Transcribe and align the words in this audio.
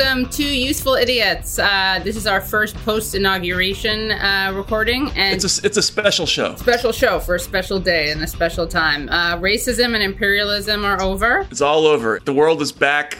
welcome 0.00 0.28
to 0.30 0.44
Useful 0.44 0.94
Idiots. 0.94 1.58
Uh, 1.58 2.00
this 2.02 2.16
is 2.16 2.26
our 2.26 2.40
first 2.40 2.74
post 2.76 3.14
inauguration 3.14 4.12
uh, 4.12 4.50
recording, 4.54 5.10
and 5.14 5.34
it's 5.34 5.58
a, 5.58 5.66
it's 5.66 5.76
a 5.76 5.82
special 5.82 6.24
show. 6.24 6.56
Special 6.56 6.90
show 6.90 7.18
for 7.18 7.34
a 7.34 7.38
special 7.38 7.78
day 7.78 8.10
and 8.10 8.22
a 8.22 8.26
special 8.26 8.66
time. 8.66 9.10
Uh, 9.10 9.36
racism 9.36 9.94
and 9.94 10.02
imperialism 10.02 10.86
are 10.86 11.02
over. 11.02 11.40
It's 11.50 11.60
all 11.60 11.86
over. 11.86 12.18
The 12.24 12.32
world 12.32 12.62
is 12.62 12.72
back. 12.72 13.18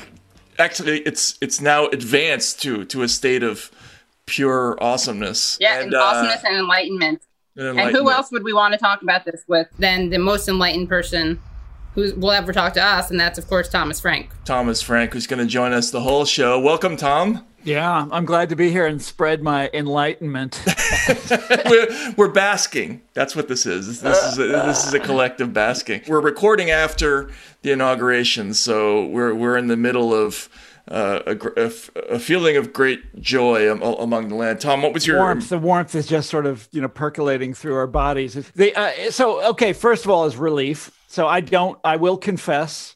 Actually, 0.59 1.01
it's 1.01 1.37
it's 1.43 1.61
now 1.61 1.87
advanced 1.89 2.63
to 2.63 2.87
to 2.87 3.03
a 3.03 3.09
state 3.09 3.43
of 3.43 3.71
pure 4.25 4.83
awesomeness. 4.83 5.59
Yeah, 5.61 5.81
and, 5.81 5.95
awesomeness 5.95 6.45
and 6.45 6.57
enlightenment. 6.57 7.23
and 7.57 7.67
enlightenment. 7.67 7.97
And 7.99 8.07
who 8.07 8.11
else 8.11 8.31
would 8.33 8.45
we 8.45 8.55
want 8.55 8.73
to 8.73 8.79
talk 8.79 9.03
about 9.03 9.27
this 9.27 9.45
with 9.47 9.69
than 9.79 10.09
the 10.09 10.19
most 10.19 10.49
enlightened 10.49 10.89
person 10.89 11.41
who 11.95 12.15
will 12.15 12.33
ever 12.33 12.53
talk 12.53 12.75
to 12.75 12.85
us, 12.85 13.11
and 13.11 13.19
that's 13.19 13.39
of 13.39 13.47
course 13.49 13.69
Thomas 13.69 14.01
Frank. 14.01 14.31
Thomas 14.45 14.83
Frank, 14.83 15.13
who's 15.13 15.27
going 15.27 15.41
to 15.41 15.47
join 15.47 15.73
us 15.73 15.91
the 15.91 16.01
whole 16.01 16.25
show. 16.25 16.61
Welcome, 16.61 16.97
Tom. 16.97 17.47
Yeah, 17.63 18.09
I'm 18.11 18.25
glad 18.25 18.49
to 18.49 18.57
be 18.57 18.71
here 18.71 18.87
and 18.87 19.03
spread 19.03 19.43
my 19.43 19.69
enlightenment. 19.75 20.63
we're, 21.67 22.15
we're, 22.17 22.29
basking. 22.29 23.03
That's 23.13 23.37
what 23.37 23.49
this 23.49 23.67
is. 23.67 24.01
This 24.01 24.25
is 24.25 24.39
a, 24.39 24.47
this 24.47 24.87
is 24.87 24.95
a 24.95 24.99
collective 24.99 25.53
basking. 25.53 26.01
We're 26.09 26.23
recording 26.23 26.71
after 26.71 27.31
the 27.61 27.73
inauguration, 27.73 28.55
so 28.55 29.05
we're 29.07 29.35
we're 29.35 29.57
in 29.57 29.69
the 29.69 29.77
middle 29.77 30.15
of. 30.15 30.49
Uh, 30.89 31.23
a, 31.27 31.63
a, 31.67 31.71
a, 32.15 32.19
feeling 32.19 32.57
of 32.57 32.73
great 32.73 33.21
joy 33.21 33.71
among 33.71 34.29
the 34.29 34.35
land. 34.35 34.61
Tom, 34.61 34.83
what 34.83 34.93
was 34.93 35.07
your 35.07 35.19
warmth? 35.19 35.49
The 35.49 35.59
warmth 35.59 35.95
is 35.95 36.09
just 36.09 36.29
sort 36.29 36.47
of 36.47 36.69
you 36.73 36.81
know 36.81 36.89
percolating 36.89 37.55
through 37.55 37.77
our 37.77 37.87
bodies. 37.87 38.35
They, 38.57 38.75
uh, 38.75 39.13
so 39.13 39.41
okay, 39.51 39.73
first 39.73 40.05
of 40.05 40.11
all, 40.11 40.25
is 40.25 40.37
relief 40.37 40.91
so 41.11 41.27
I 41.27 41.41
don't, 41.41 41.77
I 41.83 41.97
will 41.97 42.17
confess, 42.17 42.95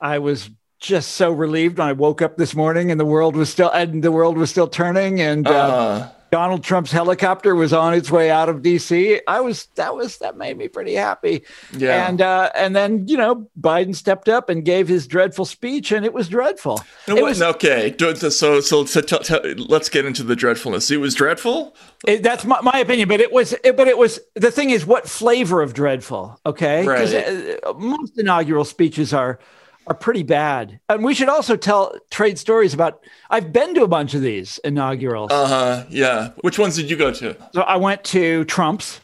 I 0.00 0.18
was 0.18 0.50
just 0.80 1.12
so 1.12 1.30
relieved 1.30 1.78
when 1.78 1.86
I 1.86 1.92
woke 1.92 2.20
up 2.20 2.36
this 2.36 2.56
morning 2.56 2.90
and 2.90 2.98
the 2.98 3.04
world 3.04 3.36
was 3.36 3.48
still, 3.48 3.70
and 3.70 4.02
the 4.02 4.10
world 4.10 4.36
was 4.36 4.50
still 4.50 4.66
turning 4.66 5.20
and, 5.20 5.46
uh, 5.46 5.50
uh 5.50 6.08
Donald 6.34 6.64
Trump's 6.64 6.90
helicopter 6.90 7.54
was 7.54 7.72
on 7.72 7.94
its 7.94 8.10
way 8.10 8.28
out 8.28 8.48
of 8.48 8.56
DC. 8.56 9.20
I 9.28 9.38
was 9.40 9.66
that 9.76 9.94
was 9.94 10.18
that 10.18 10.36
made 10.36 10.58
me 10.58 10.66
pretty 10.66 10.94
happy. 10.94 11.44
Yeah. 11.72 12.08
And 12.08 12.20
uh, 12.20 12.50
and 12.56 12.74
then 12.74 13.06
you 13.06 13.16
know 13.16 13.48
Biden 13.60 13.94
stepped 13.94 14.28
up 14.28 14.48
and 14.48 14.64
gave 14.64 14.88
his 14.88 15.06
dreadful 15.06 15.44
speech, 15.44 15.92
and 15.92 16.04
it 16.04 16.12
was 16.12 16.28
dreadful. 16.28 16.82
it 17.06 17.22
was 17.22 17.40
okay. 17.40 17.94
So 18.30 18.58
so, 18.58 18.84
so 18.84 19.00
t- 19.00 19.18
t- 19.18 19.54
let's 19.54 19.88
get 19.88 20.06
into 20.06 20.24
the 20.24 20.34
dreadfulness. 20.34 20.90
It 20.90 20.96
was 20.96 21.14
dreadful. 21.14 21.76
It, 22.04 22.24
that's 22.24 22.44
my, 22.44 22.60
my 22.62 22.80
opinion, 22.80 23.08
but 23.08 23.20
it 23.20 23.30
was. 23.30 23.54
It, 23.62 23.76
but 23.76 23.86
it 23.86 23.96
was 23.96 24.18
the 24.34 24.50
thing 24.50 24.70
is 24.70 24.84
what 24.84 25.08
flavor 25.08 25.62
of 25.62 25.72
dreadful? 25.72 26.40
Okay, 26.44 26.80
because 26.80 27.14
right. 27.14 27.60
uh, 27.64 27.74
most 27.74 28.18
inaugural 28.18 28.64
speeches 28.64 29.12
are 29.12 29.38
are 29.86 29.94
pretty 29.94 30.22
bad. 30.22 30.80
And 30.88 31.04
we 31.04 31.14
should 31.14 31.28
also 31.28 31.56
tell 31.56 31.96
trade 32.10 32.38
stories 32.38 32.74
about. 32.74 33.02
I've 33.30 33.52
been 33.52 33.74
to 33.74 33.82
a 33.82 33.88
bunch 33.88 34.14
of 34.14 34.22
these 34.22 34.58
inaugurals. 34.64 35.30
Uh 35.30 35.46
huh. 35.46 35.84
Yeah. 35.88 36.30
Which 36.40 36.58
ones 36.58 36.76
did 36.76 36.90
you 36.90 36.96
go 36.96 37.12
to? 37.12 37.36
So 37.52 37.62
I 37.62 37.76
went 37.76 38.04
to 38.04 38.44
Trump's, 38.44 39.00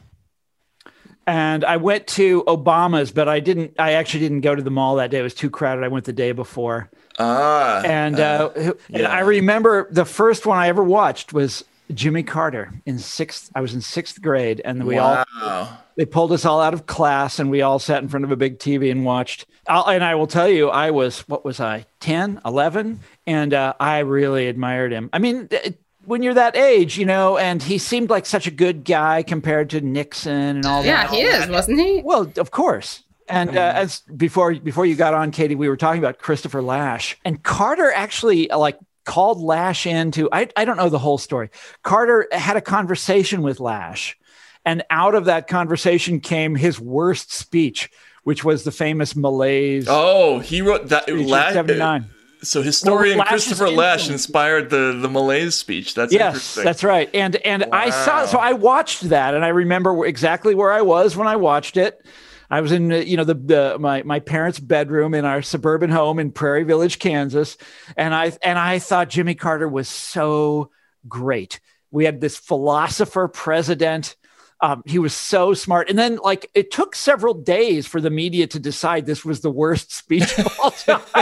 and 1.27 1.64
I 1.64 1.77
went 1.77 2.06
to 2.08 2.42
Obama's, 2.45 3.12
but 3.12 3.28
I 3.28 3.41
didn't. 3.41 3.75
I 3.78 3.92
actually 3.92 4.20
didn't 4.20 4.41
go 4.41 4.55
to 4.55 4.62
the 4.62 4.70
mall 4.70 4.97
that 4.97 5.11
day. 5.11 5.20
It 5.20 5.23
was 5.23 5.34
too 5.34 5.51
crowded. 5.51 5.84
I 5.84 5.89
went 5.89 6.06
the 6.06 6.12
day 6.12 6.33
before. 6.33 6.91
Ah. 7.19 7.83
And 7.84 8.19
uh, 8.19 8.51
uh 8.56 8.73
yeah. 8.89 8.98
and 8.98 9.06
I 9.06 9.20
remember 9.20 9.89
the 9.91 10.05
first 10.05 10.47
one 10.47 10.58
I 10.58 10.69
ever 10.69 10.83
watched 10.83 11.33
was 11.33 11.64
Jimmy 11.94 12.22
Carter 12.22 12.72
in 12.86 12.98
sixth. 12.98 13.50
I 13.55 13.60
was 13.60 13.74
in 13.74 13.80
sixth 13.80 14.20
grade, 14.20 14.60
and 14.64 14.84
we 14.84 14.96
wow. 14.96 15.24
all 15.42 15.69
they 15.96 16.06
pulled 16.06 16.33
us 16.33 16.44
all 16.44 16.60
out 16.60 16.74
of 16.74 16.86
class, 16.86 17.38
and 17.38 17.50
we 17.50 17.62
all 17.62 17.78
sat 17.78 18.02
in 18.02 18.08
front 18.08 18.24
of 18.24 18.30
a 18.30 18.36
big 18.36 18.58
TV 18.58 18.91
and 18.91 19.05
watched. 19.05 19.46
I'll, 19.66 19.88
and 19.88 20.02
I 20.02 20.14
will 20.14 20.27
tell 20.27 20.48
you, 20.48 20.68
I 20.70 20.91
was 20.91 21.20
what 21.28 21.44
was 21.44 21.61
I 21.61 21.86
10, 22.00 22.41
11? 22.44 23.00
and 23.27 23.55
uh, 23.55 23.74
I 23.78 23.98
really 24.00 24.48
admired 24.48 24.92
him. 24.92 25.11
I 25.12 25.18
mean. 25.18 25.48
It, 25.50 25.80
when 26.06 26.23
you're 26.23 26.34
that 26.34 26.56
age, 26.56 26.98
you 26.98 27.05
know, 27.05 27.36
and 27.36 27.62
he 27.62 27.77
seemed 27.77 28.08
like 28.08 28.24
such 28.24 28.46
a 28.46 28.50
good 28.50 28.84
guy 28.84 29.23
compared 29.23 29.70
to 29.70 29.83
Nixon 29.83 30.33
and 30.33 30.67
all 30.67 30.83
yeah, 30.83 31.06
that. 31.06 31.14
Yeah, 31.14 31.20
he 31.20 31.45
is, 31.45 31.48
wasn't 31.50 31.79
he? 31.79 32.00
Well, 32.02 32.33
of 32.39 32.50
course. 32.50 33.05
And 33.30 33.56
uh, 33.56 33.73
as 33.77 34.00
before 34.17 34.55
before 34.55 34.86
you 34.86 34.96
got 34.96 35.14
on, 35.14 35.30
Katie, 35.30 35.55
we 35.55 35.68
were 35.68 35.77
talking 35.77 36.00
about 36.00 36.18
Christopher 36.18 36.62
Lasch 36.62 37.17
and 37.24 37.42
Carter 37.42 37.92
actually 37.92 38.48
like 38.48 38.79
called 39.05 39.40
Lasch 39.40 39.86
into, 39.86 40.28
I, 40.33 40.48
I 40.56 40.64
don't 40.64 40.77
know 40.77 40.88
the 40.88 40.98
whole 40.98 41.18
story. 41.18 41.50
Carter 41.83 42.28
had 42.33 42.56
a 42.56 42.61
conversation 42.61 43.42
with 43.42 43.61
Lasch. 43.61 44.16
and 44.64 44.83
out 44.90 45.14
of 45.14 45.24
that 45.27 45.48
conversation 45.48 46.20
came 46.20 46.55
his 46.55 46.78
worst 46.78 47.33
speech, 47.33 47.90
which 48.24 48.44
was 48.44 48.64
the 48.64 48.70
famous 48.70 49.16
Malaise. 49.16 49.86
Oh, 49.88 50.38
he 50.38 50.61
wrote 50.61 50.88
that. 50.88 51.08
La- 51.08 51.52
79. 51.52 52.06
So 52.42 52.62
historian 52.62 53.18
well, 53.18 53.27
Christopher 53.27 53.68
Lasch 53.68 54.08
inspired 54.08 54.70
the 54.70 54.98
the 54.98 55.11
Malaise 55.11 55.56
speech. 55.56 55.94
That's 55.94 56.11
yes, 56.11 56.55
that's 56.55 56.82
right. 56.82 57.11
And 57.12 57.36
and 57.36 57.67
wow. 57.70 57.78
I 57.78 57.90
saw 57.90 58.24
so 58.24 58.38
I 58.38 58.55
watched 58.55 59.11
that, 59.11 59.34
and 59.34 59.44
I 59.44 59.48
remember 59.48 60.06
exactly 60.06 60.55
where 60.55 60.72
I 60.72 60.80
was 60.80 61.17
when 61.17 61.28
I 61.28 61.36
watched 61.36 61.77
it. 61.77 62.02
I 62.50 62.61
was 62.61 62.72
in 62.72 62.90
you 62.90 63.16
know 63.16 63.24
the, 63.24 63.34
the 63.34 63.77
my 63.78 64.02
my 64.02 64.18
parents' 64.18 64.58
bedroom 64.58 65.14
in 65.14 65.24
our 65.24 65.40
suburban 65.42 65.90
home 65.90 66.18
in 66.18 66.33
Prairie 66.33 66.64
Village, 66.64 66.98
Kansas, 66.98 67.56
and 67.96 68.14
I 68.14 68.33
and 68.42 68.58
I 68.58 68.78
thought 68.80 69.08
Jimmy 69.08 69.34
Carter 69.34 69.68
was 69.68 69.88
so 69.88 70.70
great. 71.08 71.61
We 71.90 72.05
had 72.05 72.20
this 72.20 72.36
philosopher 72.36 73.28
president. 73.28 74.16
Um, 74.62 74.83
he 74.84 74.98
was 74.98 75.14
so 75.14 75.55
smart. 75.55 75.88
And 75.88 75.98
then, 75.98 76.18
like, 76.22 76.50
it 76.52 76.70
took 76.70 76.94
several 76.94 77.33
days 77.33 77.86
for 77.86 77.98
the 77.98 78.11
media 78.11 78.46
to 78.48 78.58
decide 78.58 79.06
this 79.06 79.24
was 79.24 79.40
the 79.40 79.50
worst 79.50 79.90
speech 79.96 80.38
of 80.38 80.61
all 80.61 80.70
time. 80.70 81.00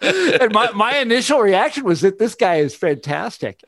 and 0.00 0.52
my, 0.52 0.70
my 0.70 0.98
initial 0.98 1.40
reaction 1.40 1.82
was 1.82 2.02
that 2.02 2.20
this 2.20 2.36
guy 2.36 2.56
is 2.56 2.72
fantastic. 2.72 3.64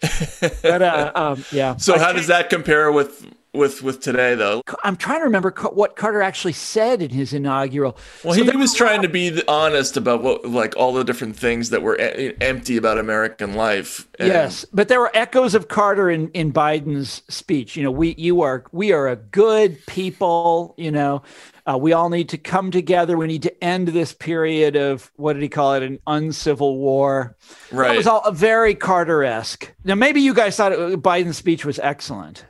But 0.63 0.83
uh, 0.83 1.11
um, 1.17 1.45
yeah. 1.51 1.77
So, 1.77 1.97
I 1.97 1.99
how 1.99 2.13
does 2.13 2.29
that 2.29 2.51
compare 2.51 2.93
with 2.93 3.27
with 3.53 3.83
with 3.83 4.01
today 4.01 4.35
though. 4.35 4.63
I'm 4.85 4.97
trying 4.97 5.21
to 5.21 5.25
remember 5.25 5.53
what 5.73 5.97
Carter 5.97 6.23
actually 6.23 6.53
said 6.53 7.03
in 7.03 7.11
his 7.11 7.33
inaugural. 7.33 7.97
Well, 8.25 8.35
so 8.35 8.45
he, 8.45 8.57
was 8.57 8.75
trying 8.75 9.03
to 9.03 9.09
be 9.09 9.43
honest 9.49 9.97
about 9.97 10.23
what 10.23 10.45
like 10.45 10.77
all 10.77 10.93
the 10.93 11.05
different 11.05 11.37
things 11.37 11.71
that 11.71 11.83
were 11.83 11.99
e- 11.99 12.35
empty 12.41 12.77
about 12.77 12.99
American 12.99 13.55
life. 13.55 14.09
And... 14.19 14.29
Yes, 14.29 14.65
but 14.73 14.89
there 14.89 15.01
were 15.01 15.11
echoes 15.15 15.55
of 15.55 15.69
Carter 15.69 16.11
in 16.11 16.29
in 16.31 16.53
Biden's 16.53 17.23
speech. 17.29 17.77
You 17.77 17.83
know, 17.83 17.91
we 17.91 18.15
you 18.19 18.43
are 18.43 18.65
we 18.73 18.93
are 18.93 19.09
a 19.09 19.17
good 19.17 19.85
people. 19.87 20.75
You 20.77 20.91
know. 20.91 21.23
Uh, 21.69 21.77
we 21.77 21.93
all 21.93 22.09
need 22.09 22.31
to 22.31 22.39
come 22.39 22.71
together. 22.71 23.19
We 23.19 23.27
need 23.27 23.43
to 23.43 23.63
end 23.63 23.89
this 23.89 24.15
period 24.15 24.75
of 24.75 25.13
what 25.17 25.35
did 25.35 25.43
he 25.43 25.51
call 25.51 25.75
it? 25.75 25.83
An 25.83 25.99
uncivil 26.07 26.79
war. 26.79 27.37
Right. 27.71 27.93
It 27.93 27.97
was 27.99 28.07
all 28.07 28.33
very 28.33 28.75
Carter 28.75 29.23
esque. 29.23 29.71
Now, 29.85 29.95
maybe 29.95 30.23
you 30.23 30.33
guys 30.33 30.57
thought 30.57 30.73
it, 30.73 31.03
Biden's 31.03 31.37
speech 31.37 31.67
was 31.67 31.79
excellent. 31.81 32.47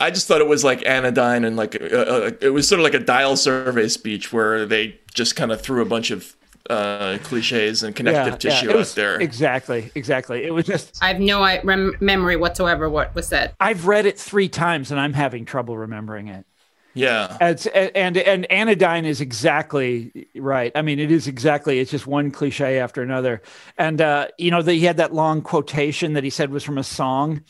I 0.00 0.10
just 0.10 0.28
thought 0.28 0.40
it 0.40 0.46
was 0.46 0.64
like 0.64 0.86
anodyne 0.86 1.44
and 1.44 1.56
like 1.56 1.80
uh, 1.80 1.84
uh, 1.84 2.30
it 2.40 2.50
was 2.50 2.68
sort 2.68 2.80
of 2.80 2.84
like 2.84 2.94
a 2.94 3.00
dial 3.00 3.36
survey 3.36 3.88
speech 3.88 4.32
where 4.32 4.64
they 4.64 4.98
just 5.12 5.34
kind 5.34 5.50
of 5.50 5.60
threw 5.60 5.82
a 5.82 5.84
bunch 5.84 6.10
of 6.10 6.36
uh, 6.70 7.18
cliches 7.24 7.82
and 7.82 7.96
connective 7.96 8.34
yeah, 8.34 8.50
tissue 8.50 8.70
yeah, 8.70 8.76
out 8.76 8.86
there. 8.88 9.20
Exactly, 9.20 9.90
exactly. 9.94 10.44
It 10.44 10.52
was 10.52 10.66
just. 10.66 11.02
I 11.02 11.08
have 11.08 11.20
no 11.20 11.40
rem- 11.64 11.96
memory 12.00 12.36
whatsoever 12.36 12.88
what 12.88 13.14
was 13.14 13.26
said. 13.26 13.54
I've 13.58 13.86
read 13.86 14.06
it 14.06 14.18
three 14.18 14.48
times 14.48 14.90
and 14.90 15.00
I'm 15.00 15.14
having 15.14 15.44
trouble 15.44 15.76
remembering 15.76 16.28
it. 16.28 16.46
Yeah. 16.94 17.36
It's, 17.40 17.66
and 17.66 18.16
and 18.16 18.50
anodyne 18.50 19.04
is 19.04 19.20
exactly 19.20 20.28
right. 20.34 20.72
I 20.74 20.82
mean, 20.82 20.98
it 20.98 21.10
is 21.10 21.28
exactly. 21.28 21.78
It's 21.78 21.90
just 21.90 22.06
one 22.06 22.30
cliche 22.30 22.78
after 22.78 23.02
another. 23.02 23.42
And 23.76 24.00
uh, 24.00 24.28
you 24.36 24.50
know, 24.50 24.62
the, 24.62 24.74
he 24.74 24.84
had 24.84 24.96
that 24.96 25.14
long 25.14 25.42
quotation 25.42 26.14
that 26.14 26.24
he 26.24 26.30
said 26.30 26.50
was 26.50 26.64
from 26.64 26.78
a 26.78 26.84
song. 26.84 27.42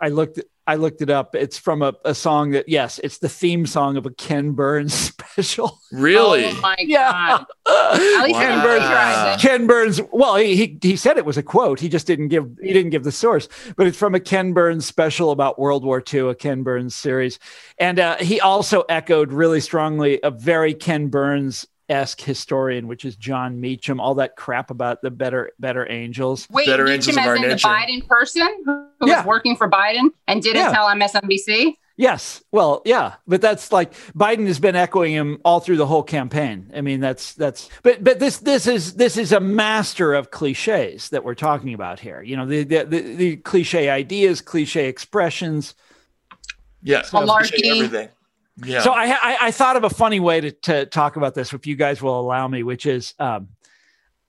I 0.00 0.08
looked 0.08 0.40
I 0.66 0.76
looked 0.76 1.02
it 1.02 1.10
up. 1.10 1.34
It's 1.34 1.58
from 1.58 1.82
a, 1.82 1.92
a 2.04 2.14
song 2.14 2.52
that, 2.52 2.68
yes, 2.68 3.00
it's 3.02 3.18
the 3.18 3.28
theme 3.28 3.66
song 3.66 3.96
of 3.96 4.06
a 4.06 4.10
Ken 4.10 4.52
Burns 4.52 4.94
special. 4.94 5.80
Really? 5.90 6.46
Oh 6.46 6.60
my 6.60 6.76
yeah. 6.78 7.10
god! 7.10 7.46
At 7.68 8.24
least 8.24 8.34
wow. 8.34 8.40
Ken 8.40 8.62
Burns 8.62 9.42
Ken 9.42 9.66
Burns. 9.66 10.00
Well, 10.12 10.36
he, 10.36 10.56
he 10.56 10.78
he 10.80 10.96
said 10.96 11.18
it 11.18 11.24
was 11.24 11.36
a 11.36 11.42
quote. 11.42 11.80
He 11.80 11.88
just 11.88 12.06
didn't 12.06 12.28
give 12.28 12.48
he 12.62 12.72
didn't 12.72 12.90
give 12.90 13.04
the 13.04 13.12
source, 13.12 13.48
but 13.76 13.86
it's 13.86 13.96
from 13.96 14.14
a 14.14 14.20
Ken 14.20 14.52
Burns 14.52 14.86
special 14.86 15.30
about 15.30 15.58
World 15.58 15.84
War 15.84 16.02
II, 16.12 16.30
a 16.30 16.34
Ken 16.34 16.62
Burns 16.62 16.94
series, 16.94 17.38
and 17.78 17.98
uh, 17.98 18.16
he 18.18 18.40
also 18.40 18.82
echoed 18.88 19.32
really 19.32 19.60
strongly 19.60 20.20
a 20.22 20.30
very 20.30 20.74
Ken 20.74 21.08
Burns 21.08 21.66
esque 21.88 22.20
historian, 22.20 22.88
which 22.88 23.04
is 23.04 23.16
Jon 23.16 23.60
Meacham, 23.60 24.00
all 24.00 24.14
that 24.16 24.36
crap 24.36 24.70
about 24.70 25.02
the 25.02 25.10
better 25.10 25.52
better 25.58 25.90
angels. 25.90 26.46
Wait, 26.50 26.66
better 26.66 26.84
Meacham 26.84 27.16
angels 27.16 27.16
of 27.16 27.26
our 27.26 27.38
nature. 27.38 27.48
the 27.50 27.56
Biden 27.56 28.06
person 28.06 28.48
who, 28.64 28.86
who 29.00 29.08
yeah. 29.08 29.18
was 29.18 29.26
working 29.26 29.56
for 29.56 29.68
Biden 29.68 30.10
and 30.26 30.42
didn't 30.42 30.62
yeah. 30.62 30.72
tell 30.72 30.86
MSNBC? 30.86 31.76
Yes. 31.96 32.42
Well, 32.50 32.82
yeah, 32.84 33.14
but 33.26 33.40
that's 33.40 33.70
like 33.70 33.92
Biden 34.16 34.46
has 34.46 34.58
been 34.58 34.76
echoing 34.76 35.12
him 35.12 35.40
all 35.44 35.60
through 35.60 35.76
the 35.76 35.86
whole 35.86 36.02
campaign. 36.02 36.72
I 36.74 36.80
mean, 36.80 37.00
that's 37.00 37.34
that's 37.34 37.68
but 37.82 38.02
but 38.02 38.18
this 38.18 38.38
this 38.38 38.66
is 38.66 38.94
this 38.94 39.16
is 39.16 39.32
a 39.32 39.40
master 39.40 40.14
of 40.14 40.30
cliches 40.30 41.10
that 41.10 41.22
we're 41.22 41.34
talking 41.34 41.74
about 41.74 42.00
here. 42.00 42.22
You 42.22 42.36
know, 42.36 42.46
the 42.46 42.64
the 42.64 42.84
the, 42.84 43.00
the 43.00 43.36
cliche 43.36 43.90
ideas, 43.90 44.40
cliche 44.40 44.88
expressions. 44.88 45.74
Yes, 46.82 47.10
malarkey. 47.10 47.64
Everything. 47.64 48.08
Yeah. 48.56 48.82
So 48.82 48.92
I, 48.92 49.06
I, 49.06 49.36
I 49.42 49.50
thought 49.50 49.76
of 49.76 49.84
a 49.84 49.90
funny 49.90 50.20
way 50.20 50.40
to 50.40 50.50
to 50.50 50.86
talk 50.86 51.16
about 51.16 51.34
this, 51.34 51.52
if 51.52 51.66
you 51.66 51.76
guys 51.76 52.02
will 52.02 52.20
allow 52.20 52.46
me, 52.48 52.62
which 52.62 52.86
is 52.86 53.14
um, 53.18 53.48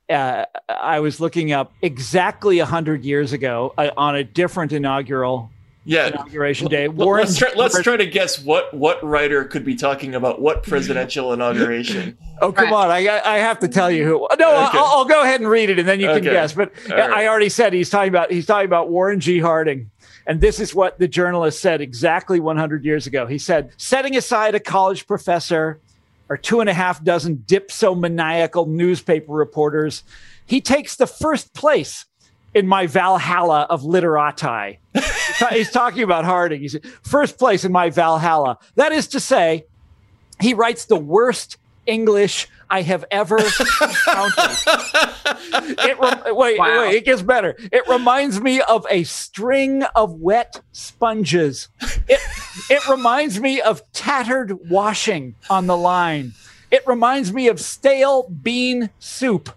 uh, 0.09 0.45
I 0.69 0.99
was 0.99 1.19
looking 1.19 1.51
up 1.51 1.73
exactly 1.81 2.57
100 2.59 3.03
years 3.03 3.33
ago 3.33 3.73
uh, 3.77 3.89
on 3.97 4.15
a 4.15 4.23
different 4.23 4.71
inaugural 4.71 5.49
yeah. 5.85 6.07
inauguration 6.07 6.67
day. 6.67 6.87
Warren, 6.87 7.25
let's, 7.25 7.37
try, 7.37 7.51
let's 7.55 7.81
try 7.81 7.97
to 7.97 8.05
guess 8.05 8.39
what 8.39 8.73
what 8.73 9.03
writer 9.03 9.43
could 9.45 9.65
be 9.65 9.75
talking 9.75 10.15
about 10.15 10.41
what 10.41 10.63
presidential 10.63 11.33
inauguration. 11.33 12.17
oh 12.41 12.51
come 12.51 12.65
right. 12.65 12.73
on! 12.73 12.91
I 12.91 13.21
I 13.23 13.37
have 13.39 13.59
to 13.59 13.67
tell 13.67 13.91
you 13.91 14.05
who. 14.05 14.27
No, 14.39 14.49
okay. 14.67 14.77
I'll, 14.77 14.85
I'll, 14.85 15.05
go 15.05 15.21
ahead 15.23 15.41
and 15.41 15.49
read 15.49 15.69
it, 15.69 15.79
and 15.79 15.87
then 15.87 15.99
you 15.99 16.07
can 16.07 16.17
okay. 16.17 16.31
guess. 16.31 16.53
But 16.53 16.71
right. 16.89 17.09
I 17.09 17.27
already 17.27 17.49
said 17.49 17.73
he's 17.73 17.89
talking 17.89 18.09
about 18.09 18.31
he's 18.31 18.45
talking 18.45 18.65
about 18.65 18.89
Warren 18.89 19.19
G. 19.19 19.39
Harding. 19.39 19.91
And 20.25 20.39
this 20.39 20.59
is 20.59 20.73
what 20.73 20.99
the 20.99 21.07
journalist 21.07 21.59
said 21.59 21.81
exactly 21.81 22.39
100 22.39 22.85
years 22.85 23.07
ago. 23.07 23.27
He 23.27 23.37
said, 23.37 23.71
setting 23.77 24.15
aside 24.15 24.55
a 24.55 24.59
college 24.59 25.05
professor 25.05 25.79
or 26.29 26.37
two 26.37 26.61
and 26.61 26.69
a 26.69 26.73
half 26.73 27.03
dozen 27.03 27.43
dipsomaniacal 27.45 28.67
newspaper 28.67 29.33
reporters, 29.33 30.03
he 30.45 30.61
takes 30.61 30.95
the 30.95 31.07
first 31.07 31.53
place 31.53 32.05
in 32.53 32.67
my 32.67 32.87
Valhalla 32.87 33.67
of 33.69 33.83
literati. 33.83 34.79
He's 35.49 35.71
talking 35.71 36.03
about 36.03 36.23
Harding. 36.23 36.61
He's 36.61 36.77
first 37.01 37.37
place 37.37 37.65
in 37.65 37.71
my 37.71 37.89
Valhalla. 37.89 38.59
That 38.75 38.91
is 38.91 39.07
to 39.09 39.19
say, 39.19 39.65
he 40.39 40.53
writes 40.53 40.85
the 40.85 40.95
worst 40.95 41.57
English 41.85 42.47
I 42.69 42.81
have 42.81 43.05
ever 43.11 43.37
encountered. 43.37 44.57
it 45.79 45.99
re- 45.99 46.31
wait, 46.33 46.59
wow. 46.59 46.81
wait, 46.81 46.95
it 46.95 47.05
gets 47.05 47.21
better. 47.21 47.55
It 47.71 47.87
reminds 47.87 48.41
me 48.41 48.61
of 48.61 48.85
a 48.89 49.03
string 49.03 49.83
of 49.95 50.13
wet 50.13 50.61
sponges. 50.71 51.69
It, 52.07 52.19
it 52.69 52.87
reminds 52.87 53.39
me 53.39 53.61
of 53.61 53.81
tattered 53.91 54.69
washing 54.69 55.35
on 55.49 55.67
the 55.67 55.77
line. 55.77 56.33
It 56.71 56.85
reminds 56.87 57.31
me 57.31 57.47
of 57.47 57.59
stale 57.59 58.29
bean 58.29 58.89
soup 58.99 59.55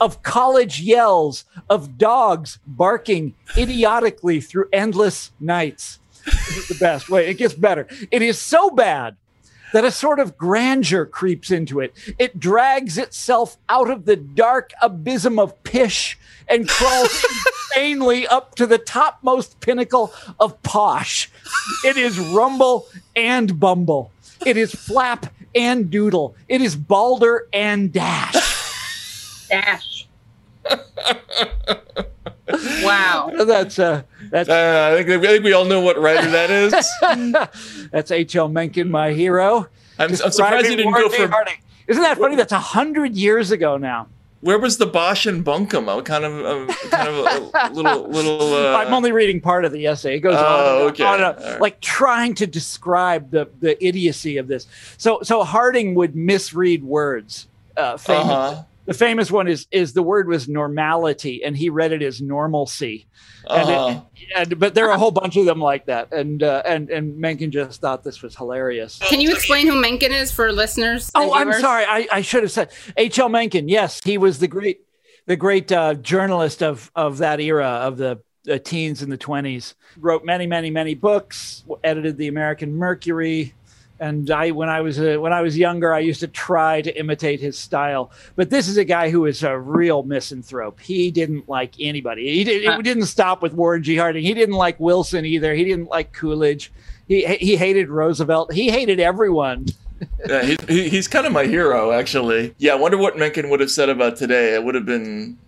of 0.00 0.22
college 0.22 0.80
yells, 0.80 1.44
of 1.70 1.96
dogs 1.96 2.58
barking 2.66 3.34
idiotically 3.56 4.40
through 4.40 4.68
endless 4.72 5.32
nights. 5.40 5.98
This 6.24 6.56
is 6.56 6.68
the 6.68 6.74
best. 6.74 7.08
Wait, 7.08 7.28
it 7.28 7.34
gets 7.34 7.54
better. 7.54 7.86
It 8.10 8.22
is 8.22 8.38
so 8.38 8.70
bad 8.70 9.16
that 9.76 9.84
a 9.84 9.90
sort 9.90 10.18
of 10.18 10.38
grandeur 10.38 11.04
creeps 11.04 11.50
into 11.50 11.80
it. 11.80 11.94
It 12.18 12.40
drags 12.40 12.96
itself 12.96 13.58
out 13.68 13.90
of 13.90 14.06
the 14.06 14.16
dark 14.16 14.72
abysm 14.80 15.38
of 15.38 15.62
pish 15.64 16.18
and 16.48 16.66
crawls 16.66 17.22
insanely 17.76 18.26
up 18.26 18.54
to 18.54 18.64
the 18.64 18.78
topmost 18.78 19.60
pinnacle 19.60 20.14
of 20.40 20.62
posh. 20.62 21.30
It 21.84 21.98
is 21.98 22.18
rumble 22.18 22.88
and 23.14 23.60
bumble. 23.60 24.12
It 24.46 24.56
is 24.56 24.74
flap 24.74 25.26
and 25.54 25.90
doodle. 25.90 26.34
It 26.48 26.62
is 26.62 26.74
balder 26.74 27.46
and 27.52 27.92
dash. 27.92 29.48
Dash. 29.50 30.08
wow. 32.48 33.30
That's 33.46 33.78
uh 33.78 34.02
that's 34.30 34.48
uh, 34.48 34.90
I, 34.92 35.02
think, 35.02 35.24
I 35.24 35.26
think 35.26 35.44
we 35.44 35.52
all 35.52 35.64
know 35.64 35.80
what 35.80 35.98
writer 35.98 36.30
that 36.30 36.50
is. 36.50 36.72
that's 37.90 38.10
H.L. 38.10 38.48
Mencken, 38.48 38.90
my 38.90 39.12
hero. 39.12 39.68
I'm, 39.98 40.10
I'm 40.10 40.16
surprised 40.16 40.68
you 40.68 40.76
didn't 40.76 40.92
go 40.92 41.08
for. 41.08 41.28
Harding. 41.28 41.54
Isn't 41.86 42.02
that 42.02 42.18
funny? 42.18 42.34
That's 42.34 42.52
a 42.52 42.58
hundred 42.58 43.14
years 43.14 43.50
ago 43.52 43.76
now. 43.76 44.08
Where 44.40 44.58
was 44.58 44.78
the 44.78 44.86
Bosch 44.86 45.26
and 45.26 45.44
Buncombe? 45.44 45.88
I'm 45.88 46.04
kind 46.04 46.24
of, 46.24 46.68
uh, 46.68 46.72
kind 46.90 47.08
of 47.08 47.14
a, 47.16 47.72
little, 47.72 48.08
little. 48.08 48.54
Uh... 48.54 48.76
I'm 48.76 48.92
only 48.92 49.12
reading 49.12 49.40
part 49.40 49.64
of 49.64 49.72
the 49.72 49.86
essay. 49.86 50.16
It 50.16 50.20
goes 50.20 50.36
oh, 50.36 50.84
on, 50.84 50.90
okay. 50.90 51.04
on, 51.04 51.22
on 51.22 51.36
right. 51.36 51.60
like 51.60 51.80
trying 51.80 52.34
to 52.36 52.46
describe 52.46 53.30
the 53.30 53.48
the 53.60 53.82
idiocy 53.84 54.36
of 54.36 54.48
this. 54.48 54.66
So, 54.98 55.20
so 55.22 55.42
Harding 55.44 55.94
would 55.94 56.14
misread 56.14 56.84
words. 56.84 57.48
Uh, 57.76 57.98
Uh-huh 58.08 58.64
the 58.86 58.94
famous 58.94 59.30
one 59.30 59.48
is 59.48 59.66
is 59.70 59.92
the 59.92 60.02
word 60.02 60.28
was 60.28 60.48
normality 60.48 61.44
and 61.44 61.56
he 61.56 61.68
read 61.68 61.92
it 61.92 62.02
as 62.02 62.20
normalcy. 62.20 63.06
And, 63.48 63.70
uh-huh. 63.70 64.00
it, 64.16 64.28
and 64.36 64.58
but 64.58 64.74
there 64.74 64.88
are 64.88 64.94
a 64.94 64.98
whole 64.98 65.12
bunch 65.12 65.36
of 65.36 65.44
them 65.44 65.60
like 65.60 65.86
that. 65.86 66.12
And 66.12 66.42
uh, 66.42 66.62
and 66.64 66.90
and 66.90 67.18
mencken 67.18 67.50
just 67.50 67.80
thought 67.80 68.02
this 68.02 68.22
was 68.22 68.34
hilarious. 68.34 68.98
Can 69.08 69.20
you 69.20 69.32
explain 69.32 69.66
who 69.66 69.80
mencken 69.80 70.12
is 70.12 70.32
for 70.32 70.52
listeners 70.52 71.10
oh 71.14 71.34
i'm 71.34 71.52
sorry. 71.54 71.84
I, 71.84 72.08
I 72.10 72.20
should 72.22 72.42
have 72.42 72.52
said 72.52 72.70
hl 72.96 73.30
mencken 73.30 73.68
yes 73.68 74.00
he 74.02 74.18
was 74.18 74.38
the 74.38 74.48
great 74.48 74.80
the 75.26 75.36
great 75.36 75.70
uh, 75.72 75.94
journalist 75.94 76.62
of 76.62 76.90
of 76.94 77.18
that 77.18 77.40
era 77.40 77.66
of 77.68 77.96
the 77.96 78.20
the 78.44 78.58
teens 78.58 79.02
and 79.02 79.10
the 79.10 79.18
20s 79.18 79.74
wrote 79.98 80.24
many 80.24 80.46
many 80.46 80.70
many 80.70 80.94
books 80.94 81.64
edited 81.82 82.16
the 82.16 82.28
american 82.28 82.72
mercury 82.72 83.54
and 83.98 84.30
I 84.30 84.50
when 84.50 84.68
I 84.68 84.80
was 84.80 84.98
a, 84.98 85.16
when 85.16 85.32
I 85.32 85.42
was 85.42 85.56
younger, 85.56 85.92
I 85.92 86.00
used 86.00 86.20
to 86.20 86.28
try 86.28 86.82
to 86.82 86.98
imitate 86.98 87.40
his 87.40 87.58
style. 87.58 88.10
But 88.34 88.50
this 88.50 88.68
is 88.68 88.76
a 88.76 88.84
guy 88.84 89.10
who 89.10 89.24
is 89.24 89.42
a 89.42 89.58
real 89.58 90.02
misanthrope. 90.02 90.80
He 90.80 91.10
didn't 91.10 91.48
like 91.48 91.74
anybody. 91.80 92.34
He 92.34 92.44
did, 92.44 92.64
it 92.64 92.68
uh. 92.68 92.80
didn't 92.82 93.06
stop 93.06 93.42
with 93.42 93.52
Warren 93.54 93.82
G. 93.82 93.96
Harding. 93.96 94.24
He 94.24 94.34
didn't 94.34 94.56
like 94.56 94.78
Wilson 94.78 95.24
either. 95.24 95.54
He 95.54 95.64
didn't 95.64 95.88
like 95.88 96.12
Coolidge. 96.12 96.72
He 97.08 97.24
he 97.36 97.56
hated 97.56 97.88
Roosevelt. 97.88 98.52
He 98.52 98.70
hated 98.70 99.00
everyone. 99.00 99.66
yeah, 100.26 100.42
he, 100.42 100.58
he, 100.68 100.88
he's 100.88 101.08
kind 101.08 101.26
of 101.26 101.32
my 101.32 101.44
hero, 101.44 101.92
actually. 101.92 102.54
Yeah, 102.58 102.72
I 102.72 102.76
wonder 102.76 102.98
what 102.98 103.16
Mencken 103.16 103.48
would 103.48 103.60
have 103.60 103.70
said 103.70 103.88
about 103.88 104.16
today. 104.16 104.54
It 104.54 104.62
would 104.62 104.74
have 104.74 104.84
been. 104.84 105.38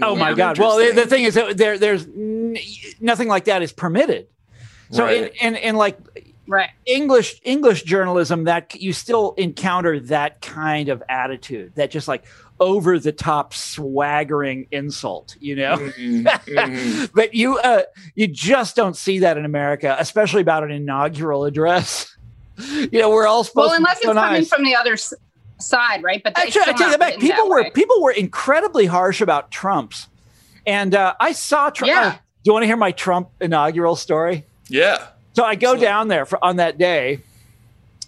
Oh 0.00 0.16
my 0.16 0.32
God! 0.32 0.58
Well, 0.58 0.78
the 0.94 1.06
thing 1.06 1.24
is 1.24 1.34
that 1.34 1.56
there 1.56 1.78
there's 1.78 2.06
n- 2.06 2.56
nothing 3.00 3.28
like 3.28 3.44
that 3.44 3.62
is 3.62 3.72
permitted. 3.72 4.26
So 4.90 5.04
right. 5.04 5.32
in, 5.40 5.54
in 5.54 5.56
in 5.56 5.76
like 5.76 5.98
right. 6.46 6.70
English 6.86 7.40
english 7.44 7.82
journalism 7.84 8.44
that 8.44 8.74
you 8.80 8.92
still 8.92 9.32
encounter 9.36 10.00
that 10.00 10.40
kind 10.40 10.88
of 10.88 11.02
attitude 11.08 11.72
that 11.76 11.90
just 11.90 12.08
like 12.08 12.24
over 12.60 12.98
the 12.98 13.12
top 13.12 13.54
swaggering 13.54 14.66
insult 14.70 15.36
you 15.40 15.56
know? 15.56 15.76
Mm-hmm. 15.76 16.26
Mm-hmm. 16.52 17.04
but 17.14 17.34
you 17.34 17.58
uh 17.58 17.82
you 18.14 18.26
just 18.28 18.76
don't 18.76 18.96
see 18.96 19.20
that 19.20 19.36
in 19.38 19.44
america 19.44 19.96
especially 19.98 20.42
about 20.42 20.64
an 20.64 20.70
inaugural 20.70 21.44
address. 21.44 22.16
You 22.58 23.00
know 23.00 23.10
we're 23.10 23.26
all 23.26 23.44
supposed 23.44 23.68
well 23.70 23.76
unless 23.76 23.98
it's 23.98 24.06
nice. 24.06 24.14
coming 24.14 24.44
from 24.44 24.64
the 24.64 24.74
other 24.76 24.92
s- 24.92 25.14
side 25.58 26.02
right? 26.02 26.22
But 26.22 26.38
actually 26.38 26.62
i 26.62 26.64
take 26.66 26.76
that 26.78 27.00
back. 27.00 27.18
people 27.18 27.44
that 27.44 27.50
were 27.50 27.70
people 27.70 28.02
were 28.02 28.10
incredibly 28.12 28.86
harsh 28.86 29.20
about 29.20 29.50
trump's. 29.50 30.06
And 30.66 30.94
uh 30.94 31.14
i 31.18 31.32
saw 31.32 31.70
trump 31.70 31.88
yeah. 31.88 32.00
Uh, 32.00 32.10
do 32.12 32.18
you 32.44 32.52
want 32.52 32.62
to 32.64 32.66
hear 32.66 32.76
my 32.76 32.92
trump 32.92 33.30
inaugural 33.40 33.96
story? 33.96 34.44
Yeah 34.68 35.08
so 35.32 35.44
I 35.44 35.54
go 35.54 35.74
so, 35.74 35.80
down 35.80 36.08
there 36.08 36.26
for, 36.26 36.42
on 36.44 36.56
that 36.56 36.78
day, 36.78 37.20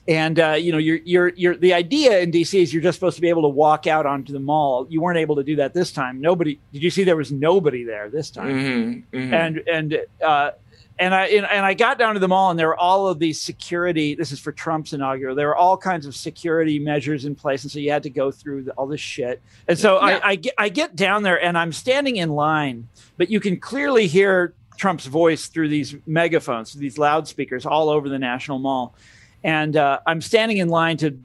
and 0.07 0.39
uh, 0.39 0.53
you 0.53 0.73
know, 0.73 0.79
you're 0.79 1.01
you're 1.05 1.29
you're 1.31 1.57
the 1.57 1.73
idea 1.73 2.21
in 2.21 2.31
DC 2.31 2.61
is 2.61 2.75
you're 2.75 2.83
just 2.83 2.97
supposed 2.97 3.17
to 3.17 3.23
be 3.23 3.29
able 3.29 3.43
to 3.43 3.49
walk 3.49 3.87
out 3.87 4.05
onto 4.07 4.33
the 4.33 4.41
mall. 4.41 4.87
You 4.91 5.01
weren't 5.01 5.19
able 5.19 5.37
to 5.37 5.45
do 5.45 5.57
that 5.57 5.73
this 5.73 5.93
time. 5.93 6.21
Nobody 6.21 6.59
did 6.73 6.83
you 6.83 6.91
see 6.91 7.05
there 7.05 7.17
was 7.17 7.33
nobody 7.33 7.85
there 7.85 8.11
this 8.11 8.31
time, 8.31 9.05
mm-hmm, 9.11 9.17
mm-hmm. 9.17 9.35
and 9.35 9.63
and 9.67 9.99
uh, 10.23 10.51
and 10.99 11.15
I 11.15 11.27
and, 11.27 11.47
and, 11.47 11.65
I 11.65 11.75
got 11.75 11.99
down 11.99 12.15
to 12.15 12.21
the 12.21 12.29
mall 12.29 12.51
and 12.51 12.59
there 12.59 12.69
were 12.69 12.77
all 12.77 13.09
of 13.09 13.19
these 13.19 13.41
security. 13.41 14.15
This 14.15 14.31
is 14.31 14.39
for 14.39 14.53
Trump's 14.53 14.93
inaugural. 14.93 15.35
There 15.35 15.49
were 15.49 15.57
all 15.57 15.77
kinds 15.77 16.07
of 16.07 16.15
security 16.15 16.79
measures 16.79 17.25
in 17.25 17.35
place, 17.35 17.63
and 17.65 17.71
so 17.73 17.79
you 17.79 17.91
had 17.91 18.03
to 18.05 18.11
go 18.11 18.31
through 18.31 18.65
the, 18.65 18.73
all 18.73 18.87
this 18.87 19.01
shit. 19.01 19.41
And 19.67 19.79
so 19.79 19.95
yeah. 19.95 20.21
I, 20.23 20.31
I 20.31 20.37
get 20.37 20.55
I 20.59 20.69
get 20.69 20.97
down 20.97 21.23
there 21.23 21.43
and 21.43 21.57
I'm 21.57 21.73
standing 21.73 22.17
in 22.17 22.31
line, 22.31 22.89
but 23.17 23.31
you 23.31 23.41
can 23.41 23.59
clearly 23.59 24.07
hear 24.07 24.53
Trump's 24.77 25.07
voice 25.07 25.47
through 25.47 25.69
these 25.69 25.97
megaphones, 26.07 26.73
these 26.73 26.99
loudspeakers 26.99 27.67
all 27.67 27.89
over 27.89 28.09
the 28.09 28.19
National 28.19 28.59
Mall. 28.59 28.95
And 29.43 29.77
uh, 29.77 30.01
I'm 30.07 30.21
standing 30.21 30.57
in 30.57 30.69
line 30.69 30.97
to, 30.99 31.19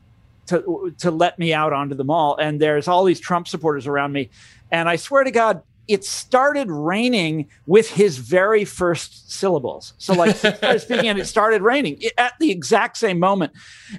to, 0.48 0.94
to 1.00 1.12
let 1.12 1.40
me 1.40 1.54
out 1.54 1.74
onto 1.74 1.96
the 1.96 2.04
mall. 2.04 2.38
And 2.38 2.60
there's 2.60 2.88
all 2.88 3.04
these 3.06 3.20
Trump 3.20 3.48
supporters 3.48 3.88
around 3.88 4.12
me. 4.12 4.30
And 4.72 4.90
I 4.90 4.98
swear 4.98 5.24
to 5.24 5.32
God, 5.32 5.64
it 5.88 6.06
started 6.06 6.70
raining 6.70 7.48
with 7.66 7.90
his 7.90 8.20
very 8.20 8.64
first 8.64 9.32
syllables. 9.32 9.94
So, 9.98 10.14
like, 10.14 10.36
speaking, 10.36 11.08
and 11.08 11.18
it 11.18 11.26
started 11.26 11.64
raining 11.64 12.00
at 12.16 12.34
the 12.40 12.52
exact 12.52 12.98
same 12.98 13.18
moment. 13.18 13.54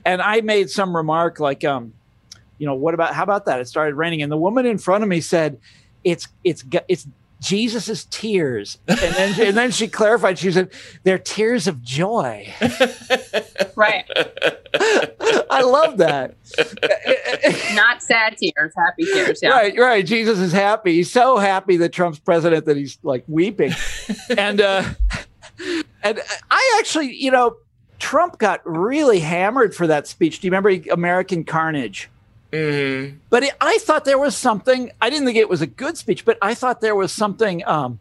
And 0.04 0.22
I 0.22 0.40
made 0.40 0.70
some 0.70 0.94
remark 0.94 1.40
like, 1.40 1.64
um, 1.64 1.92
you 2.58 2.66
know, 2.66 2.74
what 2.74 2.94
about 2.94 3.12
how 3.14 3.24
about 3.24 3.46
that? 3.46 3.58
It 3.58 3.66
started 3.66 3.96
raining, 3.96 4.22
and 4.22 4.30
the 4.30 4.36
woman 4.36 4.66
in 4.66 4.78
front 4.78 5.02
of 5.02 5.08
me 5.08 5.20
said, 5.20 5.58
"It's 6.04 6.28
it's 6.44 6.62
it's 6.88 7.08
Jesus's 7.40 8.04
tears. 8.06 8.78
And 8.86 8.98
then, 8.98 9.48
and 9.48 9.56
then 9.56 9.70
she 9.70 9.88
clarified, 9.88 10.38
she 10.38 10.52
said, 10.52 10.70
they're 11.02 11.18
tears 11.18 11.66
of 11.66 11.82
joy. 11.82 12.52
right. 13.74 14.04
I 15.50 15.62
love 15.62 15.98
that. 15.98 16.36
Not 17.74 18.02
sad 18.02 18.36
tears, 18.36 18.72
happy 18.76 19.04
tears. 19.04 19.40
Yeah. 19.42 19.50
Right, 19.50 19.76
right. 19.78 20.06
Jesus 20.06 20.38
is 20.38 20.52
happy. 20.52 20.94
He's 20.94 21.10
so 21.10 21.38
happy 21.38 21.76
that 21.78 21.92
Trump's 21.92 22.18
president 22.18 22.66
that 22.66 22.76
he's 22.76 22.98
like 23.02 23.24
weeping. 23.26 23.72
and, 24.36 24.60
uh, 24.60 24.84
and 26.02 26.20
I 26.50 26.76
actually, 26.78 27.14
you 27.14 27.30
know, 27.30 27.56
Trump 27.98 28.38
got 28.38 28.60
really 28.64 29.20
hammered 29.20 29.74
for 29.74 29.86
that 29.86 30.06
speech. 30.06 30.40
Do 30.40 30.46
you 30.46 30.50
remember 30.50 30.90
American 30.90 31.44
Carnage? 31.44 32.10
Mm-hmm. 32.52 33.16
But 33.28 33.44
it, 33.44 33.54
I 33.60 33.78
thought 33.78 34.04
there 34.04 34.18
was 34.18 34.36
something. 34.36 34.90
I 35.00 35.10
didn't 35.10 35.26
think 35.26 35.38
it 35.38 35.48
was 35.48 35.62
a 35.62 35.66
good 35.66 35.96
speech, 35.96 36.24
but 36.24 36.38
I 36.42 36.54
thought 36.54 36.80
there 36.80 36.96
was 36.96 37.12
something 37.12 37.66
um, 37.66 37.98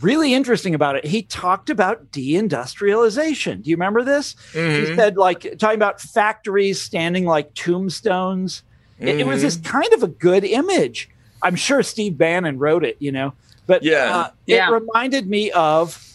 really 0.00 0.34
interesting 0.34 0.74
about 0.74 0.96
it. 0.96 1.04
He 1.04 1.22
talked 1.22 1.70
about 1.70 2.10
deindustrialization. 2.10 3.62
Do 3.62 3.70
you 3.70 3.76
remember 3.76 4.02
this? 4.02 4.34
Mm-hmm. 4.52 4.90
He 4.90 4.96
said, 4.96 5.16
like, 5.16 5.58
talking 5.58 5.76
about 5.76 6.00
factories 6.00 6.80
standing 6.80 7.24
like 7.24 7.54
tombstones. 7.54 8.62
Mm-hmm. 8.96 9.08
It, 9.08 9.20
it, 9.20 9.26
was 9.26 9.42
this 9.42 9.56
mm-hmm. 9.56 9.70
kind 9.70 9.92
of 9.92 10.02
a 10.02 10.08
good 10.08 10.44
image 10.44 11.08
I'm 11.42 11.56
sure 11.56 11.82
Steve 11.82 12.16
Bannon 12.16 12.58
wrote 12.58 12.84
it, 12.84 12.96
you 13.00 13.12
know, 13.12 13.34
but 13.66 13.82
yeah, 13.82 14.16
uh, 14.16 14.30
it 14.46 14.54
yeah. 14.54 14.70
reminded 14.70 15.28
me 15.28 15.50
of 15.50 16.08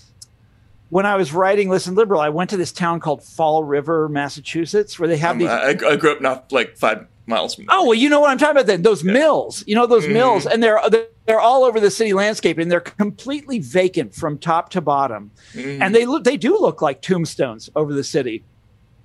when 0.89 1.05
I 1.05 1.15
was 1.15 1.33
writing 1.33 1.69
Listen 1.69 1.95
Liberal. 1.95 2.21
I 2.21 2.29
went 2.29 2.49
to 2.51 2.57
this 2.57 2.71
town 2.71 2.99
called 2.99 3.23
Fall 3.23 3.63
River, 3.63 4.07
Massachusetts, 4.07 4.97
where 4.97 5.09
they 5.09 5.17
have 5.17 5.33
um, 5.33 5.39
these. 5.39 5.49
I, 5.49 5.69
I, 5.69 5.95
grew 5.97 6.13
up 6.13 6.21
not 6.21 6.51
like 6.51 6.77
five 6.77 7.07
miles. 7.27 7.59
Oh 7.69 7.85
well, 7.85 7.93
you 7.93 8.09
know 8.09 8.19
what 8.19 8.29
I'm 8.29 8.37
talking 8.37 8.57
about 8.57 8.65
then. 8.65 8.81
Those 8.81 9.03
yeah. 9.03 9.13
mills, 9.13 9.63
you 9.67 9.75
know 9.75 9.85
those 9.85 10.05
mm-hmm. 10.05 10.13
mills, 10.13 10.45
and 10.45 10.63
they're 10.63 10.79
they're 11.25 11.39
all 11.39 11.63
over 11.63 11.79
the 11.79 11.91
city 11.91 12.13
landscape, 12.13 12.57
and 12.57 12.71
they're 12.71 12.79
completely 12.79 13.59
vacant 13.59 14.15
from 14.15 14.37
top 14.37 14.69
to 14.69 14.81
bottom, 14.81 15.31
mm-hmm. 15.53 15.81
and 15.81 15.93
they 15.93 16.05
look 16.05 16.23
they 16.23 16.37
do 16.37 16.57
look 16.57 16.81
like 16.81 17.01
tombstones 17.01 17.69
over 17.75 17.93
the 17.93 18.03
city, 18.03 18.43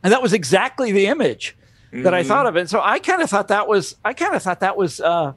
and 0.03 0.13
that 0.13 0.23
was 0.23 0.33
exactly 0.33 0.93
the 0.93 1.07
image 1.07 1.57
mm-hmm. 1.93 2.03
that 2.03 2.15
I 2.15 2.23
thought 2.23 2.47
of 2.47 2.57
and 2.57 2.69
So 2.69 2.81
I 2.83 2.99
kind 2.99 3.23
of 3.23 3.31
thought 3.31 3.49
that 3.49 3.69
was 3.69 3.97
I 4.05 4.15
kind 4.15 4.35
of 4.35 4.43
thought 4.43 4.61
that 4.61 4.77
was 4.77 5.01
uh, 5.01 5.33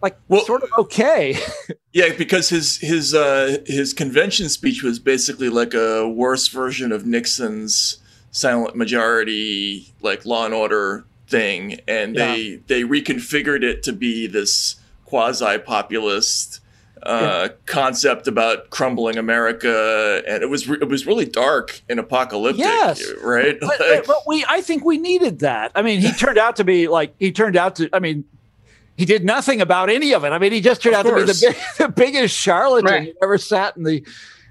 like 0.00 0.16
well, 0.28 0.44
sort 0.44 0.62
of 0.62 0.70
okay. 0.78 1.36
yeah, 1.92 2.14
because 2.16 2.48
his 2.48 2.78
his 2.78 3.14
uh, 3.14 3.58
his 3.66 3.92
convention 3.92 4.48
speech 4.48 4.82
was 4.82 4.98
basically 4.98 5.48
like 5.48 5.74
a 5.74 6.08
worse 6.08 6.48
version 6.48 6.92
of 6.92 7.06
Nixon's 7.06 7.98
silent 8.30 8.76
majority, 8.76 9.92
like 10.00 10.24
Law 10.24 10.44
and 10.44 10.54
Order 10.54 11.04
thing, 11.28 11.80
and 11.86 12.14
yeah. 12.14 12.26
they 12.26 12.56
they 12.66 12.82
reconfigured 12.82 13.62
it 13.62 13.82
to 13.84 13.92
be 13.92 14.26
this 14.26 14.76
quasi 15.04 15.58
populist. 15.58 16.60
Uh, 17.00 17.46
yeah. 17.48 17.54
concept 17.66 18.26
about 18.26 18.70
crumbling 18.70 19.18
America, 19.18 20.20
and 20.26 20.42
it 20.42 20.46
was 20.46 20.68
re- 20.68 20.78
it 20.80 20.88
was 20.88 21.06
really 21.06 21.24
dark 21.24 21.80
and 21.88 22.00
apocalyptic. 22.00 22.58
Yes, 22.58 23.00
right. 23.22 23.56
But, 23.60 23.78
like, 23.78 24.04
but 24.04 24.16
we, 24.26 24.44
I 24.48 24.60
think 24.62 24.84
we 24.84 24.98
needed 24.98 25.38
that. 25.38 25.70
I 25.76 25.82
mean, 25.82 26.00
he 26.00 26.10
turned 26.10 26.38
out 26.38 26.56
to 26.56 26.64
be 26.64 26.88
like 26.88 27.14
he 27.20 27.30
turned 27.30 27.54
out 27.54 27.76
to. 27.76 27.88
I 27.92 28.00
mean, 28.00 28.24
he 28.98 29.04
did 29.04 29.24
nothing 29.24 29.60
about 29.60 29.90
any 29.90 30.12
of 30.12 30.24
it. 30.24 30.30
I 30.30 30.38
mean, 30.38 30.50
he 30.50 30.60
just 30.60 30.82
turned 30.82 30.96
out 30.96 31.06
course. 31.06 31.40
to 31.40 31.46
be 31.46 31.52
the, 31.52 31.52
big, 31.52 31.62
the 31.78 31.88
biggest 31.88 32.36
charlatan 32.36 32.90
right. 32.90 33.04
who 33.04 33.14
ever 33.22 33.38
sat 33.38 33.76
in 33.76 33.84
the 33.84 34.04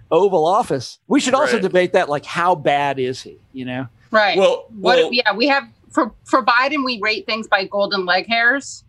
Oval 0.09 0.45
Office. 0.45 0.99
We 1.07 1.19
should 1.19 1.33
also 1.33 1.55
right. 1.55 1.61
debate 1.61 1.93
that, 1.93 2.07
like, 2.07 2.23
how 2.23 2.55
bad 2.55 2.97
is 2.97 3.21
he? 3.21 3.37
You 3.51 3.65
know? 3.65 3.87
Right. 4.09 4.37
Well, 4.37 4.67
well 4.79 5.03
what? 5.03 5.13
Yeah, 5.13 5.33
we 5.33 5.47
have 5.47 5.67
for 5.91 6.13
for 6.25 6.43
Biden, 6.43 6.83
we 6.85 6.99
rate 7.01 7.25
things 7.25 7.47
by 7.47 7.65
golden 7.65 8.05
leg 8.05 8.27
hairs. 8.27 8.83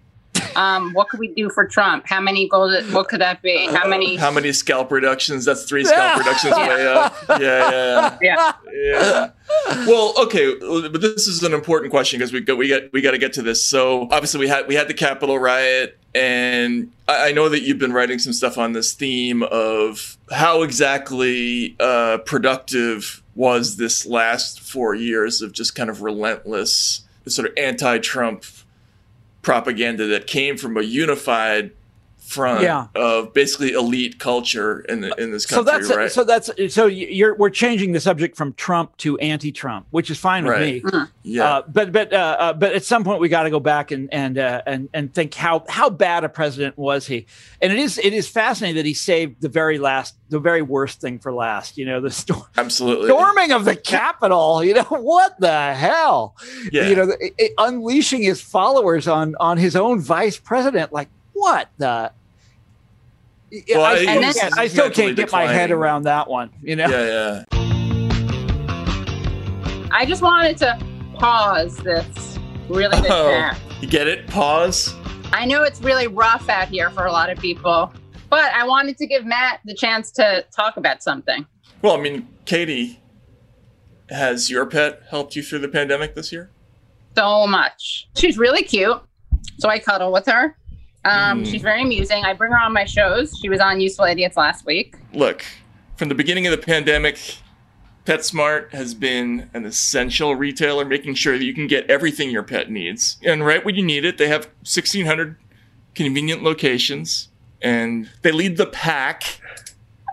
Um, 0.56 0.92
what 0.92 1.08
could 1.08 1.20
we 1.20 1.28
do 1.28 1.50
for 1.50 1.66
Trump? 1.66 2.06
How 2.06 2.20
many 2.20 2.48
gold? 2.48 2.72
What 2.92 3.08
could 3.08 3.20
that 3.20 3.42
be? 3.42 3.66
How 3.66 3.88
many? 3.88 4.16
How 4.16 4.30
many 4.30 4.52
scalp 4.52 4.90
reductions? 4.90 5.44
That's 5.44 5.64
three 5.64 5.84
scalp 5.84 6.18
reductions 6.24 6.56
way 6.56 6.86
up. 6.86 7.14
Yeah, 7.28 7.38
yeah, 7.70 8.18
yeah. 8.20 8.52
yeah. 8.72 9.30
Well, 9.86 10.14
okay, 10.18 10.54
but 10.58 11.00
this 11.00 11.26
is 11.26 11.42
an 11.42 11.54
important 11.54 11.90
question 11.90 12.18
because 12.18 12.32
we 12.32 12.40
got 12.40 12.58
we 12.58 12.68
got 12.68 12.92
we 12.92 13.00
got 13.00 13.12
to 13.12 13.18
get 13.18 13.32
to 13.34 13.42
this. 13.42 13.64
So 13.64 14.08
obviously 14.10 14.40
we 14.40 14.48
had 14.48 14.66
we 14.66 14.74
had 14.74 14.88
the 14.88 14.94
Capitol 14.94 15.38
riot, 15.38 15.98
and 16.14 16.90
I, 17.06 17.28
I 17.28 17.32
know 17.32 17.48
that 17.48 17.62
you've 17.62 17.78
been 17.78 17.92
writing 17.92 18.18
some 18.18 18.32
stuff 18.32 18.58
on 18.58 18.72
this 18.72 18.92
theme 18.94 19.42
of 19.44 20.16
how 20.30 20.62
exactly 20.62 21.76
uh, 21.80 22.18
productive 22.18 23.22
was 23.38 23.76
this 23.76 24.04
last 24.04 24.60
four 24.60 24.96
years 24.96 25.40
of 25.40 25.52
just 25.52 25.76
kind 25.76 25.88
of 25.88 26.02
relentless 26.02 27.02
sort 27.28 27.46
of 27.48 27.54
anti-Trump 27.56 28.44
propaganda 29.42 30.08
that 30.08 30.26
came 30.26 30.56
from 30.56 30.76
a 30.76 30.82
unified 30.82 31.70
front 32.28 32.62
yeah. 32.62 32.88
of 32.94 33.32
basically 33.32 33.72
elite 33.72 34.18
culture 34.18 34.80
in 34.80 35.00
the, 35.00 35.14
in 35.16 35.30
this 35.30 35.46
country. 35.46 35.64
So 35.64 35.78
that's 35.78 35.96
right? 35.96 36.12
so 36.12 36.24
that's 36.24 36.74
so 36.74 36.86
you're 36.86 37.34
we're 37.34 37.50
changing 37.50 37.92
the 37.92 38.00
subject 38.00 38.36
from 38.36 38.52
Trump 38.54 38.96
to 38.98 39.16
anti-Trump, 39.18 39.86
which 39.90 40.10
is 40.10 40.18
fine 40.18 40.44
with 40.44 40.60
me. 40.60 40.80
Mm-hmm. 40.82 41.04
Yeah, 41.22 41.44
uh, 41.44 41.62
but 41.66 41.92
but 41.92 42.12
uh, 42.12 42.36
uh, 42.38 42.52
but 42.52 42.74
at 42.74 42.84
some 42.84 43.04
point 43.04 43.20
we 43.20 43.28
got 43.28 43.44
to 43.44 43.50
go 43.50 43.60
back 43.60 43.90
and 43.90 44.12
and 44.12 44.38
uh, 44.38 44.62
and 44.66 44.88
and 44.92 45.12
think 45.12 45.34
how 45.34 45.64
how 45.68 45.88
bad 45.90 46.24
a 46.24 46.28
president 46.28 46.76
was 46.76 47.06
he? 47.06 47.26
And 47.62 47.72
it 47.72 47.78
is 47.78 47.98
it 47.98 48.12
is 48.12 48.28
fascinating 48.28 48.76
that 48.76 48.86
he 48.86 48.94
saved 48.94 49.40
the 49.40 49.48
very 49.48 49.78
last 49.78 50.14
the 50.28 50.38
very 50.38 50.62
worst 50.62 51.00
thing 51.00 51.18
for 51.18 51.32
last. 51.32 51.78
You 51.78 51.86
know 51.86 52.00
the 52.00 52.10
storm 52.10 52.44
absolutely 52.56 53.08
storming 53.08 53.52
of 53.52 53.64
the 53.64 53.76
Capitol. 53.94 54.62
You 54.62 54.74
know 54.74 54.82
what 54.88 55.40
the 55.40 55.74
hell? 55.74 56.36
Yeah. 56.70 56.88
You 56.88 56.96
know 56.96 57.10
it, 57.20 57.34
it, 57.38 57.52
unleashing 57.58 58.22
his 58.22 58.40
followers 58.40 59.08
on 59.08 59.34
on 59.40 59.56
his 59.56 59.76
own 59.76 60.00
vice 60.00 60.38
president 60.38 60.92
like 60.92 61.08
what 61.38 61.68
the 61.78 62.12
well, 63.70 63.84
I, 63.84 63.92
I, 63.92 64.04
then, 64.04 64.24
I, 64.58 64.68
still 64.68 64.90
can't 64.90 65.16
get 65.16 65.24
declining. 65.24 65.48
my 65.48 65.54
head 65.54 65.70
around 65.70 66.02
that 66.02 66.28
one. 66.28 66.50
You 66.62 66.76
know? 66.76 66.86
Yeah, 66.88 67.44
yeah. 67.50 67.58
I 69.90 70.04
just 70.06 70.20
wanted 70.20 70.58
to 70.58 70.78
pause 71.14 71.76
this 71.78 72.38
really 72.68 73.00
good 73.00 73.10
oh, 73.10 73.30
chat. 73.30 73.58
You 73.80 73.88
get 73.88 74.06
it? 74.06 74.26
Pause. 74.26 74.94
I 75.32 75.46
know 75.46 75.62
it's 75.62 75.80
really 75.80 76.08
rough 76.08 76.48
out 76.50 76.68
here 76.68 76.90
for 76.90 77.06
a 77.06 77.12
lot 77.12 77.30
of 77.30 77.38
people, 77.38 77.92
but 78.28 78.52
I 78.52 78.66
wanted 78.66 78.98
to 78.98 79.06
give 79.06 79.24
Matt 79.24 79.60
the 79.64 79.74
chance 79.74 80.10
to 80.12 80.44
talk 80.54 80.76
about 80.76 81.02
something. 81.02 81.46
Well, 81.80 81.96
I 81.96 82.00
mean, 82.00 82.28
Katie, 82.44 83.00
has 84.10 84.50
your 84.50 84.66
pet 84.66 85.02
helped 85.10 85.36
you 85.36 85.42
through 85.42 85.60
the 85.60 85.68
pandemic 85.68 86.14
this 86.14 86.32
year? 86.32 86.50
So 87.16 87.46
much. 87.46 88.08
She's 88.14 88.36
really 88.36 88.62
cute. 88.62 89.00
So 89.58 89.68
I 89.68 89.78
cuddle 89.78 90.12
with 90.12 90.26
her. 90.26 90.56
Um, 91.08 91.42
mm. 91.42 91.50
She's 91.50 91.62
very 91.62 91.82
amusing. 91.82 92.24
I 92.24 92.34
bring 92.34 92.52
her 92.52 92.58
on 92.58 92.72
my 92.72 92.84
shows. 92.84 93.36
She 93.40 93.48
was 93.48 93.60
on 93.60 93.80
Useful 93.80 94.04
Idiots 94.04 94.36
last 94.36 94.66
week. 94.66 94.96
Look, 95.14 95.44
from 95.96 96.08
the 96.08 96.14
beginning 96.14 96.46
of 96.46 96.50
the 96.50 96.58
pandemic, 96.58 97.18
PetSmart 98.04 98.72
has 98.72 98.94
been 98.94 99.48
an 99.54 99.64
essential 99.64 100.34
retailer, 100.34 100.84
making 100.84 101.14
sure 101.14 101.38
that 101.38 101.44
you 101.44 101.54
can 101.54 101.66
get 101.66 101.88
everything 101.90 102.30
your 102.30 102.42
pet 102.42 102.70
needs. 102.70 103.16
And 103.24 103.44
right 103.44 103.64
when 103.64 103.74
you 103.74 103.84
need 103.84 104.04
it, 104.04 104.18
they 104.18 104.28
have 104.28 104.44
1,600 104.64 105.36
convenient 105.94 106.42
locations, 106.42 107.28
and 107.62 108.10
they 108.22 108.32
lead 108.32 108.58
the 108.58 108.66
pack 108.66 109.40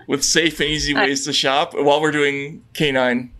with 0.07 0.23
safe 0.23 0.59
and 0.59 0.69
easy 0.69 0.93
ways 0.93 1.25
to 1.25 1.33
shop 1.33 1.73
while 1.73 2.01
we're 2.01 2.11
doing 2.11 2.63
canine 2.73 3.31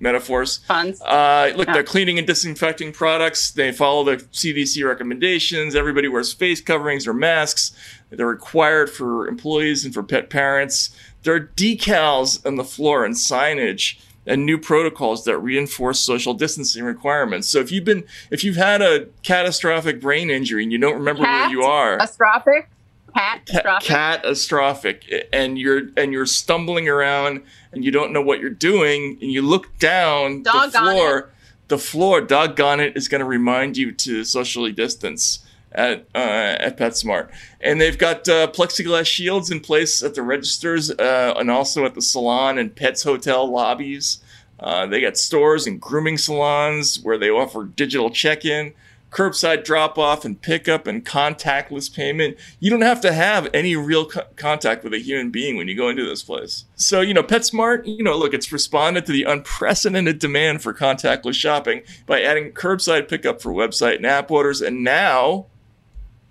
metaphors. 0.00 0.58
Puns. 0.66 1.00
Uh, 1.02 1.52
look, 1.56 1.68
yeah. 1.68 1.74
they're 1.74 1.84
cleaning 1.84 2.18
and 2.18 2.26
disinfecting 2.26 2.92
products. 2.92 3.50
They 3.52 3.70
follow 3.70 4.04
the 4.04 4.16
CDC 4.16 4.84
recommendations. 4.86 5.76
Everybody 5.76 6.08
wears 6.08 6.32
face 6.32 6.60
coverings 6.60 7.06
or 7.06 7.14
masks. 7.14 7.72
They're 8.10 8.26
required 8.26 8.90
for 8.90 9.28
employees 9.28 9.84
and 9.84 9.94
for 9.94 10.02
pet 10.02 10.30
parents. 10.30 10.90
There 11.22 11.34
are 11.34 11.40
decals 11.54 12.44
on 12.44 12.56
the 12.56 12.64
floor 12.64 13.04
and 13.04 13.14
signage 13.14 14.00
and 14.26 14.44
new 14.44 14.58
protocols 14.58 15.24
that 15.24 15.38
reinforce 15.38 16.00
social 16.00 16.34
distancing 16.34 16.84
requirements. 16.84 17.48
So 17.48 17.58
if 17.58 17.72
you've 17.72 17.84
been, 17.84 18.04
if 18.30 18.44
you've 18.44 18.56
had 18.56 18.82
a 18.82 19.06
catastrophic 19.22 20.00
brain 20.00 20.30
injury 20.30 20.62
and 20.62 20.72
you 20.72 20.78
don't 20.78 20.94
remember 20.94 21.22
Cat- 21.24 21.48
where 21.48 21.50
you 21.50 21.62
are, 21.62 21.98
catastrophic, 21.98 22.68
catastrophic, 23.14 23.88
catastrophic, 23.88 25.28
and 25.32 25.58
you're 25.58 25.82
and 25.96 26.12
you're 26.12 26.26
stumbling 26.26 26.88
around 26.88 27.42
and 27.72 27.84
you 27.84 27.90
don't 27.90 28.12
know 28.12 28.22
what 28.22 28.40
you're 28.40 28.50
doing, 28.50 29.18
and 29.20 29.30
you 29.30 29.42
look 29.42 29.78
down 29.78 30.42
Dog 30.42 30.72
the 30.72 30.78
floor, 30.78 31.30
the 31.68 31.78
floor, 31.78 32.20
doggone 32.20 32.80
it, 32.80 32.96
is 32.96 33.08
going 33.08 33.20
to 33.20 33.24
remind 33.24 33.76
you 33.76 33.92
to 33.92 34.24
socially 34.24 34.72
distance 34.72 35.40
at 35.72 36.06
uh, 36.14 36.56
at 36.58 36.76
PetSmart, 36.76 37.30
and 37.60 37.80
they've 37.80 37.98
got 37.98 38.28
uh, 38.28 38.48
plexiglass 38.48 39.06
shields 39.06 39.50
in 39.50 39.60
place 39.60 40.02
at 40.02 40.14
the 40.14 40.22
registers 40.22 40.90
uh, 40.90 41.34
and 41.36 41.50
also 41.50 41.84
at 41.84 41.94
the 41.94 42.02
salon 42.02 42.58
and 42.58 42.74
Pets 42.74 43.02
Hotel 43.02 43.50
lobbies. 43.50 44.18
Uh, 44.58 44.86
they 44.86 45.00
got 45.00 45.16
stores 45.16 45.66
and 45.66 45.80
grooming 45.80 46.18
salons 46.18 47.00
where 47.02 47.16
they 47.16 47.30
offer 47.30 47.64
digital 47.64 48.10
check-in 48.10 48.74
curbside 49.10 49.64
drop 49.64 49.98
off 49.98 50.24
and 50.24 50.40
pickup 50.40 50.86
and 50.86 51.04
contactless 51.04 51.92
payment. 51.92 52.36
You 52.60 52.70
don't 52.70 52.80
have 52.82 53.00
to 53.02 53.12
have 53.12 53.48
any 53.52 53.76
real 53.76 54.06
co- 54.06 54.26
contact 54.36 54.84
with 54.84 54.94
a 54.94 54.98
human 54.98 55.30
being 55.30 55.56
when 55.56 55.68
you 55.68 55.76
go 55.76 55.88
into 55.88 56.04
this 56.04 56.22
place. 56.22 56.64
So, 56.76 57.00
you 57.00 57.12
know, 57.12 57.22
PetSmart, 57.22 57.86
you 57.86 58.02
know, 58.02 58.16
look, 58.16 58.32
it's 58.32 58.52
responded 58.52 59.06
to 59.06 59.12
the 59.12 59.24
unprecedented 59.24 60.18
demand 60.18 60.62
for 60.62 60.72
contactless 60.72 61.34
shopping 61.34 61.82
by 62.06 62.22
adding 62.22 62.52
curbside 62.52 63.08
pickup 63.08 63.42
for 63.42 63.52
website 63.52 63.96
and 63.96 64.06
app 64.06 64.30
orders. 64.30 64.60
And 64.60 64.84
now, 64.84 65.46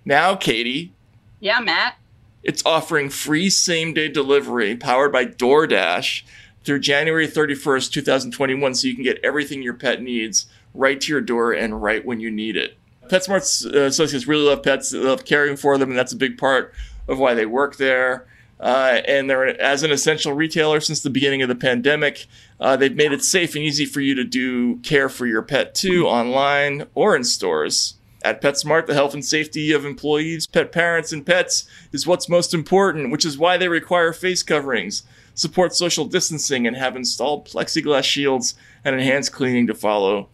now, 0.04 0.34
Katie. 0.34 0.94
Yeah, 1.38 1.60
Matt. 1.60 1.96
It's 2.42 2.64
offering 2.64 3.10
free 3.10 3.50
same 3.50 3.92
day 3.92 4.08
delivery 4.08 4.74
powered 4.74 5.12
by 5.12 5.26
DoorDash 5.26 6.22
through 6.64 6.80
January 6.80 7.26
31st, 7.26 7.92
2021, 7.92 8.74
so 8.74 8.88
you 8.88 8.94
can 8.94 9.04
get 9.04 9.18
everything 9.22 9.62
your 9.62 9.74
pet 9.74 10.02
needs 10.02 10.46
right 10.74 11.00
to 11.00 11.12
your 11.12 11.20
door 11.20 11.52
and 11.52 11.82
right 11.82 12.04
when 12.04 12.20
you 12.20 12.30
need 12.30 12.56
it. 12.56 12.76
PetSmart 13.08 13.74
uh, 13.74 13.80
associates 13.80 14.26
really 14.26 14.44
love 14.44 14.62
pets, 14.62 14.90
they 14.90 14.98
love 14.98 15.24
caring 15.24 15.56
for 15.56 15.76
them, 15.76 15.90
and 15.90 15.98
that's 15.98 16.12
a 16.12 16.16
big 16.16 16.38
part 16.38 16.72
of 17.08 17.18
why 17.18 17.34
they 17.34 17.46
work 17.46 17.76
there. 17.76 18.26
Uh, 18.60 19.00
and 19.08 19.28
they're 19.28 19.60
as 19.60 19.82
an 19.82 19.90
essential 19.90 20.34
retailer 20.34 20.80
since 20.80 21.00
the 21.00 21.10
beginning 21.10 21.40
of 21.42 21.48
the 21.48 21.54
pandemic. 21.54 22.26
Uh, 22.60 22.76
they've 22.76 22.94
made 22.94 23.10
it 23.10 23.24
safe 23.24 23.54
and 23.54 23.64
easy 23.64 23.86
for 23.86 24.00
you 24.00 24.14
to 24.14 24.22
do 24.22 24.76
care 24.80 25.08
for 25.08 25.26
your 25.26 25.42
pet 25.42 25.74
too, 25.74 26.06
online 26.06 26.86
or 26.94 27.16
in 27.16 27.24
stores. 27.24 27.94
At 28.22 28.42
PetSmart, 28.42 28.86
the 28.86 28.92
health 28.92 29.14
and 29.14 29.24
safety 29.24 29.72
of 29.72 29.86
employees, 29.86 30.46
pet 30.46 30.72
parents, 30.72 31.10
and 31.10 31.24
pets 31.24 31.66
is 31.90 32.06
what's 32.06 32.28
most 32.28 32.52
important, 32.52 33.10
which 33.10 33.24
is 33.24 33.38
why 33.38 33.56
they 33.56 33.68
require 33.68 34.12
face 34.12 34.42
coverings, 34.42 35.04
support 35.34 35.74
social 35.74 36.04
distancing, 36.04 36.66
and 36.66 36.76
have 36.76 36.96
installed 36.96 37.46
plexiglass 37.46 38.04
shields 38.04 38.54
and 38.84 38.94
enhanced 38.94 39.32
cleaning 39.32 39.66
to 39.68 39.74
follow 39.74 40.28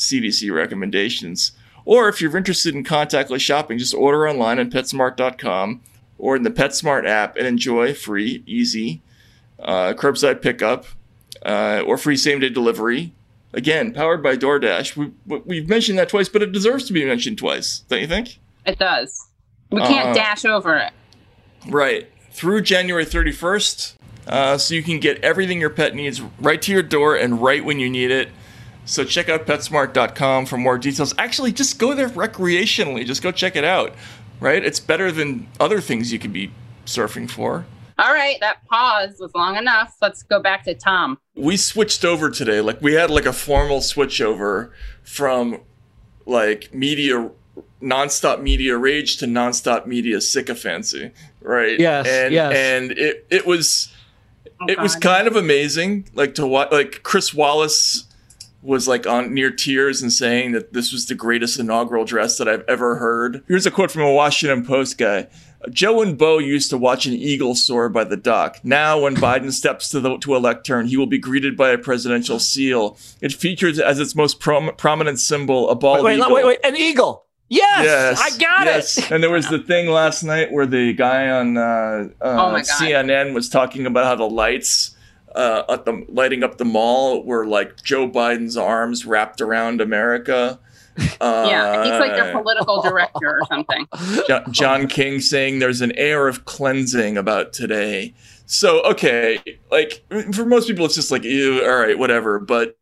CDC 0.00 0.52
recommendations. 0.52 1.52
Or 1.84 2.08
if 2.08 2.20
you're 2.20 2.36
interested 2.36 2.74
in 2.74 2.84
contactless 2.84 3.40
shopping, 3.40 3.78
just 3.78 3.94
order 3.94 4.28
online 4.28 4.58
at 4.58 4.70
PetSmart.com 4.70 5.80
or 6.18 6.36
in 6.36 6.42
the 6.42 6.50
PetSmart 6.50 7.06
app 7.06 7.36
and 7.36 7.46
enjoy 7.46 7.94
free, 7.94 8.42
easy 8.46 9.00
uh, 9.58 9.92
curbside 9.94 10.42
pickup 10.42 10.86
uh, 11.44 11.82
or 11.86 11.96
free 11.96 12.16
same 12.16 12.40
day 12.40 12.48
delivery. 12.48 13.12
Again, 13.52 13.92
powered 13.92 14.22
by 14.22 14.36
DoorDash. 14.36 14.96
We, 14.96 15.40
we've 15.44 15.68
mentioned 15.68 15.98
that 15.98 16.08
twice, 16.08 16.28
but 16.28 16.42
it 16.42 16.52
deserves 16.52 16.84
to 16.86 16.92
be 16.92 17.04
mentioned 17.04 17.38
twice, 17.38 17.80
don't 17.88 18.00
you 18.00 18.06
think? 18.06 18.38
It 18.64 18.78
does. 18.78 19.28
We 19.70 19.80
can't 19.80 20.10
uh, 20.10 20.14
dash 20.14 20.44
over 20.44 20.76
it. 20.76 20.92
Right. 21.68 22.08
Through 22.30 22.62
January 22.62 23.04
31st. 23.04 23.94
Uh, 24.26 24.58
so 24.58 24.74
you 24.74 24.82
can 24.82 25.00
get 25.00 25.18
everything 25.24 25.60
your 25.60 25.70
pet 25.70 25.94
needs 25.94 26.20
right 26.38 26.62
to 26.62 26.70
your 26.70 26.82
door 26.82 27.16
and 27.16 27.42
right 27.42 27.64
when 27.64 27.80
you 27.80 27.90
need 27.90 28.12
it. 28.12 28.28
So 28.84 29.04
check 29.04 29.28
out 29.28 29.46
PetSmart.com 29.46 30.46
for 30.46 30.56
more 30.56 30.78
details. 30.78 31.14
Actually, 31.18 31.52
just 31.52 31.78
go 31.78 31.94
there 31.94 32.08
recreationally. 32.08 33.04
Just 33.06 33.22
go 33.22 33.30
check 33.30 33.56
it 33.56 33.64
out. 33.64 33.94
Right? 34.40 34.64
It's 34.64 34.80
better 34.80 35.12
than 35.12 35.48
other 35.58 35.80
things 35.80 36.12
you 36.12 36.18
could 36.18 36.32
be 36.32 36.50
surfing 36.86 37.30
for. 37.30 37.66
All 38.00 38.14
right, 38.14 38.38
that 38.40 38.66
pause 38.66 39.16
was 39.20 39.34
long 39.34 39.56
enough. 39.56 39.94
Let's 40.00 40.22
go 40.22 40.40
back 40.40 40.64
to 40.64 40.74
Tom. 40.74 41.18
We 41.34 41.58
switched 41.58 42.02
over 42.02 42.30
today. 42.30 42.62
Like 42.62 42.80
we 42.80 42.94
had 42.94 43.10
like 43.10 43.26
a 43.26 43.32
formal 43.32 43.82
switch 43.82 44.22
over 44.22 44.72
from 45.02 45.60
like 46.24 46.72
media 46.72 47.30
nonstop 47.82 48.40
media 48.40 48.78
rage 48.78 49.18
to 49.18 49.26
nonstop 49.26 49.84
media 49.84 50.22
sycophancy, 50.22 51.10
right? 51.42 51.78
Yes. 51.78 52.06
And 52.08 52.32
yes. 52.32 52.56
and 52.56 52.92
it 52.92 53.26
it 53.28 53.46
was 53.46 53.94
oh, 54.62 54.66
it 54.66 54.76
God. 54.76 54.82
was 54.82 54.96
kind 54.96 55.28
of 55.28 55.36
amazing 55.36 56.08
like 56.14 56.34
to 56.36 56.46
watch 56.46 56.72
like 56.72 57.02
Chris 57.02 57.34
Wallace 57.34 58.06
was 58.62 58.86
like 58.86 59.06
on 59.06 59.32
near 59.32 59.50
tears 59.50 60.02
and 60.02 60.12
saying 60.12 60.52
that 60.52 60.72
this 60.72 60.92
was 60.92 61.06
the 61.06 61.14
greatest 61.14 61.58
inaugural 61.58 62.04
dress 62.04 62.36
that 62.38 62.48
I've 62.48 62.64
ever 62.68 62.96
heard. 62.96 63.42
Here's 63.48 63.66
a 63.66 63.70
quote 63.70 63.90
from 63.90 64.02
a 64.02 64.12
Washington 64.12 64.64
Post 64.64 64.98
guy. 64.98 65.28
Joe 65.68 66.00
and 66.00 66.16
Bo 66.16 66.38
used 66.38 66.70
to 66.70 66.78
watch 66.78 67.04
an 67.06 67.12
eagle 67.12 67.54
soar 67.54 67.88
by 67.90 68.04
the 68.04 68.16
dock. 68.16 68.58
Now, 68.62 69.00
when 69.00 69.14
Biden 69.14 69.52
steps 69.52 69.90
to 69.90 70.00
the 70.00 70.16
to 70.18 70.36
a 70.36 70.38
lectern, 70.38 70.86
he 70.86 70.96
will 70.96 71.06
be 71.06 71.18
greeted 71.18 71.56
by 71.56 71.70
a 71.70 71.78
presidential 71.78 72.38
seal. 72.38 72.96
It 73.20 73.32
features 73.32 73.78
as 73.78 74.00
its 74.00 74.14
most 74.14 74.40
prom- 74.40 74.74
prominent 74.76 75.18
symbol 75.20 75.68
a 75.68 75.74
bald 75.74 76.04
wait, 76.04 76.16
eagle. 76.16 76.34
Wait, 76.34 76.46
wait, 76.46 76.60
wait, 76.62 76.70
an 76.72 76.76
eagle. 76.76 77.26
Yes, 77.48 77.84
yes, 77.84 78.20
I 78.20 78.38
got 78.38 78.66
yes. 78.66 78.98
it. 78.98 79.10
and 79.10 79.22
there 79.22 79.30
was 79.30 79.48
the 79.48 79.58
thing 79.58 79.88
last 79.88 80.22
night 80.22 80.52
where 80.52 80.66
the 80.66 80.92
guy 80.92 81.28
on 81.30 81.56
uh, 81.56 81.60
uh, 81.60 82.08
oh 82.20 82.54
CNN 82.60 83.34
was 83.34 83.48
talking 83.48 83.86
about 83.86 84.04
how 84.04 84.14
the 84.14 84.28
lights 84.28 84.94
uh, 85.34 85.64
at 85.68 85.84
the 85.84 86.04
lighting 86.08 86.42
up 86.42 86.58
the 86.58 86.64
mall 86.64 87.24
were 87.24 87.46
like 87.46 87.82
Joe 87.82 88.08
Biden's 88.08 88.56
arms 88.56 89.06
wrapped 89.06 89.40
around 89.40 89.80
America. 89.80 90.58
Uh, 91.20 91.46
yeah, 91.48 91.84
he's 91.84 92.00
like 92.00 92.12
their 92.12 92.32
political 92.32 92.82
director 92.82 93.38
or 93.40 93.46
something. 93.46 93.86
John 94.52 94.86
King 94.86 95.20
saying 95.20 95.58
there's 95.58 95.80
an 95.80 95.92
air 95.92 96.28
of 96.28 96.44
cleansing 96.44 97.16
about 97.16 97.52
today. 97.52 98.14
So 98.46 98.82
okay, 98.82 99.38
like 99.70 100.04
for 100.32 100.44
most 100.44 100.66
people, 100.66 100.84
it's 100.84 100.96
just 100.96 101.12
like, 101.12 101.22
ew, 101.22 101.62
all 101.62 101.76
right, 101.76 101.96
whatever. 101.96 102.40
But 102.40 102.76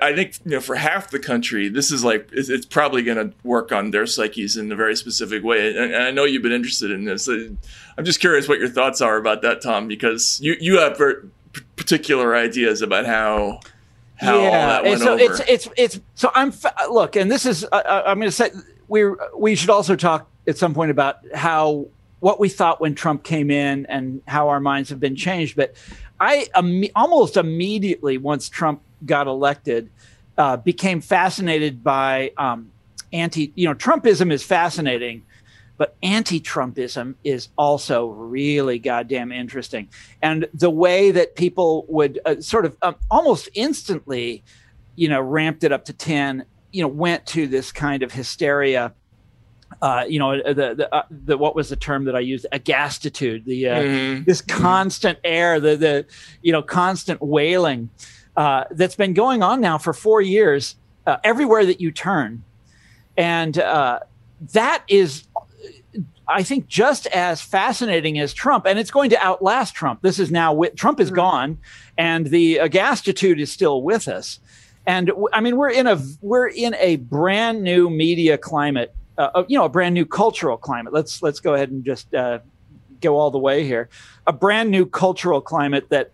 I 0.00 0.14
think 0.14 0.38
you 0.46 0.52
know, 0.52 0.60
for 0.60 0.76
half 0.76 1.10
the 1.10 1.18
country, 1.18 1.68
this 1.68 1.92
is 1.92 2.02
like 2.02 2.30
it's, 2.32 2.64
probably 2.64 3.02
going 3.02 3.18
to 3.18 3.36
work 3.44 3.70
on 3.70 3.90
their 3.90 4.06
psyches 4.06 4.56
in 4.56 4.72
a 4.72 4.76
very 4.76 4.96
specific 4.96 5.44
way. 5.44 5.68
And, 5.68 5.92
and, 5.92 6.04
I 6.04 6.10
know 6.10 6.24
you've 6.24 6.42
been 6.42 6.52
interested 6.52 6.90
in 6.90 7.04
this. 7.04 7.28
I'm 7.28 8.04
just 8.04 8.18
curious 8.18 8.48
what 8.48 8.58
your 8.58 8.70
thoughts 8.70 9.02
are 9.02 9.18
about 9.18 9.42
that, 9.42 9.60
Tom, 9.60 9.88
because 9.88 10.40
you 10.42 10.56
you 10.58 10.78
have 10.78 10.96
very 11.52 11.66
particular 11.76 12.36
ideas 12.36 12.82
about 12.82 13.06
how 13.06 13.60
how 14.16 14.38
yeah. 14.40 14.80
and 14.82 15.00
so 15.00 15.14
over. 15.14 15.22
it's 15.22 15.40
it's 15.48 15.68
it's 15.76 16.00
so 16.14 16.30
I'm 16.34 16.52
look, 16.90 17.16
and 17.16 17.30
this 17.30 17.46
is 17.46 17.64
uh, 17.70 18.02
I'm 18.06 18.18
going 18.18 18.28
to 18.28 18.32
say 18.32 18.50
we 18.88 19.04
we 19.36 19.54
should 19.54 19.70
also 19.70 19.96
talk 19.96 20.28
at 20.46 20.58
some 20.58 20.74
point 20.74 20.90
about 20.90 21.18
how 21.34 21.86
what 22.20 22.40
we 22.40 22.48
thought 22.48 22.80
when 22.80 22.94
Trump 22.94 23.22
came 23.22 23.50
in 23.50 23.86
and 23.86 24.20
how 24.26 24.48
our 24.48 24.60
minds 24.60 24.90
have 24.90 24.98
been 24.98 25.14
changed. 25.14 25.56
But 25.56 25.74
I 26.20 26.48
um, 26.54 26.84
almost 26.96 27.36
immediately, 27.36 28.18
once 28.18 28.48
Trump 28.48 28.82
got 29.06 29.26
elected, 29.26 29.88
uh, 30.36 30.56
became 30.56 31.00
fascinated 31.00 31.84
by 31.84 32.32
um, 32.36 32.70
anti. 33.12 33.52
You 33.54 33.68
know, 33.68 33.74
Trumpism 33.74 34.32
is 34.32 34.42
fascinating, 34.42 35.22
but 35.78 35.96
anti-Trumpism 36.02 37.14
is 37.24 37.48
also 37.56 38.08
really 38.08 38.78
goddamn 38.78 39.32
interesting. 39.32 39.88
And 40.20 40.46
the 40.52 40.70
way 40.70 41.10
that 41.10 41.36
people 41.36 41.86
would 41.88 42.20
uh, 42.26 42.40
sort 42.40 42.66
of 42.66 42.76
um, 42.82 42.96
almost 43.10 43.48
instantly, 43.54 44.44
you 44.96 45.08
know, 45.08 45.20
ramped 45.20 45.64
it 45.64 45.72
up 45.72 45.86
to 45.86 45.92
ten. 45.92 46.44
You 46.70 46.82
know, 46.82 46.88
went 46.88 47.24
to 47.28 47.46
this 47.46 47.72
kind 47.72 48.02
of 48.02 48.12
hysteria 48.12 48.92
uh, 49.80 50.04
you 50.08 50.18
know, 50.18 50.36
the 50.36 50.74
the, 50.74 50.94
uh, 50.94 51.02
the 51.10 51.38
what 51.38 51.54
was 51.54 51.68
the 51.68 51.76
term 51.76 52.04
that 52.04 52.16
I 52.16 52.20
used? 52.20 52.46
Agastitude, 52.52 53.44
the 53.44 53.68
uh, 53.68 53.78
mm-hmm. 53.78 54.24
this 54.24 54.40
constant 54.40 55.18
air, 55.22 55.60
the 55.60 55.76
the 55.76 56.06
you 56.42 56.52
know 56.52 56.62
constant 56.62 57.20
wailing 57.20 57.90
uh, 58.36 58.64
that's 58.70 58.96
been 58.96 59.14
going 59.14 59.42
on 59.42 59.60
now 59.60 59.78
for 59.78 59.92
four 59.92 60.20
years, 60.20 60.76
uh, 61.06 61.18
everywhere 61.22 61.64
that 61.64 61.80
you 61.80 61.92
turn, 61.92 62.42
and 63.16 63.58
uh, 63.58 64.00
that 64.52 64.82
is. 64.88 65.24
I 66.28 66.42
think 66.42 66.68
just 66.68 67.06
as 67.08 67.40
fascinating 67.40 68.18
as 68.18 68.34
Trump, 68.34 68.66
and 68.66 68.78
it's 68.78 68.90
going 68.90 69.10
to 69.10 69.18
outlast 69.18 69.74
Trump. 69.74 70.02
This 70.02 70.18
is 70.18 70.30
now 70.30 70.62
Trump 70.76 71.00
is 71.00 71.08
mm-hmm. 71.08 71.16
gone, 71.16 71.58
and 71.96 72.26
the 72.26 72.56
agastitude 72.56 73.40
is 73.40 73.50
still 73.50 73.82
with 73.82 74.08
us. 74.08 74.40
And 74.86 75.10
I 75.32 75.40
mean, 75.40 75.56
we're 75.56 75.70
in 75.70 75.86
a 75.86 76.00
we're 76.20 76.48
in 76.48 76.74
a 76.74 76.96
brand 76.96 77.62
new 77.62 77.90
media 77.90 78.38
climate 78.38 78.94
uh, 79.18 79.42
you 79.48 79.58
know 79.58 79.64
a 79.64 79.68
brand 79.68 79.94
new 79.94 80.06
cultural 80.06 80.56
climate. 80.56 80.92
Let's 80.92 81.22
let's 81.22 81.40
go 81.40 81.54
ahead 81.54 81.70
and 81.70 81.84
just 81.84 82.14
uh, 82.14 82.38
go 83.00 83.16
all 83.16 83.30
the 83.30 83.38
way 83.38 83.64
here. 83.64 83.88
A 84.26 84.32
brand 84.32 84.70
new 84.70 84.86
cultural 84.86 85.40
climate 85.40 85.88
that 85.90 86.12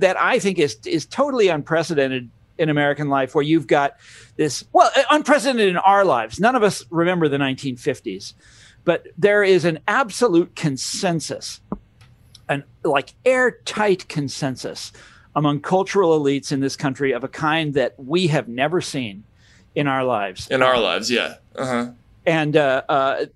that 0.00 0.20
I 0.20 0.38
think 0.38 0.58
is 0.58 0.76
is 0.84 1.06
totally 1.06 1.48
unprecedented 1.48 2.28
in 2.58 2.68
American 2.68 3.08
life, 3.08 3.34
where 3.34 3.44
you've 3.44 3.66
got 3.66 3.96
this 4.36 4.64
well 4.72 4.90
unprecedented 5.10 5.68
in 5.68 5.76
our 5.76 6.04
lives. 6.04 6.40
None 6.40 6.56
of 6.56 6.62
us 6.62 6.84
remember 6.90 7.28
the 7.28 7.36
1950s, 7.36 8.34
but 8.86 9.08
there 9.18 9.44
is 9.44 9.66
an 9.66 9.80
absolute 9.86 10.56
consensus, 10.56 11.60
an 12.48 12.64
like 12.82 13.12
airtight 13.26 14.08
consensus 14.08 14.92
among 15.34 15.60
cultural 15.60 16.18
elites 16.18 16.50
in 16.50 16.60
this 16.60 16.76
country 16.76 17.12
of 17.12 17.22
a 17.22 17.28
kind 17.28 17.74
that 17.74 17.94
we 17.98 18.28
have 18.28 18.48
never 18.48 18.80
seen 18.80 19.24
in 19.74 19.86
our 19.86 20.04
lives. 20.04 20.48
In 20.48 20.62
our 20.62 20.80
lives, 20.80 21.10
yeah. 21.10 21.34
Uh-huh 21.54 21.90
and 22.26 22.56
uh, 22.56 22.82
uh, 22.88 23.26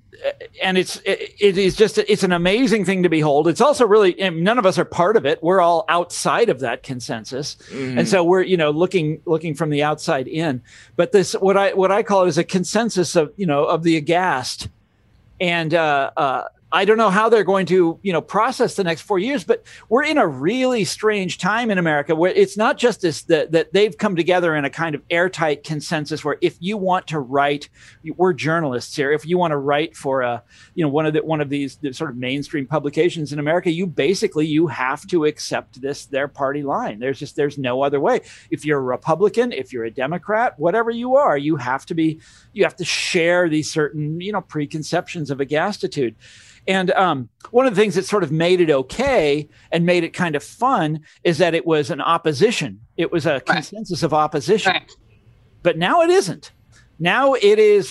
and 0.63 0.77
it's 0.77 0.97
it, 1.05 1.35
it 1.39 1.57
is 1.57 1.77
just 1.77 1.97
it's 1.97 2.23
an 2.23 2.33
amazing 2.33 2.85
thing 2.85 3.03
to 3.05 3.09
behold. 3.09 3.49
It's 3.49 3.61
also 3.61 3.87
really 3.87 4.15
none 4.31 4.59
of 4.59 4.67
us 4.67 4.79
are 4.79 4.85
part 4.85 5.17
of 5.17 5.25
it. 5.25 5.43
We're 5.43 5.61
all 5.61 5.85
outside 5.89 6.49
of 6.49 6.61
that 6.61 6.83
consensus, 6.83 7.57
mm-hmm. 7.71 7.99
and 7.99 8.09
so 8.09 8.25
we're 8.25 8.43
you 8.43 8.57
know 8.57 8.71
looking 8.71 9.23
looking 9.25 9.55
from 9.55 9.71
the 9.71 9.83
outside 9.83 10.27
in. 10.27 10.61
But 10.97 11.13
this 11.13 11.33
what 11.35 11.57
I 11.57 11.73
what 11.73 11.93
I 11.93 12.03
call 12.03 12.25
it 12.25 12.29
is 12.29 12.39
a 12.39 12.45
consensus 12.45 13.17
of 13.17 13.33
you 13.37 13.47
know 13.47 13.65
of 13.65 13.85
the 13.85 13.97
aghast, 13.97 14.69
and 15.41 15.75
uh, 15.75 16.11
uh 16.17 16.45
I 16.73 16.85
don't 16.85 16.99
know 16.99 17.11
how 17.11 17.29
they're 17.29 17.43
going 17.43 17.67
to, 17.67 17.99
you 18.03 18.13
know, 18.13 18.21
process 18.21 18.77
the 18.77 18.85
next 18.85 19.03
four 19.03 19.19
years, 19.19 19.43
but 19.43 19.65
we're 19.89 20.05
in 20.05 20.19
a 20.19 20.27
really 20.27 20.85
strange 20.85 21.39
time 21.39 21.71
in 21.71 21.79
America 21.79 22.15
where 22.15 22.33
it's 22.33 22.57
not 22.57 22.79
just 22.79 23.01
this 23.01 23.23
that, 23.23 23.51
that 23.53 23.73
they've 23.73 23.97
come 23.97 24.15
together 24.15 24.55
in 24.55 24.65
a 24.65 24.71
kind 24.71 24.95
of 24.95 25.03
airtight 25.11 25.65
consensus 25.65 26.25
where 26.25 26.37
if 26.41 26.57
you 26.61 26.77
want 26.77 27.09
to 27.09 27.19
write, 27.19 27.69
we're 28.17 28.33
journalists 28.33 28.95
here. 28.95 29.11
If 29.11 29.27
you 29.27 29.37
want 29.37 29.51
to 29.51 29.57
write 29.57 29.97
for 29.97 30.23
a, 30.23 30.45
you 30.75 30.85
know, 30.85 30.91
one 30.91 31.07
of 31.07 31.13
the 31.13 31.25
one 31.25 31.41
of 31.41 31.49
these 31.49 31.77
the 31.77 31.93
sort 31.93 32.11
of 32.11 32.17
mainstream 32.17 32.67
publications 32.67 33.33
in 33.33 33.41
America, 33.41 33.71
you 33.71 33.87
basically 33.87 34.47
you 34.47 34.69
have 34.69 35.05
to 35.09 35.25
accept 35.25 35.81
this 35.81 36.07
their 36.07 36.29
party 36.29 36.63
line. 36.63 37.01
There's 37.01 37.19
just 37.19 37.35
there's 37.35 37.59
no 37.59 37.83
other 37.83 37.99
way. 37.99 38.21
If 38.51 38.65
you're 38.65 38.79
a 38.79 38.83
Republican, 38.83 39.53
if 39.53 39.73
you're 39.73 39.85
a 39.85 39.91
Democrat, 39.91 40.57
whatever 40.59 40.91
you 40.91 41.17
are, 41.17 41.37
you 41.37 41.57
have 41.57 41.85
to 41.87 41.95
be 41.95 42.21
you 42.53 42.63
have 42.63 42.77
to 42.77 42.85
share 42.85 43.49
these 43.49 43.71
certain 43.71 44.21
you 44.21 44.31
know 44.31 44.41
preconceptions 44.41 45.31
of 45.33 45.39
agastitude. 45.39 46.15
And 46.71 46.93
um, 46.93 47.29
one 47.51 47.67
of 47.67 47.75
the 47.75 47.81
things 47.81 47.97
that 47.97 48.05
sort 48.05 48.23
of 48.23 48.31
made 48.31 48.61
it 48.61 48.71
okay 48.71 49.49
and 49.73 49.85
made 49.85 50.05
it 50.05 50.11
kind 50.11 50.37
of 50.37 50.45
fun 50.45 51.01
is 51.25 51.39
that 51.39 51.53
it 51.53 51.67
was 51.67 51.91
an 51.91 52.01
opposition. 52.01 52.81
It 52.97 53.11
was 53.11 53.27
a 53.27 53.33
right. 53.33 53.47
consensus 53.47 54.05
of 54.05 54.15
opposition. 54.15 54.75
Right. 54.75 54.93
But 55.65 55.77
now 55.77 56.03
it 56.03 56.11
isn't. 56.11 56.53
Now 57.01 57.35
it 57.35 57.59
is 57.59 57.91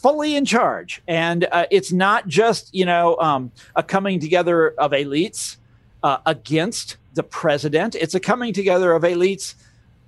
fully 0.00 0.36
in 0.36 0.44
charge, 0.44 1.02
and 1.08 1.48
uh, 1.50 1.66
it's 1.72 1.90
not 1.90 2.28
just 2.28 2.72
you 2.72 2.84
know 2.84 3.16
um, 3.16 3.50
a 3.74 3.82
coming 3.82 4.20
together 4.20 4.70
of 4.78 4.92
elites 4.92 5.56
uh, 6.04 6.18
against 6.24 6.98
the 7.14 7.24
president. 7.24 7.96
It's 7.96 8.14
a 8.14 8.20
coming 8.20 8.52
together 8.52 8.92
of 8.92 9.02
elites 9.02 9.56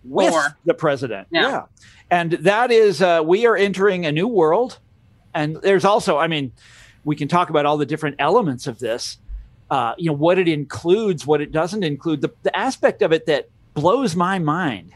with 0.05 0.33
or, 0.33 0.57
the 0.65 0.75
president. 0.75 1.27
Yeah. 1.33 1.49
yeah. 1.49 1.63
And 2.09 2.33
that 2.33 2.71
is, 2.71 3.03
uh, 3.03 3.23
we 3.25 3.47
are 3.47 3.57
entering 3.57 4.07
a 4.07 4.13
new 4.13 4.29
world. 4.29 4.79
And 5.35 5.57
there's 5.57 5.85
also, 5.85 6.19
I 6.19 6.29
mean, 6.29 6.53
we 7.07 7.17
can 7.17 7.29
talk 7.29 7.49
about 7.49 7.65
all 7.65 7.79
the 7.79 7.87
different 7.87 8.17
elements 8.19 8.67
of 8.67 8.79
this. 8.81 9.19
Uh, 9.71 9.95
you 9.97 10.11
know 10.11 10.17
what 10.17 10.39
it 10.39 10.49
includes, 10.49 11.27
what 11.27 11.41
it 11.41 11.53
doesn't 11.53 11.83
include. 11.83 12.21
The, 12.21 12.33
the 12.43 12.55
aspect 12.55 13.01
of 13.01 13.13
it 13.13 13.27
that 13.27 13.49
blows 13.75 14.15
my 14.15 14.39
mind 14.39 14.93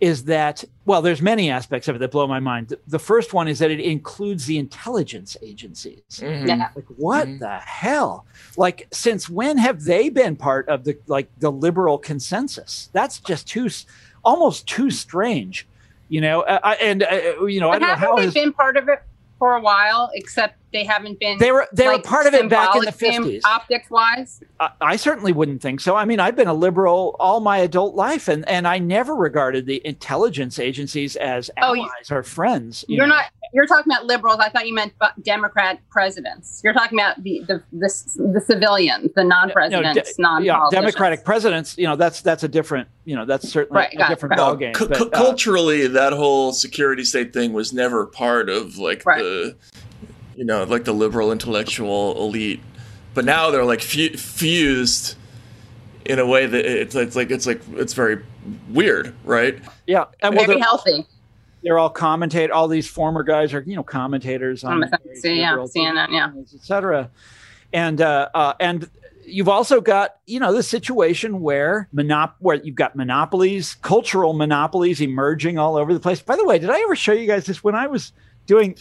is 0.00 0.24
that 0.24 0.62
well 0.84 1.02
there's 1.02 1.20
many 1.20 1.50
aspects 1.50 1.88
of 1.88 1.96
it 1.96 1.98
that 1.98 2.12
blow 2.12 2.24
my 2.24 2.38
mind 2.38 2.72
the 2.86 3.00
first 3.00 3.34
one 3.34 3.48
is 3.48 3.58
that 3.58 3.68
it 3.68 3.80
includes 3.80 4.46
the 4.46 4.56
intelligence 4.56 5.36
agencies 5.42 6.00
mm-hmm. 6.12 6.46
yeah. 6.46 6.68
like 6.76 6.84
what 6.96 7.26
mm-hmm. 7.26 7.38
the 7.38 7.58
hell 7.58 8.24
like 8.56 8.86
since 8.92 9.28
when 9.28 9.58
have 9.58 9.82
they 9.82 10.08
been 10.08 10.36
part 10.36 10.68
of 10.68 10.84
the 10.84 10.96
like 11.08 11.28
the 11.40 11.50
liberal 11.50 11.98
consensus 11.98 12.90
that's 12.92 13.18
just 13.18 13.48
too 13.48 13.68
almost 14.24 14.68
too 14.68 14.88
strange 14.88 15.66
you 16.08 16.20
know 16.20 16.42
uh, 16.42 16.76
and 16.80 17.02
uh, 17.02 17.44
you 17.46 17.58
know 17.58 17.68
but 17.68 17.82
i 17.82 17.86
don't 17.86 17.88
know 17.88 18.06
how 18.06 18.14
they 18.14 18.22
has, 18.22 18.34
been 18.34 18.52
part 18.52 18.76
of 18.76 18.88
it 18.88 19.02
for 19.38 19.54
a 19.54 19.60
while, 19.60 20.10
except 20.14 20.56
they 20.72 20.84
haven't 20.84 21.18
been. 21.18 21.38
They 21.38 21.50
were 21.50 21.66
they 21.72 21.86
like, 21.86 21.98
were 21.98 22.02
part 22.02 22.26
of 22.26 22.34
it 22.34 22.48
back 22.48 22.76
in 22.76 22.82
the 22.84 22.92
fifties. 22.92 23.42
Optics 23.44 23.90
wise, 23.90 24.42
I, 24.60 24.70
I, 24.80 24.96
certainly 24.96 25.32
wouldn't 25.32 25.62
think 25.62 25.80
so. 25.80 25.96
I 25.96 26.04
mean, 26.04 26.20
I've 26.20 26.36
been 26.36 26.48
a 26.48 26.54
liberal 26.54 27.16
all 27.18 27.40
my 27.40 27.58
adult 27.58 27.94
life, 27.94 28.28
and 28.28 28.46
and 28.48 28.68
I 28.68 28.78
never 28.78 29.14
regarded 29.14 29.66
the 29.66 29.80
intelligence 29.86 30.58
agencies 30.58 31.16
as 31.16 31.50
oh, 31.58 31.74
allies 31.74 32.10
or 32.10 32.22
friends. 32.22 32.84
You 32.88 33.02
are 33.02 33.06
not. 33.06 33.26
You're 33.54 33.66
talking 33.66 33.90
about 33.90 34.04
liberals. 34.04 34.40
I 34.40 34.50
thought 34.50 34.66
you 34.66 34.74
meant 34.74 34.92
Democrat 35.22 35.80
presidents. 35.90 36.60
You're 36.62 36.74
talking 36.74 36.98
about 36.98 37.22
the 37.22 37.42
the 37.46 37.62
the, 37.72 38.32
the 38.34 38.40
civilians, 38.40 39.10
the 39.14 39.24
non-presidents, 39.24 39.96
no, 39.96 40.02
de- 40.02 40.22
non 40.22 40.44
yeah, 40.44 40.60
Democratic 40.70 41.24
presidents. 41.24 41.78
You 41.78 41.86
know, 41.86 41.96
that's 41.96 42.20
that's 42.20 42.42
a 42.42 42.48
different. 42.48 42.88
You 43.06 43.16
know, 43.16 43.24
that's 43.24 43.48
certainly 43.48 43.80
right, 43.80 43.94
a 43.98 44.08
different 44.08 44.34
ballgame. 44.34 44.76
C- 44.76 44.86
but, 44.86 45.00
uh, 45.00 45.08
culturally, 45.10 45.86
that 45.86 46.12
whole 46.12 46.52
security 46.52 47.04
state 47.04 47.32
thing 47.32 47.54
was 47.54 47.72
never 47.72 48.04
part 48.04 48.50
of 48.50 48.76
like 48.76 49.06
right. 49.06 49.22
the 49.22 49.56
you 50.38 50.44
know, 50.44 50.62
like 50.62 50.84
the 50.84 50.94
liberal 50.94 51.32
intellectual 51.32 52.16
elite. 52.16 52.60
But 53.12 53.24
now 53.24 53.50
they're 53.50 53.64
like 53.64 53.80
fu- 53.80 54.16
fused 54.16 55.16
in 56.04 56.20
a 56.20 56.26
way 56.26 56.46
that 56.46 56.64
it's, 56.64 56.94
it's 56.94 57.16
like 57.16 57.32
it's 57.32 57.44
like 57.44 57.60
it's 57.72 57.92
very 57.92 58.24
weird, 58.70 59.14
right? 59.24 59.58
Yeah, 59.88 60.04
and 60.22 60.36
well, 60.36 60.46
very 60.46 60.60
healthy. 60.60 61.04
They're 61.64 61.78
all 61.78 61.92
commentate. 61.92 62.50
All 62.52 62.68
these 62.68 62.86
former 62.86 63.24
guys 63.24 63.52
are 63.52 63.62
you 63.62 63.74
know 63.74 63.82
commentators 63.82 64.62
on 64.62 64.80
MSNBC, 64.82 65.38
yeah, 65.38 65.56
CNN, 65.56 66.12
yeah, 66.12 66.30
etc. 66.54 67.10
And 67.72 68.00
uh, 68.00 68.28
uh, 68.32 68.54
and 68.60 68.88
you've 69.26 69.48
also 69.48 69.80
got 69.80 70.18
you 70.26 70.38
know 70.38 70.52
the 70.52 70.62
situation 70.62 71.40
where 71.40 71.88
monop 71.92 72.34
where 72.38 72.56
you've 72.62 72.76
got 72.76 72.94
monopolies, 72.94 73.74
cultural 73.82 74.34
monopolies 74.34 75.00
emerging 75.00 75.58
all 75.58 75.76
over 75.76 75.92
the 75.92 76.00
place. 76.00 76.22
By 76.22 76.36
the 76.36 76.44
way, 76.44 76.60
did 76.60 76.70
I 76.70 76.80
ever 76.82 76.94
show 76.94 77.12
you 77.12 77.26
guys 77.26 77.46
this 77.46 77.64
when 77.64 77.74
I 77.74 77.88
was 77.88 78.12
doing 78.48 78.74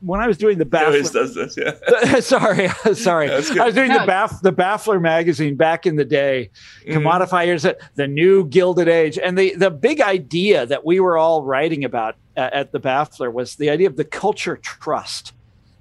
when 0.00 0.20
I 0.20 0.28
was 0.28 0.38
doing 0.38 0.56
the 0.56 0.64
Baffler. 0.64 0.86
always 0.86 1.10
does 1.10 1.34
this, 1.34 1.58
yeah. 1.58 2.20
sorry, 2.20 2.68
sorry. 2.94 3.30
I 3.30 3.36
was 3.36 3.74
doing 3.74 3.92
the 3.92 4.06
Baff 4.06 4.40
the 4.40 4.52
Baffler 4.52 5.02
magazine 5.02 5.56
back 5.56 5.84
in 5.84 5.96
the 5.96 6.04
day. 6.04 6.48
Mm-hmm. 6.86 6.98
Commodifiers, 6.98 7.74
the 7.96 8.06
new 8.06 8.46
Gilded 8.46 8.88
Age, 8.88 9.18
and 9.18 9.36
the 9.36 9.54
the 9.56 9.70
big 9.70 10.00
idea 10.00 10.64
that 10.64 10.86
we 10.86 11.00
were 11.00 11.18
all 11.18 11.42
writing 11.42 11.84
about 11.84 12.14
at, 12.36 12.52
at 12.54 12.72
the 12.72 12.80
Baffler 12.80 13.30
was 13.30 13.56
the 13.56 13.68
idea 13.68 13.88
of 13.88 13.96
the 13.96 14.04
culture 14.04 14.56
trust, 14.56 15.34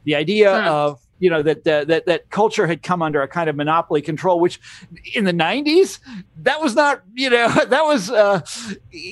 the 0.03 0.15
idea 0.15 0.61
hmm. 0.61 0.67
of 0.67 0.99
you 1.19 1.29
know 1.29 1.43
that, 1.43 1.67
uh, 1.67 1.85
that 1.85 2.07
that 2.07 2.29
culture 2.31 2.65
had 2.65 2.81
come 2.81 3.03
under 3.03 3.21
a 3.21 3.27
kind 3.27 3.49
of 3.49 3.55
monopoly 3.55 4.01
control 4.01 4.39
which 4.39 4.59
in 5.13 5.25
the 5.25 5.33
90s 5.33 5.99
that 6.37 6.61
was 6.61 6.75
not 6.75 7.03
you 7.13 7.29
know 7.29 7.49
that 7.67 7.83
was 7.83 8.09
uh, 8.09 8.39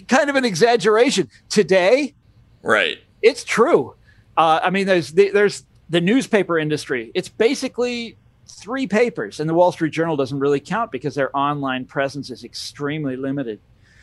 kind 0.07 0.29
of 0.29 0.37
an 0.37 0.45
exaggeration 0.45 1.29
today 1.49 2.15
right 2.63 2.99
it's 3.21 3.43
true 3.43 3.93
uh, 4.37 4.59
I 4.63 4.69
mean, 4.69 4.85
there's 4.85 5.11
the, 5.11 5.31
there's 5.31 5.65
the 5.89 5.99
newspaper 5.99 6.57
industry. 6.59 7.11
It's 7.15 7.27
basically 7.27 8.17
three 8.47 8.87
papers, 8.87 9.39
and 9.39 9.49
the 9.49 9.53
Wall 9.53 9.71
Street 9.71 9.91
Journal 9.91 10.15
doesn't 10.15 10.39
really 10.39 10.59
count 10.59 10.91
because 10.91 11.15
their 11.15 11.35
online 11.35 11.85
presence 11.85 12.29
is 12.29 12.43
extremely 12.43 13.17
limited. 13.17 13.59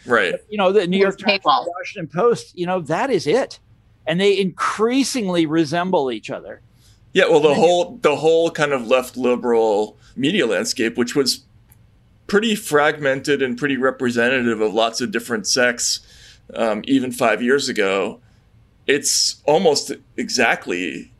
Right. 0.07 0.33
But, 0.33 0.45
you 0.51 0.59
know, 0.59 0.73
the 0.73 0.87
New 0.87 0.99
York 0.99 1.19
Times, 1.19 1.43
Washington 1.45 2.09
Post. 2.09 2.59
You 2.59 2.67
know, 2.67 2.81
that 2.83 3.11
is 3.11 3.27
it, 3.27 3.61
and 4.07 4.21
they 4.21 4.39
increasingly 4.39 5.47
resemble 5.47 6.11
each 6.11 6.31
other. 6.31 6.61
Yeah. 7.13 7.29
Well, 7.29 7.41
the 7.41 7.55
whole 7.55 7.99
the 8.03 8.17
whole 8.17 8.51
kind 8.51 8.73
of 8.73 8.87
left 8.87 9.17
liberal 9.17 9.97
media 10.17 10.47
landscape, 10.47 10.99
which 10.99 11.15
was 11.15 11.45
pretty 12.27 12.55
fragmented 12.55 13.41
and 13.41 13.57
pretty 13.57 13.77
representative 13.77 14.61
of 14.61 14.75
lots 14.75 15.01
of 15.01 15.11
different 15.13 15.47
sects, 15.47 16.01
um, 16.55 16.83
even 16.87 17.13
five 17.13 17.43
years 17.43 17.69
ago 17.69 18.21
it's 18.87 19.43
almost 19.47 19.93
exactly 20.17 21.13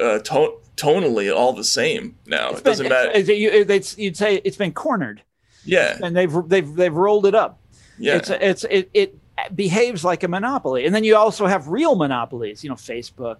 uh, 0.00 0.18
to- 0.20 0.58
tonally 0.76 1.34
all 1.34 1.52
the 1.52 1.64
same 1.64 2.16
now. 2.26 2.50
It's 2.50 2.60
it 2.60 2.64
doesn't 2.64 2.88
matter. 2.88 3.10
It's, 3.14 3.28
it's, 3.30 3.98
you'd 3.98 4.16
say 4.16 4.40
it's 4.44 4.56
been 4.56 4.72
cornered. 4.72 5.22
Yeah, 5.64 5.98
and 6.02 6.14
they've 6.14 6.32
they've 6.46 6.74
they've 6.74 6.94
rolled 6.94 7.26
it 7.26 7.34
up. 7.34 7.60
Yeah, 7.98 8.16
it's 8.16 8.30
it's 8.30 8.64
it, 8.64 8.90
it 8.92 9.18
behaves 9.54 10.04
like 10.04 10.22
a 10.22 10.28
monopoly, 10.28 10.84
and 10.84 10.94
then 10.94 11.04
you 11.04 11.16
also 11.16 11.46
have 11.46 11.68
real 11.68 11.94
monopolies. 11.94 12.62
You 12.62 12.70
know, 12.70 12.76
Facebook, 12.76 13.38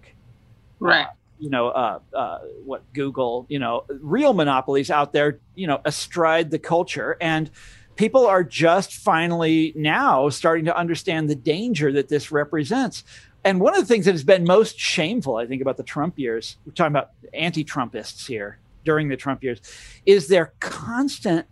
right? 0.79 1.05
Uh, 1.05 1.11
you 1.37 1.49
know, 1.49 1.67
uh, 1.67 1.99
uh, 2.13 2.39
what 2.63 2.81
Google? 2.93 3.45
You 3.47 3.59
know, 3.59 3.85
real 3.89 4.33
monopolies 4.33 4.89
out 4.89 5.13
there. 5.13 5.39
You 5.53 5.67
know, 5.67 5.81
astride 5.85 6.49
the 6.49 6.59
culture 6.59 7.17
and 7.21 7.51
people 7.95 8.25
are 8.25 8.43
just 8.43 8.93
finally 8.93 9.71
now 9.75 10.29
starting 10.29 10.65
to 10.65 10.77
understand 10.77 11.29
the 11.29 11.35
danger 11.35 11.91
that 11.93 12.09
this 12.09 12.31
represents 12.31 13.03
and 13.45 13.59
one 13.59 13.75
of 13.75 13.79
the 13.79 13.85
things 13.85 14.05
that 14.05 14.13
has 14.13 14.23
been 14.23 14.43
most 14.43 14.79
shameful, 14.79 15.37
I 15.37 15.45
think, 15.45 15.61
about 15.61 15.77
the 15.77 15.83
Trump 15.83 16.17
years, 16.17 16.57
we're 16.65 16.73
talking 16.73 16.91
about 16.91 17.11
anti 17.31 17.63
Trumpists 17.63 18.25
here 18.25 18.57
during 18.83 19.07
the 19.07 19.15
Trump 19.15 19.43
years, 19.43 19.61
is 20.05 20.27
their 20.27 20.53
constant 20.59 21.45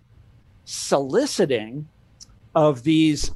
soliciting 0.66 1.88
of 2.56 2.84
these 2.84 3.32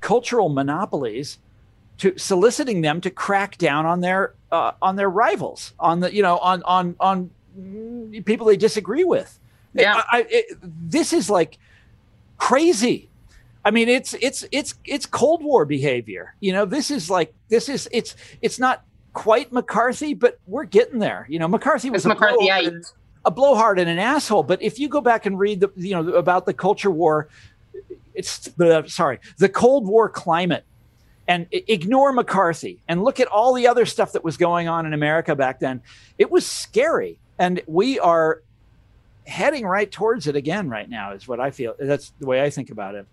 cultural 0.00 0.50
monopolies 0.50 1.38
to 1.98 2.16
soliciting 2.18 2.82
them 2.82 3.00
to 3.00 3.10
crack 3.10 3.56
down 3.56 3.86
on 3.86 4.00
their 4.00 4.34
uh, 4.50 4.72
on 4.82 4.96
their 4.96 5.08
rivals 5.08 5.72
on 5.78 6.00
the 6.00 6.14
you 6.14 6.22
know 6.22 6.36
on 6.38 6.62
on 6.64 6.94
on 7.00 7.30
people 8.26 8.46
they 8.46 8.56
disagree 8.56 9.04
with. 9.04 9.38
Yeah. 9.72 9.94
I, 9.96 10.18
I, 10.18 10.26
it, 10.28 10.58
this 10.62 11.14
is 11.14 11.30
like 11.30 11.56
crazy 12.36 13.08
I 13.64 13.70
mean, 13.70 13.88
it's 13.88 14.14
it's 14.20 14.44
it's 14.50 14.74
it's 14.84 15.06
Cold 15.06 15.42
War 15.44 15.64
behavior. 15.64 16.34
You 16.40 16.52
know, 16.52 16.64
this 16.64 16.90
is 16.90 17.08
like 17.08 17.32
this 17.48 17.68
is 17.68 17.88
it's 17.92 18.16
it's 18.40 18.58
not 18.58 18.84
quite 19.12 19.52
McCarthy, 19.52 20.14
but 20.14 20.38
we're 20.46 20.64
getting 20.64 20.98
there. 20.98 21.26
You 21.28 21.38
know, 21.38 21.48
McCarthy 21.48 21.90
was 21.90 22.04
a 22.04 22.08
blowhard, 22.14 22.82
a 23.24 23.30
blowhard 23.30 23.78
and 23.78 23.88
an 23.88 23.98
asshole. 23.98 24.42
But 24.42 24.62
if 24.62 24.78
you 24.78 24.88
go 24.88 25.00
back 25.00 25.26
and 25.26 25.38
read 25.38 25.60
the 25.60 25.70
you 25.76 25.94
know 25.94 26.14
about 26.14 26.46
the 26.46 26.54
culture 26.54 26.90
war, 26.90 27.28
it's 28.14 28.50
uh, 28.58 28.82
sorry 28.86 29.20
the 29.38 29.48
Cold 29.48 29.86
War 29.86 30.08
climate, 30.08 30.64
and 31.28 31.46
ignore 31.52 32.12
McCarthy 32.12 32.82
and 32.88 33.04
look 33.04 33.20
at 33.20 33.28
all 33.28 33.54
the 33.54 33.68
other 33.68 33.86
stuff 33.86 34.12
that 34.12 34.24
was 34.24 34.36
going 34.36 34.68
on 34.68 34.86
in 34.86 34.92
America 34.92 35.36
back 35.36 35.60
then. 35.60 35.82
It 36.18 36.32
was 36.32 36.46
scary, 36.46 37.20
and 37.38 37.62
we 37.66 38.00
are 38.00 38.42
heading 39.24 39.64
right 39.64 39.90
towards 39.90 40.26
it 40.26 40.34
again 40.34 40.68
right 40.68 40.90
now. 40.90 41.12
Is 41.12 41.28
what 41.28 41.38
I 41.38 41.52
feel. 41.52 41.76
That's 41.78 42.12
the 42.18 42.26
way 42.26 42.42
I 42.42 42.50
think 42.50 42.70
about 42.70 42.96
it. 42.96 43.06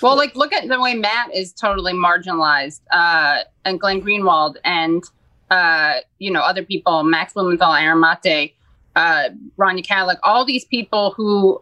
Well, 0.00 0.16
like 0.16 0.34
look 0.36 0.52
at 0.52 0.68
the 0.68 0.80
way 0.80 0.94
Matt 0.94 1.34
is 1.34 1.52
totally 1.52 1.92
marginalized, 1.92 2.80
uh, 2.90 3.40
and 3.64 3.80
Glenn 3.80 4.00
Greenwald, 4.00 4.56
and 4.64 5.02
uh, 5.50 5.94
you 6.18 6.30
know 6.30 6.40
other 6.40 6.62
people, 6.62 7.02
Max 7.02 7.32
Blumenthal, 7.32 7.74
Aaron 7.74 8.00
Mate, 8.00 8.54
uh, 8.96 9.30
Rania 9.56 9.86
Khalek, 9.86 10.18
all 10.22 10.44
these 10.44 10.64
people 10.64 11.12
who, 11.16 11.60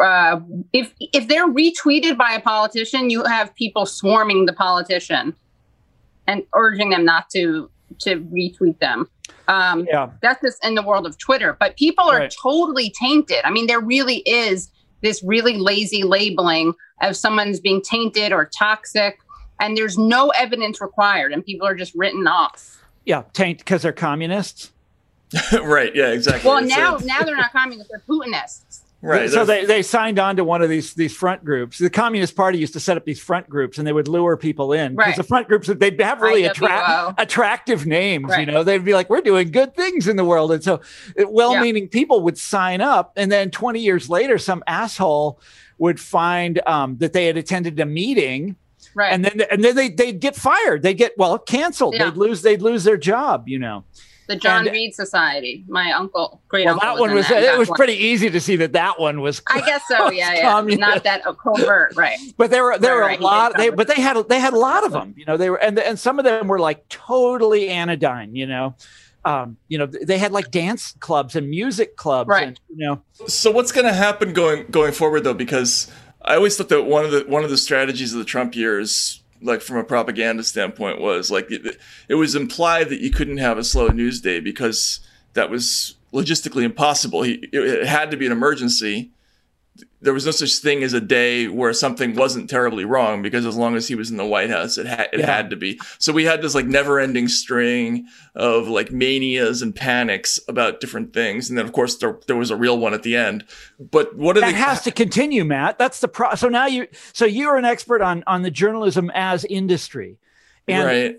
uh, 0.00 0.40
if 0.72 0.92
if 1.00 1.28
they're 1.28 1.48
retweeted 1.48 2.16
by 2.16 2.32
a 2.32 2.40
politician, 2.40 3.10
you 3.10 3.24
have 3.24 3.54
people 3.54 3.86
swarming 3.86 4.46
the 4.46 4.52
politician 4.52 5.34
and 6.26 6.42
urging 6.54 6.90
them 6.90 7.04
not 7.04 7.30
to 7.30 7.70
to 8.00 8.20
retweet 8.20 8.78
them. 8.78 9.08
Um, 9.48 9.86
yeah, 9.88 10.10
that's 10.22 10.42
just 10.42 10.64
in 10.64 10.74
the 10.74 10.82
world 10.82 11.06
of 11.06 11.18
Twitter. 11.18 11.56
But 11.58 11.76
people 11.76 12.04
are 12.04 12.18
right. 12.20 12.34
totally 12.42 12.90
tainted. 12.90 13.44
I 13.44 13.50
mean, 13.50 13.66
there 13.66 13.80
really 13.80 14.18
is 14.18 14.70
this 15.02 15.22
really 15.22 15.56
lazy 15.56 16.02
labeling 16.02 16.74
of 17.00 17.16
someone's 17.16 17.60
being 17.60 17.82
tainted 17.82 18.32
or 18.32 18.44
toxic, 18.46 19.18
and 19.60 19.76
there's 19.76 19.98
no 19.98 20.28
evidence 20.30 20.80
required, 20.80 21.32
and 21.32 21.44
people 21.44 21.66
are 21.66 21.74
just 21.74 21.94
written 21.94 22.26
off. 22.26 22.82
Yeah, 23.04 23.22
taint 23.32 23.58
because 23.58 23.82
they're 23.82 23.92
communists. 23.92 24.72
right. 25.52 25.94
Yeah. 25.94 26.08
Exactly. 26.08 26.48
Well, 26.48 26.62
now 26.62 26.98
now 27.04 27.20
they're 27.22 27.36
not 27.36 27.52
communists; 27.52 27.90
they're 27.90 28.02
Putinists. 28.06 28.82
Right. 29.02 29.30
So 29.30 29.44
they, 29.44 29.66
they 29.66 29.82
signed 29.82 30.18
on 30.18 30.36
to 30.36 30.44
one 30.44 30.62
of 30.62 30.70
these 30.70 30.94
these 30.94 31.14
front 31.14 31.44
groups. 31.44 31.78
The 31.78 31.90
Communist 31.90 32.34
Party 32.34 32.58
used 32.58 32.72
to 32.72 32.80
set 32.80 32.96
up 32.96 33.04
these 33.04 33.20
front 33.20 33.48
groups, 33.48 33.78
and 33.78 33.86
they 33.86 33.92
would 33.92 34.08
lure 34.08 34.36
people 34.36 34.72
in 34.72 34.96
because 34.96 35.06
right. 35.08 35.16
the 35.16 35.22
front 35.22 35.48
groups 35.48 35.68
they'd 35.68 36.00
have 36.00 36.20
really 36.22 36.46
attra- 36.46 37.14
attractive 37.18 37.86
names. 37.86 38.30
Right. 38.30 38.40
You 38.40 38.52
know, 38.52 38.64
they'd 38.64 38.84
be 38.84 38.94
like, 38.94 39.10
"We're 39.10 39.20
doing 39.20 39.50
good 39.50 39.76
things 39.76 40.08
in 40.08 40.16
the 40.16 40.24
world," 40.24 40.50
and 40.50 40.64
so 40.64 40.80
well-meaning 41.28 41.84
yeah. 41.84 41.88
people 41.92 42.22
would 42.22 42.38
sign 42.38 42.80
up, 42.80 43.12
and 43.16 43.30
then 43.30 43.50
20 43.50 43.80
years 43.80 44.08
later, 44.08 44.38
some 44.38 44.64
asshole 44.66 45.40
would 45.78 46.00
find 46.00 46.60
um, 46.66 46.96
that 46.98 47.12
they 47.12 47.26
had 47.26 47.36
attended 47.36 47.78
a 47.78 47.86
meeting 47.86 48.56
right 48.94 49.12
and 49.12 49.24
then 49.24 49.42
and 49.50 49.62
then 49.62 49.76
they 49.76 49.88
they'd 49.88 50.20
get 50.20 50.34
fired 50.34 50.82
they'd 50.82 50.94
get 50.94 51.12
well 51.18 51.38
canceled 51.38 51.94
yeah. 51.94 52.04
they'd 52.04 52.16
lose 52.16 52.42
they'd 52.42 52.62
lose 52.62 52.84
their 52.84 52.96
job 52.96 53.48
you 53.48 53.58
know 53.58 53.84
The 54.26 54.36
John 54.36 54.66
And- 54.66 54.72
Reed 54.74 54.94
Society. 54.94 55.64
My 55.68 55.92
uncle, 55.92 56.40
great 56.48 56.64
Well, 56.66 56.74
uncle. 56.74 56.94
that 56.94 57.00
one 57.00 57.14
was 57.14 57.28
that. 57.28 57.42
it 57.42 57.58
was 57.58 57.68
one. 57.68 57.76
pretty 57.76 57.94
easy 57.94 58.28
to 58.30 58.40
see 58.40 58.56
that 58.56 58.72
that 58.72 58.98
one 59.00 59.20
was. 59.20 59.40
I 59.48 59.60
guess 59.60 59.82
so. 59.88 60.10
Yeah, 60.16 60.34
yeah. 60.34 60.42
communist. 60.42 60.80
Not 60.80 61.04
that 61.04 61.22
covert, 61.42 61.94
right? 61.96 62.18
But 62.36 62.50
there 62.50 62.64
were 62.64 62.78
there 62.78 62.98
Right, 62.98 63.02
were 63.04 63.08
a 63.10 63.16
he 63.18 63.22
lot. 63.24 63.52
did 63.54 63.60
They 63.60 63.70
but 63.70 63.86
they 63.88 64.00
had 64.00 64.16
they 64.28 64.40
had 64.40 64.52
a 64.52 64.58
lot 64.58 64.84
of 64.84 64.92
them. 64.92 65.14
You 65.16 65.24
know, 65.26 65.36
they 65.36 65.50
were 65.50 65.56
and 65.62 65.78
and 65.78 65.98
some 65.98 66.18
of 66.18 66.24
them 66.24 66.48
were 66.48 66.58
like 66.58 66.88
totally 66.88 67.68
anodyne. 67.68 68.34
You 68.34 68.46
know, 68.46 68.74
um, 69.24 69.56
you 69.68 69.78
know 69.78 69.86
they 69.86 70.18
had 70.18 70.32
like 70.32 70.50
dance 70.50 70.94
clubs 71.00 71.36
and 71.36 71.48
music 71.48 71.96
clubs. 71.96 72.28
Right. 72.28 72.48
And, 72.48 72.60
you 72.68 72.86
know, 72.86 73.02
So 73.28 73.50
what's 73.50 73.72
going 73.72 73.86
to 73.86 73.92
happen 73.92 74.32
going 74.32 74.66
going 74.70 74.92
forward 74.92 75.24
though? 75.24 75.34
Because 75.34 75.90
I 76.22 76.34
always 76.36 76.56
thought 76.56 76.68
that 76.70 76.82
one 76.82 77.04
of 77.04 77.10
the 77.12 77.24
one 77.28 77.44
of 77.44 77.50
the 77.50 77.56
strategies 77.58 78.12
of 78.12 78.18
the 78.18 78.24
Trump 78.24 78.56
years, 78.56 79.22
like 79.42 79.60
from 79.60 79.76
a 79.76 79.84
propaganda 79.84 80.44
standpoint, 80.44 81.00
was 81.00 81.30
like 81.30 81.50
it, 81.50 81.78
it 82.08 82.14
was 82.14 82.34
implied 82.34 82.88
that 82.88 83.00
you 83.00 83.10
couldn't 83.10 83.38
have 83.38 83.58
a 83.58 83.64
slow 83.64 83.88
news 83.88 84.20
day 84.20 84.40
because 84.40 85.00
that 85.34 85.50
was 85.50 85.96
logistically 86.12 86.62
impossible. 86.62 87.22
He, 87.22 87.34
it, 87.52 87.54
it 87.54 87.86
had 87.86 88.10
to 88.10 88.16
be 88.16 88.26
an 88.26 88.32
emergency. 88.32 89.10
There 90.00 90.12
was 90.14 90.24
no 90.24 90.30
such 90.30 90.56
thing 90.58 90.82
as 90.84 90.92
a 90.92 91.00
day 91.00 91.48
where 91.48 91.72
something 91.72 92.14
wasn't 92.14 92.48
terribly 92.48 92.84
wrong 92.84 93.22
because 93.22 93.44
as 93.44 93.56
long 93.56 93.74
as 93.74 93.88
he 93.88 93.94
was 93.94 94.10
in 94.10 94.16
the 94.16 94.24
White 94.24 94.50
House, 94.50 94.78
it 94.78 94.86
had 94.86 95.08
it 95.12 95.20
Yeah. 95.20 95.26
had 95.26 95.50
to 95.50 95.56
be. 95.56 95.80
So 95.98 96.12
we 96.12 96.24
had 96.24 96.42
this 96.42 96.54
like 96.54 96.66
never-ending 96.66 97.28
string 97.28 98.06
of 98.34 98.68
like 98.68 98.92
manias 98.92 99.62
and 99.62 99.74
panics 99.74 100.38
about 100.48 100.80
different 100.80 101.12
things, 101.12 101.48
and 101.48 101.58
then 101.58 101.66
of 101.66 101.72
course 101.72 101.96
there, 101.96 102.18
there 102.26 102.36
was 102.36 102.50
a 102.50 102.56
real 102.56 102.78
one 102.78 102.94
at 102.94 103.02
the 103.02 103.16
end. 103.16 103.44
But 103.80 104.16
what 104.16 104.36
are 104.36 104.40
that 104.40 104.52
they? 104.52 104.58
has 104.58 104.82
to 104.82 104.90
continue, 104.92 105.44
Matt. 105.44 105.78
That's 105.78 106.00
the 106.00 106.08
pro. 106.08 106.34
So 106.36 106.48
now 106.48 106.66
you 106.66 106.86
so 107.12 107.24
you're 107.24 107.56
an 107.56 107.64
expert 107.64 108.00
on 108.02 108.22
on 108.26 108.42
the 108.42 108.50
journalism 108.50 109.10
as 109.14 109.44
industry, 109.44 110.18
and 110.68 110.86
right. 110.86 111.16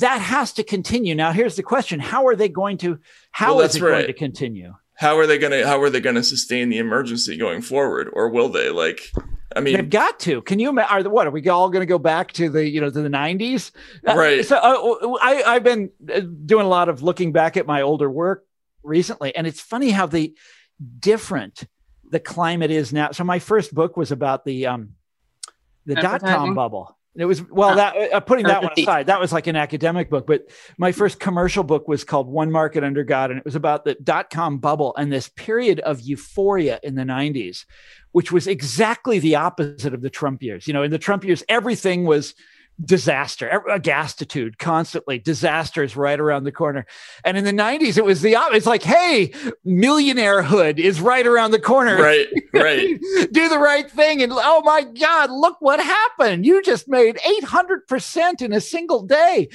that 0.00 0.20
has 0.20 0.52
to 0.54 0.62
continue. 0.64 1.14
Now 1.14 1.32
here's 1.32 1.56
the 1.56 1.62
question: 1.62 2.00
How 2.00 2.26
are 2.26 2.36
they 2.36 2.48
going 2.48 2.76
to? 2.78 2.98
How 3.30 3.56
Well, 3.56 3.64
is 3.64 3.76
it 3.76 3.80
going 3.80 4.06
to 4.06 4.12
continue? 4.12 4.74
How 4.98 5.16
are 5.16 5.28
they 5.28 5.38
gonna 5.38 5.64
How 5.64 5.80
are 5.80 5.90
they 5.90 6.00
gonna 6.00 6.24
sustain 6.24 6.70
the 6.70 6.78
emergency 6.78 7.36
going 7.36 7.62
forward, 7.62 8.10
or 8.12 8.30
will 8.30 8.48
they? 8.48 8.68
Like, 8.70 9.12
I 9.54 9.60
mean, 9.60 9.76
They've 9.76 9.88
got 9.88 10.18
to. 10.20 10.42
Can 10.42 10.58
you? 10.58 10.70
ima- 10.70 10.88
Are 10.90 11.04
the, 11.04 11.08
what? 11.08 11.28
Are 11.28 11.30
we 11.30 11.48
all 11.48 11.70
going 11.70 11.82
to 11.82 11.86
go 11.86 12.00
back 12.00 12.32
to 12.32 12.50
the 12.50 12.68
you 12.68 12.80
know 12.80 12.90
to 12.90 13.00
the 13.02 13.08
nineties? 13.08 13.70
Right. 14.02 14.44
So 14.44 14.56
uh, 14.56 15.16
I 15.22 15.42
I've 15.46 15.62
been 15.62 15.90
uh, 16.12 16.20
doing 16.44 16.66
a 16.66 16.68
lot 16.68 16.88
of 16.88 17.00
looking 17.04 17.30
back 17.30 17.56
at 17.56 17.64
my 17.64 17.82
older 17.82 18.10
work 18.10 18.44
recently, 18.82 19.34
and 19.36 19.46
it's 19.46 19.60
funny 19.60 19.90
how 19.90 20.06
the 20.06 20.34
different 20.98 21.64
the 22.10 22.18
climate 22.18 22.72
is 22.72 22.92
now. 22.92 23.12
So 23.12 23.22
my 23.22 23.38
first 23.38 23.72
book 23.72 23.96
was 23.96 24.10
about 24.10 24.44
the 24.44 24.66
um 24.66 24.94
the 25.86 25.94
dot 25.94 26.22
com 26.22 26.56
bubble. 26.56 26.97
It 27.18 27.24
was 27.24 27.42
well 27.50 27.74
that 27.74 28.12
uh, 28.12 28.20
putting 28.20 28.46
that 28.46 28.62
one 28.62 28.72
aside. 28.76 29.06
That 29.06 29.18
was 29.18 29.32
like 29.32 29.48
an 29.48 29.56
academic 29.56 30.08
book, 30.08 30.26
but 30.26 30.48
my 30.78 30.92
first 30.92 31.18
commercial 31.18 31.64
book 31.64 31.88
was 31.88 32.04
called 32.04 32.28
One 32.28 32.52
Market 32.52 32.84
Under 32.84 33.02
God, 33.02 33.30
and 33.30 33.38
it 33.38 33.44
was 33.44 33.56
about 33.56 33.84
the 33.84 33.94
dot 33.94 34.30
com 34.30 34.58
bubble 34.58 34.94
and 34.96 35.12
this 35.12 35.28
period 35.28 35.80
of 35.80 36.00
euphoria 36.00 36.78
in 36.82 36.94
the 36.94 37.02
'90s, 37.02 37.64
which 38.12 38.30
was 38.30 38.46
exactly 38.46 39.18
the 39.18 39.34
opposite 39.34 39.94
of 39.94 40.00
the 40.00 40.10
Trump 40.10 40.42
years. 40.42 40.68
You 40.68 40.72
know, 40.72 40.84
in 40.84 40.92
the 40.92 40.98
Trump 40.98 41.24
years, 41.24 41.42
everything 41.48 42.04
was 42.04 42.34
disaster, 42.84 43.48
a 43.48 43.80
gastitude, 43.80 44.58
constantly 44.58 45.18
disasters 45.18 45.96
right 45.96 46.18
around 46.18 46.44
the 46.44 46.52
corner. 46.52 46.86
And 47.24 47.36
in 47.36 47.44
the 47.44 47.52
'90s, 47.52 47.98
it 47.98 48.04
was 48.04 48.22
the. 48.22 48.36
It's 48.52 48.66
like, 48.66 48.82
hey, 48.82 49.32
millionairehood 49.66 50.78
is 50.78 51.00
right 51.00 51.26
around 51.26 51.50
the 51.50 51.60
corner 51.60 51.96
right, 51.96 52.26
right. 52.54 52.98
do 53.32 53.48
the 53.48 53.58
right 53.58 53.90
thing 53.90 54.22
and 54.22 54.32
oh 54.34 54.62
my 54.62 54.82
god 54.82 55.30
look 55.30 55.56
what 55.60 55.80
happened 55.80 56.44
you 56.44 56.62
just 56.62 56.88
made 56.88 57.16
800% 57.16 58.42
in 58.42 58.52
a 58.52 58.60
single 58.60 59.02
day 59.02 59.48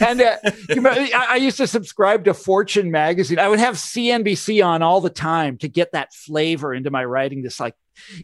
and 0.00 0.20
uh, 0.20 0.36
I, 0.44 1.26
I 1.30 1.36
used 1.36 1.56
to 1.58 1.66
subscribe 1.66 2.24
to 2.24 2.34
fortune 2.34 2.90
magazine 2.90 3.38
i 3.38 3.48
would 3.48 3.58
have 3.58 3.74
cnbc 3.76 4.64
on 4.64 4.82
all 4.82 5.00
the 5.00 5.10
time 5.10 5.58
to 5.58 5.68
get 5.68 5.92
that 5.92 6.14
flavor 6.14 6.74
into 6.74 6.90
my 6.90 7.04
writing 7.04 7.42
this 7.42 7.60
like 7.60 7.74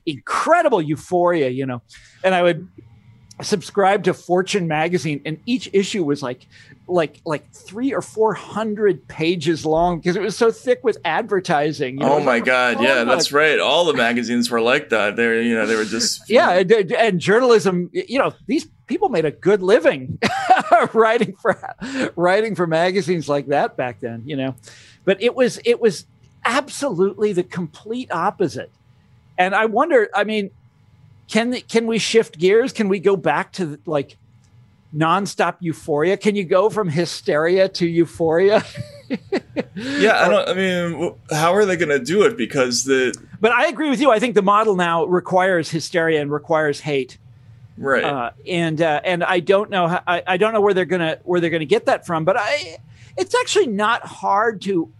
incredible 0.06 0.82
euphoria 0.82 1.48
you 1.48 1.66
know 1.66 1.82
and 2.22 2.34
i 2.34 2.42
would 2.42 2.68
subscribe 3.42 4.04
to 4.04 4.14
fortune 4.14 4.66
magazine 4.66 5.20
and 5.24 5.38
each 5.46 5.68
issue 5.72 6.04
was 6.04 6.22
like 6.22 6.46
like 6.86 7.20
like 7.24 7.50
three 7.52 7.92
or 7.92 8.02
four 8.02 8.34
hundred 8.34 9.06
pages 9.08 9.64
long 9.64 9.98
because 9.98 10.16
it 10.16 10.22
was 10.22 10.36
so 10.36 10.50
thick 10.50 10.82
with 10.82 10.98
advertising 11.04 11.94
you 11.94 12.00
know? 12.00 12.14
Oh 12.14 12.20
my 12.20 12.34
like, 12.34 12.44
God! 12.44 12.76
oh 12.78 12.82
Yeah, 12.82 13.04
that's 13.04 13.32
right. 13.32 13.58
All 13.58 13.84
the 13.84 13.94
magazines 13.94 14.50
were 14.50 14.60
like 14.60 14.90
that. 14.90 15.16
They, 15.16 15.26
were, 15.26 15.40
you 15.40 15.54
know, 15.54 15.66
they 15.66 15.76
were 15.76 15.84
just 15.84 16.22
yeah 16.30 16.50
and, 16.50 16.72
and 16.92 17.20
journalism 17.20 17.90
you 17.92 18.18
know 18.18 18.32
these 18.46 18.66
people 18.86 19.08
made 19.08 19.24
a 19.24 19.30
good 19.30 19.62
living 19.62 20.18
writing 20.92 21.34
for 21.40 21.58
writing 22.16 22.54
for 22.54 22.66
magazines 22.66 23.28
like 23.28 23.46
that 23.46 23.76
back 23.76 24.00
then 24.00 24.22
you 24.26 24.36
know 24.36 24.54
but 25.04 25.22
it 25.22 25.34
was 25.34 25.58
it 25.64 25.80
was 25.80 26.06
absolutely 26.44 27.32
the 27.32 27.42
complete 27.42 28.10
opposite 28.12 28.70
and 29.38 29.54
i 29.54 29.64
wonder 29.64 30.08
i 30.14 30.24
mean 30.24 30.50
can 31.32 31.60
can 31.62 31.86
we 31.86 31.98
shift 31.98 32.38
gears 32.38 32.72
can 32.72 32.88
we 32.88 33.00
go 33.00 33.16
back 33.16 33.52
to 33.52 33.78
like 33.86 34.16
nonstop 34.94 35.56
euphoria 35.60 36.16
can 36.16 36.36
you 36.36 36.44
go 36.44 36.68
from 36.68 36.88
hysteria 36.88 37.68
to 37.68 37.86
euphoria 37.86 38.62
Yeah, 39.74 40.24
I 40.24 40.28
don't. 40.28 40.48
I 40.48 40.54
mean, 40.54 41.14
how 41.30 41.54
are 41.54 41.66
they 41.66 41.76
going 41.76 41.90
to 41.90 41.98
do 41.98 42.22
it? 42.22 42.36
Because 42.36 42.84
the 42.84 43.14
but 43.40 43.52
i 43.52 43.66
agree 43.66 43.90
with 43.90 44.00
you 44.00 44.10
i 44.10 44.18
think 44.18 44.34
the 44.34 44.42
model 44.42 44.76
now 44.76 45.04
requires 45.04 45.70
hysteria 45.70 46.20
and 46.22 46.30
requires 46.30 46.80
hate 46.80 47.18
right, 47.76 48.04
uh, 48.04 48.30
and 48.46 48.80
uh, 48.80 49.00
and 49.04 49.24
I 49.24 49.40
don't 49.40 49.68
know 49.68 49.88
how, 49.88 50.02
I, 50.06 50.22
I 50.26 50.36
don't 50.36 50.52
know 50.52 50.60
where 50.60 50.74
they're 50.74 50.84
gonna 50.84 51.18
where 51.24 51.40
they're 51.40 51.50
gonna 51.50 51.64
get 51.64 51.86
that 51.86 52.06
from, 52.06 52.24
but 52.24 52.36
I 52.38 52.78
it's 53.16 53.34
actually 53.34 53.66
not 53.66 54.06
hard 54.06 54.62
to. 54.62 54.90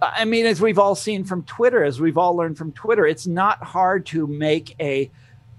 I 0.00 0.24
mean, 0.24 0.46
as 0.46 0.60
we've 0.60 0.80
all 0.80 0.96
seen 0.96 1.22
from 1.22 1.44
Twitter, 1.44 1.84
as 1.84 2.00
we've 2.00 2.18
all 2.18 2.34
learned 2.34 2.58
from 2.58 2.72
Twitter, 2.72 3.06
it's 3.06 3.28
not 3.28 3.62
hard 3.62 4.04
to 4.06 4.26
make 4.26 4.74
a 4.80 5.10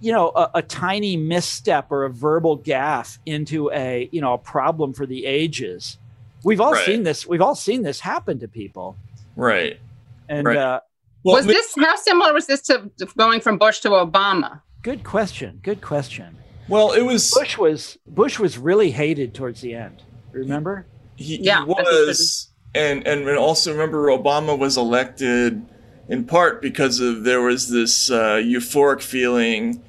you 0.03 0.11
know 0.11 0.29
a, 0.35 0.51
a 0.55 0.61
tiny 0.61 1.15
misstep 1.15 1.89
or 1.89 2.03
a 2.03 2.09
verbal 2.09 2.57
gaffe 2.59 3.17
into 3.25 3.71
a 3.71 4.09
you 4.11 4.19
know 4.21 4.33
a 4.33 4.37
problem 4.37 4.93
for 4.93 5.05
the 5.05 5.25
ages. 5.25 5.97
We've 6.43 6.59
all 6.59 6.73
Right. 6.73 6.85
seen 6.85 7.03
this. 7.03 7.25
We've 7.25 7.41
all 7.41 7.55
seen 7.55 7.83
this 7.83 8.01
happen 8.01 8.39
to 8.39 8.49
people, 8.49 8.97
right. 9.37 9.79
and 10.27 10.45
Right. 10.45 10.57
uh, 10.57 10.79
Well, 11.23 11.37
was 11.37 11.45
this 11.45 11.73
how 11.77 11.95
similar 11.95 12.33
was 12.33 12.47
this 12.47 12.61
to 12.63 12.91
going 13.17 13.39
from 13.39 13.57
Bush 13.57 13.79
to 13.79 13.89
Obama? 13.89 14.61
good 14.81 15.05
question. 15.05 15.59
Good 15.63 15.79
question. 15.81 16.35
well, 16.67 16.91
it 16.91 17.03
was. 17.03 17.31
Bush 17.31 17.57
was 17.57 17.97
Bush 18.05 18.39
was 18.39 18.57
really 18.57 18.91
hated 18.91 19.33
towards 19.33 19.61
the 19.61 19.73
end. 19.73 20.03
Remember? 20.33 20.85
he, 21.15 21.37
Yeah, 21.37 21.65
he 21.65 21.73
that's 21.77 21.89
was 21.89 22.49
and 22.75 23.07
and 23.07 23.25
and 23.29 23.37
also 23.37 23.71
remember 23.71 24.07
obama 24.07 24.57
was 24.57 24.75
elected 24.77 25.63
in 26.09 26.25
part 26.25 26.59
because 26.61 26.99
of 26.99 27.23
there 27.23 27.41
was 27.41 27.69
this 27.69 28.09
uh, 28.09 28.41
euphoric 28.43 29.01
feeling 29.01 29.81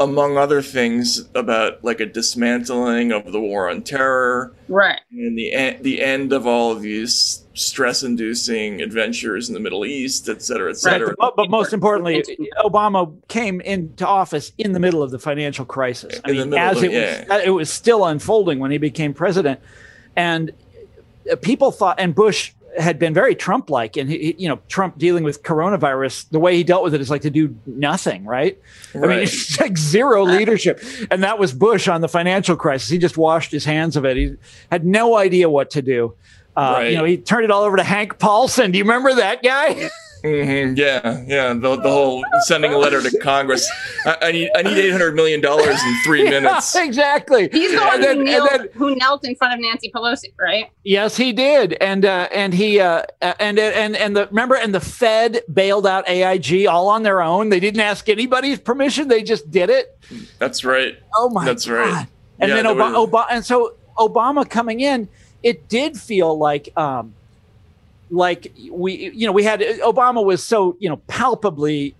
among 0.00 0.38
other 0.38 0.62
things 0.62 1.28
about 1.34 1.84
like 1.84 2.00
a 2.00 2.06
dismantling 2.06 3.12
of 3.12 3.30
the 3.32 3.40
war 3.40 3.68
on 3.70 3.82
terror 3.82 4.52
Right. 4.66 4.98
and 5.12 5.36
the 5.38 5.76
the 5.82 6.00
end 6.02 6.32
of 6.32 6.46
all 6.46 6.72
of 6.72 6.80
these 6.80 7.44
stress 7.54 8.02
inducing 8.02 8.80
adventures 8.80 9.48
in 9.48 9.54
the 9.54 9.60
middle 9.60 9.84
east 9.84 10.28
et 10.30 10.40
cetera 10.42 10.70
et 10.70 10.78
cetera 10.78 11.14
But, 11.18 11.36
but 11.36 11.50
most 11.50 11.74
importantly, 11.74 12.24
Obama 12.58 13.12
came 13.28 13.60
into 13.60 14.06
office 14.06 14.52
in 14.56 14.72
the 14.72 14.80
middle 14.80 15.02
of 15.02 15.10
the 15.10 15.18
financial 15.18 15.66
crisis. 15.66 16.18
I 16.24 16.30
In 16.30 16.36
the 16.36 16.40
mean, 16.42 16.50
middle 16.50 16.64
as 16.70 16.76
of 16.78 16.84
it 16.84 16.92
it, 16.94 17.28
was, 17.28 17.42
it 17.44 17.50
was 17.50 17.70
still 17.70 18.06
unfolding 18.06 18.58
when 18.58 18.70
he 18.70 18.78
became 18.78 19.12
president, 19.12 19.60
and 20.16 20.52
uh, 21.30 21.36
people 21.36 21.70
thought, 21.70 22.00
and 22.00 22.14
Bush 22.14 22.52
had 22.78 22.98
been 22.98 23.12
very 23.12 23.34
Trump-like, 23.34 23.96
and 23.96 24.08
he, 24.10 24.34
you 24.38 24.48
know, 24.48 24.60
Trump 24.68 24.98
dealing 24.98 25.24
with 25.24 25.42
coronavirus, 25.42 26.28
the 26.30 26.38
way 26.38 26.56
he 26.56 26.64
dealt 26.64 26.84
with 26.84 26.94
it 26.94 27.00
is 27.00 27.10
like 27.10 27.22
to 27.22 27.30
do 27.30 27.56
nothing, 27.66 28.24
right? 28.24 28.58
I 28.94 28.98
mean, 28.98 29.10
it's 29.20 29.60
like 29.60 29.76
zero 29.76 30.22
leadership, 30.38 30.82
and 31.10 31.22
that 31.22 31.38
was 31.38 31.52
Bush 31.52 31.88
on 31.88 32.00
the 32.00 32.08
financial 32.08 32.56
crisis. 32.56 32.88
He 32.88 32.98
just 32.98 33.16
washed 33.16 33.50
his 33.52 33.64
hands 33.64 33.96
of 33.96 34.04
it. 34.04 34.16
He 34.16 34.34
had 34.70 34.84
no 34.84 35.16
idea 35.16 35.48
what 35.48 35.70
to 35.70 35.82
do. 35.82 36.14
Uh, 36.56 36.74
Right. 36.78 36.90
You 36.90 36.98
know, 36.98 37.04
he 37.04 37.16
turned 37.16 37.44
it 37.44 37.50
all 37.50 37.62
over 37.62 37.76
to 37.76 37.82
Hank 37.84 38.18
Paulson. 38.18 38.70
Do 38.72 38.78
you 38.78 38.84
remember 38.84 39.14
that 39.14 39.42
guy? 39.42 39.88
Mhm, 40.22 40.76
yeah 40.76 41.22
yeah 41.26 41.54
the, 41.54 41.76
the 41.76 41.90
whole 41.90 42.22
sending 42.42 42.72
a 42.72 42.78
letter 42.78 43.00
to 43.02 43.18
congress 43.18 43.68
I, 44.04 44.16
I 44.22 44.32
need 44.32 44.50
i 44.54 44.62
need 44.62 44.76
800 44.76 45.14
million 45.14 45.40
dollars 45.40 45.82
in 45.82 45.96
three 46.04 46.24
minutes 46.28 46.74
exactly. 46.76 47.48
He's 47.52 47.70
the 47.72 47.78
And 47.80 47.86
one 47.88 48.00
then- 48.02 48.16
who, 48.18 48.24
knelt, 48.24 48.50
then- 48.50 48.68
who 48.74 48.94
knelt 48.96 49.24
in 49.26 49.34
front 49.36 49.54
of 49.54 49.60
Nancy 49.60 49.90
Pelosi, 49.94 50.32
right? 50.38 50.70
yes, 50.84 51.16
he 51.16 51.32
did, 51.32 51.74
and 51.80 52.04
uh, 52.04 52.28
and 52.32 52.52
he 52.52 52.80
uh, 52.80 53.02
and 53.20 53.58
and 53.58 53.96
and 53.96 54.16
the 54.16 54.26
remember, 54.26 54.56
and 54.56 54.74
the 54.74 54.80
Fed 54.80 55.40
bailed 55.52 55.86
out 55.86 56.08
AIG 56.08 56.66
all 56.66 56.88
on 56.88 57.02
their 57.02 57.22
own. 57.22 57.48
They 57.48 57.60
didn't 57.60 57.80
ask 57.80 58.08
anybody's 58.08 58.58
permission; 58.58 59.08
they 59.08 59.22
just 59.22 59.50
did 59.50 59.70
it. 59.70 59.98
that's 60.38 60.64
right 60.64 60.98
Oh 61.16 61.30
my 61.30 61.44
That's 61.44 61.66
god! 61.66 61.72
right. 61.74 62.06
And 62.38 62.48
Yeah, 62.50 62.56
then 62.56 62.64
Obama, 62.66 62.92
was- 63.00 63.10
Obama, 63.10 63.26
and 63.30 63.44
so 63.44 63.74
Obama 63.98 64.48
coming 64.48 64.80
in, 64.80 65.08
it 65.42 65.68
did 65.68 65.96
feel 65.98 66.36
like. 66.36 66.68
Um, 66.76 67.14
like 68.10 68.52
we, 68.70 69.10
you 69.10 69.26
know, 69.26 69.32
we 69.32 69.44
had 69.44 69.60
Obama 69.60 70.24
was 70.24 70.42
so 70.42 70.76
you 70.80 70.88
know 70.88 70.96
palpably 71.06 71.94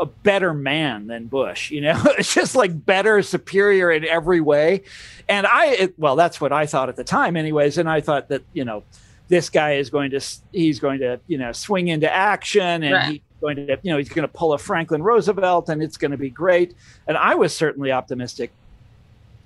a 0.00 0.06
better 0.06 0.54
man 0.54 1.08
than 1.08 1.26
Bush. 1.26 1.70
You 1.70 1.80
know, 1.80 2.00
it's 2.18 2.32
just 2.40 2.54
like 2.54 2.86
better, 2.86 3.20
superior 3.22 3.90
in 3.90 4.04
every 4.04 4.40
way. 4.40 4.82
And 5.28 5.44
I, 5.46 5.66
it, 5.74 5.98
well, 5.98 6.14
that's 6.14 6.40
what 6.40 6.52
I 6.52 6.66
thought 6.66 6.88
at 6.88 6.94
the 6.96 7.02
time, 7.04 7.36
anyways. 7.36 7.78
And 7.78 7.88
I 7.90 8.00
thought 8.00 8.28
that 8.28 8.42
you 8.52 8.64
know, 8.64 8.84
this 9.28 9.50
guy 9.50 9.72
is 9.74 9.90
going 9.90 10.10
to 10.12 10.20
he's 10.52 10.78
going 10.80 11.00
to 11.00 11.18
you 11.26 11.38
know 11.38 11.52
swing 11.52 11.88
into 11.88 12.10
action 12.12 12.82
and 12.84 12.92
Right. 12.92 13.12
he's 13.12 13.20
going 13.40 13.56
to 13.56 13.78
you 13.82 13.90
know 13.92 13.98
he's 13.98 14.08
going 14.08 14.26
to 14.26 14.32
pull 14.32 14.52
a 14.52 14.58
Franklin 14.58 15.02
Roosevelt 15.02 15.68
and 15.68 15.82
it's 15.82 15.96
going 15.96 16.12
to 16.12 16.16
be 16.16 16.30
great. 16.30 16.74
And 17.08 17.16
I 17.16 17.34
was 17.34 17.54
certainly 17.54 17.90
optimistic. 17.92 18.52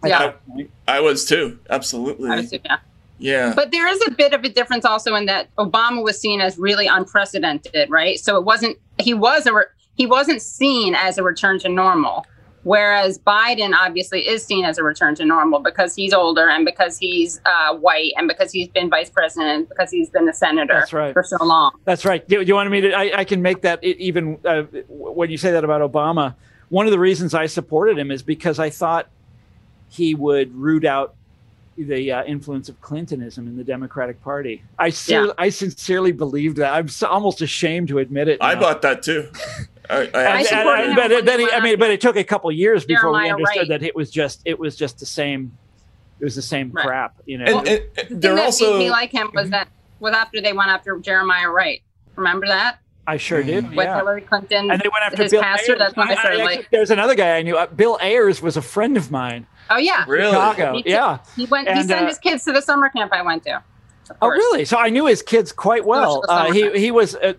Yeah. 0.04 0.32
that. 0.56 0.66
I 0.88 1.00
was 1.00 1.24
too. 1.24 1.58
Absolutely. 1.70 2.30
I 2.30 2.36
was- 2.36 2.52
yeah. 2.52 2.78
Yeah. 3.22 3.52
But 3.54 3.70
there 3.70 3.86
is 3.86 4.02
a 4.06 4.10
bit 4.10 4.32
of 4.32 4.44
a 4.44 4.48
difference 4.48 4.84
also 4.84 5.14
in 5.14 5.26
that 5.26 5.54
Obama 5.56 6.02
was 6.02 6.20
seen 6.20 6.40
as 6.40 6.58
really 6.58 6.86
unprecedented, 6.86 7.88
right? 7.90 8.18
So 8.18 8.36
it 8.36 8.44
wasn't 8.44 8.78
he 8.98 9.14
was 9.14 9.46
a 9.46 9.52
re- 9.52 9.64
he 9.94 10.06
wasn't 10.06 10.42
seen 10.42 10.94
as 10.94 11.18
a 11.18 11.22
return 11.22 11.58
to 11.60 11.68
normal, 11.68 12.26
whereas 12.64 13.18
Biden 13.18 13.72
obviously 13.74 14.26
is 14.26 14.44
seen 14.44 14.64
as 14.64 14.78
a 14.78 14.82
return 14.82 15.14
to 15.16 15.24
normal 15.24 15.60
because 15.60 15.94
he's 15.94 16.12
older 16.12 16.48
and 16.48 16.64
because 16.64 16.98
he's 16.98 17.40
uh, 17.44 17.76
white 17.76 18.12
and 18.16 18.26
because 18.26 18.50
he's 18.50 18.68
been 18.68 18.90
vice 18.90 19.10
president 19.10 19.68
because 19.68 19.90
he's 19.90 20.10
been 20.10 20.28
a 20.28 20.34
senator 20.34 20.74
That's 20.74 20.92
right. 20.92 21.12
for 21.12 21.22
so 21.22 21.42
long. 21.44 21.72
That's 21.84 22.04
right. 22.04 22.26
Do, 22.26 22.38
do 22.38 22.48
you 22.48 22.54
want 22.54 22.70
me 22.70 22.80
to? 22.82 22.92
I, 22.92 23.20
I 23.20 23.24
can 23.24 23.42
make 23.42 23.62
that 23.62 23.82
even 23.84 24.38
uh, 24.44 24.62
when 24.88 25.30
you 25.30 25.38
say 25.38 25.52
that 25.52 25.64
about 25.64 25.80
Obama. 25.80 26.34
One 26.70 26.86
of 26.86 26.92
the 26.92 26.98
reasons 26.98 27.34
I 27.34 27.46
supported 27.46 27.98
him 27.98 28.10
is 28.10 28.22
because 28.22 28.58
I 28.58 28.70
thought 28.70 29.08
he 29.90 30.14
would 30.14 30.54
root 30.54 30.86
out 30.86 31.14
the 31.82 32.12
uh, 32.12 32.24
influence 32.24 32.68
of 32.68 32.80
Clintonism 32.80 33.46
in 33.46 33.56
the 33.56 33.64
Democratic 33.64 34.22
Party. 34.22 34.62
I 34.78 34.90
ser- 34.90 35.26
Yeah. 35.26 35.32
I 35.38 35.48
sincerely 35.50 36.12
believed 36.12 36.56
that. 36.58 36.72
I'm 36.74 36.88
so, 36.88 37.06
almost 37.08 37.40
ashamed 37.40 37.88
to 37.88 37.98
admit 37.98 38.28
it. 38.28 38.38
I 38.40 38.54
bought 38.54 38.82
that 38.82 39.02
too. 39.02 39.30
I, 39.90 39.94
I, 39.96 40.00
And- 40.00 40.16
I 40.16 40.84
him 40.84 40.94
but 40.96 41.10
when 41.10 41.24
then 41.24 41.40
he 41.40 41.46
he, 41.46 41.52
I 41.52 41.60
mean, 41.60 41.78
but 41.78 41.90
it 41.90 42.00
took 42.00 42.16
a 42.16 42.24
couple 42.24 42.50
years 42.52 42.84
before 42.84 43.12
we 43.12 43.28
understood 43.30 43.58
Wright. 43.60 43.68
that 43.68 43.82
it 43.82 43.94
was 43.96 44.10
just 44.10 44.42
it 44.44 44.58
was 44.58 44.76
just 44.76 44.98
the 44.98 45.06
same. 45.06 45.56
It 46.20 46.24
was 46.24 46.36
the 46.36 46.42
same 46.42 46.70
Right. 46.70 46.86
crap, 46.86 47.14
you 47.26 47.38
know. 47.38 47.44
and, 47.46 47.66
and, 47.68 47.80
and 47.98 48.22
The 48.22 48.28
thing 48.28 48.36
that 48.36 48.38
also 48.44 48.72
made 48.78 48.84
me 48.84 48.90
like 48.90 49.10
him 49.10 49.30
was 49.34 49.50
that 49.50 49.68
was 49.98 50.14
after 50.14 50.40
they 50.40 50.52
went 50.52 50.70
after 50.70 50.96
Jeremiah 50.98 51.50
Wright. 51.50 51.82
Remember 52.14 52.46
that 52.46 52.78
I 53.08 53.16
sure 53.16 53.42
did. 53.42 53.64
with 53.70 53.86
Yeah. 53.86 53.96
Hillary 53.96 54.20
Clinton? 54.20 54.70
And 54.70 54.80
they 54.80 54.88
went 54.88 55.02
after 55.04 55.20
his 55.24 55.32
Bill 55.32 55.42
pastor. 55.42 55.72
Ayers. 55.72 55.78
That's 55.80 55.96
why 55.96 56.04
I 56.04 56.10
I- 56.10 56.14
started 56.14 56.40
I- 56.40 56.44
like, 56.44 56.68
there's 56.70 56.92
another 56.92 57.16
guy 57.16 57.36
I 57.38 57.42
knew. 57.42 57.56
Uh, 57.56 57.66
Bill 57.66 57.98
Ayers 58.00 58.40
was 58.40 58.56
a 58.56 58.62
friend 58.62 58.96
of 58.96 59.10
mine. 59.10 59.48
Oh 59.72 59.78
yeah, 59.78 60.04
really. 60.06 60.32
Chicago. 60.32 60.72
Me 60.72 60.82
too. 60.82 60.90
Yeah. 60.90 61.18
he 61.36 61.46
went. 61.46 61.68
he 61.68 61.82
sent 61.82 62.04
uh, 62.04 62.06
his 62.06 62.18
kids 62.18 62.44
to 62.44 62.52
the 62.52 62.60
summer 62.60 62.88
camp 62.88 63.12
I 63.12 63.22
went 63.22 63.44
to. 63.44 63.62
Oh, 64.20 64.28
really? 64.28 64.64
So 64.64 64.76
I 64.76 64.90
knew 64.90 65.06
his 65.06 65.22
kids 65.22 65.52
quite 65.52 65.84
well. 65.84 66.22
Uh, 66.28 66.52
he 66.52 66.70
he 66.78 66.90
was. 66.90 67.14
Uh, 67.14 67.34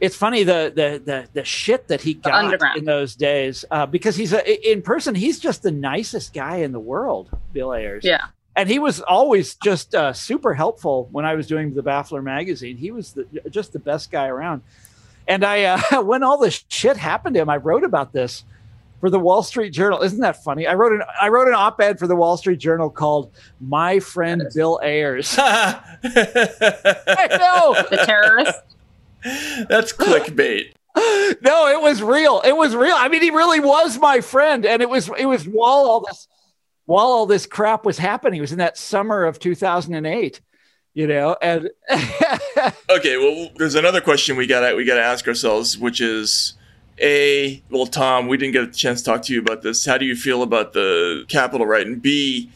it's 0.00 0.16
funny 0.16 0.42
the, 0.42 0.72
the 0.74 1.02
the 1.04 1.28
the 1.32 1.44
shit 1.44 1.88
that 1.88 2.02
he 2.02 2.14
got 2.14 2.76
in 2.76 2.84
those 2.84 3.14
days 3.14 3.64
uh, 3.70 3.86
because 3.86 4.16
he's 4.16 4.32
a, 4.32 4.70
in 4.70 4.82
person. 4.82 5.14
He's 5.14 5.38
just 5.38 5.62
the 5.62 5.70
nicest 5.70 6.34
guy 6.34 6.56
in 6.56 6.72
the 6.72 6.80
world, 6.80 7.30
Bill 7.52 7.72
Ayers. 7.72 8.04
Yeah. 8.04 8.26
and 8.56 8.68
he 8.68 8.78
was 8.78 9.00
always 9.00 9.54
just 9.54 9.94
uh, 9.94 10.12
super 10.12 10.54
helpful 10.54 11.08
when 11.12 11.24
I 11.24 11.34
was 11.34 11.46
doing 11.46 11.74
the 11.74 11.82
Baffler 11.82 12.22
magazine. 12.22 12.76
He 12.76 12.90
was 12.90 13.12
the, 13.12 13.26
just 13.50 13.72
the 13.72 13.78
best 13.78 14.10
guy 14.10 14.26
around. 14.26 14.62
And 15.28 15.44
I, 15.44 15.64
uh, 15.64 16.02
when 16.02 16.22
all 16.22 16.38
this 16.38 16.64
shit 16.68 16.96
happened 16.96 17.34
to 17.34 17.40
him, 17.40 17.50
I 17.50 17.56
wrote 17.56 17.84
about 17.84 18.12
this 18.12 18.44
for 19.00 19.10
the 19.10 19.18
Wall 19.18 19.42
Street 19.42 19.70
Journal. 19.70 20.02
Isn't 20.02 20.20
that 20.20 20.42
funny? 20.42 20.66
I 20.66 20.74
wrote 20.74 20.92
an 20.92 21.02
I 21.20 21.28
wrote 21.28 21.48
an 21.48 21.54
op-ed 21.54 21.98
for 21.98 22.06
the 22.06 22.16
Wall 22.16 22.36
Street 22.36 22.58
Journal 22.58 22.90
called 22.90 23.32
"My 23.60 24.00
Friend 24.00 24.42
Bill 24.54 24.80
Ayers." 24.82 25.36
I 25.38 25.98
know. 27.30 27.76
The 27.90 28.02
terrorist. 28.04 28.58
That's 29.68 29.92
clickbait. 29.92 30.72
no, 31.42 31.68
it 31.68 31.80
was 31.82 32.02
real. 32.02 32.40
It 32.44 32.56
was 32.56 32.74
real. 32.74 32.94
I 32.96 33.08
mean, 33.08 33.22
he 33.22 33.30
really 33.30 33.60
was 33.60 33.98
my 33.98 34.20
friend, 34.20 34.64
and 34.64 34.80
it 34.80 34.88
was 34.88 35.10
it 35.18 35.26
was 35.26 35.46
while 35.46 35.86
all 35.86 36.00
this 36.00 36.28
while 36.86 37.06
all 37.06 37.26
this 37.26 37.46
crap 37.46 37.84
was 37.84 37.98
happening. 37.98 38.38
It 38.38 38.42
was 38.42 38.52
in 38.52 38.58
that 38.58 38.78
summer 38.78 39.24
of 39.24 39.38
2008, 39.38 40.40
you 40.94 41.06
know, 41.06 41.36
and 41.42 41.70
Okay, 42.88 43.18
well, 43.18 43.50
there's 43.56 43.74
another 43.74 44.00
question 44.00 44.36
we 44.36 44.46
gotta 44.46 44.74
we 44.74 44.84
gotta 44.84 45.02
ask 45.02 45.26
ourselves, 45.28 45.76
which 45.76 46.00
is, 46.00 46.54
a 47.00 47.62
well, 47.70 47.86
Tom, 47.86 48.26
we 48.26 48.36
didn't 48.36 48.52
get 48.52 48.64
a 48.64 48.70
chance 48.70 49.02
to 49.02 49.10
talk 49.10 49.22
to 49.22 49.32
you 49.34 49.40
about 49.40 49.62
this. 49.62 49.84
How 49.84 49.98
do 49.98 50.04
you 50.04 50.16
feel 50.16 50.42
about 50.42 50.72
the 50.72 51.24
capital 51.28 51.66
right? 51.66 51.86
And 51.86 52.00
B, 52.00 52.50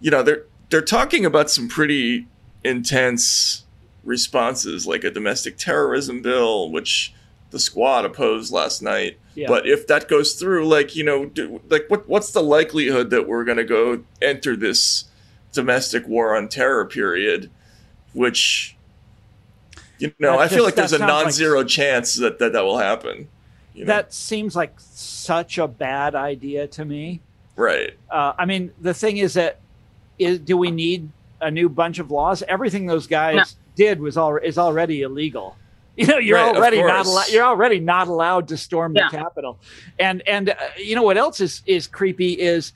you 0.00 0.10
know, 0.10 0.22
they're 0.22 0.44
they're 0.70 0.82
talking 0.82 1.24
about 1.24 1.50
some 1.50 1.68
pretty 1.68 2.26
intense 2.64 3.64
responses, 4.04 4.86
like 4.86 5.04
a 5.04 5.10
domestic 5.10 5.56
terrorism 5.56 6.22
bill, 6.22 6.70
which 6.70 7.14
the 7.50 7.58
squad 7.58 8.04
opposed 8.04 8.52
last 8.52 8.82
night. 8.82 9.18
Yeah. 9.34 9.48
But 9.48 9.66
if 9.66 9.86
that 9.86 10.08
goes 10.08 10.34
through, 10.34 10.66
like 10.66 10.94
you 10.96 11.04
know, 11.04 11.26
do, 11.26 11.60
like 11.68 11.86
what 11.88 12.08
what's 12.08 12.32
the 12.32 12.42
likelihood 12.42 13.10
that 13.10 13.26
we're 13.28 13.44
gonna 13.44 13.64
go 13.64 14.02
enter 14.20 14.56
this 14.56 15.04
domestic 15.52 16.06
war 16.06 16.36
on 16.36 16.48
terror 16.48 16.84
period, 16.84 17.50
which 18.12 18.76
you 19.98 20.12
know, 20.18 20.32
That 20.32 20.40
I 20.40 20.48
feel 20.48 20.58
just- 20.58 20.64
like 20.64 20.74
there's 20.74 20.92
a 20.92 20.98
non-zero 20.98 21.64
chance 21.64 22.16
that, 22.16 22.38
that 22.38 22.52
that 22.52 22.64
will 22.64 22.78
happen. 22.78 23.28
You 23.76 23.84
know? 23.84 23.92
that 23.92 24.12
seems 24.14 24.56
like 24.56 24.72
such 24.78 25.58
a 25.58 25.68
bad 25.68 26.14
idea 26.14 26.66
to 26.68 26.84
me. 26.84 27.20
right. 27.56 27.92
Uh, 28.10 28.32
I 28.38 28.44
mean, 28.46 28.72
the 28.80 28.94
thing 28.94 29.18
is 29.18 29.34
that 29.34 29.60
is 30.18 30.38
do 30.38 30.56
we 30.56 30.70
need 30.70 31.10
a 31.42 31.50
new 31.50 31.68
bunch 31.68 31.98
of 31.98 32.10
laws? 32.10 32.42
Everything 32.48 32.86
those 32.86 33.06
guys 33.06 33.36
No. 33.36 33.44
did 33.76 34.00
was 34.00 34.16
al- 34.16 34.38
is 34.38 34.56
already 34.58 35.02
illegal. 35.02 35.56
You 35.98 36.06
know, 36.06 36.18
you're 36.18 36.36
Right, 36.36 36.54
already 36.54 36.82
not 36.82 37.04
course. 37.04 37.08
allowed. 37.08 37.28
You're 37.30 37.44
already 37.46 37.80
not 37.80 38.08
allowed 38.08 38.48
to 38.48 38.58
storm 38.58 38.94
Yeah. 38.94 39.08
the 39.10 39.16
Capitol. 39.16 39.58
And 39.98 40.20
and 40.28 40.50
uh, 40.50 40.54
you 40.76 40.94
know 40.94 41.02
what 41.02 41.16
else 41.16 41.40
is 41.40 41.62
is 41.64 41.86
creepy 41.86 42.32
is. 42.34 42.72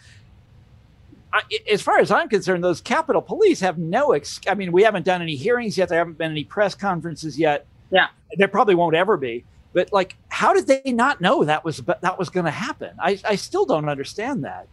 I, 1.32 1.42
as 1.70 1.82
far 1.82 1.98
as 1.98 2.10
I'm 2.10 2.28
concerned, 2.30 2.64
those 2.64 2.80
Capitol 2.80 3.20
Police 3.22 3.60
have 3.60 3.76
no. 3.78 4.12
Ex- 4.12 4.40
I 4.48 4.54
mean, 4.54 4.72
we 4.72 4.82
haven't 4.84 5.04
done 5.04 5.20
any 5.22 5.36
hearings 5.36 5.76
yet. 5.78 5.88
There 5.90 5.98
haven't 5.98 6.16
been 6.18 6.30
any 6.30 6.44
press 6.44 6.74
conferences 6.74 7.38
yet. 7.38 7.66
Yeah. 7.90 8.06
there 8.38 8.48
probably 8.48 8.74
won't 8.74 8.94
ever 8.96 9.16
be. 9.16 9.44
But 9.72 9.92
like, 9.92 10.16
how 10.28 10.52
did 10.52 10.66
they 10.66 10.92
not 10.92 11.20
know 11.20 11.44
that 11.44 11.64
was 11.64 11.78
that 11.78 12.18
was 12.18 12.28
going 12.28 12.46
to 12.46 12.50
happen? 12.50 12.90
I, 12.98 13.18
I 13.24 13.36
still 13.36 13.64
don't 13.64 13.88
understand 13.88 14.44
that. 14.44 14.66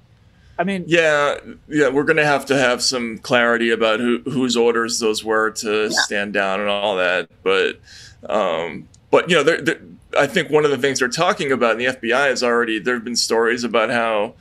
I 0.60 0.64
mean, 0.64 0.86
Yeah, 0.88 1.38
yeah, 1.68 1.90
we're 1.90 2.04
gonna 2.04 2.26
have 2.26 2.46
to 2.48 2.58
have 2.58 2.82
some 2.82 3.20
clarity 3.20 3.70
about 3.70 4.00
who 4.00 4.22
whose 4.26 4.58
orders 4.58 5.00
those 5.00 5.24
were 5.24 5.52
to 5.52 5.92
stand 5.92 6.34
down 6.34 6.60
and 6.60 6.70
all 6.70 6.96
that. 6.98 7.30
But, 7.44 7.80
um, 8.28 8.88
but 9.12 9.30
you 9.30 9.36
know, 9.36 9.44
they're, 9.44 9.62
they're, 9.62 9.82
I 10.18 10.26
think 10.26 10.50
one 10.50 10.66
of 10.66 10.72
the 10.72 10.78
things 10.78 11.00
they're 11.00 11.10
talking 11.10 11.52
about 11.52 11.74
in 11.74 11.78
the 11.78 11.86
FBI 11.86 12.32
is 12.32 12.42
already 12.42 12.80
there 12.80 12.96
have 12.96 13.04
been 13.04 13.16
stories 13.16 13.64
about 13.64 13.92
how 13.92 14.34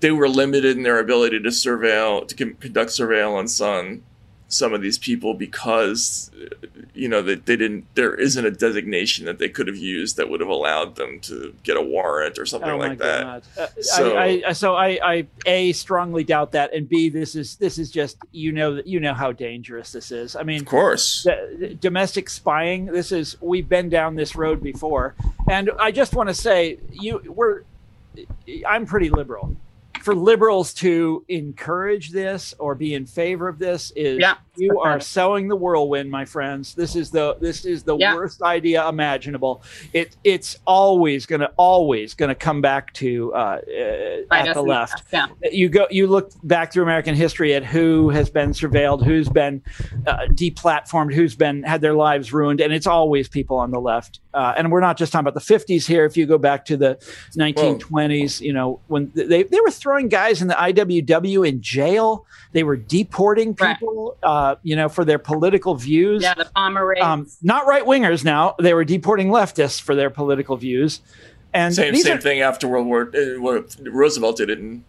they 0.00 0.12
were 0.12 0.28
limited 0.28 0.76
in 0.76 0.84
their 0.84 1.00
ability 1.00 1.40
to 1.40 1.48
surveil 1.48 2.26
to 2.28 2.34
con- 2.36 2.54
conduct 2.60 2.92
surveillance 2.92 3.60
on 3.60 4.02
some 4.50 4.72
of 4.72 4.80
these 4.80 4.96
people 4.96 5.34
because 5.34 6.30
you 6.94 7.06
know 7.06 7.20
they, 7.20 7.34
they 7.34 7.54
didn't 7.54 7.84
there 7.94 8.14
isn't 8.14 8.46
a 8.46 8.50
designation 8.50 9.26
that 9.26 9.38
they 9.38 9.48
could 9.48 9.66
have 9.66 9.76
used 9.76 10.16
that 10.16 10.30
would 10.30 10.40
have 10.40 10.48
allowed 10.48 10.96
them 10.96 11.20
to 11.20 11.54
get 11.62 11.76
a 11.76 11.82
warrant 11.82 12.38
or 12.38 12.46
something 12.46 12.70
oh 12.70 12.78
like 12.78 12.98
that. 12.98 13.44
Uh, 13.58 13.66
So- 13.80 14.16
I, 14.16 14.42
I, 14.46 14.52
so 14.52 14.74
I, 14.74 14.98
I 15.02 15.26
a 15.44 15.72
strongly 15.72 16.24
doubt 16.24 16.52
that, 16.52 16.72
and 16.74 16.88
b 16.88 17.10
this 17.10 17.34
is 17.34 17.56
this 17.56 17.76
is 17.76 17.90
just 17.90 18.16
you 18.32 18.50
know 18.52 18.74
that 18.76 18.86
you 18.86 19.00
know 19.00 19.12
how 19.14 19.32
dangerous 19.32 19.92
this 19.92 20.10
is. 20.10 20.34
I 20.34 20.42
mean, 20.44 20.60
of 20.60 20.66
course 20.66 21.24
the, 21.24 21.56
the 21.58 21.74
domestic 21.74 22.30
spying. 22.30 22.86
This 22.86 23.12
is 23.12 23.36
we've 23.42 23.68
been 23.68 23.90
down 23.90 24.16
this 24.16 24.34
road 24.34 24.62
before, 24.62 25.14
and 25.50 25.70
I 25.78 25.90
just 25.90 26.14
want 26.14 26.30
to 26.30 26.34
say 26.34 26.78
you 26.90 27.20
we're 27.26 27.62
I'm 28.66 28.86
pretty 28.86 29.10
liberal. 29.10 29.56
For 30.08 30.14
liberals 30.14 30.72
to 30.74 31.22
encourage 31.28 32.12
this 32.12 32.54
or 32.58 32.74
be 32.74 32.94
in 32.94 33.04
favor 33.04 33.46
of 33.46 33.58
this 33.58 33.90
is 33.94 34.18
Yeah, 34.18 34.36
you 34.56 34.80
are 34.80 34.92
pathetic. 34.94 35.02
sowing 35.02 35.48
the 35.48 35.56
whirlwind, 35.56 36.10
my 36.10 36.24
friends. 36.24 36.74
This 36.74 36.96
is 36.96 37.10
the 37.10 37.36
this 37.42 37.66
is 37.66 37.82
the 37.82 37.94
Yeah. 37.94 38.14
worst 38.14 38.40
idea 38.40 38.88
imaginable. 38.88 39.62
It 39.92 40.16
it's 40.24 40.56
always 40.66 41.26
gonna 41.26 41.50
always 41.58 42.14
gonna 42.14 42.34
come 42.34 42.62
back 42.62 42.94
to 42.94 43.34
uh, 43.34 43.36
uh, 43.36 44.34
at 44.34 44.54
the 44.54 44.62
left 44.62 45.02
Yeah. 45.12 45.26
you 45.52 45.68
go 45.68 45.86
you 45.90 46.06
look 46.06 46.30
back 46.42 46.72
through 46.72 46.84
american 46.84 47.14
history 47.14 47.52
at 47.54 47.62
who 47.64 48.08
has 48.08 48.30
been 48.30 48.52
surveilled 48.52 49.04
who's 49.04 49.28
been 49.28 49.60
uh, 50.06 50.20
deplatformed 50.32 51.12
who's 51.12 51.34
been 51.34 51.62
had 51.64 51.82
their 51.82 51.92
lives 51.94 52.32
ruined 52.32 52.60
and 52.62 52.72
it's 52.72 52.86
always 52.86 53.28
people 53.28 53.58
on 53.58 53.70
the 53.72 53.80
left 53.80 54.20
uh, 54.32 54.54
and 54.56 54.70
we're 54.72 54.80
not 54.80 54.96
just 54.96 55.12
talking 55.12 55.26
about 55.26 55.34
the 55.34 55.54
50s 55.54 55.86
here 55.86 56.04
if 56.06 56.16
you 56.16 56.24
go 56.26 56.38
back 56.38 56.64
to 56.64 56.76
the 56.76 56.94
1920s 57.36 58.40
you 58.40 58.52
know 58.52 58.80
when 58.86 59.10
they, 59.14 59.42
they 59.42 59.60
were 59.60 59.70
throwing 59.70 59.97
guys 60.06 60.40
in 60.40 60.46
the 60.46 60.54
iww 60.54 61.48
in 61.48 61.60
jail 61.60 62.24
they 62.52 62.62
were 62.62 62.76
deporting 62.76 63.56
Right. 63.58 63.76
people 63.76 64.16
uh, 64.22 64.54
you 64.62 64.76
know 64.76 64.88
for 64.88 65.04
their 65.04 65.18
political 65.18 65.74
views 65.74 66.22
Yeah. 66.22 66.34
The 66.34 66.48
bomber 66.54 66.96
um, 67.02 67.26
not 67.42 67.66
right 67.66 67.82
wingers 67.84 68.24
now 68.24 68.54
they 68.60 68.74
were 68.74 68.84
deporting 68.84 69.28
leftists 69.30 69.80
for 69.80 69.96
their 69.96 70.10
political 70.10 70.56
views 70.56 71.00
and 71.52 71.74
Same 71.74 71.96
same 71.96 72.18
are, 72.18 72.20
thing 72.20 72.40
after 72.42 72.68
World 72.68 72.86
War. 72.86 73.10
Uh, 73.12 73.62
Roosevelt 73.90 74.36
did 74.36 74.50
it 74.50 74.58
in 74.58 74.84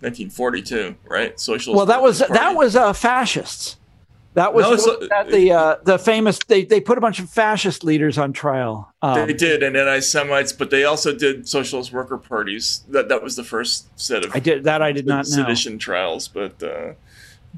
1942, 0.00 0.96
right? 1.06 1.38
Socialist. 1.38 1.76
well 1.76 1.86
that 1.86 2.02
was 2.02 2.18
Party. 2.20 2.32
that 2.34 2.56
was 2.56 2.74
uh, 2.76 2.92
fascists 2.92 3.76
that 4.34 4.54
was 4.54 4.86
No, 4.86 4.94
uh, 4.94 5.06
that 5.08 5.30
the 5.30 5.52
uh, 5.52 5.76
the 5.84 5.98
famous 5.98 6.38
they, 6.46 6.64
they 6.64 6.80
put 6.80 6.98
a 6.98 7.00
bunch 7.00 7.18
of 7.18 7.28
fascist 7.28 7.82
leaders 7.84 8.18
on 8.18 8.32
trial 8.32 8.92
um, 9.02 9.26
They 9.26 9.32
did, 9.32 9.62
and 9.62 9.76
anti-Semites, 9.76 10.52
but 10.52 10.70
they 10.70 10.84
also 10.84 11.14
did 11.14 11.48
socialist 11.48 11.92
worker 11.92 12.18
parties. 12.18 12.84
That 12.88 13.08
that 13.08 13.22
was 13.22 13.36
the 13.36 13.44
first 13.44 13.88
set 13.98 14.24
of 14.24 14.34
i 14.34 14.38
did 14.38 14.64
that 14.64 14.82
i 14.82 14.92
did 14.92 15.06
not 15.06 15.26
know 15.26 15.42
sedition 15.42 15.78
trials. 15.78 16.28
But 16.28 16.62
uh, 16.62 16.92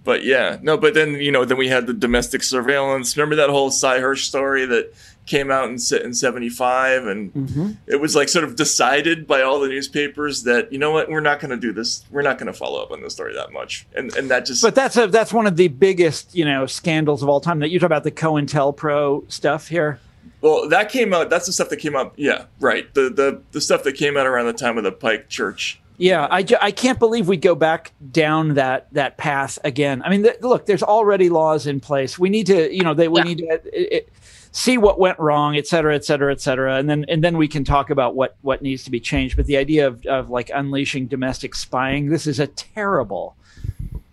but 0.04 0.24
yeah, 0.24 0.58
no, 0.62 0.76
but 0.76 0.94
then 0.94 1.14
you 1.14 1.32
know, 1.32 1.44
then 1.44 1.58
we 1.58 1.68
had 1.68 1.86
the 1.86 1.92
domestic 1.92 2.42
surveillance. 2.42 3.16
Remember 3.16 3.36
that 3.36 3.50
whole 3.50 3.70
Sy 3.70 3.98
Hersh 3.98 4.24
story 4.24 4.64
that 4.66 4.92
came 5.26 5.50
out 5.50 5.64
in 5.64 5.74
in 6.04 6.14
'75, 6.14 7.06
and 7.06 7.32
mm-hmm. 7.32 7.70
it 7.86 8.00
was 8.00 8.16
like 8.16 8.28
sort 8.28 8.44
of 8.44 8.56
decided 8.56 9.26
by 9.26 9.42
all 9.42 9.60
the 9.60 9.68
newspapers 9.68 10.42
that 10.44 10.72
you 10.72 10.78
know 10.78 10.90
what, 10.90 11.08
we're 11.08 11.20
not 11.20 11.40
going 11.40 11.50
to 11.50 11.56
do 11.56 11.72
this. 11.72 12.04
We're 12.10 12.22
not 12.22 12.38
going 12.38 12.46
to 12.46 12.52
follow 12.52 12.82
up 12.82 12.90
on 12.90 13.00
this 13.02 13.14
story 13.14 13.34
that 13.34 13.52
much, 13.52 13.86
and 13.94 14.14
and 14.16 14.30
that 14.30 14.46
just. 14.46 14.62
But 14.62 14.74
that's 14.74 14.96
a 14.96 15.06
that's 15.06 15.32
one 15.32 15.46
of 15.46 15.56
the 15.56 15.68
biggest 15.68 16.34
you 16.34 16.44
know 16.44 16.66
scandals 16.66 17.22
of 17.22 17.28
all 17.28 17.40
time. 17.40 17.60
That 17.60 17.70
you 17.70 17.78
talk 17.78 17.86
about 17.86 18.04
the 18.04 18.10
COINTELPRO 18.10 19.30
stuff 19.30 19.68
here. 19.68 20.00
Well, 20.40 20.68
that 20.70 20.90
came 20.90 21.12
out. 21.12 21.30
That's 21.30 21.46
the 21.46 21.52
stuff 21.52 21.68
that 21.68 21.76
came 21.76 21.94
out. 21.94 22.14
Yeah, 22.16 22.46
right. 22.58 22.92
The 22.94 23.10
the 23.10 23.42
the 23.52 23.60
stuff 23.60 23.84
that 23.84 23.92
came 23.92 24.16
out 24.16 24.26
around 24.26 24.46
the 24.46 24.52
time 24.52 24.78
of 24.78 24.84
the 24.84 24.92
Pike 24.92 25.28
Church 25.28 25.80
yeah, 26.00 26.26
I, 26.30 26.46
I 26.62 26.70
can't 26.70 26.98
believe 26.98 27.28
we 27.28 27.36
go 27.36 27.54
back 27.54 27.92
down 28.10 28.54
that 28.54 28.86
that 28.94 29.18
path 29.18 29.58
again. 29.64 30.00
I 30.02 30.08
mean, 30.08 30.22
th- 30.22 30.40
look, 30.40 30.64
there's 30.64 30.82
already 30.82 31.28
laws 31.28 31.66
in 31.66 31.78
place. 31.78 32.18
We 32.18 32.30
need 32.30 32.46
to, 32.46 32.74
you 32.74 32.82
know, 32.82 32.94
they, 32.94 33.06
we 33.06 33.20
yeah. 33.20 33.24
need 33.24 33.38
to 33.38 33.44
it, 33.44 33.62
it, 33.92 34.12
see 34.52 34.78
what 34.78 34.98
went 34.98 35.18
wrong, 35.18 35.56
et 35.56 35.66
cetera, 35.66 35.94
et 35.94 36.04
cetera, 36.04 36.32
et 36.32 36.40
cetera, 36.40 36.76
and 36.76 36.88
then 36.88 37.04
and 37.08 37.22
then 37.22 37.36
we 37.36 37.48
can 37.48 37.64
talk 37.64 37.90
about 37.90 38.14
what 38.14 38.36
what 38.42 38.62
needs 38.62 38.84
to 38.84 38.90
be 38.90 39.00
changed. 39.00 39.36
But 39.36 39.46
the 39.46 39.56
idea 39.56 39.86
of 39.86 40.04
of 40.06 40.30
like 40.30 40.50
unleashing 40.52 41.06
domestic 41.06 41.54
spying, 41.54 42.08
this 42.08 42.26
is 42.26 42.40
a 42.40 42.46
terrible. 42.46 43.36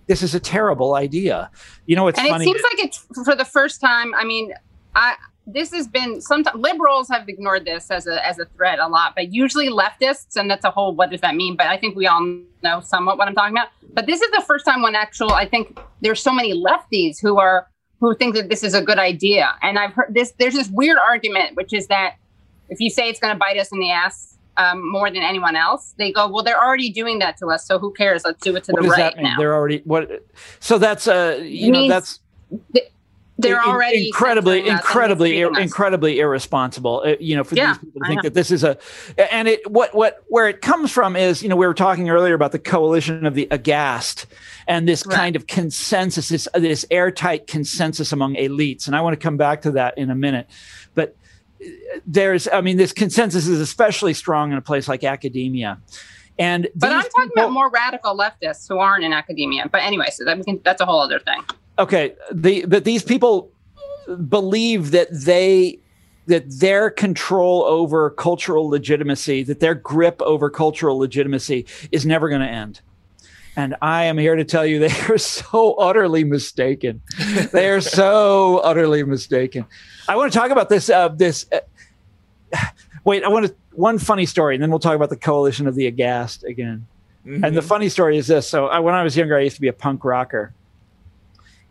This 0.07 0.23
is 0.23 0.33
a 0.33 0.39
terrible 0.39 0.95
idea. 0.95 1.49
You 1.85 1.97
know, 1.97 2.07
it's 2.07 2.17
and 2.17 2.29
funny. 2.29 2.45
it 2.45 2.47
seems 2.47 2.61
like 2.61 2.79
it's 2.79 3.25
for 3.25 3.35
the 3.35 3.45
first 3.45 3.81
time. 3.81 4.13
I 4.15 4.23
mean, 4.23 4.53
I 4.95 5.15
this 5.45 5.71
has 5.71 5.87
been 5.87 6.21
sometimes 6.21 6.61
liberals 6.61 7.09
have 7.09 7.27
ignored 7.27 7.65
this 7.65 7.89
as 7.89 8.07
a 8.07 8.25
as 8.25 8.37
a 8.39 8.45
threat 8.45 8.79
a 8.79 8.87
lot, 8.87 9.15
but 9.15 9.33
usually 9.33 9.69
leftists, 9.69 10.35
and 10.35 10.49
that's 10.49 10.65
a 10.65 10.71
whole 10.71 10.93
what 10.93 11.09
does 11.09 11.21
that 11.21 11.35
mean? 11.35 11.55
But 11.55 11.67
I 11.67 11.77
think 11.77 11.95
we 11.95 12.07
all 12.07 12.21
know 12.63 12.81
somewhat 12.81 13.17
what 13.17 13.27
I'm 13.27 13.35
talking 13.35 13.53
about. 13.53 13.69
But 13.93 14.05
this 14.05 14.21
is 14.21 14.31
the 14.31 14.43
first 14.45 14.65
time 14.65 14.81
when 14.81 14.95
actual 14.95 15.31
I 15.31 15.47
think 15.47 15.79
there's 16.01 16.21
so 16.21 16.31
many 16.31 16.53
lefties 16.53 17.19
who 17.21 17.37
are 17.37 17.67
who 17.99 18.15
think 18.15 18.35
that 18.35 18.49
this 18.49 18.63
is 18.63 18.73
a 18.73 18.81
good 18.81 18.99
idea. 18.99 19.55
And 19.61 19.79
I've 19.79 19.93
heard 19.93 20.13
this 20.13 20.33
there's 20.37 20.53
this 20.53 20.69
weird 20.69 20.97
argument, 20.97 21.55
which 21.55 21.73
is 21.73 21.87
that 21.87 22.15
if 22.69 22.79
you 22.79 22.89
say 22.89 23.09
it's 23.09 23.19
gonna 23.19 23.35
bite 23.35 23.57
us 23.57 23.71
in 23.71 23.79
the 23.79 23.91
ass 23.91 24.37
um, 24.57 24.89
more 24.91 25.09
than 25.09 25.23
anyone 25.23 25.55
else, 25.55 25.93
they 25.97 26.11
go, 26.11 26.27
Well, 26.27 26.43
they're 26.43 26.61
already 26.61 26.89
doing 26.89 27.19
that 27.19 27.37
to 27.37 27.47
us, 27.47 27.65
so 27.65 27.79
who 27.79 27.91
cares? 27.93 28.23
Let's 28.25 28.41
do 28.41 28.55
it 28.55 28.63
to 28.65 28.73
what 28.73 28.83
the 28.83 28.89
right 28.89 29.17
now. 29.17 29.35
They're 29.37 29.55
already 29.55 29.81
what 29.85 30.25
so 30.59 30.77
that's 30.77 31.07
uh 31.07 31.39
you 31.43 31.71
know 31.71 31.87
that's 31.87 32.19
they're 33.37 33.61
already 33.61 34.07
incredibly 34.07 34.67
incredibly 34.67 35.39
ir- 35.39 35.59
incredibly 35.59 36.19
irresponsible 36.19 37.03
uh, 37.05 37.15
you 37.19 37.35
know 37.35 37.43
for 37.43 37.55
yeah, 37.55 37.73
these 37.73 37.77
people 37.79 38.01
to 38.01 38.07
think 38.07 38.23
that 38.23 38.33
this 38.33 38.49
is 38.51 38.63
a 38.63 38.77
and 39.31 39.47
it 39.47 39.69
what 39.69 39.93
what 39.93 40.23
where 40.29 40.47
it 40.47 40.61
comes 40.61 40.91
from 40.91 41.15
is 41.15 41.43
you 41.43 41.49
know 41.49 41.55
we 41.55 41.67
were 41.67 41.73
talking 41.73 42.09
earlier 42.09 42.33
about 42.33 42.51
the 42.51 42.59
coalition 42.59 43.25
of 43.25 43.35
the 43.35 43.47
aghast 43.51 44.25
and 44.67 44.87
this 44.87 45.05
right. 45.05 45.15
kind 45.15 45.35
of 45.35 45.47
consensus 45.47 46.29
this 46.29 46.47
this 46.53 46.85
airtight 46.91 47.47
consensus 47.47 48.11
among 48.11 48.35
elites. 48.35 48.87
And 48.87 48.95
i 48.95 49.01
want 49.01 49.13
to 49.13 49.23
come 49.23 49.37
back 49.37 49.61
to 49.63 49.71
that 49.71 49.97
in 49.97 50.09
a 50.09 50.15
minute. 50.15 50.49
But 50.93 51.15
uh, 51.61 51.69
there's 52.05 52.47
i 52.49 52.61
mean 52.61 52.77
this 52.77 52.93
consensus 52.93 53.47
is 53.47 53.59
especially 53.59 54.13
strong 54.13 54.51
in 54.51 54.57
a 54.57 54.61
place 54.61 54.87
like 54.87 55.03
academia. 55.03 55.79
And 56.39 56.67
but 56.75 56.91
i'm 56.91 57.01
talking 57.01 57.29
people, 57.29 57.43
about 57.43 57.53
more 57.53 57.69
radical 57.69 58.15
leftists 58.17 58.67
who 58.67 58.77
aren't 58.77 59.03
in 59.03 59.13
academia. 59.13 59.67
But 59.71 59.81
anyway 59.81 60.09
so 60.11 60.25
that 60.25 60.43
can, 60.45 60.61
that's 60.63 60.81
a 60.81 60.85
whole 60.85 60.99
other 60.99 61.19
thing. 61.19 61.43
Okay 61.79 62.13
the 62.31 62.65
but 62.65 62.83
these 62.83 63.03
people 63.03 63.51
believe 64.27 64.91
that 64.91 65.07
they 65.11 65.79
that 66.27 66.43
their 66.59 66.89
control 66.89 67.63
over 67.63 68.09
cultural 68.09 68.69
legitimacy 68.69 69.43
that 69.43 69.61
their 69.61 69.75
grip 69.75 70.21
over 70.21 70.49
cultural 70.49 70.97
legitimacy 70.97 71.65
is 71.91 72.05
never 72.05 72.27
going 72.27 72.41
to 72.41 72.47
end 72.47 72.81
and 73.57 73.75
I 73.81 74.05
am 74.05 74.17
here 74.19 74.35
to 74.35 74.45
tell 74.45 74.65
you 74.65 74.79
they 74.87 74.95
are 75.09 75.17
so 75.17 75.73
utterly 75.73 76.23
mistaken. 76.23 77.01
they 77.51 77.69
are 77.69 77.81
so 77.81 78.59
utterly 78.59 79.03
mistaken. 79.03 79.65
I 80.07 80.15
want 80.15 80.31
to 80.31 80.39
talk 80.39 80.51
about 80.51 80.69
this. 80.69 80.89
Uh, 80.89 81.09
this. 81.09 81.45
Uh, 81.51 82.57
wait, 83.03 83.23
I 83.25 83.27
want 83.27 83.47
to 83.47 83.55
one 83.71 83.99
funny 83.99 84.25
story, 84.25 84.55
and 84.55 84.63
then 84.63 84.69
we'll 84.69 84.79
talk 84.79 84.95
about 84.95 85.09
the 85.09 85.17
coalition 85.17 85.67
of 85.67 85.75
the 85.75 85.87
aghast 85.87 86.43
again. 86.45 86.87
Mm-hmm. 87.25 87.43
And 87.43 87.57
the 87.57 87.61
funny 87.61 87.89
story 87.89 88.17
is 88.17 88.27
this: 88.27 88.47
so 88.47 88.67
I, 88.67 88.79
when 88.79 88.93
I 88.93 89.03
was 89.03 89.17
younger, 89.17 89.35
I 89.35 89.41
used 89.41 89.55
to 89.55 89.61
be 89.61 89.67
a 89.67 89.73
punk 89.73 90.05
rocker, 90.05 90.53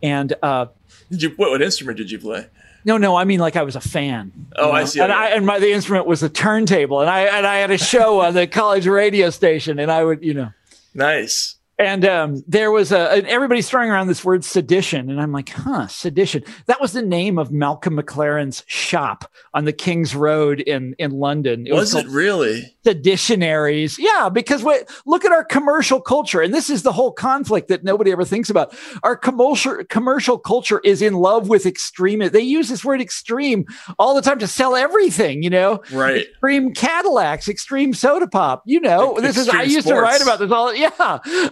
and 0.03 0.33
uh, 0.43 0.67
did 1.09 1.23
you 1.23 1.29
what, 1.31 1.49
what 1.49 1.61
instrument 1.61 1.97
did 1.97 2.11
you 2.11 2.19
play? 2.19 2.47
No, 2.85 2.97
no, 2.97 3.15
I 3.15 3.23
mean 3.23 3.39
like 3.39 3.55
I 3.55 3.63
was 3.63 3.75
a 3.75 3.81
fan. 3.81 4.31
Oh, 4.55 4.67
know? 4.67 4.71
I 4.71 4.83
see. 4.85 4.99
And 4.99 5.11
I 5.11 5.29
and 5.29 5.45
my 5.45 5.59
the 5.59 5.71
instrument 5.71 6.05
was 6.05 6.21
a 6.21 6.29
turntable, 6.29 7.01
and 7.01 7.09
I 7.09 7.21
and 7.21 7.47
I 7.47 7.57
had 7.57 7.71
a 7.71 7.77
show 7.77 8.21
on 8.21 8.33
the 8.33 8.45
college 8.45 8.85
radio 8.85 9.29
station, 9.29 9.79
and 9.79 9.89
I 9.89 10.03
would 10.03 10.23
you 10.23 10.33
know. 10.33 10.51
Nice. 10.93 11.56
And 11.79 12.05
um, 12.05 12.43
there 12.47 12.71
was 12.71 12.91
a, 12.91 13.11
and 13.11 13.27
everybody's 13.27 13.69
throwing 13.69 13.91
around 13.91 14.07
this 14.07 14.25
word 14.25 14.43
sedition. 14.43 15.11
And 15.11 15.21
I'm 15.21 15.31
like, 15.31 15.49
huh, 15.49 15.85
sedition. 15.87 16.43
That 16.65 16.81
was 16.81 16.93
the 16.93 17.03
name 17.03 17.37
of 17.37 17.51
Malcolm 17.51 17.97
McLaren's 17.97 18.63
shop 18.65 19.31
on 19.53 19.65
the 19.65 19.73
King's 19.73 20.15
Road 20.15 20.59
in, 20.61 20.95
in 20.97 21.11
London. 21.11 21.67
It 21.67 21.73
was, 21.73 21.93
was 21.93 22.05
it 22.05 22.09
really? 22.09 22.75
Seditionaries. 22.83 23.99
Yeah, 23.99 24.29
because 24.29 24.63
look 25.05 25.23
at 25.23 25.31
our 25.31 25.43
commercial 25.43 26.01
culture. 26.01 26.41
And 26.41 26.51
this 26.51 26.71
is 26.71 26.81
the 26.81 26.91
whole 26.91 27.11
conflict 27.11 27.67
that 27.67 27.83
nobody 27.83 28.11
ever 28.11 28.25
thinks 28.25 28.49
about. 28.49 28.75
Our 29.03 29.15
commercial, 29.15 29.83
commercial 29.85 30.39
culture 30.39 30.81
is 30.83 31.03
in 31.03 31.13
love 31.13 31.47
with 31.47 31.67
extreme. 31.67 32.27
They 32.27 32.41
use 32.41 32.69
this 32.69 32.83
word 32.83 33.01
extreme 33.01 33.65
all 33.99 34.15
the 34.15 34.21
time 34.23 34.39
to 34.39 34.47
sell 34.47 34.75
everything, 34.75 35.43
you 35.43 35.51
know? 35.51 35.83
Right. 35.91 36.27
Extreme 36.27 36.73
Cadillacs, 36.73 37.47
extreme 37.47 37.93
soda 37.93 38.27
pop. 38.27 38.63
You 38.65 38.79
know, 38.79 39.19
this 39.19 39.37
is, 39.37 39.47
I 39.47 39.61
used 39.61 39.87
sports. 39.87 39.99
to 39.99 40.01
write 40.01 40.21
about 40.23 40.39
this 40.39 40.51
all. 40.51 40.73
Yeah. 40.73 40.89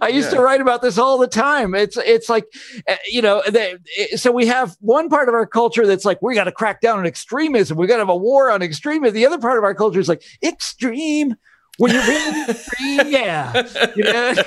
I 0.01 0.14
used 0.15 0.31
yeah. 0.31 0.37
to 0.37 0.43
write 0.43 0.61
about 0.61 0.81
this 0.81 0.97
all 0.97 1.17
the 1.17 1.27
time. 1.27 1.75
It's 1.75 1.97
it's 1.97 2.29
like, 2.29 2.45
uh, 2.87 2.95
you 3.09 3.21
know, 3.21 3.43
they, 3.47 3.77
so 4.15 4.31
we 4.31 4.47
have 4.47 4.75
one 4.79 5.09
part 5.09 5.27
of 5.29 5.35
our 5.35 5.45
culture 5.45 5.85
that's 5.85 6.05
like 6.05 6.21
we 6.21 6.35
got 6.35 6.45
to 6.45 6.51
crack 6.51 6.81
down 6.81 6.99
on 6.99 7.05
extremism. 7.05 7.77
We 7.77 7.87
got 7.87 7.95
to 7.95 8.01
have 8.01 8.09
a 8.09 8.15
war 8.15 8.49
on 8.51 8.61
extremism. 8.61 9.13
The 9.13 9.25
other 9.25 9.39
part 9.39 9.57
of 9.57 9.63
our 9.63 9.75
culture 9.75 9.99
is 9.99 10.09
like 10.09 10.23
extreme. 10.43 11.35
When 11.77 11.91
you're 11.91 12.03
really 12.03 12.51
extreme, 12.51 13.01
yeah, 13.07 13.53
you 13.97 14.03
know? 14.05 14.33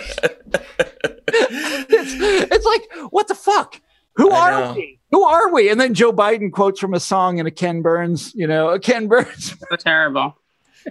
it's, 1.29 2.14
it's 2.51 2.64
like 2.64 3.11
what 3.11 3.29
the 3.29 3.35
fuck. 3.35 3.81
Who 4.16 4.31
I 4.31 4.51
are 4.51 4.64
know. 4.64 4.73
we? 4.75 4.99
Who 5.11 5.23
are 5.23 5.53
we? 5.53 5.71
And 5.71 5.81
then 5.81 5.95
Joe 5.95 6.12
Biden 6.12 6.51
quotes 6.51 6.81
from 6.81 6.95
a 6.95 7.01
song 7.01 7.39
in 7.39 7.47
a 7.47 7.51
Ken 7.51 7.83
Burns, 7.83 8.33
you 8.35 8.47
know, 8.47 8.71
a 8.71 8.81
Ken 8.81 9.09
Burns. 9.09 9.55
So 9.71 9.77
terrible. 9.77 10.37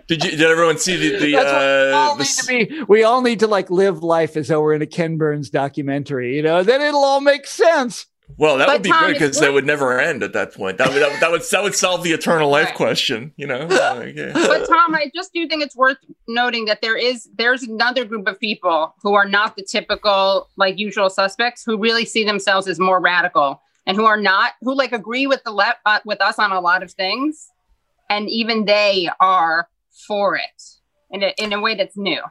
Did 0.08 0.24
you? 0.24 0.32
Did 0.32 0.42
everyone 0.42 0.78
see 0.78 0.96
the? 0.96 1.18
the, 1.18 1.38
uh, 1.38 1.86
we, 1.88 1.92
all 1.92 2.16
the... 2.16 2.24
Need 2.24 2.30
to 2.30 2.76
be, 2.76 2.84
we 2.88 3.04
all 3.04 3.22
need 3.22 3.40
to 3.40 3.48
like 3.48 3.70
live 3.70 4.04
life 4.04 4.38
as 4.38 4.48
though 4.50 4.62
we're 4.62 4.74
in 4.74 4.82
a 4.82 4.88
Ken 4.88 5.18
Burns 5.18 5.50
documentary. 5.50 6.36
You 6.36 6.44
know, 6.44 6.64
then 6.64 6.82
it'll 6.82 7.04
all 7.04 7.22
make 7.22 7.48
sense. 7.48 8.06
Well, 8.36 8.58
that 8.58 8.68
but 8.68 8.74
would 8.74 8.84
be 8.84 8.90
Tom, 8.90 9.06
good 9.06 9.14
because 9.14 9.40
that 9.40 9.54
would 9.54 9.66
never 9.66 10.00
end 10.00 10.22
at 10.22 10.34
that 10.34 10.54
point. 10.54 10.78
That 10.80 10.90
would 10.90 11.02
that, 11.02 11.22
that 11.22 11.32
would 11.32 11.44
that 11.50 11.64
would 11.64 11.74
solve 11.74 12.04
the 12.04 12.12
eternal 12.12 12.50
life 12.50 12.68
right. 12.68 12.76
question. 12.76 13.34
You 13.38 13.48
know. 13.48 13.68
Like, 13.88 14.16
yeah. 14.16 14.34
But 14.34 14.68
Tom, 14.68 14.94
I 14.96 15.10
just 15.16 15.34
do 15.34 15.48
think 15.48 15.64
it's 15.64 15.76
worth 15.76 15.98
noting 16.28 16.66
that 16.66 16.82
there 16.82 16.98
is 16.98 17.30
there's 17.36 17.64
another 17.64 18.06
group 18.06 18.28
of 18.28 18.40
people 18.40 18.94
who 19.02 19.14
are 19.14 19.28
not 19.28 19.56
the 19.56 19.64
typical 19.64 20.50
like 20.58 20.78
usual 20.78 21.10
suspects 21.10 21.64
who 21.66 21.78
really 21.78 22.06
see 22.06 22.24
themselves 22.24 22.68
as 22.68 22.80
more 22.80 23.00
radical 23.00 23.62
and 23.86 23.96
who 23.96 24.06
are 24.06 24.20
not 24.20 24.54
who 24.62 24.76
like 24.76 24.92
agree 24.92 25.26
with 25.26 25.44
the 25.44 25.52
left 25.52 25.80
uh, 25.86 26.00
with 26.06 26.22
us 26.22 26.38
on 26.38 26.52
a 26.52 26.60
lot 26.60 26.84
of 26.84 26.92
things, 26.92 27.50
and 28.10 28.30
even 28.30 28.66
they 28.66 29.10
are 29.20 29.70
for 30.08 30.36
it 30.36 30.64
in 31.12 31.24
a, 31.24 31.34
in 31.38 31.54
a 31.54 31.62
way 31.62 31.76
that's 31.76 31.98
new. 31.98 32.22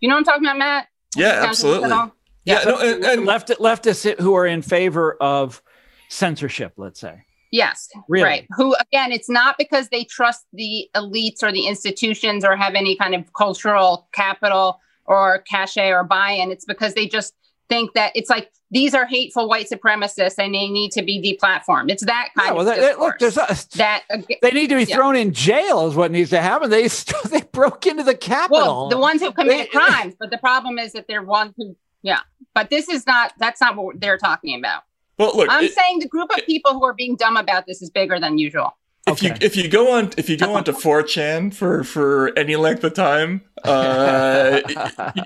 You 0.00 0.08
know 0.08 0.14
what 0.14 0.18
I'm 0.20 0.24
talking 0.24 0.44
about, 0.44 0.58
Matt? 0.58 0.88
Yeah, 1.16 1.44
absolutely. 1.48 1.88
Yeah, 1.88 2.08
yeah 2.44 2.62
no, 2.64 2.78
and, 2.78 3.04
and 3.04 3.24
left 3.24 3.48
leftists 3.48 4.20
who 4.20 4.34
are 4.34 4.46
in 4.46 4.62
favor 4.62 5.16
of 5.20 5.62
censorship, 6.08 6.74
let's 6.76 7.00
say. 7.00 7.22
Yes, 7.52 7.88
really? 8.08 8.24
right. 8.24 8.46
Who 8.56 8.74
again, 8.74 9.12
it's 9.12 9.30
not 9.30 9.56
because 9.56 9.88
they 9.88 10.04
trust 10.04 10.44
the 10.52 10.88
elites 10.94 11.42
or 11.42 11.52
the 11.52 11.66
institutions 11.66 12.44
or 12.44 12.56
have 12.56 12.74
any 12.74 12.96
kind 12.96 13.14
of 13.14 13.32
cultural 13.32 14.08
capital 14.12 14.80
or 15.06 15.42
cachet 15.48 15.92
or 15.92 16.04
buy-in. 16.04 16.50
It's 16.50 16.64
because 16.64 16.94
they 16.94 17.06
just 17.06 17.34
think 17.68 17.94
that 17.94 18.12
it's 18.14 18.30
like 18.30 18.50
these 18.70 18.94
are 18.94 19.06
hateful 19.06 19.48
white 19.48 19.68
supremacists 19.68 20.34
and 20.38 20.54
they 20.54 20.68
need 20.68 20.90
to 20.92 21.02
be 21.02 21.20
deplatformed. 21.20 21.90
It's 21.90 22.04
that 22.04 22.30
kind 22.36 22.48
yeah, 22.48 22.52
well, 22.52 22.68
of 22.68 22.76
that, 22.76 22.98
look. 22.98 23.18
There's 23.18 23.36
a, 23.36 23.46
that 23.76 24.04
uh, 24.10 24.18
they 24.42 24.50
need 24.50 24.68
to 24.68 24.76
be 24.76 24.84
yeah. 24.84 24.96
thrown 24.96 25.16
in 25.16 25.32
jail 25.32 25.86
is 25.86 25.94
what 25.94 26.10
needs 26.10 26.30
to 26.30 26.40
happen. 26.40 26.70
They 26.70 26.88
they 27.28 27.42
broke 27.52 27.86
into 27.86 28.02
the 28.02 28.14
Capitol. 28.14 28.58
Well, 28.58 28.88
the 28.88 28.98
ones 28.98 29.20
who 29.22 29.32
commit 29.32 29.70
crimes, 29.70 30.14
but 30.18 30.30
the 30.30 30.38
problem 30.38 30.78
is 30.78 30.92
that 30.92 31.06
they're 31.08 31.22
ones 31.22 31.54
who 31.56 31.76
yeah. 32.02 32.20
But 32.54 32.70
this 32.70 32.88
is 32.88 33.06
not 33.06 33.32
that's 33.38 33.60
not 33.60 33.76
what 33.76 34.00
they're 34.00 34.18
talking 34.18 34.58
about. 34.58 34.82
Well, 35.18 35.34
look, 35.34 35.48
I'm 35.50 35.64
it, 35.64 35.74
saying 35.74 36.00
the 36.00 36.08
group 36.08 36.30
of 36.36 36.44
people 36.44 36.72
who 36.74 36.84
are 36.84 36.92
being 36.92 37.16
dumb 37.16 37.36
about 37.36 37.66
this 37.66 37.80
is 37.80 37.90
bigger 37.90 38.20
than 38.20 38.38
usual 38.38 38.76
if 39.06 39.12
okay. 39.22 39.28
you 39.28 39.34
if 39.40 39.56
you 39.56 39.68
go 39.68 39.92
on 39.92 40.10
if 40.16 40.28
you 40.28 40.36
go 40.36 40.54
on 40.54 40.64
to 40.64 40.72
4chan 40.72 41.54
for 41.54 41.84
for 41.84 42.36
any 42.36 42.56
length 42.56 42.82
of 42.82 42.94
time, 42.94 43.42
uh, 43.62 44.60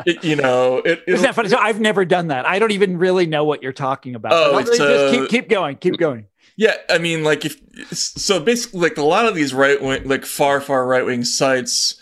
it, 0.07 0.22
you 0.22 0.37
know, 0.37 0.78
it, 0.78 1.03
isn't 1.07 1.22
that 1.22 1.35
funny? 1.35 1.49
So 1.49 1.57
I've 1.57 1.81
never 1.81 2.05
done 2.05 2.28
that. 2.28 2.47
I 2.47 2.59
don't 2.59 2.72
even 2.72 2.99
really 2.99 3.26
know 3.26 3.45
what 3.45 3.62
you're 3.62 3.72
talking 3.72 4.14
about. 4.14 4.33
Oh, 4.35 4.59
it's, 4.59 4.76
just 4.76 5.14
keep 5.14 5.28
keep 5.31 5.49
going, 5.49 5.76
keep 5.76 5.97
going. 5.97 6.26
Yeah, 6.57 6.74
I 6.91 6.99
mean, 6.99 7.24
like 7.24 7.47
if 7.47 7.59
so, 7.97 8.39
basically, 8.39 8.81
like 8.81 8.99
a 8.99 9.03
lot 9.03 9.24
of 9.24 9.35
these 9.35 9.55
right 9.55 9.81
wing, 9.81 10.07
like 10.07 10.26
far 10.26 10.61
far 10.61 10.87
right 10.87 11.07
wing 11.07 11.24
sites, 11.24 11.99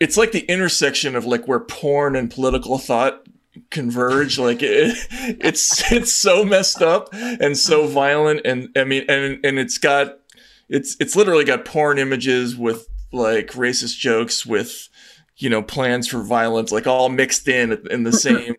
it's 0.00 0.16
like 0.16 0.32
the 0.32 0.44
intersection 0.46 1.14
of 1.14 1.26
like 1.26 1.46
where 1.46 1.60
porn 1.60 2.16
and 2.16 2.28
political 2.28 2.78
thought 2.78 3.24
converge 3.70 4.38
like 4.38 4.62
it, 4.62 4.96
it's 5.40 5.92
it's 5.92 6.12
so 6.12 6.44
messed 6.44 6.82
up 6.82 7.08
and 7.12 7.58
so 7.58 7.86
violent 7.88 8.40
and 8.44 8.68
i 8.76 8.84
mean 8.84 9.04
and 9.08 9.44
and 9.44 9.58
it's 9.58 9.76
got 9.76 10.19
it's 10.70 10.96
it's 11.00 11.16
literally 11.16 11.44
got 11.44 11.64
porn 11.64 11.98
images 11.98 12.56
with 12.56 12.88
like 13.12 13.48
racist 13.48 13.98
jokes 13.98 14.46
with 14.46 14.88
you 15.36 15.50
know 15.50 15.62
plans 15.62 16.06
for 16.08 16.22
violence 16.22 16.72
like 16.72 16.86
all 16.86 17.08
mixed 17.08 17.48
in 17.48 17.72
in 17.90 18.04
the 18.04 18.12
same 18.26 18.54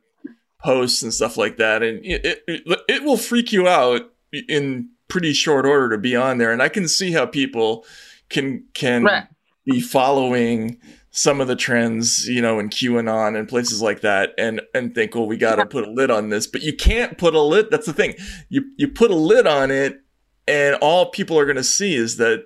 posts 0.60 1.02
and 1.02 1.14
stuff 1.14 1.38
like 1.38 1.58
that 1.58 1.82
and 1.82 2.06
it, 2.06 2.44
it 2.48 2.80
it 2.88 3.04
will 3.04 3.18
freak 3.18 3.52
you 3.52 3.68
out 3.68 4.02
in 4.48 4.90
pretty 5.08 5.34
short 5.34 5.66
order 5.66 5.90
to 5.90 5.98
be 5.98 6.16
on 6.16 6.38
there 6.38 6.52
and 6.52 6.62
i 6.62 6.70
can 6.70 6.88
see 6.88 7.12
how 7.12 7.26
people 7.26 7.84
can 8.30 8.64
can 8.74 9.04
right. 9.04 9.28
be 9.66 9.82
following 9.82 10.78
some 11.12 11.42
of 11.42 11.48
the 11.48 11.58
trends, 11.58 12.28
you 12.28 12.42
know, 12.42 12.58
in 12.58 12.70
QAnon 12.70 13.38
and 13.38 13.48
places 13.48 13.82
like 13.82 14.02
that, 14.02 14.34
and 14.38 14.62
and 14.74 14.96
think, 14.96 15.14
well, 15.14 15.28
we 15.28 15.38
got 15.38 15.56
to 15.58 15.66
put 15.66 15.86
a 15.86 15.92
lid 15.92 16.10
on 16.10 16.30
this, 16.30 16.48
but 16.48 16.62
you 16.62 16.74
can't 16.74 17.18
put 17.18 17.36
a 17.36 17.42
lid. 17.42 17.68
That's 17.70 17.86
the 17.86 17.94
thing. 17.94 18.16
You 18.50 18.64
you 18.78 18.88
put 18.88 19.12
a 19.12 19.16
lid 19.16 19.46
on 19.46 19.72
it, 19.72 20.02
and 20.48 20.76
all 20.76 21.08
people 21.08 21.38
are 21.38 21.46
going 21.46 21.56
to 21.58 21.64
see 21.64 21.96
is 21.96 22.18
that 22.18 22.46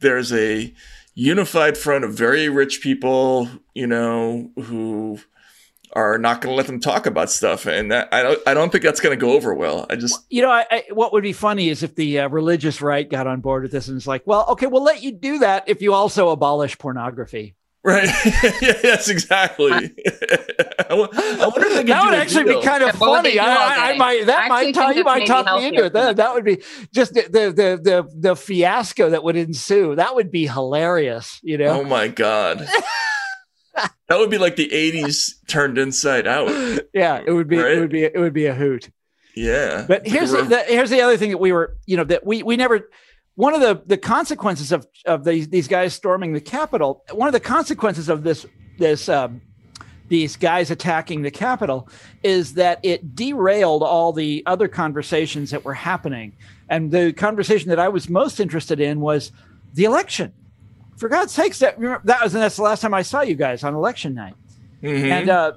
there's 0.00 0.32
a 0.32 0.72
unified 1.14 1.76
front 1.76 2.04
of 2.04 2.14
very 2.14 2.48
rich 2.48 2.80
people, 2.82 3.48
you 3.74 3.86
know, 3.86 4.50
who 4.62 5.18
are 5.92 6.18
not 6.18 6.40
going 6.40 6.52
to 6.52 6.56
let 6.56 6.66
them 6.66 6.80
talk 6.80 7.06
about 7.06 7.30
stuff, 7.30 7.66
and 7.66 7.90
that 7.90 8.08
I 8.12 8.22
don't 8.22 8.40
I 8.46 8.54
don't 8.54 8.70
think 8.70 8.84
that's 8.84 9.00
going 9.00 9.18
to 9.18 9.20
go 9.20 9.32
over 9.32 9.54
well. 9.54 9.86
I 9.90 9.96
just 9.96 10.24
you 10.30 10.42
know 10.42 10.50
I, 10.50 10.66
I, 10.70 10.84
what 10.90 11.12
would 11.12 11.22
be 11.22 11.32
funny 11.32 11.68
is 11.68 11.82
if 11.82 11.94
the 11.94 12.20
uh, 12.20 12.28
religious 12.28 12.80
right 12.80 13.08
got 13.08 13.26
on 13.26 13.40
board 13.40 13.62
with 13.62 13.72
this 13.72 13.88
and 13.88 13.96
it's 13.96 14.06
like, 14.06 14.26
well, 14.26 14.46
okay, 14.50 14.66
we'll 14.66 14.84
let 14.84 15.02
you 15.02 15.12
do 15.12 15.38
that 15.40 15.64
if 15.68 15.82
you 15.82 15.92
also 15.92 16.30
abolish 16.30 16.78
pornography. 16.78 17.54
Right. 17.82 18.08
yes, 18.62 19.08
exactly. 19.08 19.90
I 20.90 20.94
wonder 20.94 21.66
if 21.66 21.86
that 21.86 22.04
would 22.04 22.14
actually 22.14 22.44
deal. 22.44 22.60
be 22.60 22.66
kind 22.66 22.82
of 22.82 22.94
funny. 22.96 23.38
I, 23.38 23.46
I, 23.46 23.92
I, 23.92 23.96
might 23.96 24.26
that 24.26 24.48
might 24.48 24.74
talk 24.74 24.96
you 24.96 25.04
might 25.04 25.26
talk 25.26 25.46
me 25.46 25.68
into 25.68 25.84
it. 25.84 25.92
That, 25.92 26.16
that 26.16 26.34
would 26.34 26.44
be 26.44 26.62
just 26.92 27.14
the, 27.14 27.22
the 27.22 27.52
the 27.52 27.80
the 27.82 28.08
the 28.14 28.36
fiasco 28.36 29.10
that 29.10 29.22
would 29.22 29.36
ensue. 29.36 29.94
That 29.94 30.14
would 30.14 30.30
be 30.30 30.46
hilarious. 30.46 31.38
You 31.42 31.58
know. 31.58 31.80
Oh 31.80 31.84
my 31.84 32.08
god. 32.08 32.66
that 34.08 34.18
would 34.18 34.30
be 34.30 34.38
like 34.38 34.56
the 34.56 34.68
'80s 34.68 35.34
turned 35.46 35.78
inside 35.78 36.26
out. 36.26 36.48
Yeah, 36.92 37.22
it 37.24 37.32
would 37.32 37.48
be. 37.48 37.58
Right? 37.58 37.76
It 37.76 37.80
would 37.80 37.90
be. 37.90 38.02
It 38.02 38.18
would 38.18 38.34
be 38.34 38.46
a 38.46 38.54
hoot. 38.54 38.90
Yeah. 39.36 39.84
But 39.86 40.06
here's 40.08 40.32
the, 40.32 40.42
the, 40.42 40.58
here's 40.64 40.90
the 40.90 41.00
other 41.02 41.16
thing 41.16 41.30
that 41.30 41.38
we 41.38 41.52
were, 41.52 41.76
you 41.86 41.96
know, 41.96 42.04
that 42.04 42.26
we 42.26 42.42
we 42.42 42.56
never 42.56 42.88
one 43.40 43.54
of 43.54 43.60
the, 43.60 43.82
the 43.86 43.96
consequences 43.96 44.70
of, 44.70 44.86
of 45.06 45.24
these, 45.24 45.48
these 45.48 45.66
guys 45.66 45.94
storming 45.94 46.34
the 46.34 46.40
Capitol, 46.42 47.04
one 47.12 47.26
of 47.26 47.32
the 47.32 47.40
consequences 47.40 48.10
of 48.10 48.22
this, 48.22 48.44
this, 48.76 49.08
um, 49.08 49.40
these 50.10 50.36
guys 50.36 50.70
attacking 50.70 51.22
the 51.22 51.30
Capitol 51.30 51.88
is 52.22 52.54
that 52.54 52.80
it 52.82 53.14
derailed 53.14 53.82
all 53.82 54.12
the 54.12 54.42
other 54.44 54.68
conversations 54.68 55.50
that 55.52 55.64
were 55.64 55.72
happening. 55.72 56.34
And 56.68 56.90
the 56.90 57.12
conversation 57.12 57.70
that 57.70 57.78
I 57.78 57.88
was 57.88 58.10
most 58.10 58.40
interested 58.40 58.80
in 58.80 59.00
was 59.00 59.32
the 59.72 59.84
election. 59.84 60.32
For 60.96 61.08
God's 61.08 61.32
sakes, 61.32 61.60
that, 61.60 61.80
that 61.80 62.22
was, 62.22 62.34
and 62.34 62.42
that's 62.42 62.56
the 62.56 62.62
last 62.62 62.82
time 62.82 62.92
I 62.92 63.02
saw 63.02 63.22
you 63.22 63.36
guys 63.36 63.64
on 63.64 63.74
election 63.74 64.14
night. 64.14 64.34
Mm-hmm. 64.82 65.12
And, 65.12 65.30
uh, 65.30 65.52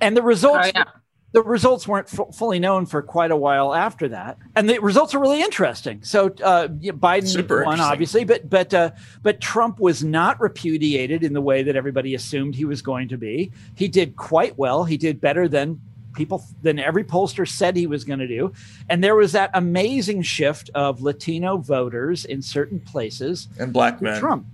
and 0.00 0.16
the 0.16 0.22
results, 0.22 0.68
oh, 0.68 0.72
yeah 0.74 0.84
the 1.32 1.42
results 1.42 1.86
weren't 1.86 2.12
f- 2.12 2.34
fully 2.34 2.58
known 2.58 2.86
for 2.86 3.02
quite 3.02 3.30
a 3.30 3.36
while 3.36 3.74
after 3.74 4.08
that, 4.08 4.38
and 4.56 4.68
the 4.68 4.78
results 4.78 5.14
are 5.14 5.18
really 5.18 5.42
interesting. 5.42 6.02
So 6.02 6.26
uh, 6.42 6.68
Biden 6.68 7.28
Super 7.28 7.64
won, 7.64 7.80
obviously, 7.80 8.24
but 8.24 8.48
but 8.48 8.72
uh, 8.72 8.92
but 9.22 9.40
Trump 9.40 9.78
was 9.78 10.02
not 10.02 10.40
repudiated 10.40 11.22
in 11.22 11.34
the 11.34 11.40
way 11.40 11.62
that 11.62 11.76
everybody 11.76 12.14
assumed 12.14 12.54
he 12.54 12.64
was 12.64 12.80
going 12.80 13.08
to 13.08 13.18
be. 13.18 13.52
He 13.74 13.88
did 13.88 14.16
quite 14.16 14.56
well. 14.56 14.84
He 14.84 14.96
did 14.96 15.20
better 15.20 15.48
than 15.48 15.80
people 16.14 16.42
than 16.62 16.78
every 16.78 17.04
pollster 17.04 17.46
said 17.46 17.76
he 17.76 17.86
was 17.86 18.04
going 18.04 18.20
to 18.20 18.28
do, 18.28 18.52
and 18.88 19.04
there 19.04 19.14
was 19.14 19.32
that 19.32 19.50
amazing 19.52 20.22
shift 20.22 20.70
of 20.74 21.02
Latino 21.02 21.58
voters 21.58 22.24
in 22.24 22.40
certain 22.40 22.80
places 22.80 23.48
and 23.60 23.70
black 23.70 24.00
men. 24.00 24.18
Trump, 24.18 24.46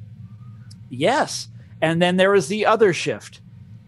yes, 0.91 1.49
and 1.81 2.03
then 2.03 2.16
there 2.16 2.33
was 2.33 2.49
the 2.49 2.66
other 2.66 2.93
shift 2.93 3.41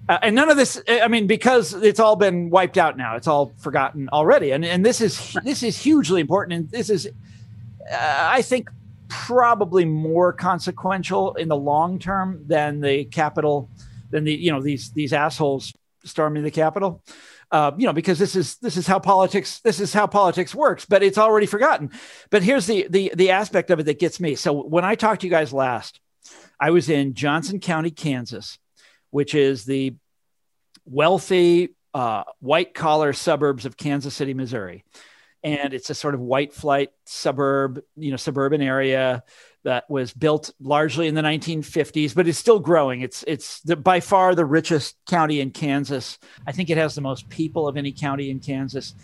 uh, 0.09 0.19
and 0.23 0.37
none 0.37 0.49
of 0.49 0.57
this, 0.57 0.81
I 0.89 1.09
mean, 1.09 1.27
because 1.27 1.75
it's 1.75 1.99
all 1.99 2.17
been 2.17 2.49
wiped 2.49 2.79
out 2.79 2.97
now, 2.97 3.17
it's 3.17 3.27
all 3.27 3.53
forgotten 3.59 4.09
already. 4.11 4.53
And, 4.53 4.65
and 4.65 4.85
this 4.85 5.01
is 5.01 5.37
this 5.45 5.63
is 5.63 5.77
hugely 5.77 6.21
important. 6.21 6.53
And 6.53 6.71
this 6.71 6.91
is, 6.91 7.07
uh, 7.07 8.29
I 8.31 8.43
think, 8.43 8.71
probably 9.09 9.85
more 9.85 10.33
consequential 10.33 11.35
in 11.35 11.49
the 11.49 11.57
long 11.57 11.99
term 11.99 12.45
than 12.47 12.81
the 12.81 13.05
Capitol 13.07 13.69
than 14.11 14.25
the 14.25 14.35
you 14.35 14.53
know 14.53 14.63
these 14.63 14.93
these 14.93 15.13
assholes 15.13 15.73
storming 16.05 16.45
the 16.45 16.51
Capitol. 16.51 17.03
Uh, 17.51 17.71
you 17.77 17.87
know, 17.87 17.93
because 17.93 18.19
this 18.19 18.35
is 18.37 18.57
this 18.57 18.77
is 18.77 18.87
how 18.87 18.99
politics 18.99 19.61
this 19.61 19.81
is 19.81 19.93
how 19.93 20.07
politics 20.07 20.55
works, 20.55 20.85
but 20.85 21.03
it's 21.03 21.19
already 21.19 21.47
forgotten. 21.47 21.91
But 22.31 22.45
here's 22.45 22.67
the 22.67 22.87
the 22.89 23.13
the 23.15 23.31
aspect 23.31 23.71
of 23.71 23.81
it 23.81 23.85
that 23.85 23.99
gets 23.99 24.21
me. 24.21 24.37
So 24.37 24.53
when 24.53 24.85
I 24.85 24.95
talked 24.95 25.23
to 25.23 25.27
you 25.27 25.31
guys 25.33 25.53
last, 25.53 26.01
I 26.61 26.71
was 26.71 26.89
in 26.89 27.15
Johnson 27.15 27.59
County, 27.59 27.91
Kansas 27.91 28.59
which 29.11 29.35
is 29.35 29.65
the 29.65 29.95
wealthy 30.85 31.75
uh, 31.95 32.25
white 32.41 32.75
collar 32.75 33.13
suburbs 33.13 33.65
of 33.65 33.77
Kansas 33.77 34.15
City, 34.15 34.35
Missouri. 34.35 34.85
And 35.43 35.73
it's 35.73 35.91
a 35.91 35.95
sort 35.95 36.15
of 36.15 36.21
white 36.21 36.53
flight 36.53 36.91
suburb, 37.05 37.83
you 37.97 38.11
know, 38.11 38.17
suburban 38.17 38.61
area 38.61 39.23
that 39.65 39.89
was 39.91 40.13
built 40.13 40.53
largely 40.61 41.09
in 41.09 41.15
the 41.15 41.23
1950s, 41.23 42.15
but 42.15 42.29
it's 42.29 42.39
still 42.39 42.61
growing. 42.61 43.01
It's 43.01 43.25
it's 43.27 43.61
the, 43.63 43.77
by 43.77 44.01
far 44.01 44.35
the 44.35 44.45
richest 44.45 44.97
county 45.09 45.41
in 45.41 45.51
Kansas. 45.51 46.19
I 46.47 46.53
think 46.53 46.71
it 46.71 46.77
has 46.79 46.95
the 46.95 47.01
most 47.01 47.29
people 47.29 47.67
of 47.67 47.77
any 47.77 47.93
county 47.93 48.31
in 48.31 48.41
Kansas. 48.41 48.95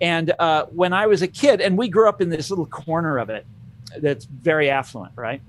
And 0.00 0.32
uh, 0.38 0.66
when 0.66 0.92
I 0.92 1.06
was 1.06 1.22
a 1.22 1.28
kid, 1.28 1.60
and 1.60 1.76
we 1.76 1.88
grew 1.88 2.08
up 2.08 2.20
in 2.20 2.30
this 2.30 2.50
little 2.50 2.66
corner 2.66 3.18
of 3.18 3.30
it 3.30 3.46
that's 3.98 4.24
very 4.24 4.70
affluent, 4.70 5.12
right? 5.16 5.40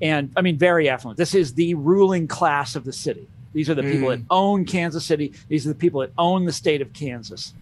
And 0.00 0.32
I 0.36 0.42
mean, 0.42 0.58
very 0.58 0.88
affluent. 0.88 1.18
This 1.18 1.34
is 1.34 1.54
the 1.54 1.74
ruling 1.74 2.26
class 2.26 2.76
of 2.76 2.84
the 2.84 2.92
city. 2.92 3.28
These 3.54 3.70
are 3.70 3.74
the 3.74 3.82
mm. 3.82 3.92
people 3.92 4.10
that 4.10 4.20
mm. 4.20 4.26
own 4.28 4.66
Kansas 4.66 5.04
City. 5.04 5.32
These 5.48 5.64
are 5.64 5.70
the 5.70 5.74
people 5.74 6.00
that 6.00 6.12
own 6.18 6.44
the 6.44 6.52
state 6.52 6.82
of 6.82 6.92
Kansas. 6.92 7.54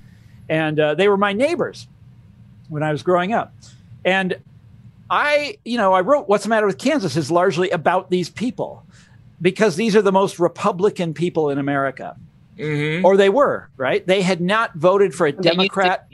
And 0.48 0.80
uh, 0.80 0.94
they 0.96 1.06
were 1.06 1.16
my 1.16 1.32
neighbors 1.32 1.86
when 2.68 2.82
I 2.82 2.90
was 2.90 3.02
growing 3.04 3.32
up. 3.32 3.54
And 4.04 4.38
I, 5.08 5.58
you 5.64 5.76
know, 5.76 5.92
I 5.92 6.00
wrote 6.00 6.28
What's 6.28 6.44
the 6.44 6.50
Matter 6.50 6.66
with 6.66 6.78
Kansas 6.78 7.16
is 7.16 7.30
largely 7.30 7.70
about 7.70 8.10
these 8.10 8.30
people 8.30 8.84
because 9.40 9.76
these 9.76 9.94
are 9.94 10.02
the 10.02 10.12
most 10.12 10.38
Republican 10.38 11.14
people 11.14 11.50
in 11.50 11.58
America. 11.58 12.16
Mm-hmm. 12.58 13.04
Or 13.04 13.16
they 13.16 13.28
were, 13.28 13.68
right? 13.76 14.06
They 14.06 14.22
had 14.22 14.40
not 14.40 14.74
voted 14.74 15.14
for 15.14 15.26
a 15.26 15.32
Democrat. 15.32 16.06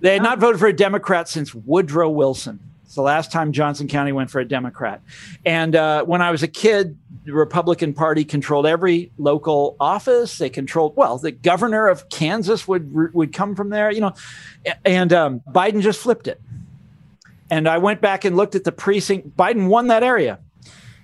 They 0.00 0.14
had 0.14 0.22
not 0.22 0.38
voted 0.38 0.60
for 0.60 0.66
a 0.66 0.72
Democrat 0.72 1.28
since 1.28 1.54
Woodrow 1.54 2.10
Wilson. 2.10 2.60
It's 2.90 2.96
the 2.96 3.02
last 3.02 3.30
time 3.30 3.52
Johnson 3.52 3.86
County 3.86 4.10
went 4.10 4.32
for 4.32 4.40
a 4.40 4.44
Democrat. 4.44 5.00
And 5.46 5.76
uh, 5.76 6.02
when 6.02 6.20
I 6.22 6.32
was 6.32 6.42
a 6.42 6.48
kid, 6.48 6.98
the 7.24 7.32
Republican 7.32 7.94
Party 7.94 8.24
controlled 8.24 8.66
every 8.66 9.12
local 9.16 9.76
office. 9.78 10.38
They 10.38 10.50
controlled 10.50 10.96
well. 10.96 11.16
The 11.16 11.30
governor 11.30 11.86
of 11.86 12.08
Kansas 12.08 12.66
would 12.66 13.14
would 13.14 13.32
come 13.32 13.54
from 13.54 13.70
there, 13.70 13.92
you 13.92 14.00
know, 14.00 14.14
and 14.84 15.12
um, 15.12 15.40
Biden 15.48 15.82
just 15.82 16.00
flipped 16.00 16.26
it. 16.26 16.40
And 17.48 17.68
I 17.68 17.78
went 17.78 18.00
back 18.00 18.24
and 18.24 18.36
looked 18.36 18.56
at 18.56 18.64
the 18.64 18.72
precinct. 18.72 19.36
Biden 19.36 19.68
won 19.68 19.86
that 19.86 20.02
area, 20.02 20.40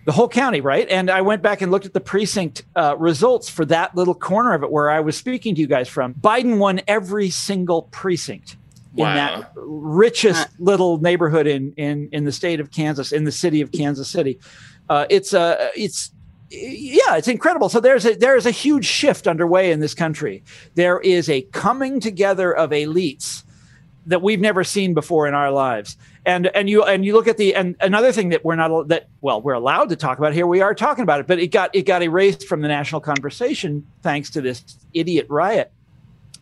the 0.07 0.12
whole 0.12 0.28
county, 0.28 0.61
right? 0.61 0.89
And 0.89 1.09
I 1.09 1.20
went 1.20 1.41
back 1.41 1.62
and 1.62 1.70
looked 1.70 1.87
at 1.87 1.93
the 1.93 2.01
precinct 2.01 2.64
uh, 2.74 2.97
results 2.99 3.49
for 3.49 3.64
that 3.66 3.95
little 3.95 4.16
corner 4.16 4.55
of 4.55 4.64
it 4.64 4.72
where 4.72 4.91
I 4.91 4.99
was 4.99 5.16
speaking 5.16 5.55
to 5.55 5.61
you 5.61 5.68
guys 5.68 5.89
from. 5.89 6.14
Biden 6.14 6.59
won 6.59 6.80
every 6.89 7.30
single 7.30 7.82
precinct 7.82 8.57
wow. 8.97 9.11
in 9.11 9.17
that 9.17 9.53
richest 9.57 10.49
little 10.59 10.99
neighborhood 10.99 11.47
in 11.47 11.73
in 11.77 12.09
in 12.13 12.25
the 12.25 12.33
state 12.33 12.61
of 12.61 12.71
Kansas, 12.71 13.13
in 13.13 13.25
the 13.25 13.33
city 13.33 13.61
of 13.61 13.73
Kansas 13.73 14.09
City. 14.09 14.39
Uh, 14.89 15.07
it's 15.11 15.35
uh, 15.35 15.71
it's 15.77 16.13
yeah, 16.51 17.17
it's 17.17 17.29
incredible. 17.29 17.69
So 17.69 17.81
there's 17.81 18.07
a 18.07 18.15
there 18.15 18.37
is 18.37 18.47
a 18.47 18.51
huge 18.51 18.87
shift 18.87 19.27
underway 19.27 19.73
in 19.73 19.81
this 19.81 19.95
country. 19.95 20.45
There 20.75 21.01
is 21.01 21.29
a 21.29 21.43
coming 21.43 22.01
together 22.01 22.55
of 22.55 22.71
elites 22.71 23.43
that 24.07 24.23
we've 24.23 24.41
never 24.41 24.63
seen 24.63 24.95
before 24.95 25.27
in 25.27 25.35
our 25.35 25.51
lives. 25.51 25.97
And 26.25 26.47
and 26.49 26.71
you 26.71 26.85
and 26.85 27.05
you 27.05 27.13
look 27.13 27.29
at 27.29 27.37
the 27.37 27.55
and 27.55 27.77
another 27.81 28.13
thing 28.13 28.31
that 28.31 28.45
we're 28.45 28.57
not 28.57 28.89
that 28.89 29.09
well 29.21 29.43
we're 29.43 29.55
allowed 29.55 29.89
to 29.91 29.97
talk 29.97 30.19
about 30.19 30.33
here. 30.33 30.47
We 30.47 30.61
are 30.61 30.75
talking 30.75 31.03
about 31.03 31.21
it, 31.21 31.27
but 31.27 31.39
it 31.39 31.49
got 31.49 31.75
it 31.75 31.83
got 31.83 32.03
erased 32.03 32.47
from 32.47 32.63
the 32.63 32.69
national 32.69 33.01
conversation 33.01 33.87
thanks 34.03 34.31
to 34.31 34.41
this 34.41 34.65
idiot 34.93 35.27
riot 35.29 35.73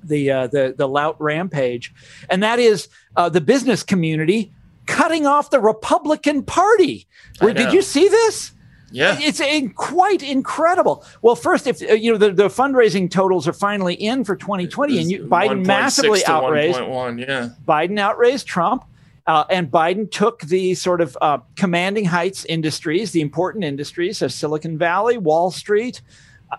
the 0.07 0.31
uh, 0.31 0.47
the 0.47 0.75
the 0.77 0.89
Lout 0.89 1.17
rampage, 1.21 1.93
and 2.31 2.43
that 2.43 2.59
is 2.59 2.89
uh, 3.17 3.29
the 3.29 3.41
business 3.41 3.83
community 3.83 4.53
cutting 4.87 5.27
off 5.27 5.51
the 5.51 5.61
Republican 5.61 6.43
Party. 6.43 7.07
Did 7.41 7.73
you 7.73 7.83
see 7.83 8.09
this? 8.09 8.53
Yeah, 8.91 9.19
it's 9.21 9.41
in, 9.41 9.71
quite 9.71 10.23
incredible. 10.23 11.05
Well, 11.21 11.35
first, 11.35 11.67
if 11.67 11.83
uh, 11.83 11.95
you 11.95 12.13
know 12.13 12.19
the, 12.19 12.31
the 12.31 12.47
fundraising 12.47 13.11
totals 13.11 13.49
are 13.49 13.53
finally 13.53 13.95
in 13.95 14.23
for 14.23 14.37
2020, 14.37 14.99
and 14.99 15.11
you, 15.11 15.25
Biden 15.25 15.67
massively 15.67 16.25
outraised. 16.27 16.81
1. 16.81 17.19
yeah, 17.19 17.51
Biden 17.67 17.99
outraised 17.99 18.47
Trump. 18.47 18.85
Uh, 19.27 19.45
and 19.49 19.71
Biden 19.71 20.11
took 20.11 20.43
the 20.43 20.75
sort 20.75 21.01
of 21.01 21.17
uh, 21.23 21.39
commanding 21.57 22.05
heights 22.05 22.45
industries, 22.45 23.13
the 23.13 23.23
important 23.23 23.65
industries 23.65 24.21
of 24.21 24.31
Silicon 24.31 24.77
Valley, 24.77 25.17
Wall 25.17 25.51
Street, 25.51 26.03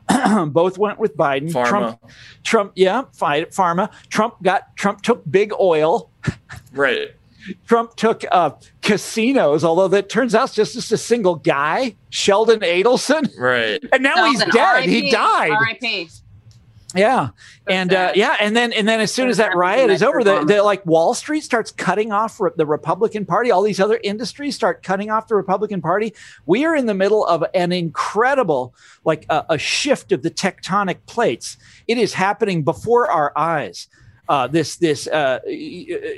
both 0.51 0.77
went 0.77 0.99
with 0.99 1.15
Biden. 1.17 1.51
Pharma. 1.51 1.67
Trump, 1.67 1.99
Trump, 2.43 2.71
yeah, 2.75 3.03
fight 3.13 3.51
pharma. 3.51 3.91
Trump 4.09 4.41
got 4.43 4.75
Trump 4.75 5.01
took 5.01 5.23
big 5.29 5.51
oil. 5.59 6.09
Right. 6.73 7.11
Trump 7.67 7.95
took 7.95 8.25
uh, 8.31 8.49
casinos, 8.81 9.63
although 9.63 9.87
that 9.89 10.09
turns 10.09 10.33
out 10.35 10.45
it's 10.45 10.55
just, 10.55 10.73
just 10.73 10.91
a 10.91 10.97
single 10.97 11.35
guy, 11.35 11.95
Sheldon 12.09 12.59
Adelson, 12.61 13.31
Right. 13.37 13.79
and 13.93 14.01
now 14.03 14.25
he's 14.25 14.43
dead. 14.45 14.77
RIP, 14.77 14.85
He 14.89 15.11
died. 15.11 15.51
R.I.P. 15.51 16.09
Yeah, 16.95 17.29
and 17.67 17.93
uh, 17.93 18.13
yeah, 18.15 18.37
and 18.39 18.55
then 18.55 18.71
and 18.71 18.87
then 18.87 19.01
as 19.01 19.11
soon 19.11 19.27
as 19.27 19.35
that 19.37 19.53
riot 19.53 19.89
is 19.89 20.01
over, 20.01 20.23
the, 20.23 20.45
the 20.45 20.63
like 20.63 20.85
Wall 20.85 21.13
Street 21.13 21.41
starts 21.41 21.69
cutting 21.69 22.13
off 22.13 22.39
re- 22.39 22.51
the 22.55 22.65
Republican 22.65 23.25
Party. 23.25 23.51
All 23.51 23.61
these 23.61 23.81
other 23.81 23.99
industries 24.01 24.55
start 24.55 24.81
cutting 24.81 25.11
off 25.11 25.27
the 25.27 25.35
Republican 25.35 25.81
Party. 25.81 26.13
We 26.45 26.63
are 26.63 26.73
in 26.73 26.85
the 26.85 26.93
middle 26.93 27.25
of 27.25 27.43
an 27.53 27.73
incredible 27.73 28.73
like 29.03 29.25
a, 29.29 29.45
a 29.49 29.57
shift 29.57 30.13
of 30.13 30.23
the 30.23 30.31
tectonic 30.31 30.99
plates. 31.05 31.57
It 31.85 31.97
is 31.97 32.13
happening 32.13 32.63
before 32.63 33.11
our 33.11 33.33
eyes. 33.35 33.89
Uh, 34.29 34.47
this 34.47 34.77
this 34.77 35.05
uh, 35.07 35.39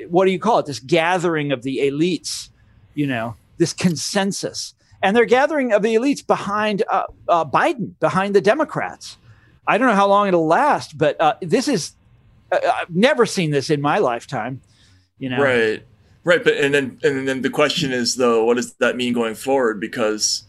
what 0.09 0.25
do 0.25 0.31
you 0.31 0.39
call 0.39 0.59
it? 0.59 0.67
This 0.67 0.79
gathering 0.79 1.51
of 1.51 1.63
the 1.63 1.79
elites. 1.79 2.49
You 2.93 3.07
know, 3.07 3.35
this 3.57 3.73
consensus, 3.73 4.75
and 5.01 5.17
they're 5.17 5.25
gathering 5.25 5.73
of 5.73 5.81
the 5.81 5.95
elites 5.95 6.25
behind 6.25 6.83
uh, 6.91 7.03
uh, 7.27 7.45
Biden, 7.45 7.93
behind 7.99 8.35
the 8.35 8.41
Democrats. 8.41 9.17
I 9.67 9.77
don't 9.77 9.87
know 9.87 9.95
how 9.95 10.07
long 10.07 10.27
it'll 10.27 10.47
last, 10.47 10.97
but 10.97 11.19
uh, 11.19 11.35
this 11.41 11.67
is 11.67 11.93
uh, 12.51 12.59
I've 12.73 12.89
never 12.95 13.25
seen 13.25 13.51
this 13.51 13.69
in 13.69 13.81
my 13.81 13.97
lifetime. 13.97 14.61
You 15.19 15.29
know, 15.29 15.41
Right. 15.41 15.83
Right. 16.23 16.43
But 16.43 16.55
and 16.55 16.73
then 16.73 16.99
and 17.03 17.27
then 17.27 17.41
the 17.41 17.49
question 17.49 17.91
is 17.91 18.15
though, 18.15 18.43
what 18.45 18.57
does 18.57 18.73
that 18.75 18.95
mean 18.95 19.13
going 19.13 19.35
forward? 19.35 19.79
Because 19.79 20.43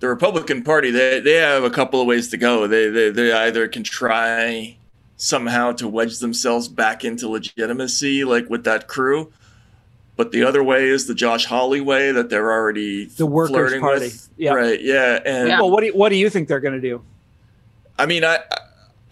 the 0.00 0.08
Republican 0.08 0.62
Party, 0.62 0.90
they 0.90 1.20
they 1.20 1.34
have 1.34 1.64
a 1.64 1.70
couple 1.70 2.00
of 2.00 2.06
ways 2.06 2.28
to 2.30 2.36
go. 2.36 2.66
They 2.66 2.88
they 2.88 3.10
they 3.10 3.32
either 3.32 3.68
can 3.68 3.84
try 3.84 4.76
somehow 5.16 5.72
to 5.72 5.86
wedge 5.86 6.18
themselves 6.18 6.66
back 6.66 7.04
into 7.04 7.28
legitimacy, 7.28 8.24
like 8.24 8.48
with 8.48 8.64
that 8.64 8.88
crew. 8.88 9.32
But 10.16 10.32
the 10.32 10.42
other 10.44 10.62
way 10.62 10.88
is 10.88 11.06
the 11.06 11.14
Josh 11.14 11.46
Hawley 11.46 11.80
way 11.80 12.12
that 12.12 12.28
they're 12.28 12.50
already 12.52 13.06
The 13.06 13.26
Workers' 13.26 13.80
Party. 13.80 14.06
with. 14.06 14.28
Yeah. 14.36 14.54
Right. 14.54 14.80
Yeah. 14.80 15.20
And. 15.24 15.48
Well, 15.48 15.70
what 15.70 15.80
do 15.80 15.86
you, 15.86 15.92
what 15.94 16.08
do 16.08 16.16
you 16.16 16.28
think 16.28 16.48
they're 16.48 16.60
going 16.60 16.74
to 16.74 16.80
do? 16.80 17.02
I 18.00 18.06
mean, 18.06 18.24
I 18.24 18.38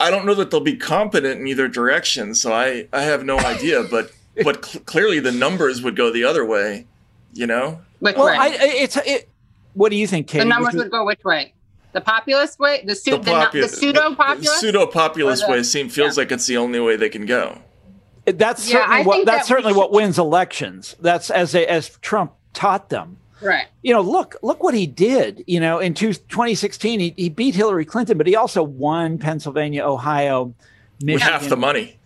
I 0.01 0.11
don't 0.11 0.25
know 0.27 0.35
that 0.35 0.51
they'll 0.51 0.61
be 0.61 0.77
competent 0.77 1.41
in 1.41 1.47
either 1.47 1.69
direction, 1.69 2.35
so 2.35 2.53
I 2.53 2.89
I 2.93 3.03
have 3.03 3.25
no 3.25 3.39
idea. 3.39 3.83
But 3.91 4.13
but 4.45 4.65
cl- 4.65 4.85
clearly 4.85 5.21
the 5.21 5.33
numbers 5.33 5.83
would 5.83 5.97
go 5.97 6.11
the 6.13 6.25
other 6.25 6.45
way, 6.47 6.87
you 7.35 7.47
know. 7.47 7.81
Which 7.99 8.17
Well, 8.17 8.27
way? 8.27 8.37
I, 8.37 8.47
I- 8.47 8.57
it's 8.85 8.97
it. 8.97 9.29
What 9.75 9.91
do 9.91 9.97
you 9.97 10.07
think, 10.07 10.27
Katie? 10.29 10.45
the 10.45 10.49
numbers 10.49 10.75
Would 10.75 10.85
would 10.85 10.91
go 10.91 11.05
which 11.05 11.23
way? 11.25 11.53
The 11.93 12.01
populist 12.01 12.59
way? 12.59 12.83
The, 12.85 12.95
su- 12.95 13.13
the, 13.13 13.19
popu- 13.19 13.63
the 13.63 13.69
pseudo 13.69 14.15
populist? 14.15 14.61
pseudo 14.61 14.87
populist 14.87 15.49
way 15.49 15.63
seems 15.63 15.95
feels 15.95 16.17
like 16.17 16.31
it's 16.33 16.47
the 16.47 16.57
only 16.57 16.81
way 16.81 16.97
they 16.97 17.09
can 17.09 17.27
go. 17.27 17.59
that's 18.27 18.69
Yeah, 18.71 18.79
certainly 18.81 19.01
I 19.01 19.03
what 19.05 19.27
that's 19.27 19.49
that 19.49 19.55
we 19.55 19.63
certainly 19.63 19.77
what 19.79 19.91
wins 19.93 20.19
elections. 20.19 20.95
That's 21.01 21.31
as 21.31 21.53
they, 21.53 21.67
as 21.67 21.91
Trump 22.01 22.33
taught 22.53 22.89
them. 22.91 23.19
Right. 23.41 23.67
You 23.83 23.95
know, 23.95 24.01
look 24.01 24.37
look 24.43 24.63
what 24.63 24.75
he 24.75 24.87
did. 24.87 25.45
You 25.47 25.61
know, 25.61 25.79
in 25.79 25.95
two, 25.95 26.13
2016, 26.13 27.01
he, 27.01 27.15
he 27.17 27.29
beat 27.29 27.55
Hillary 27.55 27.85
Clinton, 27.85 28.19
but 28.19 28.27
he 28.27 28.37
also 28.37 28.63
won 28.63 29.19
Pennsylvania, 29.19 29.85
Ohio, 29.85 30.55
Michigan. 31.03 31.15
With 31.15 31.23
half 31.23 31.49
the 31.49 31.57
money. 31.57 31.99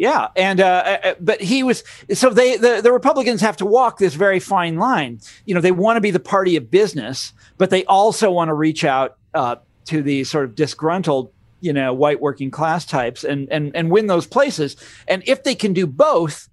Yeah, 0.00 0.28
and 0.34 0.60
uh, 0.60 0.98
uh, 1.04 1.14
but 1.20 1.42
he 1.42 1.62
was 1.62 1.84
so 2.14 2.30
they 2.30 2.56
the, 2.56 2.80
the 2.82 2.90
Republicans 2.90 3.42
have 3.42 3.58
to 3.58 3.66
walk 3.66 3.98
this 3.98 4.14
very 4.14 4.40
fine 4.40 4.76
line. 4.76 5.20
You 5.44 5.54
know, 5.54 5.60
they 5.60 5.72
want 5.72 5.98
to 5.98 6.00
be 6.00 6.10
the 6.10 6.20
party 6.20 6.56
of 6.56 6.70
business, 6.70 7.34
but 7.58 7.68
they 7.68 7.84
also 7.84 8.30
want 8.30 8.48
to 8.48 8.54
reach 8.54 8.82
out 8.82 9.18
uh, 9.34 9.56
to 9.86 10.02
the 10.02 10.24
sort 10.24 10.46
of 10.46 10.54
disgruntled, 10.54 11.30
you 11.60 11.74
know, 11.74 11.92
white 11.92 12.20
working 12.20 12.50
class 12.50 12.86
types 12.86 13.24
and 13.24 13.46
and 13.50 13.76
and 13.76 13.90
win 13.90 14.06
those 14.06 14.26
places. 14.26 14.74
And 15.06 15.22
if 15.26 15.44
they 15.44 15.54
can 15.54 15.74
do 15.74 15.86
both, 15.86 16.48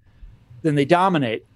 then 0.60 0.74
they 0.74 0.84
dominate. 0.84 1.46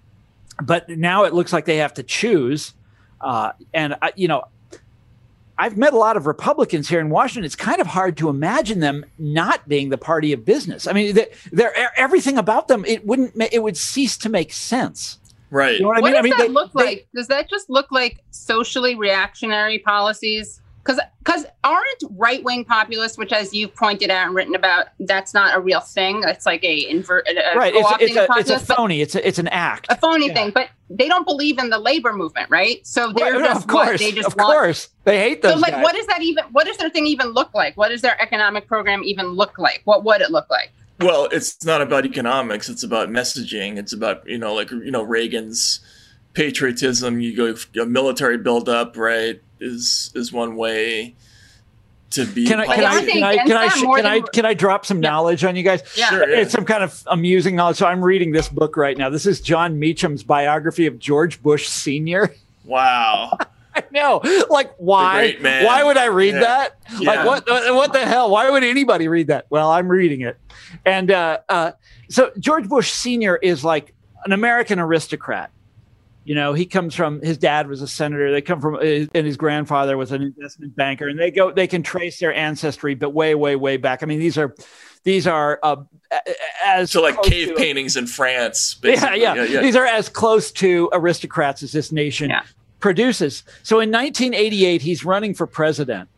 But 0.60 0.88
now 0.88 1.24
it 1.24 1.32
looks 1.32 1.52
like 1.52 1.64
they 1.64 1.78
have 1.78 1.94
to 1.94 2.02
choose. 2.02 2.74
Uh, 3.20 3.52
and 3.72 3.94
I, 4.02 4.12
you 4.16 4.28
know, 4.28 4.42
I've 5.58 5.76
met 5.76 5.92
a 5.92 5.98
lot 5.98 6.16
of 6.16 6.26
Republicans 6.26 6.88
here 6.88 6.98
in 7.00 7.08
Washington. 7.10 7.44
It's 7.44 7.54
kind 7.56 7.80
of 7.80 7.86
hard 7.86 8.16
to 8.18 8.28
imagine 8.28 8.80
them 8.80 9.04
not 9.18 9.68
being 9.68 9.90
the 9.90 9.98
party 9.98 10.32
of 10.32 10.44
business. 10.44 10.86
I 10.86 10.92
mean, 10.92 11.14
they're, 11.14 11.28
they're 11.52 11.72
everything 11.98 12.36
about 12.38 12.68
them. 12.68 12.84
It 12.86 13.06
wouldn't. 13.06 13.36
ma- 13.36 13.46
It 13.52 13.62
would 13.62 13.76
cease 13.76 14.16
to 14.18 14.28
make 14.28 14.52
sense. 14.52 15.18
Right. 15.50 15.74
You 15.76 15.82
know 15.82 15.88
what 15.88 15.98
I 15.98 16.00
What 16.00 16.06
mean? 16.06 16.12
does 16.14 16.18
I 16.18 16.22
mean, 16.22 16.30
that 16.30 16.38
they- 16.38 16.48
look 16.48 16.72
they- 16.72 16.84
like? 16.84 17.08
Does 17.14 17.26
that 17.28 17.48
just 17.50 17.68
look 17.70 17.92
like 17.92 18.20
socially 18.30 18.94
reactionary 18.94 19.78
policies? 19.78 20.60
Because 20.84 21.00
because 21.20 21.46
aren't 21.62 22.02
right 22.16 22.42
wing 22.42 22.64
populists, 22.64 23.16
which 23.16 23.32
as 23.32 23.54
you've 23.54 23.72
pointed 23.76 24.10
out 24.10 24.26
and 24.26 24.34
written 24.34 24.56
about, 24.56 24.86
that's 24.98 25.32
not 25.32 25.56
a 25.56 25.60
real 25.60 25.78
thing. 25.80 26.20
That's 26.20 26.44
like 26.44 26.64
a 26.64 26.88
invert. 26.90 27.28
A 27.28 27.56
right. 27.56 27.72
It's, 27.74 27.88
it's, 28.00 28.16
a, 28.16 28.26
it's 28.36 28.50
a 28.50 28.58
phony. 28.58 29.00
It's 29.00 29.14
a, 29.14 29.26
it's 29.26 29.38
an 29.38 29.46
act. 29.48 29.86
a 29.90 29.96
phony 29.96 30.26
Yeah. 30.26 30.34
thing. 30.34 30.50
But 30.50 30.70
they 30.90 31.06
don't 31.06 31.24
believe 31.24 31.58
in 31.58 31.70
the 31.70 31.78
labor 31.78 32.12
movement, 32.12 32.50
right? 32.50 32.84
So 32.84 33.12
they're 33.12 33.34
Right, 33.34 33.44
just 33.44 33.60
of 33.62 33.66
course, 33.68 33.86
what 33.90 34.00
they 34.00 34.10
just 34.12 34.26
of 34.28 34.36
want. 34.36 34.50
course, 34.52 34.88
they 35.04 35.18
hate 35.18 35.42
those 35.42 35.52
So 35.54 35.58
like, 35.60 35.72
guys. 35.72 35.82
what 35.84 35.94
is 35.94 36.06
that 36.08 36.20
even? 36.22 36.44
What 36.50 36.66
does 36.66 36.76
their 36.78 36.90
thing 36.90 37.06
even 37.06 37.28
look 37.28 37.54
like? 37.54 37.76
What 37.76 37.90
does 37.90 38.02
their 38.02 38.20
economic 38.20 38.66
program 38.66 39.04
even 39.04 39.28
look 39.28 39.58
like? 39.58 39.82
What 39.84 40.02
would 40.04 40.20
it 40.20 40.32
look 40.32 40.50
like? 40.50 40.72
Well, 40.98 41.28
it's 41.30 41.64
not 41.64 41.80
about 41.80 42.04
economics. 42.06 42.68
It's 42.68 42.82
about 42.82 43.08
messaging. 43.08 43.76
It's 43.78 43.92
about 43.92 44.28
you 44.28 44.38
know, 44.38 44.52
like 44.52 44.72
you 44.72 44.90
know, 44.90 45.02
Reagan's 45.02 45.78
patriotism. 46.34 47.20
You 47.20 47.36
go 47.36 47.54
a 47.82 47.86
military 47.86 48.38
buildup, 48.38 48.96
right? 48.96 49.40
Is 49.62 50.10
is 50.14 50.32
one 50.32 50.56
way 50.56 51.14
to 52.10 52.26
be. 52.26 52.46
can 52.46 52.60
I 52.60 52.66
can 52.66 52.80
Yeah, 52.82 52.90
I 52.90 52.96
I 52.96 53.04
can 53.06 53.22
I 53.22 53.36
can 53.36 53.52
I 53.56 53.68
that 53.68 53.76
sh- 53.78 53.82
more 53.82 53.96
can 53.96 54.06
I 54.06 54.20
can 54.20 54.44
I 54.44 54.54
drop 54.54 54.84
some 54.84 55.02
Yeah. 55.02 55.10
knowledge 55.10 55.44
on 55.44 55.56
you 55.56 55.62
guys? 55.62 55.82
Yeah. 55.96 56.08
Sure, 56.10 56.28
yeah. 56.28 56.40
It's 56.40 56.52
some 56.52 56.64
kind 56.64 56.82
of 56.82 57.02
amusing 57.06 57.54
knowledge. 57.56 57.76
So 57.76 57.86
I'm 57.86 58.02
reading 58.04 58.32
this 58.32 58.48
book 58.48 58.76
right 58.76 58.96
now. 58.98 59.08
This 59.08 59.24
is 59.26 59.40
Jon 59.40 59.78
Meacham's 59.78 60.22
biography 60.22 60.86
of 60.86 60.98
George 60.98 61.42
Bush 61.42 61.68
Senior. 61.68 62.34
Wow. 62.64 63.38
I 63.74 63.84
know. 63.90 64.20
Like, 64.50 64.74
why? 64.76 65.36
Why 65.40 65.82
would 65.82 65.96
I 65.96 66.06
read 66.06 66.34
Yeah. 66.34 66.40
that? 66.40 66.76
Like, 66.92 67.02
Yeah. 67.04 67.24
what? 67.24 67.48
uh, 67.48 67.72
What 67.74 67.92
the 67.94 68.04
hell? 68.04 68.30
Why 68.30 68.50
would 68.50 68.62
anybody 68.64 69.08
read 69.08 69.28
that? 69.28 69.46
Well, 69.48 69.70
I'm 69.70 69.88
reading 69.88 70.20
it, 70.20 70.36
and 70.84 71.10
uh, 71.10 71.38
uh, 71.48 71.72
so 72.10 72.30
George 72.38 72.68
Bush 72.68 72.90
Senior 72.92 73.36
is 73.36 73.64
like 73.64 73.94
an 74.26 74.32
American 74.32 74.78
aristocrat. 74.78 75.50
You 76.24 76.34
know, 76.36 76.52
he 76.52 76.66
comes 76.66 76.94
from 76.94 77.20
his 77.20 77.36
dad 77.36 77.66
was 77.68 77.82
a 77.82 77.88
senator. 77.88 78.30
They 78.30 78.42
come 78.42 78.60
from, 78.60 78.76
and 78.76 79.10
his 79.26 79.36
grandfather 79.36 79.96
was 79.96 80.12
an 80.12 80.22
investment 80.22 80.76
banker, 80.76 81.08
and 81.08 81.18
they 81.18 81.30
go. 81.32 81.50
They 81.52 81.66
can 81.66 81.82
trace 81.82 82.20
their 82.20 82.32
ancestry, 82.32 82.94
but 82.94 83.10
way, 83.10 83.34
way, 83.34 83.56
way 83.56 83.76
back. 83.76 84.02
I 84.02 84.06
mean, 84.06 84.20
these 84.20 84.38
are, 84.38 84.54
these 85.02 85.26
are 85.26 85.58
uh, 85.64 85.76
as 86.64 86.92
so 86.92 87.02
like 87.02 87.20
cave 87.22 87.48
to- 87.48 87.54
paintings 87.54 87.96
in 87.96 88.06
France. 88.06 88.78
yeah, 88.84 88.90
Basically. 88.92 89.20
yeah, 89.20 89.60
These 89.62 89.74
are 89.74 89.84
as 89.86 90.08
close 90.08 90.52
to 90.52 90.88
aristocrats 90.92 91.62
as 91.64 91.72
this 91.72 91.90
nation 91.90 92.30
Yeah. 92.30 92.42
produces. 92.78 93.42
So 93.64 93.80
in 93.80 93.90
1988, 93.90 94.80
he's 94.82 95.04
running 95.04 95.34
for 95.34 95.48
president. 95.48 96.08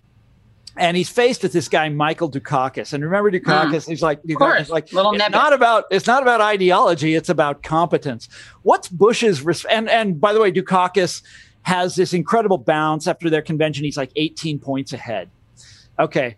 And 0.77 0.97
he's 0.97 1.09
faced 1.09 1.43
with 1.43 1.53
this 1.53 1.69
guy 1.69 1.89
Michael 1.89 2.31
Dukakis, 2.31 2.93
and 2.93 3.05
remember 3.05 3.31
Dukakis? 3.31 3.89
He's 3.89 4.03
like, 4.03 4.23
Dukakis, 4.25 4.69
like 4.71 4.93
Little 4.93 5.15
it's 5.15 5.31
not 5.31 5.53
about 5.53 5.85
it's 5.91 6.07
not 6.07 6.23
about 6.23 6.41
ideology; 6.41 7.15
it's 7.15 7.29
about 7.29 7.63
competence. 7.63 8.29
What's 8.63 8.89
Bush's 8.89 9.43
res- 9.43 9.65
and 9.67 9.89
and 9.89 10.21
by 10.21 10.33
the 10.33 10.41
way, 10.41 10.51
Dukakis 10.51 11.23
has 11.63 11.95
this 11.95 12.13
incredible 12.13 12.59
bounce 12.59 13.07
after 13.07 13.31
their 13.31 13.43
convention. 13.43 13.85
He's 13.85 13.97
like 13.97 14.11
18 14.17 14.59
points 14.59 14.93
ahead. 14.93 15.31
Okay, 15.99 16.37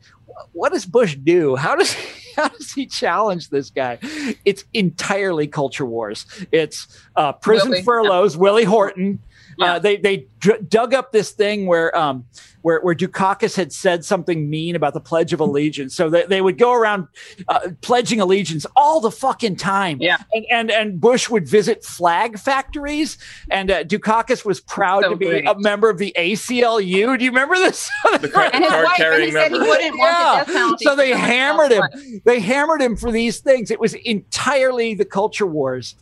what 0.53 0.73
does 0.73 0.87
Bush 0.87 1.17
do? 1.17 1.57
How 1.57 1.77
does 1.77 1.95
how 2.37 2.49
does 2.49 2.73
he 2.73 2.87
challenge 2.87 3.49
this 3.49 3.71
guy? 3.71 3.99
It's 4.45 4.65
entirely 4.75 5.47
culture 5.47 5.87
wars. 5.87 6.27
It's 6.53 6.87
uh, 7.17 7.33
prison 7.33 7.71
Willie. 7.71 7.83
furloughs. 7.83 8.37
Willie 8.37 8.65
Horton. 8.65 9.21
Yeah. 9.59 9.75
Uh, 9.75 9.79
they 9.79 9.97
they 9.97 10.27
dr- 10.39 10.69
dug 10.69 10.93
up 10.95 11.13
this 11.13 11.31
thing 11.31 11.67
where 11.67 11.97
um 11.97 12.25
where 12.63 12.81
where 12.81 12.95
Dukakis 12.95 13.57
had 13.57 13.73
said 13.73 14.05
something 14.05 14.51
mean 14.51 14.75
about 14.77 14.93
the 14.93 15.01
Pledge 15.01 15.33
of 15.33 15.41
Allegiance. 15.41 15.95
So 15.95 16.11
they, 16.11 16.27
they 16.27 16.41
would 16.43 16.59
go 16.59 16.73
around 16.75 17.07
uh, 17.49 17.71
pledging 17.81 18.21
allegiance 18.21 18.67
all 18.77 19.01
the 19.01 19.11
fucking 19.11 19.57
time. 19.57 19.99
Yeah. 20.01 20.17
And 20.33 20.45
and 20.51 20.71
and 20.71 21.01
Bush 21.01 21.31
would 21.31 21.49
visit 21.49 21.85
flag 21.85 22.39
factories, 22.39 23.19
and 23.51 23.71
uh, 23.71 23.85
Dukakis 23.85 24.45
was 24.45 24.61
proud 24.61 25.05
So 25.05 25.11
to 25.11 25.17
be 25.17 25.27
great. 25.27 25.47
a 25.49 25.55
member 25.59 25.89
of 25.89 25.99
the 25.99 26.13
ACLU. 26.19 27.19
Do 27.19 27.25
you 27.25 27.31
remember 27.31 27.55
this? 27.57 27.89
The 28.21 28.29
card, 28.29 28.51
And 28.55 28.65
his 28.65 28.73
card 28.73 28.85
wife, 28.85 28.93
and 28.93 28.97
carrying 28.99 29.27
he 29.27 29.33
said 29.33 29.53
he 29.53 29.59
member. 29.59 29.69
wouldn't 29.69 29.99
want 29.99 30.47
the 30.47 30.53
death 30.53 30.57
penalty. 30.57 30.85
So 30.85 30.97
they 30.97 31.11
hammered 31.13 31.71
him. 31.73 31.83
else's 31.83 32.21
They 32.25 32.41
hammered 32.41 32.81
him 32.83 32.97
for 32.97 33.13
these 33.13 33.41
things. 33.41 33.71
It 33.71 33.79
was 33.81 33.95
entirely 33.95 34.95
the 34.95 35.05
culture 35.05 35.47
wars. 35.47 35.95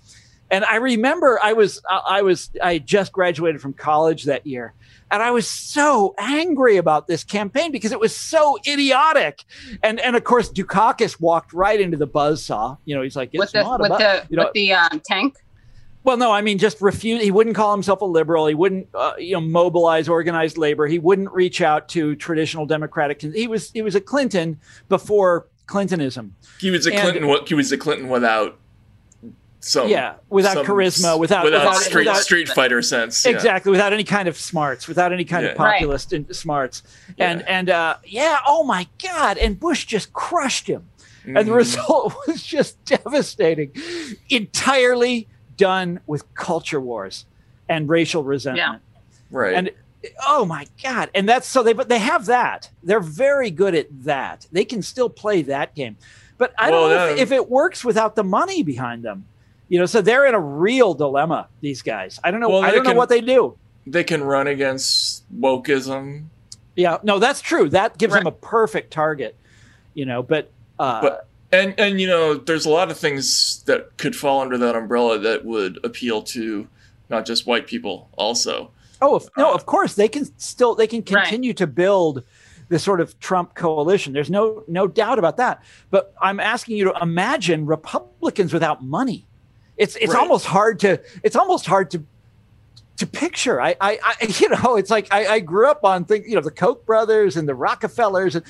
And 0.51 0.65
I 0.65 0.77
remember 0.77 1.39
I 1.43 1.53
was 1.53 1.81
I 1.89 2.01
I 2.19 2.23
was 2.23 2.51
I 2.63 2.79
just 2.79 3.13
graduated 3.13 3.61
from 3.61 3.73
college 3.73 4.25
that 4.25 4.47
year. 4.47 4.75
And 5.11 5.23
I 5.23 5.31
was 5.31 5.49
so 5.49 6.15
angry 6.19 6.77
about 6.77 7.07
this 7.07 7.25
campaign 7.25 7.71
because 7.71 7.93
it 7.93 8.01
was 8.01 8.15
so 8.15 8.59
idiotic. 8.67 9.45
And 9.83 10.01
and 10.01 10.17
of 10.17 10.25
course 10.25 10.51
Dukakis 10.51 11.21
walked 11.21 11.53
right 11.53 11.81
into 11.81 11.97
the 11.97 12.09
buzzsaw. 12.09 12.79
You 12.85 12.95
know, 12.95 13.03
he's 13.03 13.17
like, 13.17 13.31
it's 13.33 13.41
with 13.41 13.53
the 13.53 13.63
not 13.63 13.81
with 13.81 13.91
about 13.91 13.99
the 14.01 14.27
you 14.29 14.37
know, 14.37 14.45
with 14.45 14.53
the 14.55 14.73
um, 14.75 15.01
tank. 15.05 15.37
Well, 16.05 16.19
no, 16.19 16.31
I 16.31 16.43
mean 16.43 16.59
just 16.59 16.83
refuse. 16.83 17.23
He 17.23 17.31
wouldn't 17.31 17.57
call 17.57 17.73
himself 17.73 18.03
a 18.03 18.05
liberal. 18.05 18.47
He 18.47 18.55
wouldn't, 18.55 18.89
uh, 18.95 19.15
you 19.19 19.33
know, 19.33 19.41
mobilize 19.41 20.09
organized 20.09 20.59
labor. 20.59 20.87
He 20.87 20.99
wouldn't 20.99 21.33
reach 21.33 21.63
out 21.63 21.89
to 21.91 22.15
traditional 22.17 22.67
Democratic. 22.67 23.23
He 23.23 23.47
was 23.47 23.71
he 23.71 23.81
was 23.81 23.95
a 23.95 24.01
Clinton 24.01 24.61
before 24.91 25.49
Clintonism. 25.67 26.35
He 26.61 26.71
was 26.71 26.87
a 26.87 26.93
And- 26.93 27.01
Clinton. 27.01 27.47
He 27.47 27.55
was 27.55 27.73
a 27.73 27.79
Clinton 27.79 28.09
without 28.09 28.59
some. 29.65 29.89
Yeah, 29.89 30.15
without 30.29 30.55
some- 30.55 30.67
charisma, 30.67 31.19
without 31.19 31.45
without, 31.45 31.65
without- 31.67 31.77
street 31.83 32.07
without- 32.07 32.23
street 32.23 32.49
fighter 32.49 32.83
sense. 32.83 33.25
yeah. 33.25 33.33
exactly 33.33 33.71
without 33.71 33.93
any 33.93 34.05
kind 34.05 34.29
of 34.29 34.37
smarts, 34.37 34.87
without 34.89 35.13
any 35.13 35.25
kind 35.25 35.47
of 35.47 35.57
Yeah. 35.57 35.63
Right. 35.63 35.73
populist 35.81 36.13
in- 36.13 36.33
smarts. 36.33 36.83
And 37.19 37.41
Yeah. 37.41 37.47
and 37.59 37.71
uh, 37.71 37.97
yeah, 38.05 38.39
oh 38.47 38.65
my 38.65 38.87
God! 39.03 39.39
And 39.39 39.59
Bush 39.59 39.85
just 39.87 40.13
crushed 40.13 40.67
him. 40.69 40.89
and 41.27 41.37
the 41.37 41.53
Mhm. 41.53 41.57
result 41.57 42.15
was 42.27 42.43
just 42.43 42.85
devastating. 42.85 43.71
Entirely 44.31 45.29
done 45.57 46.01
with 46.07 46.33
culture 46.35 46.81
wars 46.81 47.25
and 47.69 47.89
racial 47.89 48.23
resentment. 48.25 48.83
Right. 49.31 49.55
And 49.55 49.71
oh 50.27 50.45
my 50.45 50.67
god! 50.83 51.11
And 51.15 51.29
that's 51.29 51.47
so 51.47 51.63
they 51.63 51.73
but 51.73 51.89
they 51.89 51.99
have 51.99 52.27
that. 52.27 52.71
They're 52.83 53.01
very 53.01 53.51
good 53.51 53.75
at 53.75 53.87
that. 54.05 54.47
They 54.53 54.65
can 54.65 54.83
still 54.83 55.09
play 55.09 55.43
that 55.43 55.75
game. 55.75 55.97
But 56.37 56.53
I 56.59 56.71
don't 56.71 56.89
Well, 56.89 56.91
know 56.91 57.07
if, 57.11 57.17
that- 57.17 57.23
if 57.23 57.33
it 57.33 57.49
works 57.49 57.85
without 57.85 58.17
the 58.17 58.25
money 58.25 58.63
behind 58.63 59.03
them. 59.05 59.27
You 59.69 59.79
know, 59.79 59.87
so 59.87 60.03
they're 60.03 60.27
in 60.27 60.35
a 60.35 60.41
real 60.41 60.95
dilemma. 60.95 61.49
These 61.61 61.83
guys. 61.83 62.21
I 62.23 62.31
don't 62.31 62.41
know. 62.41 62.49
Well, 62.49 62.63
I 62.63 62.71
don't 62.71 62.85
know 62.85 62.93
what 62.95 63.09
they 63.09 63.21
do. 63.21 63.57
they 63.87 64.05
can 64.05 64.23
run 64.23 64.47
against 64.47 65.25
wokeism. 65.41 66.27
Yeah, 66.77 66.99
no, 67.03 67.19
that's 67.19 67.41
true. 67.41 67.69
That 67.71 67.99
gives 67.99 68.15
them 68.15 68.27
a 68.27 68.33
perfect 68.33 68.93
target. 68.93 69.37
You 69.95 70.07
know, 70.07 70.23
but 70.23 70.51
uh, 70.79 71.01
But 71.01 71.29
and 71.53 71.75
and 71.79 72.01
you 72.01 72.07
know, 72.07 72.35
there's 72.35 72.67
a 72.67 72.71
lot 72.71 72.91
of 72.91 72.99
things 72.99 73.63
that 73.67 73.97
could 73.97 74.15
fall 74.17 74.41
under 74.41 74.59
that 74.59 74.75
umbrella 74.75 75.19
that 75.21 75.45
would 75.45 75.79
appeal 75.85 76.23
to 76.23 76.67
not 77.11 77.25
just 77.27 77.47
white 77.47 77.67
people 77.67 78.09
also. 78.17 78.71
Oh 79.01 79.17
if, 79.17 79.25
no, 79.37 79.53
of 79.53 79.67
course 79.67 79.95
they 79.95 80.09
can 80.09 80.27
still 80.39 80.75
they 80.75 80.87
can 80.87 80.99
Right. 81.11 81.25
continue 81.25 81.53
to 81.55 81.67
build 81.67 82.23
this 82.71 82.83
sort 82.83 83.01
of 83.01 83.19
Trump 83.21 83.55
coalition. 83.55 84.13
There's 84.13 84.31
no 84.31 84.65
no 84.67 84.87
doubt 84.89 85.19
about 85.19 85.37
that. 85.37 85.63
But 85.91 86.13
I'm 86.21 86.41
asking 86.41 86.77
you 86.77 86.85
to 86.93 86.95
imagine 87.01 87.67
Republicans 87.67 88.53
without 88.53 88.83
money. 88.83 89.27
It's 89.77 89.97
it's 89.97 90.15
Right. 90.15 90.21
almost 90.21 90.47
hard 90.47 90.81
to 90.81 91.01
it's 91.23 91.37
almost 91.37 91.67
hard 91.67 91.91
to 91.93 92.05
to 92.99 93.07
picture. 93.07 93.61
I 93.61 93.77
I, 93.81 93.99
I 94.03 94.15
you 94.39 94.49
know 94.49 94.77
it's 94.77 94.91
like 94.91 95.13
I, 95.13 95.27
I 95.27 95.41
grew 95.41 95.69
up 95.69 95.85
on 95.85 96.05
things 96.05 96.27
you 96.29 96.35
know 96.35 96.41
the 96.41 96.51
Koch 96.51 96.85
brothers 96.87 97.37
and 97.37 97.49
the 97.49 97.55
Rockefellers 97.55 98.37
and 98.37 98.45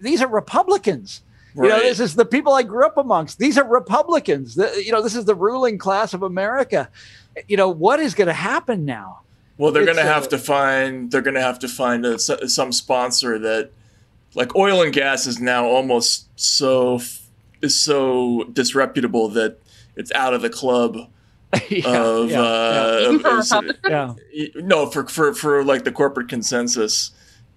these 0.00 0.22
are 0.22 0.28
Republicans. 0.28 1.22
You 1.54 1.68
know, 1.68 1.80
this 1.80 2.00
is 2.00 2.14
the 2.14 2.24
people 2.24 2.54
I 2.54 2.62
grew 2.62 2.86
up 2.86 2.96
amongst. 2.96 3.38
These 3.38 3.58
are 3.58 3.68
Republicans. 3.68 4.54
The, 4.54 4.82
you 4.82 4.90
know, 4.90 5.02
this 5.02 5.14
is 5.14 5.26
the 5.26 5.34
ruling 5.34 5.76
class 5.76 6.14
of 6.14 6.22
America. 6.22 6.88
You 7.46 7.58
know, 7.58 7.68
what 7.68 8.00
is 8.00 8.14
going 8.14 8.28
to 8.28 8.32
happen 8.32 8.86
now? 8.86 9.20
Well, 9.58 9.70
they're 9.70 9.84
going 9.84 9.98
to 9.98 10.02
have 10.02 10.24
uh, 10.24 10.28
to 10.28 10.38
find 10.38 11.10
they're 11.10 11.20
going 11.20 11.34
to 11.34 11.42
have 11.42 11.58
to 11.58 11.68
find 11.68 12.06
a, 12.06 12.18
some 12.18 12.72
sponsor 12.72 13.38
that 13.38 13.70
like 14.34 14.56
oil 14.56 14.82
and 14.82 14.94
gas 14.94 15.26
is 15.26 15.40
now 15.40 15.66
almost 15.66 16.26
so 16.36 17.00
is 17.60 17.78
so 17.78 18.44
disreputable 18.44 19.28
that 19.28 19.58
it's 19.96 20.12
out 20.12 20.34
of 20.34 20.42
the 20.42 20.50
club 20.50 20.96
yeah, 21.68 22.02
of 22.02 22.30
yeah, 22.30 22.40
uh 22.40 23.00
Even 23.08 23.20
for 23.20 23.56
of- 23.58 23.76
yeah. 23.88 24.14
no 24.56 24.86
for 24.86 25.06
for 25.06 25.34
for 25.34 25.64
like 25.64 25.84
the 25.84 25.92
corporate 25.92 26.28
consensus 26.28 27.10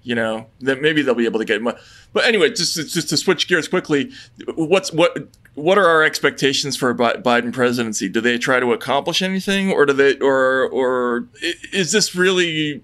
you 0.04 0.16
know 0.16 0.48
that 0.62 0.82
maybe 0.82 1.02
they'll 1.02 1.16
be 1.16 1.26
able 1.26 1.40
to 1.40 1.46
get 1.46 1.62
money 1.62 1.78
but 2.14 2.26
anyway 2.26 2.50
just 2.50 2.76
to, 2.76 2.84
just 2.84 3.10
to 3.10 3.18
switch 3.18 3.48
gears 3.48 3.68
quickly 3.68 4.12
what's 4.56 4.92
what 4.92 5.30
what 5.56 5.78
are 5.78 5.88
our 5.88 6.04
expectations 6.04 6.76
for 6.76 6.90
a 6.90 6.96
Biden 6.96 7.54
presidency? 7.54 8.10
Do 8.10 8.22
they 8.22 8.38
try 8.38 8.60
to 8.60 8.74
accomplish 8.74 9.22
anything 9.22 9.72
or 9.72 9.86
do 9.86 9.94
they 9.94 10.18
or 10.20 10.68
or 10.70 11.28
is 11.72 11.92
this 11.92 12.14
really 12.14 12.84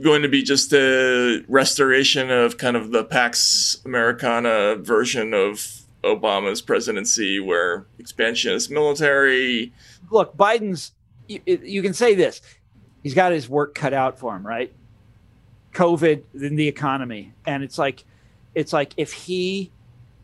going 0.00 0.22
to 0.22 0.28
be 0.28 0.42
just 0.42 0.72
a 0.72 1.44
restoration 1.48 2.30
of 2.30 2.58
kind 2.58 2.76
of 2.76 2.90
the 2.90 3.04
Pax 3.04 3.78
Americana 3.84 4.76
version 4.76 5.32
of 5.32 5.82
Obama's 6.08 6.62
presidency 6.62 7.40
where 7.40 7.86
expansionist 7.98 8.70
military 8.70 9.72
Look, 10.10 10.36
Biden's. 10.36 10.92
You, 11.28 11.40
you 11.46 11.82
can 11.82 11.92
say 11.92 12.14
this. 12.14 12.40
He's 13.02 13.14
got 13.14 13.32
his 13.32 13.48
work 13.48 13.74
cut 13.74 13.92
out 13.92 14.18
for 14.18 14.34
him, 14.34 14.46
right? 14.46 14.72
COVID, 15.72 16.22
then 16.34 16.56
the 16.56 16.66
economy, 16.66 17.32
and 17.46 17.62
it's 17.62 17.78
like, 17.78 18.04
it's 18.54 18.72
like 18.72 18.94
if 18.96 19.12
he 19.12 19.70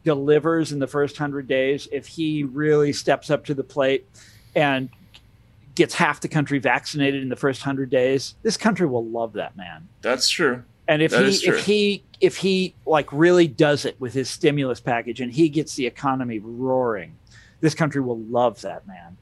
delivers 0.03 0.73
in 0.73 0.79
the 0.79 0.87
first 0.87 1.17
hundred 1.17 1.47
days, 1.47 1.87
if 1.93 2.07
he 2.07 2.43
really 2.43 2.93
steps 2.93 3.31
up 3.31 3.45
to 3.45 3.55
the 3.55 3.63
plate 3.63 4.07
and 4.55 4.89
gets 5.75 5.95
half 5.95 6.21
the 6.21 6.29
country 6.29 6.59
vaccinated 6.59 7.23
in 7.23 7.29
the 7.29 7.37
first 7.37 7.63
hundred 7.63 7.91
days, 7.91 8.35
this 8.43 8.57
country 8.57 8.87
will 8.87 9.05
love 9.05 9.35
that 9.35 9.57
man. 9.57 9.89
that's 10.01 10.29
true 10.29 10.65
And 10.87 11.01
if 11.03 11.13
That 11.13 11.25
he 11.25 11.47
if 11.49 11.65
he 11.65 12.05
if 12.21 12.37
he 12.37 12.75
like 12.87 13.11
really 13.13 13.47
does 13.49 13.85
it 13.85 13.99
with 14.01 14.13
his 14.13 14.29
stimulus 14.29 14.81
package 14.81 15.21
and 15.21 15.33
he 15.33 15.49
gets 15.49 15.75
the 15.77 15.87
economy 15.87 16.39
roaring, 16.41 17.17
this 17.61 17.75
country 17.75 18.01
will 18.03 18.19
love 18.19 18.61
that 18.63 18.87
man. 18.87 19.17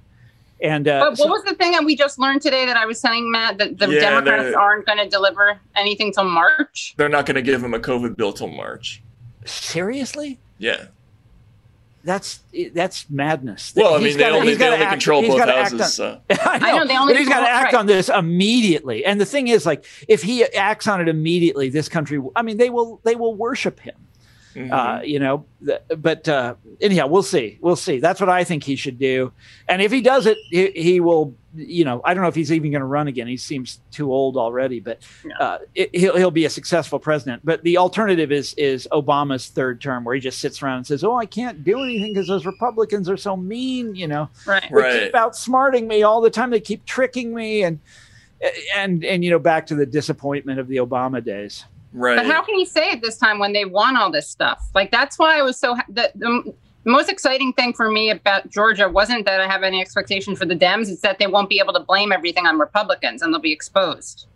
And 0.61 0.87
uh, 0.87 1.07
But 1.11 1.19
so- 1.19 1.25
what 1.25 1.33
was 1.33 1.45
the 1.45 1.55
thing 1.57 1.73
that 1.73 1.85
we 1.85 1.97
just 1.97 2.19
learned 2.19 2.43
today 2.43 2.67
that 2.67 2.77
I 2.77 2.87
was 2.87 3.01
telling 3.01 3.31
Matt 3.31 3.59
that 3.59 3.79
the 3.79 3.89
Yeah, 3.89 4.01
Democrats 4.01 4.55
aren't 4.57 4.87
going 4.87 4.99
to 4.99 5.09
deliver 5.09 5.59
anything 5.77 6.13
till 6.13 6.25
March? 6.25 6.95
they're 6.97 7.09
not 7.09 7.27
going 7.27 7.35
to 7.37 7.43
give 7.43 7.63
him 7.63 7.75
a 7.75 7.81
COVID 7.81 8.17
bill 8.17 8.33
till 8.33 8.49
March. 8.49 9.03
seriously, 9.45 10.39
Yeah. 10.59 10.87
That's 12.05 12.41
that's 12.75 13.09
madness. 13.11 13.73
Well, 13.77 13.95
I 13.95 13.99
He's 13.99 14.05
mean, 14.09 14.17
they 14.17 14.23
gotta- 14.25 14.35
only, 14.37 14.49
he's 14.49 14.59
they 14.59 14.67
only 14.67 14.79
act- 14.79 14.91
control 14.91 15.23
he's 15.23 15.31
both 15.35 15.49
houses. 15.49 15.81
on- 15.81 15.89
so. 15.89 16.21
I 16.31 16.35
know, 16.59 16.67
I 16.67 16.79
know, 16.79 16.87
they 16.87 16.97
only 16.99 17.15
but 17.15 17.21
he's 17.21 17.29
got 17.29 17.41
to 17.41 17.49
act 17.51 17.73
right. 17.73 17.79
on 17.81 17.87
this 17.87 18.09
immediately. 18.09 19.05
And 19.05 19.21
the 19.21 19.25
thing 19.27 19.49
is, 19.49 19.65
like, 19.67 19.85
if 20.09 20.23
he 20.23 20.45
acts 20.45 20.87
on 20.89 21.01
it 21.01 21.09
immediately, 21.09 21.69
this 21.69 21.89
country, 21.89 22.21
I 22.37 22.43
mean, 22.43 22.57
they 22.57 22.71
will 22.71 23.01
they 23.05 23.15
will 23.15 23.35
worship 23.35 23.81
him. 23.81 23.95
Mhm. 24.55 24.71
uh, 24.71 25.03
you 25.03 25.19
know. 25.19 25.47
But 25.97 26.29
uh, 26.29 26.57
anyhow, 26.81 27.07
we'll 27.07 27.23
see. 27.23 27.57
We'll 27.63 27.77
see. 27.77 28.01
That's 28.01 28.21
what 28.21 28.29
I 28.29 28.45
think 28.45 28.65
he 28.65 28.77
should 28.77 28.99
do. 28.99 29.33
And 29.69 29.81
if 29.81 29.91
he 29.91 30.03
does 30.03 30.27
it, 30.27 30.37
he, 30.51 30.71
he 30.73 31.01
will. 31.01 31.35
You 31.55 31.85
know, 31.85 32.01
I 32.05 32.15
don't 32.15 32.23
know 32.23 32.29
if 32.29 32.35
he's 32.35 32.51
even 32.51 32.71
going 32.71 32.81
to 32.81 32.87
run 32.87 33.09
again. 33.09 33.27
He 33.27 33.37
seems 33.37 33.81
too 33.91 34.11
old 34.13 34.37
already. 34.39 34.81
But 34.81 35.01
Yeah. 35.25 35.37
uh, 35.39 35.59
it, 35.75 35.95
he'll 35.95 36.17
he'll 36.17 36.31
be 36.31 36.45
a 36.47 36.51
successful 36.51 36.99
president. 36.99 37.43
But 37.45 37.63
the 37.63 37.77
alternative 37.77 38.33
is 38.33 38.55
is 38.55 38.89
Obama's 38.91 39.49
third 39.49 39.81
term, 39.81 40.05
where 40.05 40.15
he 40.15 40.21
just 40.21 40.39
sits 40.39 40.63
around 40.63 40.79
and 40.79 40.87
says, 40.87 41.05
"Oh, 41.05 41.17
I 41.17 41.27
can't 41.27 41.63
do 41.63 41.83
anything 41.83 42.15
because 42.15 42.27
those 42.29 42.47
Republicans 42.47 43.09
are 43.11 43.17
so 43.19 43.37
mean." 43.37 43.95
You 43.95 44.09
know, 44.09 44.31
Right. 44.47 44.63
they 44.71 44.75
Right. 44.75 45.03
keep 45.05 45.13
outsmarting 45.13 45.87
me 45.87 46.03
all 46.03 46.21
the 46.23 46.31
time. 46.31 46.51
They 46.51 46.61
keep 46.61 46.85
tricking 46.87 47.35
me, 47.35 47.65
and 47.65 47.79
and 48.75 49.05
and 49.05 49.25
you 49.25 49.31
know, 49.31 49.39
back 49.39 49.67
to 49.67 49.75
the 49.75 49.87
disappointment 49.87 50.59
of 50.59 50.69
the 50.69 50.77
Obama 50.77 51.23
days. 51.23 51.65
right. 51.93 52.17
But 52.17 52.27
how 52.27 52.43
can 52.43 52.55
he 52.55 52.65
say 52.65 52.91
it 52.93 53.03
this 53.03 53.19
time 53.19 53.39
when 53.39 53.53
they 53.53 53.67
won 53.67 53.97
all 53.97 54.11
this 54.11 54.27
stuff? 54.29 54.65
Like 54.75 54.91
that's 54.91 55.19
why 55.19 55.39
I 55.39 55.43
was 55.43 55.59
so 55.59 55.75
ha- 55.75 55.85
the, 55.89 56.55
the 56.85 56.91
most 56.91 57.09
exciting 57.09 57.53
thing 57.53 57.73
for 57.73 57.91
me 57.91 58.11
about 58.11 58.51
Georgia 58.51 58.89
wasn't 58.89 59.25
that 59.27 59.41
I 59.41 59.47
have 59.47 59.63
any 59.63 59.81
expectation 59.81 60.35
for 60.37 60.45
the 60.47 60.57
Dems; 60.57 60.89
it's 60.91 61.01
that 61.03 61.19
they 61.19 61.27
won't 61.27 61.49
be 61.49 61.59
able 61.61 61.73
to 61.75 61.81
blame 61.81 62.13
everything 62.13 62.47
on 62.47 62.59
Republicans 62.59 63.23
and 63.23 63.33
they'll 63.33 63.41
be 63.41 63.53
exposed. 63.53 64.27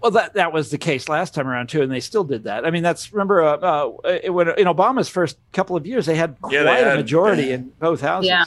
Well, 0.00 0.12
that 0.12 0.34
that 0.34 0.52
was 0.52 0.70
the 0.70 0.78
case 0.78 1.08
last 1.08 1.34
time 1.34 1.48
around 1.48 1.68
too, 1.68 1.82
and 1.82 1.90
they 1.90 1.98
still 2.00 2.22
did 2.22 2.44
that. 2.44 2.64
I 2.64 2.70
mean, 2.70 2.84
that's 2.84 3.12
remember 3.12 3.42
uh, 3.42 3.56
uh, 3.56 3.92
it- 4.24 4.32
when 4.32 4.48
in 4.50 4.66
Obama's 4.66 5.08
first 5.08 5.36
couple 5.52 5.74
of 5.76 5.86
years, 5.86 6.06
they 6.06 6.14
had 6.14 6.36
quite 6.40 6.52
Yeah, 6.54 6.62
they 6.62 6.82
a 6.82 6.84
had- 6.90 6.96
majority 6.98 7.50
in 7.50 7.72
both 7.80 8.00
houses. 8.00 8.28
Yeah. 8.28 8.44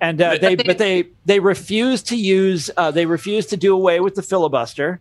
And 0.00 0.20
uh, 0.20 0.30
But 0.32 0.40
they, 0.40 0.54
they- 0.54 0.62
but 0.64 0.78
they, 0.78 1.04
they 1.26 1.40
refused 1.40 2.06
to 2.08 2.16
use, 2.16 2.70
uh, 2.76 2.90
they 2.90 3.06
refused 3.06 3.50
to 3.50 3.56
do 3.56 3.74
away 3.74 4.00
with 4.00 4.14
the 4.16 4.22
filibuster. 4.22 5.00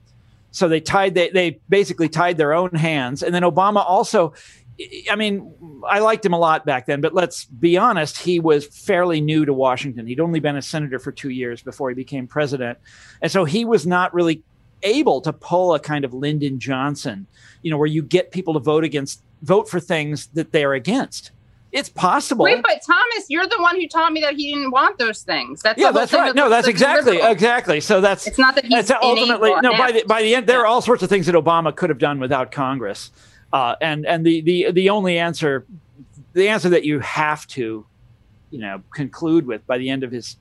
So 0.51 0.67
they 0.67 0.79
tied, 0.81 1.15
they, 1.15 1.29
they 1.29 1.59
basically 1.67 2.07
tied 2.09 2.37
their 2.37 2.53
own 2.53 2.69
hands. 2.71 3.23
And 3.23 3.33
then 3.33 3.41
Obama 3.41 3.83
also, 3.85 4.33
I 5.09 5.15
mean, 5.15 5.53
I 5.87 5.99
liked 5.99 6.25
him 6.25 6.33
a 6.33 6.39
lot 6.39 6.65
back 6.65 6.87
then, 6.87 6.99
but 6.99 7.13
let's 7.13 7.45
be 7.45 7.77
honest, 7.77 8.17
he 8.17 8.39
was 8.39 8.65
fairly 8.65 9.21
new 9.21 9.45
to 9.45 9.53
Washington. 9.53 10.07
He'd 10.07 10.19
only 10.19 10.39
been 10.39 10.55
a 10.55 10.61
senator 10.61 10.97
for 10.99 11.11
two 11.11 11.29
years 11.29 11.61
before 11.61 11.89
he 11.89 11.95
became 11.95 12.27
president. 12.27 12.79
And 13.21 13.31
so 13.31 13.45
he 13.45 13.65
was 13.65 13.85
not 13.85 14.13
really 14.13 14.41
able 14.81 15.21
to 15.21 15.31
pull 15.31 15.73
a 15.73 15.79
kind 15.79 16.03
of 16.05 16.13
Lyndon 16.13 16.59
Johnson, 16.59 17.27
you 17.61 17.71
know, 17.71 17.77
where 17.77 17.87
you 17.87 18.01
get 18.01 18.31
people 18.31 18.53
to 18.53 18.59
vote 18.59 18.83
against, 18.83 19.23
vote 19.43 19.69
for 19.69 19.79
things 19.79 20.27
that 20.33 20.51
they're 20.51 20.73
against. 20.73 21.31
It's 21.71 21.89
possible. 21.89 22.45
Wait, 22.45 22.61
but 22.61 22.81
Thomas, 22.85 23.25
you're 23.29 23.47
the 23.47 23.59
one 23.59 23.81
who 23.81 23.87
taught 23.87 24.13
me 24.13 24.21
that 24.21 24.35
he 24.35 24.53
didn't 24.53 24.69
want 24.69 24.99
those 24.99 25.23
things. 25.23 25.63
That's 25.63 25.79
yeah, 25.79 25.91
that's 25.91 26.13
right. 26.13 26.35
No, 26.35 26.47
that's 26.47 26.67
exactly 26.67 27.13
liberal. 27.13 27.31
exactly. 27.31 27.81
So 27.81 27.99
that's 27.99 28.27
It's 28.27 28.37
not 28.37 28.53
that 28.55 28.65
he's 28.65 28.87
that's 28.87 29.03
ultimately 29.03 29.51
no. 29.61 29.75
By 29.75 29.91
the 29.91 30.03
by 30.07 30.21
the 30.21 30.35
end, 30.35 30.45
there 30.45 30.61
are 30.61 30.67
all 30.67 30.81
sorts 30.81 31.01
of 31.01 31.09
things 31.09 31.25
that 31.25 31.33
Obama 31.33 31.75
could 31.75 31.89
have 31.89 31.97
done 31.97 32.19
without 32.19 32.51
Congress, 32.51 33.11
uh, 33.53 33.75
and 33.79 34.05
and 34.05 34.25
the 34.25 34.41
the 34.41 34.71
the 34.71 34.89
only 34.89 35.17
answer, 35.17 35.65
the 36.33 36.49
answer 36.49 36.69
that 36.69 36.83
you 36.83 36.99
have 36.99 37.47
to, 37.47 37.85
you 38.49 38.59
know, 38.59 38.81
conclude 38.93 39.45
with 39.47 39.65
by 39.67 39.77
the 39.77 39.89
end 39.89 40.03
of 40.03 40.11
his 40.11 40.35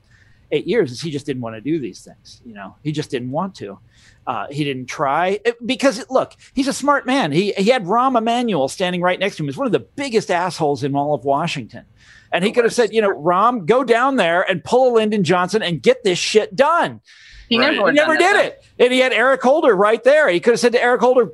eight 0.51 0.67
years 0.67 0.91
is 0.91 1.01
he 1.01 1.09
just 1.11 1.25
didn't 1.25 1.41
want 1.41 1.55
to 1.55 1.61
do 1.61 1.79
these 1.79 2.01
things. 2.03 2.41
You 2.45 2.53
know, 2.53 2.75
he 2.83 2.91
just 2.91 3.09
didn't 3.09 3.31
want 3.31 3.55
to. 3.55 3.79
Uh, 4.27 4.47
he 4.51 4.63
didn't 4.63 4.85
try 4.85 5.39
It- 5.45 5.65
because 5.65 6.05
look, 6.09 6.33
he's 6.53 6.67
a 6.67 6.73
smart 6.73 7.05
man. 7.05 7.31
He 7.31 7.53
he 7.53 7.69
had 7.69 7.85
Rahm 7.85 8.17
Emanuel 8.17 8.67
standing 8.67 9.01
right 9.01 9.19
next 9.19 9.37
to 9.37 9.43
him. 9.43 9.47
He's 9.47 9.57
one 9.57 9.65
of 9.67 9.73
the 9.73 9.79
biggest 9.79 10.29
assholes 10.31 10.83
in 10.83 10.95
all 10.95 11.13
of 11.13 11.23
Washington. 11.25 11.85
And 12.31 12.43
he 12.43 12.51
could 12.51 12.63
have 12.63 12.73
said, 12.73 12.93
you 12.93 13.01
know, 13.01 13.11
Rahm, 13.13 13.65
go 13.67 13.83
down 13.83 14.15
there 14.15 14.41
and 14.41 14.63
pull 14.63 14.91
a 14.91 14.95
Lyndon 14.95 15.23
Johnson 15.23 15.61
and 15.61 15.81
get 15.81 16.03
this 16.03 16.17
shit 16.17 16.55
done. 16.55 16.99
He 17.47 17.59
Right. 17.59 17.73
never, 17.75 17.89
He 17.91 17.95
never 17.95 18.17
did 18.17 18.35
it. 18.37 18.63
And 18.79 18.91
he 18.91 18.99
had 18.99 19.13
Eric 19.13 19.41
Holder 19.43 19.75
right 19.75 20.03
there. 20.03 20.29
He 20.29 20.39
could 20.39 20.53
have 20.53 20.59
said 20.59 20.71
to 20.71 20.81
Eric 20.81 21.01
Holder, 21.01 21.29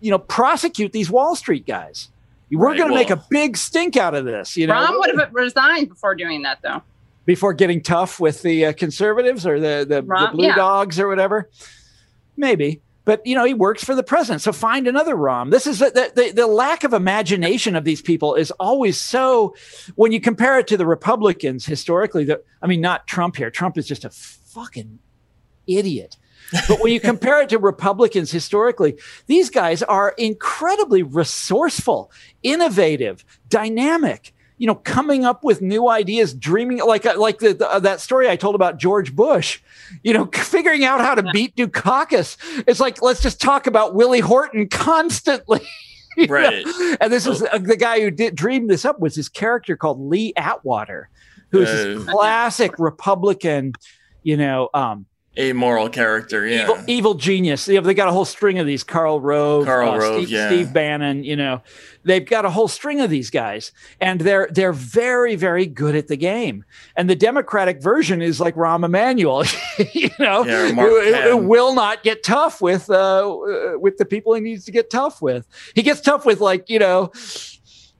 you 0.00 0.10
know, 0.10 0.18
prosecute 0.18 0.92
these 0.92 1.10
Wall 1.10 1.36
Street 1.36 1.66
guys. 1.66 2.08
We're 2.50 2.68
Right, 2.68 2.78
going 2.78 2.90
to 2.90 2.94
make 2.94 3.10
a 3.10 3.24
big 3.30 3.56
stink 3.56 3.96
out 3.96 4.14
of 4.14 4.24
this, 4.24 4.56
you 4.56 4.66
know, 4.68 4.74
Rahm 4.74 4.98
would 4.98 5.18
have 5.18 5.34
resigned 5.34 5.88
before 5.88 6.14
doing 6.14 6.42
that, 6.42 6.58
though. 6.62 6.82
before 7.24 7.52
getting 7.54 7.82
tough 7.82 8.20
with 8.20 8.42
the 8.42 8.66
uh, 8.66 8.72
conservatives 8.72 9.44
or 9.46 9.58
the, 9.58 9.84
the, 9.88 10.02
the 10.02 10.30
blue 10.32 10.46
yeah. 10.46 10.54
dogs 10.54 11.00
or 11.00 11.08
whatever. 11.08 11.50
Maybe. 12.36 12.82
But 13.04 13.24
you 13.24 13.36
know 13.36 13.44
he 13.44 13.54
works 13.54 13.84
for 13.84 13.94
the 13.94 14.02
president, 14.02 14.42
so 14.42 14.52
find 14.52 14.88
another 14.88 15.14
Rahm. 15.14 15.52
This 15.52 15.68
is 15.68 15.78
the, 15.78 16.10
the 16.14 16.32
the 16.34 16.46
lack 16.48 16.82
of 16.82 16.92
imagination 16.92 17.76
of 17.76 17.84
these 17.84 18.02
people 18.02 18.34
is 18.34 18.50
always 18.58 19.00
so. 19.00 19.54
When 19.94 20.10
you 20.10 20.20
compare 20.20 20.58
it 20.58 20.66
to 20.66 20.76
the 20.76 20.84
Republicans 20.86 21.64
historically, 21.66 22.24
the 22.24 22.42
I 22.60 22.66
mean 22.66 22.80
not 22.80 23.06
Trump 23.06 23.36
here. 23.36 23.48
Trump 23.48 23.78
is 23.78 23.86
just 23.86 24.04
a 24.04 24.10
fucking 24.10 24.98
idiot. 25.68 26.16
But 26.68 26.80
when 26.80 26.92
you 26.92 27.00
compare 27.00 27.42
it 27.42 27.48
to 27.50 27.58
Republicans 27.58 28.30
historically, 28.30 28.98
these 29.26 29.50
guys 29.50 29.82
are 29.82 30.14
incredibly 30.16 31.02
resourceful, 31.02 32.10
innovative, 32.42 33.24
dynamic. 33.48 34.32
You 34.58 34.66
know, 34.66 34.74
coming 34.74 35.24
up 35.26 35.44
with 35.44 35.60
new 35.60 35.90
ideas, 35.90 36.32
dreaming 36.32 36.78
like 36.78 37.04
like 37.04 37.40
the, 37.40 37.52
the, 37.52 37.78
that 37.80 38.00
story 38.00 38.30
I 38.30 38.36
told 38.36 38.54
about 38.54 38.78
George 38.78 39.14
Bush. 39.14 39.60
You 40.02 40.14
know, 40.14 40.24
figuring 40.32 40.82
out 40.82 41.00
how 41.00 41.14
to 41.14 41.22
beat 41.30 41.54
Dukakis. 41.56 42.38
It's 42.66 42.80
like 42.80 43.02
let's 43.02 43.20
just 43.20 43.38
talk 43.38 43.66
about 43.66 43.94
Willie 43.94 44.20
Horton 44.20 44.68
constantly. 44.68 45.60
You 46.18 46.28
know? 46.28 46.32
Right. 46.32 46.64
And 46.98 47.12
this 47.12 47.26
is 47.26 47.42
uh, 47.42 47.58
the 47.58 47.76
guy 47.76 48.00
who 48.00 48.10
did 48.10 48.34
dream 48.34 48.68
this 48.68 48.86
up 48.86 48.98
was 48.98 49.16
this 49.16 49.28
character 49.28 49.76
called 49.76 50.00
Lee 50.00 50.32
Atwater, 50.34 51.10
who's 51.50 51.68
this 51.68 52.08
Uh, 52.08 52.10
classic 52.10 52.78
Republican, 52.78 53.74
you 54.22 54.38
know, 54.38 54.70
um, 54.72 55.04
Amoral 55.38 55.90
character, 55.90 56.46
yeah. 56.46 56.62
evil, 56.62 56.84
evil 56.86 57.14
genius. 57.14 57.68
You 57.68 57.74
know, 57.74 57.86
they 57.86 57.94
got 57.94 58.08
a 58.08 58.12
whole 58.12 58.24
string 58.24 58.58
of 58.58 58.66
these. 58.66 58.82
Karl 58.82 59.20
Rove, 59.20 59.66
Karl 59.66 59.90
uh, 59.90 59.98
Rove, 59.98 60.14
Steve, 60.16 60.30
yeah. 60.30 60.48
Steve 60.48 60.72
Bannon. 60.72 61.24
You 61.24 61.36
know, 61.36 61.62
they've 62.04 62.24
got 62.24 62.44
a 62.44 62.50
whole 62.50 62.68
string 62.68 63.00
of 63.00 63.10
these 63.10 63.28
guys, 63.28 63.72
and 64.00 64.20
they're 64.20 64.48
they're 64.50 64.72
very 64.72 65.36
very 65.36 65.66
good 65.66 65.94
at 65.94 66.08
the 66.08 66.16
game. 66.16 66.64
And 66.96 67.10
the 67.10 67.16
Democratic 67.16 67.82
version 67.82 68.22
is 68.22 68.40
like 68.40 68.54
Rahm 68.54 68.84
Emanuel. 68.84 69.44
you 69.92 70.10
know, 70.18 70.44
Yeah, 70.44 71.34
will 71.34 71.74
not 71.74 72.02
get 72.02 72.22
tough 72.22 72.62
with 72.62 72.88
uh, 72.88 73.36
with 73.78 73.98
the 73.98 74.06
people 74.06 74.34
he 74.34 74.40
needs 74.40 74.64
to 74.64 74.72
get 74.72 74.88
tough 74.88 75.20
with. 75.20 75.46
He 75.74 75.82
gets 75.82 76.00
tough 76.00 76.24
with 76.24 76.40
like 76.40 76.70
you 76.70 76.78
know 76.78 77.12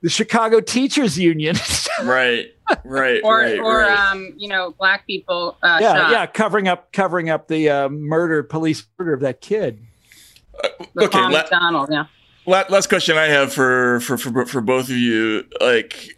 the 0.03 0.09
Chicago 0.09 0.61
Teachers 0.61 1.18
Union. 1.18 1.57
right, 2.03 2.47
right, 2.85 3.21
Or, 3.23 3.39
right, 3.39 3.59
or 3.59 3.79
right. 3.81 4.11
um, 4.11 4.35
you 4.37 4.49
know, 4.49 4.73
black 4.79 5.07
people. 5.07 5.57
Uh, 5.62 5.79
yeah, 5.81 5.95
shot. 5.95 6.11
yeah, 6.11 6.27
covering 6.27 6.69
up 6.69 6.93
covering 6.93 7.31
up 7.31 7.49
the 7.49 7.69
uh, 7.69 7.89
murder, 7.89 8.43
police 8.43 8.85
murder 8.99 9.14
of 9.14 9.21
that 9.21 9.41
kid. 9.41 9.81
The 10.95 11.05
okay, 11.05 11.19
Tom 11.19 11.33
la- 11.33 11.43
McDonald, 11.43 11.89
yeah. 11.93 12.07
La- 12.47 12.64
last 12.69 12.89
question 12.89 13.17
I 13.19 13.27
have 13.27 13.53
for, 13.53 14.01
for 14.01 14.17
for 14.17 14.47
for 14.47 14.61
both 14.61 14.85
of 14.89 14.97
you, 14.97 15.45
like 15.61 16.17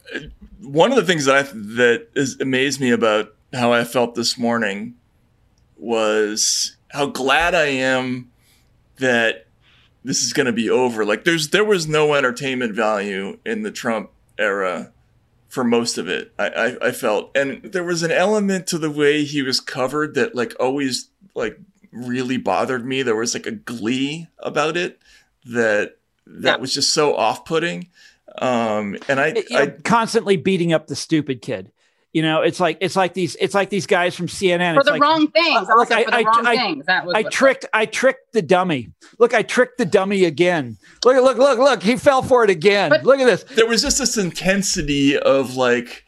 one 0.61 0.91
of 0.91 0.97
the 0.97 1.05
things 1.05 1.25
that 1.25 1.37
I 1.37 1.43
that 1.53 2.09
is 2.15 2.39
amazed 2.41 2.81
me 2.81 2.91
about 2.91 3.35
how 3.53 3.73
I 3.73 3.85
felt 3.85 4.15
this 4.15 4.39
morning 4.39 4.95
was 5.77 6.77
how 6.89 7.07
glad 7.07 7.55
I 7.55 7.67
am 7.67 8.31
that 8.99 9.47
this 10.05 10.23
is 10.23 10.33
going 10.33 10.47
to 10.47 10.53
be 10.53 10.71
over. 10.71 11.05
Like 11.05 11.25
there's 11.25 11.49
there 11.49 11.65
was 11.65 11.87
no 11.89 12.15
entertainment 12.15 12.75
value 12.75 13.39
in 13.45 13.63
the 13.63 13.71
Trump 13.71 14.11
era 14.39 14.93
for 15.49 15.65
most 15.65 15.99
of 15.99 16.09
it. 16.09 16.33
I, 16.39 16.49
I 16.49 16.89
I 16.89 16.93
felt, 16.93 17.37
and 17.37 17.63
there 17.63 17.85
was 17.85 18.03
an 18.03 18.13
element 18.13 18.67
to 18.69 18.79
the 18.79 18.91
way 18.91 19.25
he 19.25 19.43
was 19.43 19.61
covered 19.61 20.15
that 20.15 20.35
like 20.35 20.55
always 20.61 21.09
like 21.35 21.59
really 21.91 22.37
bothered 22.37 22.85
me. 22.87 23.03
There 23.03 23.17
was 23.17 23.35
like 23.35 23.47
a 23.47 23.53
glee 23.53 24.29
about 24.39 24.77
it 24.77 24.99
that 25.47 25.97
that 26.27 26.57
Yeah. 26.57 26.61
was 26.61 26.75
just 26.75 26.93
so 26.93 27.15
off-putting. 27.17 27.89
Um, 28.41 28.97
and 29.09 29.19
I, 29.19 29.29
you 29.29 29.45
know, 29.51 29.59
I 29.59 29.67
constantly 29.83 30.37
beating 30.37 30.73
up 30.73 30.87
the 30.87 30.95
stupid 30.95 31.41
kid. 31.43 31.73
You 32.15 32.23
know, 32.23 32.41
it's 32.41 32.59
like 32.59 32.79
it's 32.81 32.97
like 32.97 33.13
these 33.13 33.37
it's 33.37 33.55
like 33.55 33.69
these 33.69 33.87
guys 33.87 34.15
from 34.15 34.29
CNN. 34.29 34.75
For 34.75 34.81
It's 34.81 34.87
the 34.87 34.93
like, 34.93 35.03
wrong 35.03 35.29
things. 35.31 35.69
Look, 35.69 35.93
I- 35.93 36.05
I- 36.11 36.23
wrong 36.23 36.47
I- 36.47 36.57
things. 36.57 36.85
I 36.89 37.23
tricked 37.25 37.67
I 37.73 37.85
tricked 37.87 38.33
the 38.33 38.41
dummy. 38.43 38.91
Look, 39.19 39.35
I 39.35 39.43
tricked 39.43 39.77
the 39.79 39.85
dummy 39.85 40.25
again. 40.25 40.79
Look, 41.05 41.17
look, 41.23 41.37
look, 41.37 41.59
look. 41.59 41.83
He 41.83 41.97
fell 41.97 42.23
for 42.23 42.45
it 42.45 42.51
again. 42.51 42.89
But- 42.91 43.05
look 43.05 43.21
at 43.21 43.27
this. 43.27 43.45
there 43.57 43.67
was 43.67 43.83
just 43.83 43.99
this 43.99 44.17
intensity 44.17 45.19
of 45.19 45.55
like 45.57 46.05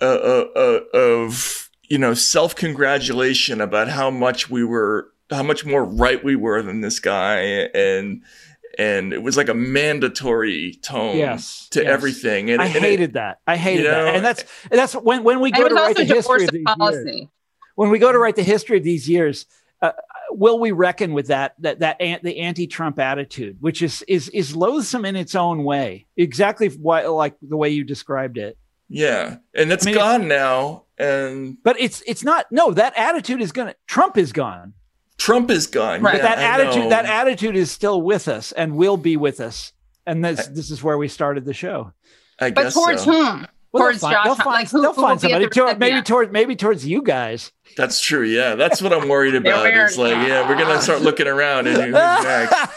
uh, 0.00 0.04
uh, 0.04 0.44
uh, 0.56 0.80
of 0.98 1.70
you 1.88 1.98
know 1.98 2.12
self 2.14 2.56
congratulation 2.56 3.60
about 3.60 3.88
how 3.88 4.10
much 4.10 4.50
we 4.50 4.64
were 4.64 5.12
how 5.30 5.44
much 5.44 5.64
more 5.64 5.84
right 5.84 6.24
we 6.24 6.34
were 6.34 6.60
than 6.60 6.80
this 6.80 6.98
guy 6.98 7.36
and 7.72 8.22
and 8.78 9.12
it 9.12 9.22
was 9.22 9.36
like 9.36 9.48
a 9.48 9.54
mandatory 9.54 10.74
tone 10.82 11.16
Yes, 11.16 11.68
to 11.70 11.82
yes. 11.82 11.88
everything 11.90 12.50
and 12.50 12.60
I 12.62 12.66
and 12.66 12.76
it- 12.76 12.82
hated 12.82 13.12
that. 13.14 13.38
I 13.46 13.56
hated 13.56 13.84
you 13.84 13.90
know, 13.90 14.04
that. 14.04 14.14
And 14.16 14.24
that's 14.24 14.44
and 14.70 14.78
that's 14.78 14.94
when 14.94 15.24
when 15.24 15.40
we 15.40 15.50
go 15.50 15.68
to 15.68 15.74
write 15.74 15.96
the 15.96 16.04
history 16.04 16.44
of 16.44 16.48
of 16.50 16.54
these 16.54 16.64
policy. 16.64 17.10
years. 17.12 17.28
When 17.74 17.90
we 17.90 17.98
go 17.98 18.12
to 18.12 18.18
write 18.18 18.36
the 18.36 18.42
history 18.42 18.76
of 18.78 18.84
these 18.84 19.08
years, 19.08 19.46
uh, 19.80 19.92
will 20.30 20.58
we 20.58 20.70
reckon 20.72 21.12
with 21.14 21.28
that 21.28 21.54
that 21.60 21.78
that 21.80 22.00
an, 22.00 22.20
the 22.22 22.40
anti-Trump 22.40 22.98
attitude, 22.98 23.56
which 23.60 23.80
is 23.82 24.02
is 24.08 24.28
is 24.30 24.54
loathsome 24.54 25.04
in 25.04 25.16
its 25.16 25.34
own 25.34 25.64
way, 25.64 26.06
exactly 26.16 26.68
why, 26.68 27.06
like 27.06 27.34
the 27.40 27.56
way 27.56 27.70
you 27.70 27.84
described 27.84 28.36
it. 28.38 28.56
yeah 28.88 29.36
and 29.54 29.72
it's 29.72 29.86
I 29.86 29.90
mean, 29.90 29.94
it's- 29.96 30.18
gone 30.18 30.28
now 30.28 30.84
and 30.98 31.56
But 31.62 31.80
it's 31.80 32.02
it's 32.06 32.22
not. 32.22 32.46
No, 32.50 32.72
that 32.72 32.92
attitude 32.96 33.40
is 33.40 33.52
gonna. 33.52 33.74
Trump 33.86 34.18
is 34.18 34.32
gone. 34.32 34.74
Trump 35.20 35.50
is 35.50 35.66
gone 35.66 36.00
Right. 36.02 36.16
Yeah, 36.16 36.22
that 36.22 36.38
I 36.38 36.42
attitude 36.42 36.82
know. 36.84 36.88
that 36.90 37.04
attitude 37.04 37.54
is 37.54 37.70
still 37.70 38.00
with 38.00 38.26
us 38.26 38.52
and 38.52 38.76
will 38.76 38.96
be 38.96 39.16
with 39.18 39.38
us. 39.40 39.72
And 40.06 40.24
this 40.24 40.46
this 40.48 40.70
is 40.70 40.82
where 40.82 40.96
we 40.98 41.08
started 41.08 41.44
the 41.44 41.52
show. 41.54 41.92
I 42.40 42.50
But 42.50 42.62
guess 42.64 42.74
towards 42.74 43.04
so. 43.04 43.12
whom? 43.12 43.46
Well, 43.72 43.84
Towards 43.84 44.00
they'll 44.00 44.10
Josh, 44.10 44.24
find, 44.24 44.26
they'll 44.26 44.34
find, 44.34 44.46
like, 44.54 44.70
who- 44.70 44.80
they'll 44.82 44.92
who 44.94 45.02
find 45.02 45.20
somebody. 45.20 45.44
the 45.44 45.50
Toward, 45.50 45.78
maybe 45.78 46.02
towards 46.02 46.32
maybe 46.32 46.56
towards 46.56 46.84
you 46.86 47.02
guys. 47.02 47.52
that's 47.76 48.00
true 48.00 48.24
yeah 48.24 48.56
that's 48.56 48.82
what 48.82 48.92
i'm 48.92 49.08
worried 49.08 49.36
about 49.36 49.64
it's 49.64 49.96
like 49.96 50.10
yeah 50.26 50.48
we're 50.48 50.58
gonna 50.58 50.82
start 50.82 51.02
looking 51.02 51.28
around 51.28 51.68
and 51.68 51.76
who's 51.80 51.92
next 51.92 52.70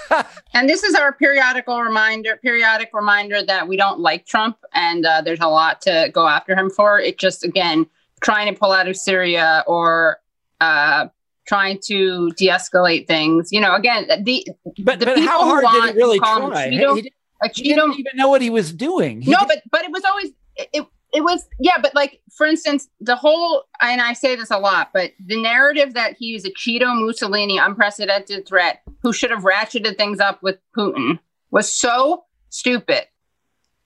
And 0.54 0.70
this 0.70 0.84
is 0.84 0.94
our 0.94 1.12
periodical 1.14 1.82
reminder, 1.82 2.38
periodic 2.44 2.92
reminder 2.94 3.44
that 3.44 3.68
we 3.68 3.76
don't 3.76 4.00
like 4.02 4.28
Trump, 4.28 4.56
and 4.74 5.04
uh, 5.04 5.20
there's 5.22 5.40
a 5.42 5.48
lot 5.48 5.82
to 5.82 6.12
go 6.14 6.28
after 6.28 6.54
him 6.56 6.70
for. 6.70 7.00
It 7.00 7.18
just 7.18 7.44
again 7.44 7.88
trying 8.22 8.54
to 8.54 8.60
pull 8.60 8.72
out 8.72 8.88
of 8.88 8.96
Syria 8.96 9.64
or 9.66 10.20
uh, 10.62 11.08
trying 11.46 11.80
to 11.86 12.32
de-escalate 12.32 13.08
things. 13.08 13.50
You 13.52 13.60
know, 13.62 13.76
again, 13.76 14.08
the 14.24 14.46
but 14.80 15.00
The 15.00 15.06
but 15.06 15.16
people 15.16 15.30
how 15.30 15.44
who 15.44 15.50
hard 15.50 15.62
did 15.64 15.68
want 15.80 15.92
he 15.92 15.98
really 15.98 16.20
to 16.20 16.24
call 16.26 16.42
him 16.46 16.52
try? 16.52 16.70
Cheeto- 16.70 16.96
he, 16.96 17.02
did- 17.04 17.14
a 17.44 17.50
he 17.54 17.64
didn't 17.74 18.00
even 18.00 18.12
know 18.16 18.30
what 18.30 18.42
he 18.42 18.50
was 18.50 18.72
doing. 18.72 19.22
He 19.22 19.32
no, 19.32 19.40
did- 19.40 19.48
but 19.50 19.58
but 19.72 19.84
it 19.84 19.92
was 19.92 20.04
always 20.06 20.30
it, 20.56 20.70
it. 20.74 20.86
It 21.16 21.24
was 21.24 21.46
yeah, 21.60 21.78
but 21.80 21.94
like 21.94 22.22
for 22.36 22.48
instance, 22.48 22.88
the 23.00 23.16
whole 23.16 23.66
and 23.82 24.02
I 24.02 24.14
say 24.14 24.36
this 24.36 24.50
a 24.50 24.58
lot, 24.58 24.90
but 24.94 25.12
the 25.24 25.40
narrative 25.40 25.94
that 25.94 26.16
he's 26.18 26.44
a 26.44 26.50
Cheeto 26.50 27.06
Mussolini 27.06 27.60
unprecedented 27.60 28.48
threat 28.48 28.82
who 29.04 29.14
should 29.14 29.30
have 29.30 29.44
ratcheted 29.44 29.96
things 29.96 30.20
up 30.20 30.42
with 30.42 30.58
Putin 30.76 31.20
was 31.52 31.72
so 31.72 32.24
stupid. 32.50 33.04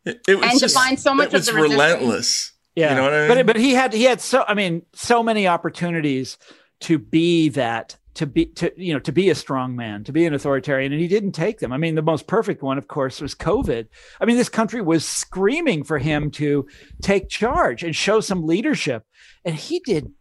it, 0.06 0.22
it 0.26 0.36
was 0.36 0.44
And 0.44 0.52
to 0.54 0.60
just 0.60 0.74
find 0.76 0.98
so 0.98 1.14
much 1.14 1.28
it 1.28 1.34
of 1.34 1.40
was 1.40 1.46
the 1.48 1.54
resistance. 1.56 1.74
relentless 1.82 2.52
yeah, 2.78 2.92
you 2.92 2.96
know 2.96 3.04
what 3.04 3.14
I 3.14 3.28
but 3.28 3.38
mean? 3.38 3.46
but 3.46 3.56
he 3.58 3.74
had 3.74 3.92
he 3.92 4.04
had 4.04 4.22
so 4.22 4.46
I 4.48 4.54
mean 4.54 4.84
so 4.94 5.22
many 5.22 5.48
opportunities 5.50 6.38
to 6.82 6.98
be 7.00 7.50
that 7.50 7.98
to 8.16 8.26
be 8.26 8.46
to 8.48 8.72
you 8.76 8.94
know 8.94 9.00
to 9.00 9.12
be 9.12 9.30
a 9.30 9.36
strong 9.36 9.76
man 9.76 10.04
to 10.04 10.12
be 10.12 10.26
an 10.26 10.34
authoritarian 10.34 10.92
and 10.92 11.02
he 11.02 11.08
didn't 11.08 11.34
take 11.34 11.60
them. 11.60 11.72
I 11.72 11.78
mean 11.78 11.96
the 11.96 12.02
most 12.02 12.26
perfect 12.28 12.64
one 12.64 12.78
of 12.78 12.88
course 12.88 13.22
was 13.22 13.36
COVID. 13.36 13.88
I 14.20 14.26
mean 14.26 14.38
this 14.38 14.50
country 14.50 14.82
was 14.82 15.06
screaming 15.06 15.84
for 15.84 16.00
him 16.00 16.32
to 16.32 16.68
take 17.02 17.30
charge 17.30 17.84
and 17.84 17.96
show 17.96 18.20
some 18.20 18.46
leadership 18.46 19.04
and 19.46 19.56
he 19.56 19.80
did 19.80 20.12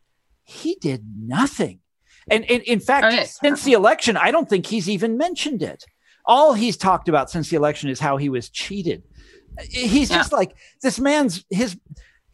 he 0.44 0.76
did 0.80 1.04
nothing. 1.18 1.80
And, 2.30 2.44
and 2.50 2.62
in 2.64 2.80
fact, 2.80 3.12
yeah. 3.12 3.24
since 3.24 3.62
the 3.64 3.72
election, 3.72 4.16
I 4.16 4.30
don't 4.30 4.48
think 4.48 4.66
he's 4.66 4.88
even 4.88 5.16
mentioned 5.16 5.62
it. 5.62 5.84
All 6.24 6.54
he's 6.54 6.76
talked 6.76 7.09
about 7.09 7.30
since 7.30 7.50
the 7.50 7.57
election 7.57 7.88
is 7.88 8.00
how 8.00 8.16
he 8.16 8.28
was 8.28 8.48
cheated. 8.50 9.04
He's 9.70 10.11
Yeah. 10.11 10.16
just 10.16 10.32
like 10.32 10.54
this 10.82 10.98
man's 10.98 11.44
his 11.50 11.78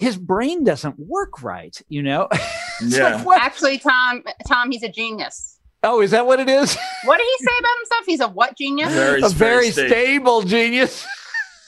his 0.02 0.16
brain 0.16 0.64
doesn't 0.64 0.98
work 0.98 1.42
right, 1.42 1.80
you 1.88 2.02
know. 2.02 2.28
Yeah. 2.84 3.22
like. 3.24 3.40
Actually, 3.40 3.78
Tom, 3.78 4.24
Tom, 4.48 4.72
he's 4.72 4.82
a 4.82 4.88
genius. 4.88 5.60
Oh, 5.84 6.00
is 6.00 6.10
that 6.10 6.26
what 6.26 6.40
it 6.40 6.48
is? 6.48 6.76
What 7.04 7.18
did 7.18 7.26
he 7.38 7.44
say 7.46 7.52
about 7.60 7.76
himself? 7.78 8.06
He's 8.06 8.20
a 8.20 8.28
what 8.28 8.56
genius? 8.56 8.92
very 8.92 9.22
a 9.22 9.28
very 9.28 9.70
sta- 9.70 9.86
stable 9.86 10.42
genius. 10.42 11.06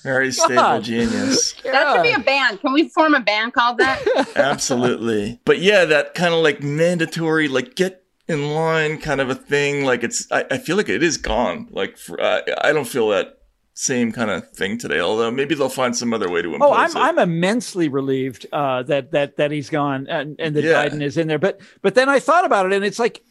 very 0.03 0.33
stable 0.43 0.55
God. 0.55 0.83
genius 0.83 1.53
That 1.63 1.93
should 1.95 2.03
be 2.03 2.13
a 2.13 2.19
band. 2.19 2.61
Can 2.61 2.73
we 2.73 2.89
form 2.89 3.15
a 3.15 3.21
band 3.21 3.53
called 3.53 3.79
that? 3.79 4.03
Absolutely. 4.35 5.41
But 5.45 5.61
yeah, 5.61 5.85
that 5.85 6.15
kind 6.15 6.35
of 6.35 6.41
like 6.43 6.63
mandatory, 6.63 7.47
like 7.47 7.77
get 7.77 8.05
in 8.27 8.51
line 8.55 8.99
kind 8.99 9.21
of 9.21 9.31
a 9.31 9.35
thing. 9.37 9.85
Like 9.85 10.03
it's, 10.03 10.27
I, 10.33 10.45
I 10.51 10.59
feel 10.59 10.77
like 10.77 10.89
it 10.89 11.03
is 11.03 11.17
gone. 11.17 11.69
Like 11.71 11.97
for, 11.97 12.21
I 12.21 12.43
I 12.63 12.73
don't 12.73 12.89
feel 12.89 13.09
that 13.11 13.39
same 13.75 14.13
kind 14.13 14.31
of 14.31 14.49
thing 14.53 14.79
today. 14.79 15.01
Although 15.01 15.31
maybe 15.31 15.55
they'll 15.55 15.69
find 15.69 15.97
some 15.97 16.15
other 16.15 16.31
way 16.31 16.43
to 16.43 16.55
impose 16.55 16.69
Oh, 16.71 16.73
I'm 16.73 16.91
it. 16.91 16.97
I'm 16.97 17.19
immensely 17.19 17.89
relieved 17.89 18.47
uh, 18.53 18.85
that 18.85 19.11
that 19.11 19.37
that 19.37 19.51
he's 19.51 19.69
gone 19.69 20.07
and, 20.09 20.37
and 20.39 20.55
that 20.57 20.65
Yeah. 20.65 20.89
Biden 20.89 21.03
is 21.03 21.17
in 21.19 21.27
there. 21.29 21.39
But 21.41 21.61
but 21.83 21.95
then 21.95 22.09
I 22.09 22.21
thought 22.21 22.45
about 22.45 22.67
it, 22.67 22.73
and 22.73 22.85
it's 22.85 22.99
like 23.01 23.23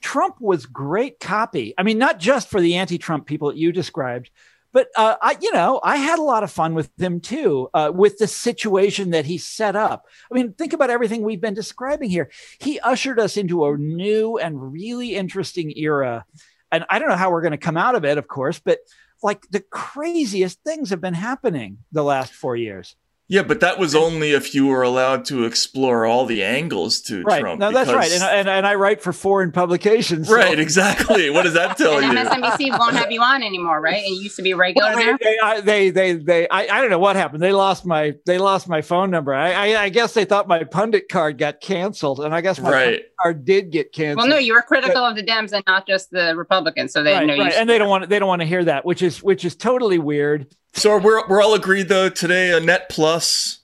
Trump 0.00 0.36
was 0.40 0.66
great 0.66 1.20
copy. 1.20 1.74
I 1.78 1.82
mean, 1.82 1.98
not 1.98 2.18
just 2.18 2.50
for 2.50 2.60
the 2.60 2.74
anti-Trump 2.74 3.26
people 3.26 3.48
that 3.48 3.56
you 3.56 3.72
described, 3.72 4.30
but 4.72 4.88
uh, 4.96 5.14
I 5.22 5.36
you 5.40 5.52
know 5.52 5.80
I 5.84 5.96
had 5.96 6.18
a 6.18 6.22
lot 6.22 6.42
of 6.42 6.50
fun 6.50 6.74
with 6.74 6.90
him 6.98 7.20
too, 7.20 7.70
uh, 7.72 7.92
with 7.94 8.18
the 8.18 8.26
situation 8.26 9.10
that 9.12 9.24
he 9.26 9.38
set 9.38 9.76
up. 9.76 10.06
I 10.30 10.34
mean, 10.34 10.54
think 10.54 10.72
about 10.72 10.90
everything 10.90 11.22
we've 11.22 11.40
been 11.40 11.54
describing 11.54 12.10
here. 12.10 12.30
He 12.58 12.80
ushered 12.80 13.20
us 13.20 13.36
into 13.36 13.64
a 13.64 13.78
new 13.78 14.38
and 14.38 14.72
really 14.72 15.14
interesting 15.14 15.72
era, 15.76 16.26
and 16.74 16.84
I 16.90 16.98
don't 16.98 17.08
know 17.08 17.16
how 17.16 17.30
we're 17.30 17.42
going 17.42 17.52
to 17.52 17.58
come 17.58 17.76
out 17.76 17.94
of 17.94 18.04
it, 18.04 18.18
of 18.18 18.28
course, 18.28 18.58
but 18.58 18.78
like 19.22 19.48
the 19.50 19.60
craziest 19.60 20.62
things 20.64 20.90
have 20.90 21.00
been 21.00 21.14
happening 21.14 21.78
the 21.92 22.04
last 22.04 22.32
four 22.32 22.56
years. 22.56 22.96
Yeah, 23.26 23.42
but 23.42 23.60
that 23.60 23.78
was 23.78 23.94
only 23.94 24.32
if 24.32 24.54
you 24.54 24.66
were 24.66 24.82
allowed 24.82 25.24
to 25.26 25.44
explore 25.44 26.04
all 26.04 26.26
the 26.26 26.42
angles 26.44 27.00
to 27.02 27.22
Right. 27.22 27.40
Trump. 27.40 27.58
No, 27.58 27.70
that's 27.72 27.90
right. 27.90 28.10
And, 28.12 28.22
and, 28.22 28.48
and 28.48 28.66
I 28.66 28.74
write 28.74 29.00
for 29.02 29.12
foreign 29.14 29.50
publications. 29.50 30.28
so- 30.28 30.34
right, 30.34 30.58
exactly. 30.58 31.30
What 31.30 31.44
does 31.44 31.54
that 31.54 31.78
tell 31.78 31.98
And 31.98 32.12
you? 32.12 32.18
MSNBC 32.24 32.78
won't 32.78 32.94
have 32.96 33.10
you 33.10 33.22
on 33.22 33.42
anymore, 33.42 33.80
right? 33.80 34.02
It 34.04 34.22
used 34.22 34.36
to 34.36 34.42
be 34.42 34.52
regular 34.54 34.88
Well, 34.90 34.98
they, 34.98 35.04
there. 35.04 35.18
they, 35.22 35.38
I, 35.42 35.60
they, 35.62 35.90
they, 35.90 36.12
they, 36.14 36.48
I, 36.48 36.62
I 36.66 36.80
don't 36.82 36.90
know 36.90 36.98
what 36.98 37.16
happened. 37.16 37.42
They 37.42 37.52
lost 37.52 37.86
my, 37.86 38.14
they 38.26 38.36
lost 38.36 38.68
my 38.68 38.82
phone 38.82 39.10
number. 39.10 39.32
I, 39.34 39.52
I, 39.72 39.82
I 39.84 39.88
guess 39.88 40.12
they 40.12 40.26
thought 40.26 40.46
my 40.46 40.64
pundit 40.64 41.08
card 41.08 41.38
got 41.38 41.60
canceled, 41.62 42.20
and 42.20 42.34
I 42.34 42.40
guess 42.42 42.60
my 42.60 42.70
Right. 42.70 42.84
pundit 42.84 43.12
card 43.22 43.44
did 43.46 43.70
get 43.72 43.92
canceled. 43.92 44.28
Well, 44.28 44.36
no, 44.36 44.38
you 44.38 44.52
were 44.52 44.62
critical 44.62 45.02
of 45.02 45.16
the 45.16 45.22
Dems 45.24 45.52
and 45.52 45.64
not 45.66 45.86
just 45.86 46.10
the 46.10 46.34
Republicans, 46.36 46.92
so 46.92 47.02
they 47.02 47.14
right, 47.14 47.26
know 47.26 47.38
right. 47.38 47.52
you. 47.52 47.58
and 47.58 47.70
they 47.70 47.78
don't 47.78 47.88
want, 47.88 48.08
they 48.10 48.18
don't 48.18 48.28
want 48.28 48.42
to 48.42 48.46
hear 48.46 48.64
that, 48.64 48.84
which 48.84 49.00
is, 49.00 49.22
which 49.22 49.44
is 49.46 49.56
totally 49.56 49.98
weird. 49.98 50.54
So 50.74 50.98
we're 50.98 51.26
we're 51.28 51.42
all 51.42 51.54
agreed 51.54 51.88
though 51.88 52.08
today 52.08 52.52
a 52.52 52.60
net 52.60 52.88
plus, 52.88 53.60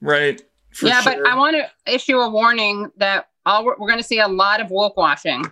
right? 0.00 0.40
For 0.72 0.86
yeah, 0.86 1.00
sure. 1.02 1.16
but 1.16 1.26
I 1.26 1.36
want 1.36 1.56
to 1.56 1.92
issue 1.92 2.18
a 2.18 2.30
warning 2.30 2.90
that 2.96 3.28
all 3.44 3.64
we're, 3.64 3.76
we're 3.78 3.88
going 3.88 4.00
to 4.00 4.06
see 4.06 4.20
a 4.20 4.28
lot 4.28 4.60
of 4.60 4.70
woke 4.70 4.96
washing. 4.96 5.44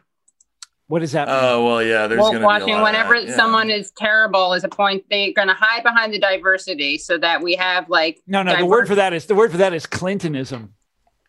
What 0.86 1.03
is 1.03 1.12
that 1.12 1.28
mean? 1.28 1.36
Oh 1.39 1.66
well, 1.66 1.82
yeah. 1.82 2.07
There's 2.07 2.18
Woke 2.18 2.32
gonna 2.32 2.39
be 2.39 2.45
a 2.45 2.47
washing. 2.47 2.82
Whenever 2.82 3.16
yeah. 3.16 3.36
someone 3.36 3.68
is 3.68 3.91
terrible, 3.91 4.55
is 4.55 4.64
a 4.64 4.70
point 4.70 5.05
they're 5.11 5.32
going 5.34 5.49
to 5.49 5.55
hide 5.55 5.82
behind 5.82 6.14
the 6.14 6.18
diversity 6.18 6.97
so 6.97 7.18
that 7.18 7.43
we 7.43 7.55
have 7.57 7.91
like 7.91 8.22
no, 8.26 8.43
no. 8.43 8.57
The 8.57 8.64
word 8.64 8.89
for 8.89 8.95
that 8.95 9.12
is 9.12 9.26
the 9.26 9.34
word 9.34 9.51
for 9.51 9.59
that 9.59 9.74
is 9.74 9.84
Clintonism. 9.84 10.72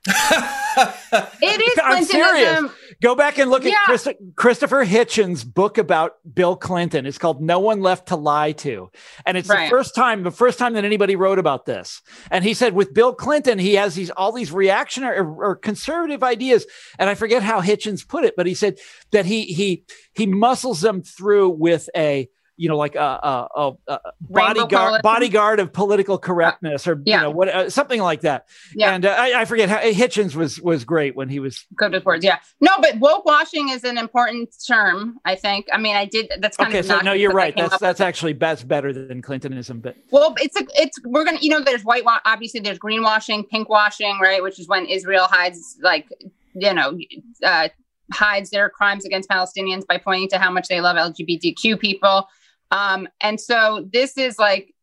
it 0.07 1.61
is 1.61 1.79
I'm 1.83 2.05
serious. 2.05 2.71
Go 3.01 3.15
back 3.15 3.37
and 3.37 3.49
look 3.49 3.63
Yeah. 3.63 3.71
at 3.71 3.85
Christ- 3.85 4.07
Christopher 4.35 4.85
Hitchens' 4.85 5.45
book 5.45 5.77
about 5.77 6.15
Bill 6.33 6.55
Clinton. 6.57 7.05
It's 7.05 7.17
called 7.17 7.41
No 7.41 7.59
One 7.59 7.81
Left 7.81 8.09
to 8.09 8.17
Lie 8.17 8.51
to. 8.53 8.89
And 9.25 9.37
it's 9.37 9.47
the 9.47 9.67
first 9.69 9.95
time, 9.95 10.23
the 10.23 10.31
first 10.31 10.59
time 10.59 10.73
that 10.73 10.83
anybody 10.83 11.15
wrote 11.15 11.39
about 11.39 11.65
this. 11.65 12.01
And 12.29 12.43
he 12.43 12.53
said 12.53 12.73
with 12.73 12.93
Bill 12.93 13.13
Clinton, 13.13 13.57
he 13.57 13.75
has 13.75 13.95
these 13.95 14.09
all 14.09 14.33
these 14.33 14.51
reactionary 14.51 15.17
or, 15.19 15.45
or 15.45 15.55
conservative 15.55 16.23
ideas. 16.23 16.65
And 16.97 17.09
I 17.09 17.15
forget 17.15 17.41
how 17.41 17.61
Hitchens 17.61 18.05
put 18.05 18.25
it, 18.25 18.35
but 18.35 18.45
he 18.47 18.53
said 18.53 18.79
that 19.11 19.25
he 19.25 19.45
he 19.45 19.85
he 20.13 20.25
muscles 20.25 20.81
them 20.81 21.01
through 21.01 21.49
with 21.51 21.89
a 21.95 22.27
you 22.59 22.67
know, 22.67 22.75
like 22.75 22.95
a, 22.95 22.99
a, 22.99 23.71
a, 23.87 23.99
bodyguard, 24.19 25.01
bodyguard 25.01 25.61
of 25.61 25.71
political 25.71 26.17
correctness, 26.17 26.87
or 26.87 27.01
Yeah. 27.05 27.15
you 27.15 27.21
know, 27.23 27.31
what, 27.31 27.47
uh, 27.47 27.69
something 27.69 28.01
like 28.01 28.21
that. 28.21 28.47
Yeah. 28.75 28.93
And 28.93 29.05
uh, 29.05 29.15
I, 29.17 29.41
I 29.41 29.45
forget 29.45 29.69
how 29.69 29.77
Hitchens 29.79 30.35
was 30.35 30.59
was 30.59 30.83
great 30.83 31.15
when 31.15 31.29
he 31.29 31.39
was 31.39 31.65
Good 31.75 31.93
with 31.93 32.03
words, 32.05 32.25
yeah. 32.25 32.39
No, 32.59 32.71
but 32.81 32.99
woke 32.99 33.25
washing 33.25 33.69
is 33.69 33.85
an 33.85 33.97
important 33.97 34.53
term. 34.67 35.19
I 35.23 35.35
think. 35.35 35.67
I 35.71 35.77
mean, 35.77 35.95
I 35.95 36.03
did. 36.03 36.31
That's 36.39 36.57
kind 36.57 36.67
of. 36.67 36.73
Okay, 36.73 36.79
of 36.79 36.85
so 36.85 36.99
no, 36.99 37.13
you're 37.13 37.31
right. 37.31 37.55
That's 37.55 37.79
that's 37.79 38.01
actually 38.01 38.33
that's 38.33 38.63
better 38.63 38.91
than 38.91 39.21
Clintonism, 39.21 39.79
but 39.79 39.95
Well, 40.11 40.35
it's 40.39 40.59
a, 40.59 40.65
it's 40.75 40.99
we're 41.05 41.23
gonna 41.23 41.39
you 41.39 41.49
know 41.49 41.61
there's 41.61 41.83
white 41.83 42.03
obviously 42.25 42.59
there's 42.59 42.79
greenwashing, 42.79 43.47
pinkwashing, 43.49 44.19
right? 44.19 44.43
Which 44.43 44.59
is 44.59 44.67
when 44.67 44.85
Israel 44.85 45.27
hides 45.29 45.77
like 45.81 46.07
you 46.53 46.73
know 46.73 46.97
uh, 47.43 47.69
hides 48.11 48.49
their 48.49 48.69
crimes 48.69 49.05
against 49.05 49.29
Palestinians 49.29 49.85
by 49.85 49.97
pointing 49.97 50.29
to 50.29 50.37
how 50.37 50.51
much 50.51 50.67
they 50.67 50.81
love 50.81 50.97
LGBTQ 50.97 51.79
people, 51.79 52.27
um, 52.71 53.07
and 53.21 53.39
so 53.39 53.87
this 53.91 54.17
is 54.17 54.37
like 54.39 54.73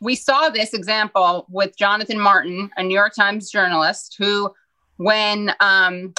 we 0.00 0.14
saw 0.14 0.50
this 0.50 0.74
example 0.74 1.46
with 1.48 1.76
Jonathan 1.76 2.20
Martin, 2.20 2.70
a 2.76 2.82
New 2.82 2.94
York 2.94 3.14
Times 3.14 3.50
journalist, 3.50 4.16
who 4.18 4.52
when 4.98 5.52
um, 5.60 6.14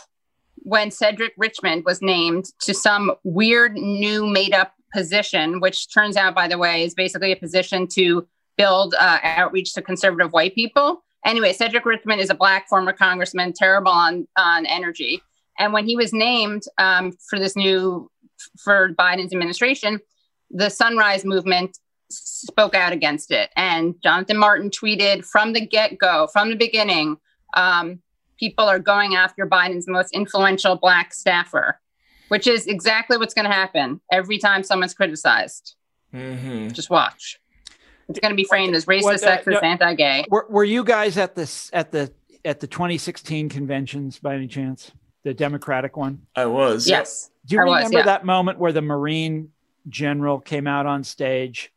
when 0.57 0.91
Cedric 0.91 1.33
Richmond 1.37 1.85
was 1.85 2.01
named 2.01 2.45
to 2.61 2.73
some 2.73 3.13
weird 3.23 3.73
new 3.73 4.25
made 4.27 4.53
up 4.53 4.73
position, 4.93 5.59
which 5.59 5.93
turns 5.93 6.17
out, 6.17 6.35
by 6.35 6.47
the 6.47 6.57
way, 6.57 6.83
is 6.83 6.93
basically 6.93 7.31
a 7.31 7.35
position 7.35 7.87
to 7.87 8.27
build 8.57 8.95
uh, 8.99 9.19
outreach 9.23 9.73
to 9.73 9.81
conservative 9.81 10.33
white 10.33 10.55
people. 10.55 11.03
Anyway, 11.25 11.53
Cedric 11.53 11.85
Richmond 11.85 12.21
is 12.21 12.29
a 12.29 12.35
black 12.35 12.67
former 12.67 12.93
congressman, 12.93 13.53
terrible 13.53 13.91
on 13.91 14.27
on 14.37 14.65
energy. 14.65 15.21
And 15.59 15.73
when 15.73 15.85
he 15.85 15.95
was 15.95 16.13
named 16.13 16.63
um, 16.77 17.11
for 17.29 17.39
this 17.39 17.55
new 17.55 18.09
for 18.57 18.93
Biden's 18.93 19.33
administration, 19.33 19.99
the 20.51 20.69
Sunrise 20.69 21.25
Movement 21.25 21.77
spoke 22.09 22.73
out 22.75 22.93
against 22.93 23.31
it. 23.31 23.49
And 23.55 23.95
Jonathan 24.01 24.37
Martin 24.37 24.69
tweeted 24.69 25.25
from 25.25 25.53
the 25.53 25.65
get 25.65 25.97
go, 25.97 26.27
from 26.31 26.49
the 26.49 26.55
beginning, 26.55 27.17
um, 27.55 27.99
people 28.39 28.65
are 28.65 28.79
going 28.79 29.15
after 29.15 29.45
Biden's 29.45 29.87
most 29.87 30.13
influential 30.13 30.75
black 30.75 31.13
staffer, 31.13 31.79
which 32.29 32.47
is 32.47 32.65
exactly 32.67 33.17
what's 33.17 33.33
going 33.33 33.45
to 33.47 33.51
happen 33.53 33.99
every 34.11 34.37
time 34.37 34.63
someone's 34.63 34.93
criticized. 34.93 35.75
Mhm. 36.13 36.71
Just 36.71 36.89
watch. 36.89 37.39
It's 38.07 38.19
going 38.19 38.31
to 38.31 38.35
be 38.37 38.45
framed 38.45 38.73
as 38.73 38.85
racist, 38.85 39.03
What, 39.03 39.23
uh, 39.23 39.37
sexist, 39.37 39.51
no- 39.51 39.59
anti-gay. 39.59 40.25
were, 40.29 40.45
were 40.49 40.63
you 40.63 40.83
guys 40.85 41.17
at 41.17 41.35
this 41.35 41.69
at 41.73 41.91
the 41.91 42.13
at 42.45 42.61
the 42.61 42.67
2016 42.67 43.49
conventions 43.49 44.17
by 44.19 44.35
any 44.35 44.47
chance? 44.47 44.91
The 45.23 45.33
Democratic 45.33 45.97
one? 45.97 46.21
I 46.37 46.45
was. 46.45 46.87
Yes. 46.87 47.31
Do 47.45 47.55
you 47.55 47.61
I 47.61 47.65
was, 47.65 47.75
remember 47.79 47.97
yeah. 47.97 48.05
that 48.05 48.23
moment 48.25 48.59
where 48.59 48.71
the 48.71 48.81
Marine 48.81 49.49
general 49.89 50.39
came 50.39 50.67
out 50.67 50.85
on 50.85 51.03
stage 51.03 51.71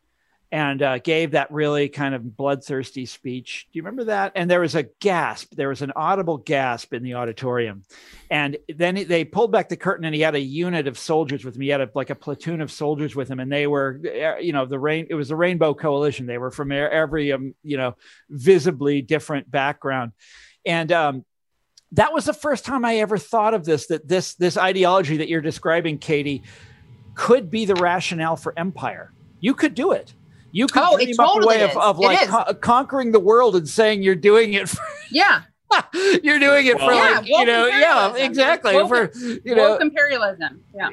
and 0.53 0.83
uh, 0.83 0.99
gave 0.99 1.33
that 1.33 1.53
really 1.53 1.89
kind 1.89 2.15
of 2.15 2.37
bloodthirsty 2.37 3.07
speech? 3.07 3.69
Do 3.73 3.79
you 3.79 3.83
remember 3.83 4.05
that? 4.05 4.33
And 4.35 4.51
there 4.51 4.61
was 4.61 4.75
a 4.75 4.83
gasp. 4.83 5.55
There 5.55 5.69
was 5.69 5.83
an 5.83 5.93
audible 5.95 6.39
gasp 6.39 6.93
in 6.93 7.05
the 7.05 7.15
auditorium. 7.15 7.85
And 8.31 8.57
then 8.69 9.07
they 9.07 9.25
pulled 9.25 9.53
back 9.53 9.69
the 9.69 9.77
curtain, 9.77 10.05
and 10.05 10.15
he 10.15 10.21
had 10.21 10.35
a 10.35 10.41
unit 10.41 10.89
of 10.89 10.99
soldiers 10.99 11.45
with 11.45 11.55
him. 11.55 11.63
He 11.63 11.69
had 11.69 11.81
a, 11.81 11.91
like 11.95 12.11
a 12.11 12.17
platoon 12.17 12.61
of 12.61 12.73
soldiers 12.73 13.15
with 13.15 13.29
him, 13.29 13.39
and 13.39 13.51
they 13.51 13.67
were, 13.67 14.01
uh, 14.05 14.39
you 14.39 14.53
know, 14.53 14.67
the 14.67 14.79
rain. 14.79 15.07
It 15.09 15.15
was 15.15 15.29
the 15.29 15.37
Rainbow 15.37 15.75
Coalition. 15.75 16.27
They 16.27 16.39
were 16.39 16.51
from 16.51 16.73
every, 16.73 17.33
um, 17.33 17.55
you 17.63 17.77
know, 17.77 17.97
visibly 18.29 19.03
different 19.03 19.51
background, 19.51 20.13
and 20.67 20.91
um, 20.91 21.25
that 21.93 22.13
was 22.13 22.25
the 22.25 22.33
first 22.33 22.65
time 22.65 22.85
I 22.85 22.97
ever 22.97 23.19
thought 23.19 23.55
of 23.55 23.65
this. 23.65 23.87
That 23.87 24.07
this 24.07 24.35
this 24.35 24.57
ideology 24.57 25.19
that 25.19 25.29
you're 25.29 25.41
describing, 25.41 25.99
Katie, 25.99 26.43
could 27.21 27.51
be 27.51 27.67
the 27.67 27.75
rationale 27.75 28.35
for 28.35 28.59
empire. 28.59 29.13
You 29.41 29.53
could 29.53 29.75
do 29.75 29.93
it. 29.93 30.15
You 30.53 30.67
could 30.67 30.83
Oh, 30.83 30.97
it 30.97 31.05
dream 31.05 31.21
up 31.21 31.43
a 31.43 31.47
way 31.47 31.63
of, 31.63 31.71
is. 31.73 31.77
of 31.77 31.99
It 31.99 32.03
like 32.03 32.29
co- 32.29 32.55
conquering 32.55 33.13
the 33.13 33.21
world 33.21 33.55
and 33.57 33.69
saying 33.69 34.03
you're 34.03 34.15
doing 34.15 34.55
it 34.55 34.71
for 34.71 34.83
Yeah. 35.11 35.43
you're 36.23 36.39
doing 36.39 36.67
it 36.67 36.79
for 36.79 36.87
Well- 36.87 36.97
Yeah, 36.97 37.19
like 37.19 37.29
you 37.29 37.45
know 37.45 37.67
yeah 37.67 38.15
exactly 38.17 38.75
Woke- 38.75 38.89
for 38.89 39.13
you 39.45 39.55
know 39.55 39.77
imperialism. 39.77 40.65
Yeah. 40.75 40.89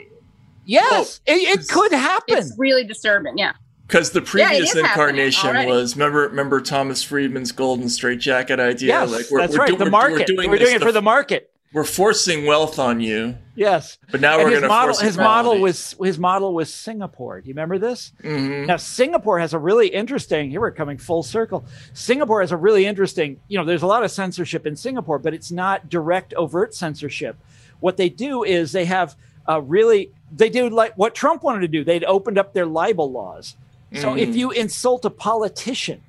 yes 0.65 1.21
it, 1.25 1.59
it 1.59 1.67
could 1.69 1.93
happen 1.93 2.37
It's 2.37 2.53
really 2.57 2.83
disturbing. 2.83 3.37
Yeah. 3.37 3.53
Because 3.87 4.11
the 4.11 4.21
previous 4.21 4.75
is 4.75 4.81
happening 4.81 4.85
incarnation 5.25 5.65
was 5.65 5.95
remember 5.95 6.19
remember 6.27 6.59
Thomas 6.59 7.01
Friedman's 7.03 7.53
golden 7.53 7.87
straitjacket 7.87 8.59
idea. 8.59 8.89
yes 8.89 9.11
like 9.11 9.25
that's 9.31 9.53
we're 9.53 9.59
right 9.59 9.67
do- 9.69 9.77
the 9.77 9.85
we're- 9.85 9.91
market 9.91 10.27
we're 10.29 10.35
doing, 10.35 10.51
this 10.51 10.71
it 10.73 10.79
to- 10.79 10.85
for 10.85 10.91
the 10.91 11.01
market 11.01 11.51
we're 11.73 11.83
forcing 11.83 12.45
wealth 12.45 12.79
on 12.79 12.99
you, 12.99 13.35
yes 13.55 13.97
but 14.11 14.21
now 14.21 14.35
and 14.39 14.43
we're 14.43 14.59
going 14.59 14.61
to 14.63 14.69
force 14.69 15.01
his 15.01 15.17
model 15.17 15.59
was 15.59 15.95
his 16.01 16.17
model 16.17 16.53
was 16.53 16.73
Singapore 16.73 17.41
do 17.41 17.47
you 17.47 17.53
remember 17.53 17.77
this 17.77 18.11
hmm 18.21 18.65
Now, 18.65 18.77
Singapore 18.77 19.39
has 19.39 19.53
a 19.53 19.59
really 19.59 19.87
interesting, 19.87 20.49
here 20.49 20.59
we're 20.59 20.71
coming 20.71 20.97
full 20.97 21.23
circle. 21.23 21.65
Singapore 21.93 22.41
has 22.41 22.51
a 22.51 22.57
really 22.57 22.85
interesting, 22.85 23.37
you 23.47 23.57
know, 23.57 23.63
there's 23.63 23.83
a 23.83 23.87
lot 23.87 24.03
of 24.03 24.11
censorship 24.11 24.65
in 24.65 24.75
Singapore, 24.75 25.19
but 25.19 25.33
it's 25.33 25.51
not 25.51 25.87
direct, 25.89 26.33
overt 26.33 26.73
censorship. 26.73 27.37
What 27.79 27.95
they 27.95 28.09
do 28.09 28.43
is 28.43 28.71
they 28.71 28.85
have 28.85 29.15
a 29.45 29.61
really, 29.61 30.09
they 30.35 30.49
do 30.49 30.69
like 30.69 30.97
what 30.97 31.15
Trump 31.15 31.43
wanted 31.43 31.61
to 31.61 31.67
do. 31.69 31.83
They'd 31.83 32.03
opened 32.03 32.37
up 32.37 32.53
their 32.53 32.65
libel 32.65 33.09
laws. 33.11 33.55
So 33.93 34.15
if 34.15 34.35
you 34.35 34.51
insult 34.51 35.05
a 35.05 35.09
politician 35.09 36.01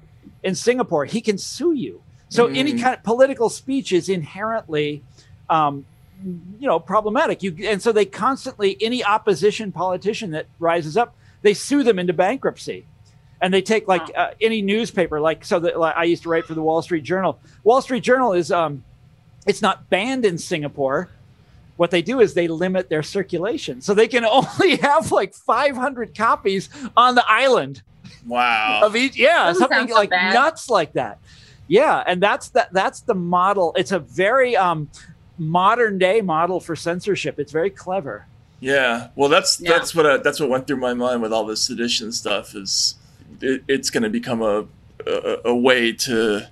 in 0.43 0.55
Singapore, 0.55 1.05
he 1.05 1.21
can 1.21 1.39
sue 1.39 1.75
you. 1.75 2.03
So 2.29 2.47
any 2.49 2.73
Mm. 2.73 2.83
kind 2.83 2.95
of 2.97 3.03
political 3.05 3.49
speech 3.51 3.93
is 3.93 4.09
inherently, 4.09 5.05
um, 5.51 5.85
you 6.25 6.67
know, 6.67 6.79
problematic. 6.79 7.43
You 7.43 7.55
and 7.65 7.81
so 7.81 7.93
they 7.93 8.05
constantly 8.05 8.77
any 8.81 9.05
opposition 9.05 9.73
politician 9.73 10.33
that 10.33 10.47
rises 10.59 10.97
up, 10.97 11.15
they 11.43 11.55
sue 11.55 11.83
them 11.83 11.99
into 11.99 12.13
bankruptcy, 12.13 12.85
and 13.41 13.53
they 13.53 13.63
take 13.63 13.87
like 13.87 14.03
uh, 14.17 14.31
any 14.41 14.63
newspaper, 14.63 15.21
like 15.21 15.45
so 15.45 15.61
that 15.61 15.79
like, 15.79 15.97
I 15.97 16.05
used 16.05 16.25
to 16.25 16.29
write 16.29 16.47
for 16.47 16.55
the 16.55 16.63
Wall 16.63 16.83
Street 16.83 17.05
Journal. 17.05 17.39
Wall 17.65 17.81
Street 17.83 18.03
Journal 18.03 18.33
is 18.33 18.51
um, 18.51 18.85
it's 19.47 19.63
not 19.63 19.89
banned 19.89 20.25
in 20.25 20.39
Singapore, 20.39 21.09
what 21.79 21.93
they 21.93 22.03
do 22.03 22.21
is 22.21 22.35
they 22.35 22.49
limit 22.49 22.91
their 22.91 23.05
circulation, 23.05 23.81
so 23.81 23.95
they 23.95 24.09
can 24.09 24.25
only 24.27 24.77
have 24.77 25.11
like 25.11 25.33
500 25.33 26.15
copies 26.15 26.69
on 26.97 27.15
the 27.15 27.25
island. 27.27 27.83
Wow. 28.27 28.83
Of 28.83 28.97
each, 28.97 29.17
yeah, 29.17 29.47
Doesn't 29.47 29.61
something 29.61 29.79
sound 29.79 29.91
so 29.91 29.95
like 29.95 30.11
bad. 30.11 30.35
nuts 30.35 30.69
like 30.69 30.93
that. 30.95 31.19
Yeah, 31.69 32.03
and 32.07 32.23
that's 32.23 32.49
that. 32.51 32.73
That's 32.73 33.01
the 33.01 33.15
model. 33.15 33.75
It's 33.77 33.93
a 33.93 33.99
very 33.99 34.57
um, 34.57 34.89
modern 35.39 35.99
day 35.99 36.21
model 36.21 36.61
for 36.61 36.75
censorship. 36.77 37.39
It's 37.39 37.53
very 37.53 37.71
clever. 37.71 38.27
Yeah, 38.61 39.09
well, 39.15 39.29
that's 39.29 39.61
Yeah. 39.61 39.71
that's 39.73 39.95
what 39.95 40.07
I, 40.07 40.17
that's 40.19 40.41
what 40.41 40.49
went 40.49 40.67
through 40.67 40.79
my 40.79 40.95
mind 40.95 41.23
with 41.23 41.33
all 41.33 41.47
this 41.47 41.63
sedition 41.63 42.11
stuff. 42.13 42.55
Is 42.55 42.97
it, 43.41 43.63
it's 43.69 43.89
going 43.91 44.03
to 44.03 44.11
become 44.11 44.43
a, 44.43 44.67
a 45.07 45.37
a 45.47 45.55
way 45.57 45.93
to 45.93 46.49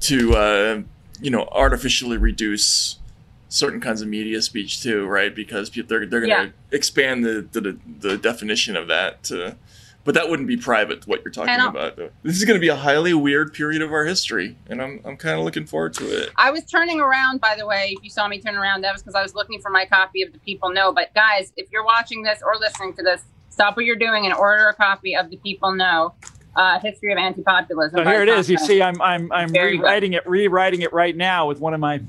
to 0.00 0.34
uh, 0.36 0.82
you 1.20 1.30
know 1.30 1.46
artificially 1.52 2.16
reduce 2.16 2.98
certain 3.48 3.80
kinds 3.80 4.02
of 4.02 4.08
media 4.08 4.40
speech 4.42 4.82
too, 4.82 5.06
right? 5.06 5.34
Because 5.34 5.70
they're 5.70 5.84
they're 6.06 6.06
going 6.06 6.22
to 6.22 6.26
Yeah. 6.28 6.48
expand 6.72 7.24
the, 7.24 7.46
the 7.52 7.76
the 8.00 8.16
definition 8.18 8.76
of 8.76 8.88
that 8.88 9.22
to. 9.24 9.56
But 10.04 10.14
that 10.14 10.28
wouldn't 10.28 10.48
be 10.48 10.56
private. 10.56 11.06
What 11.06 11.22
you're 11.24 11.30
talking 11.32 11.50
And 11.50 11.62
I'll- 11.62 11.68
about. 11.70 11.96
This 12.24 12.36
is 12.36 12.44
going 12.44 12.56
to 12.56 12.60
be 12.60 12.68
a 12.68 12.74
highly 12.76 13.14
weird 13.14 13.54
period 13.54 13.82
of 13.82 13.92
our 13.92 14.04
history, 14.04 14.56
and 14.68 14.82
I'm 14.82 15.00
I'm 15.04 15.16
kind 15.16 15.38
of 15.38 15.44
looking 15.44 15.64
forward 15.64 15.94
to 15.94 16.04
it. 16.22 16.30
I 16.36 16.50
was 16.50 16.64
turning 16.64 17.00
around, 17.00 17.40
by 17.40 17.54
the 17.56 17.66
way. 17.66 17.94
If 17.96 18.02
you 18.02 18.10
saw 18.10 18.26
me 18.26 18.40
turn 18.40 18.56
around, 18.56 18.80
that 18.82 18.92
was 18.92 19.02
because 19.02 19.14
I 19.14 19.22
was 19.22 19.34
looking 19.34 19.60
for 19.60 19.70
my 19.70 19.84
copy 19.86 20.22
of 20.22 20.32
The 20.32 20.38
People, 20.40 20.70
No. 20.70 20.92
But 20.92 21.14
guys, 21.14 21.52
if 21.56 21.70
you're 21.70 21.84
watching 21.84 22.22
this 22.24 22.40
or 22.44 22.56
listening 22.58 22.94
to 22.94 23.02
this, 23.04 23.22
stop 23.50 23.76
what 23.76 23.84
you're 23.84 23.94
doing 23.96 24.24
and 24.24 24.34
order 24.34 24.66
a 24.68 24.74
copy 24.74 25.14
of 25.14 25.30
The 25.30 25.36
People, 25.36 25.70
No, 25.72 26.14
uh, 26.56 26.80
History 26.80 27.12
of 27.12 27.18
Anti-Populism. 27.18 27.96
So 27.98 28.04
by 28.04 28.10
here 28.12 28.22
it 28.24 28.28
is. 28.28 28.50
You 28.50 28.58
see, 28.58 28.82
I'm 28.82 29.00
I'm 29.00 29.30
I'm 29.30 29.50
Very 29.52 29.76
good. 29.76 29.82
rewriting 29.84 30.12
it, 30.14 30.26
rewriting 30.26 30.82
it 30.82 30.92
right 30.92 31.16
now 31.16 31.46
with 31.46 31.60
one 31.60 31.74
of 31.74 31.80
my. 31.80 32.00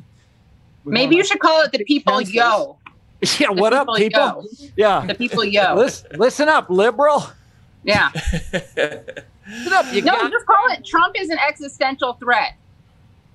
Maybe 0.83 1.05
of 1.05 1.11
you 1.11 1.17
my- 1.19 1.23
should 1.25 1.39
call 1.39 1.61
it 1.61 1.71
The 1.71 1.83
People 1.83 2.13
pencils. 2.13 2.33
Yo. 2.33 2.77
Yeah, 3.39 3.53
The 3.53 3.61
what 3.61 3.71
up, 3.71 3.87
people? 3.95 4.19
Yo. 4.59 4.67
Yeah, 4.75 5.05
The 5.05 5.15
People 5.15 5.45
Yo. 5.45 5.75
listen, 5.75 6.17
listen 6.19 6.49
up, 6.49 6.69
liberal. 6.69 7.23
Yeah. 7.83 8.09
Listen 8.53 9.73
up, 9.73 9.93
you 9.93 10.01
No, 10.01 10.13
got- 10.13 10.31
just 10.31 10.45
call 10.45 10.71
it 10.71 10.85
Trump 10.85 11.15
is 11.19 11.29
an 11.29 11.37
existential 11.47 12.13
threat. 12.13 12.53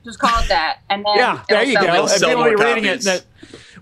Just 0.04 0.18
call 0.18 0.40
it 0.42 0.48
that. 0.48 0.78
And 0.88 1.04
then 1.04 1.16
Yeah, 1.16 1.42
there 1.48 1.62
you 1.64 1.74
go. 1.76 1.82
They'll. 1.82 2.06
And 2.06 2.12
people 2.20 2.34
more 2.36 2.50
will 2.50 2.56
be 2.56 2.64
reading 2.64 2.84
it. 2.86 3.02
That, 3.02 3.24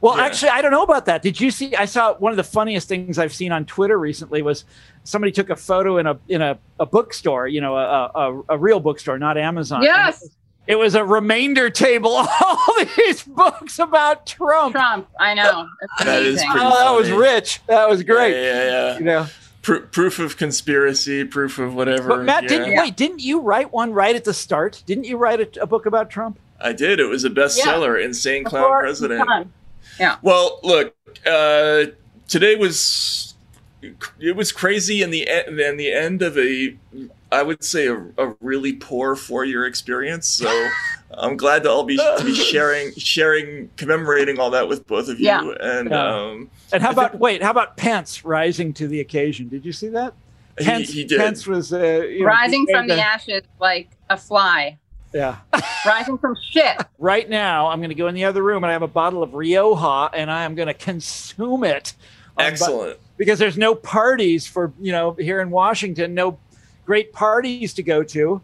well, 0.01 0.17
Yeah. 0.17 0.25
actually, 0.25 0.49
I 0.51 0.61
don't 0.62 0.73
know 0.73 0.83
about 0.83 1.07
that. 1.07 1.23
Did 1.23 1.41
you 1.41 1.51
see? 1.51 1.75
I 1.77 1.85
saw 1.85 2.14
one 2.14 2.33
of 2.33 2.37
the 2.37 2.43
funniest 2.45 2.89
things 2.89 3.19
I've 3.19 3.35
seen 3.35 3.53
on 3.53 3.64
Twitter 3.64 3.99
recently 3.99 4.43
was 4.43 4.64
somebody 5.05 5.31
took 5.31 5.51
a 5.51 5.57
photo 5.57 5.99
in 5.99 6.07
a 6.07 6.19
in 6.29 6.43
a, 6.43 6.59
a 6.81 6.87
bookstore, 6.87 7.47
you 7.47 7.61
know, 7.61 7.77
a, 7.77 8.11
a, 8.14 8.43
a 8.51 8.59
real 8.59 8.81
bookstore, 8.81 9.19
not 9.19 9.39
Amazon. 9.39 9.83
Yes. 9.83 10.27
It 10.67 10.75
was 10.77 10.97
a 10.97 11.05
remainder 11.05 11.71
table, 11.71 12.11
all 12.43 12.75
these 12.97 13.23
books 13.23 13.79
about 13.79 14.27
Trump. 14.27 14.75
Trump. 14.75 15.07
I 15.21 15.33
know. 15.35 15.69
That 16.01 16.23
is 16.25 16.43
pretty 16.43 16.59
Oh, 16.61 16.71
that 16.77 16.91
was 16.91 17.09
rich. 17.12 17.61
That 17.69 17.89
was 17.89 18.03
great. 18.03 18.33
Yeah, 18.33 18.53
yeah, 18.53 18.64
yeah. 18.95 18.99
You 18.99 19.05
know, 19.05 19.27
Pro- 19.67 19.81
proof 19.81 20.21
of 20.21 20.37
conspiracy, 20.37 21.25
proof 21.25 21.59
of 21.59 21.75
whatever. 21.75 22.11
but 22.11 22.23
Matt, 22.23 22.45
yeah. 22.45 22.49
didn't 22.51 22.77
wait? 22.77 22.97
Didn't 22.97 23.21
you 23.21 23.41
write 23.41 23.73
one 23.73 23.93
right 23.93 24.14
at 24.14 24.23
the 24.23 24.33
start? 24.33 24.81
Didn't 24.87 25.07
you 25.07 25.17
write 25.17 25.41
a, 25.41 25.62
a 25.62 25.67
book 25.67 25.87
about 25.87 26.09
Trump? 26.09 26.39
I 26.61 26.73
did. 26.73 27.01
It 27.01 27.07
was 27.07 27.25
a 27.25 27.31
bestseller. 27.31 28.01
Insane 28.01 28.45
Clown 28.45 28.62
Before 28.62 28.81
President. 28.83 29.49
Yeah. 29.99 30.19
Well, 30.23 30.61
look, 30.62 30.95
uh, 31.27 31.87
today 32.29 32.55
was 32.55 33.35
it 34.21 34.37
was 34.37 34.53
crazy 34.53 35.03
in 35.03 35.11
the 35.11 35.29
end, 35.29 35.59
in 35.59 35.77
the 35.77 35.93
end 35.93 36.23
of 36.23 36.39
a, 36.39 36.77
I 37.37 37.43
would 37.43 37.62
say 37.62 37.87
a, 37.89 37.97
a 38.18 38.34
really 38.41 38.72
poor 38.72 39.14
four 39.16 39.45
year 39.45 39.66
experience. 39.66 40.28
So 40.28 40.68
I'm 41.11 41.37
glad 41.37 41.62
to 41.64 41.70
all 41.70 41.84
be 41.84 41.97
to 41.97 42.22
be 42.24 42.34
sharing 42.53 42.93
sharing 42.95 43.68
commemorating 43.76 44.39
all 44.39 44.51
that 44.51 44.68
with 44.68 44.87
both 44.87 45.09
of 45.09 45.18
you. 45.20 45.26
Yeah. 45.26 45.53
And 45.61 45.91
Yeah. 45.91 46.14
um, 46.16 46.51
And 46.72 46.82
how 46.82 46.91
I 46.91 46.95
think- 46.95 47.09
about 47.09 47.18
wait? 47.20 47.43
How 47.43 47.51
about 47.51 47.76
Pence 47.76 48.24
rising 48.24 48.72
to 48.74 48.89
the 48.89 49.01
occasion? 49.01 49.49
Did 49.49 49.64
you 49.64 49.72
see 49.72 49.89
that? 49.89 50.14
he, 50.59 50.64
Pence, 50.64 50.89
he 50.91 51.05
did. 51.05 51.18
Pence 51.18 51.47
was 51.47 51.72
uh, 51.72 51.78
you 51.78 52.20
know, 52.20 52.26
Rising 52.26 52.66
from 52.70 52.87
made 52.87 52.97
the 52.97 53.03
ashes 53.03 53.43
like 53.61 53.91
a 54.09 54.16
fly. 54.16 54.78
Yeah. 55.12 55.37
Rising 55.87 56.18
from 56.18 56.34
shit. 56.51 56.76
right 56.99 57.28
now, 57.28 57.68
I'm 57.68 57.78
going 57.80 57.91
to 57.91 57.95
go 57.95 58.09
in 58.09 58.14
the 58.14 58.24
other 58.24 58.43
room 58.43 58.64
and 58.64 58.70
I 58.70 58.72
have 58.72 58.82
a 58.82 58.89
bottle 58.89 59.22
of 59.22 59.34
Rioja 59.34 60.11
and 60.14 60.30
I 60.30 60.45
am 60.45 60.55
going 60.55 60.68
to 60.68 60.74
consume 60.74 61.62
it. 61.64 61.95
Um, 61.99 62.34
but- 62.37 62.45
Excellent. 62.47 62.99
because 63.16 63.39
there's 63.39 63.57
no 63.57 63.74
parties 63.74 64.47
for 64.47 64.72
you 64.80 64.93
know 64.93 65.12
here 65.12 65.41
in 65.41 65.51
Washington, 65.51 66.14
no 66.14 66.39
great 66.87 67.12
parties 67.12 67.74
to 67.74 67.82
go 67.82 68.03
to 68.05 68.41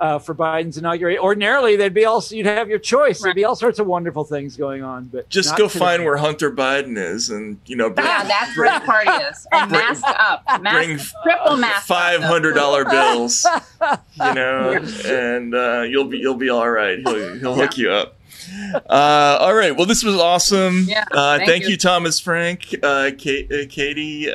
uh, 0.00 0.18
for 0.18 0.34
Biden's 0.34 0.76
inauguration. 0.76 1.22
Ordinarily, 1.22 1.76
there'd 1.76 1.94
be 1.94 2.04
also 2.04 2.34
you'd 2.34 2.46
have 2.46 2.68
your 2.68 2.80
choice. 2.80 3.22
There'd 3.22 3.36
be 3.36 3.44
all 3.44 3.54
sorts 3.54 3.78
of 3.78 3.86
wonderful 3.86 4.24
things 4.24 4.56
going 4.56 4.82
on, 4.82 5.04
but 5.04 5.28
Just 5.30 5.56
go 5.56 5.68
today. 5.68 5.78
find 5.78 6.04
where 6.04 6.16
Hunter 6.16 6.50
Biden 6.50 6.98
is, 6.98 7.30
and 7.30 7.58
you 7.66 7.76
know, 7.76 7.88
bring, 7.90 8.04
Yeah, 8.06 8.24
that's 8.24 8.58
where 8.58 8.78
the 8.78 8.84
party 8.84 9.10
is. 9.10 9.46
And 9.52 9.70
mask 9.70 10.02
up. 10.06 10.42
Mask, 10.60 10.76
bring 10.86 10.98
triple 11.22 11.56
mask. 11.56 11.86
five 11.86 12.22
hundred 12.22 12.54
dollar 12.54 12.84
bills, 12.84 13.46
you 13.80 14.34
know, 14.34 14.72
and 15.06 15.54
uh, 15.54 15.82
you'll 15.88 16.06
be 16.06 16.18
you'll 16.18 16.34
be 16.34 16.50
all 16.50 16.68
right. 16.68 16.98
He'll 16.98 17.38
he'll 17.38 17.54
hook 17.54 17.78
you 17.78 17.90
up. 17.92 18.18
Uh, 18.74 19.38
all 19.40 19.54
right. 19.54 19.74
Well, 19.74 19.86
this 19.86 20.02
was 20.04 20.16
awesome. 20.16 20.84
Yeah, 20.88 21.04
Uh, 21.12 21.38
thank 21.38 21.48
thank 21.48 21.62
you. 21.64 21.70
you, 21.70 21.76
Thomas 21.78 22.20
Frank, 22.20 22.74
uh, 22.82 23.12
Kate, 23.16 23.50
uh, 23.50 23.64
Katie. 23.70 24.28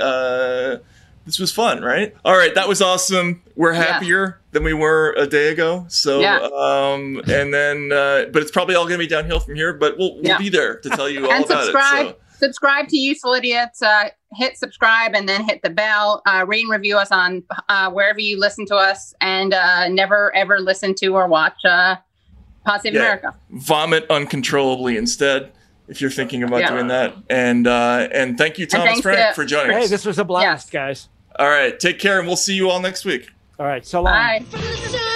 This 1.30 1.38
was 1.38 1.52
fun, 1.52 1.84
right? 1.84 2.16
All 2.26 2.36
right, 2.36 2.56
that 2.56 2.68
was 2.68 2.82
awesome. 2.82 3.44
We're 3.56 3.74
Yeah. 3.74 3.84
happier 3.84 4.42
than 4.52 4.64
we 4.64 4.74
were 4.74 5.14
a 5.16 5.28
day 5.28 5.50
ago. 5.50 5.86
So, 5.88 6.22
Yeah. 6.22 6.38
um, 6.40 7.22
and 7.32 7.54
then, 7.54 7.92
uh, 7.92 8.26
but 8.34 8.42
it's 8.42 8.50
probably 8.50 8.74
all 8.74 8.86
going 8.86 8.98
to 9.00 9.06
be 9.06 9.08
downhill 9.08 9.40
from 9.40 9.54
here. 9.54 9.74
But 9.74 9.96
we'll 10.00 10.16
we'll 10.16 10.24
Yeah. 10.26 10.40
be 10.40 10.50
there 10.50 10.78
to 10.80 10.90
tell 10.90 11.08
you 11.08 11.26
all 11.28 11.32
and 11.32 11.46
about 11.46 11.62
subscribe. 11.66 12.06
it. 12.08 12.22
Subscribe 12.40 12.88
to 12.88 12.98
Useful 12.98 13.36
Idiots. 13.36 13.80
Uh, 13.84 14.10
hit 14.34 14.58
subscribe 14.58 15.14
and 15.14 15.30
then 15.30 15.44
hit 15.48 15.62
the 15.62 15.70
bell. 15.70 16.24
Uh, 16.26 16.46
rate 16.48 16.64
and 16.64 16.72
review 16.72 16.98
us 16.98 17.12
on 17.12 17.44
uh, 17.70 17.92
wherever 17.92 18.20
you 18.20 18.40
listen 18.40 18.66
to 18.66 18.76
us, 18.76 19.14
and 19.22 19.54
uh, 19.54 19.88
never 19.90 20.36
ever 20.36 20.60
listen 20.60 20.96
to 20.96 21.10
or 21.10 21.28
watch 21.28 21.64
uh, 21.64 21.98
Pod 22.66 22.82
Save 22.82 22.96
Yeah. 22.96 23.02
America. 23.02 23.36
Vomit 23.52 24.08
uncontrollably 24.10 24.98
instead. 24.98 25.52
If 25.90 26.02
you're 26.02 26.12
thinking 26.12 26.44
about 26.44 26.62
Yeah. 26.62 26.70
doing 26.70 26.88
that, 26.90 27.16
and 27.32 27.66
uh, 27.68 28.08
and 28.12 28.38
thank 28.38 28.58
you, 28.60 28.68
Thomas 28.68 29.02
Frank, 29.02 29.30
to- 29.30 29.34
for 29.34 29.44
joining 29.44 29.76
Hey, 29.76 29.86
us. 29.86 29.90
this 29.90 30.06
was 30.06 30.20
a 30.20 30.24
blast, 30.24 30.46
Yes. 30.46 30.70
guys. 30.70 31.10
All 31.40 31.50
right, 31.50 31.80
take 31.80 32.00
care, 32.00 32.20
and 32.20 32.28
we'll 32.28 32.36
see 32.36 32.54
you 32.54 32.70
all 32.70 32.82
next 32.82 33.06
week. 33.06 33.32
All 33.58 33.66
right, 33.66 33.86
so 33.86 34.02
long. 34.02 34.14
Bye. 34.14 34.46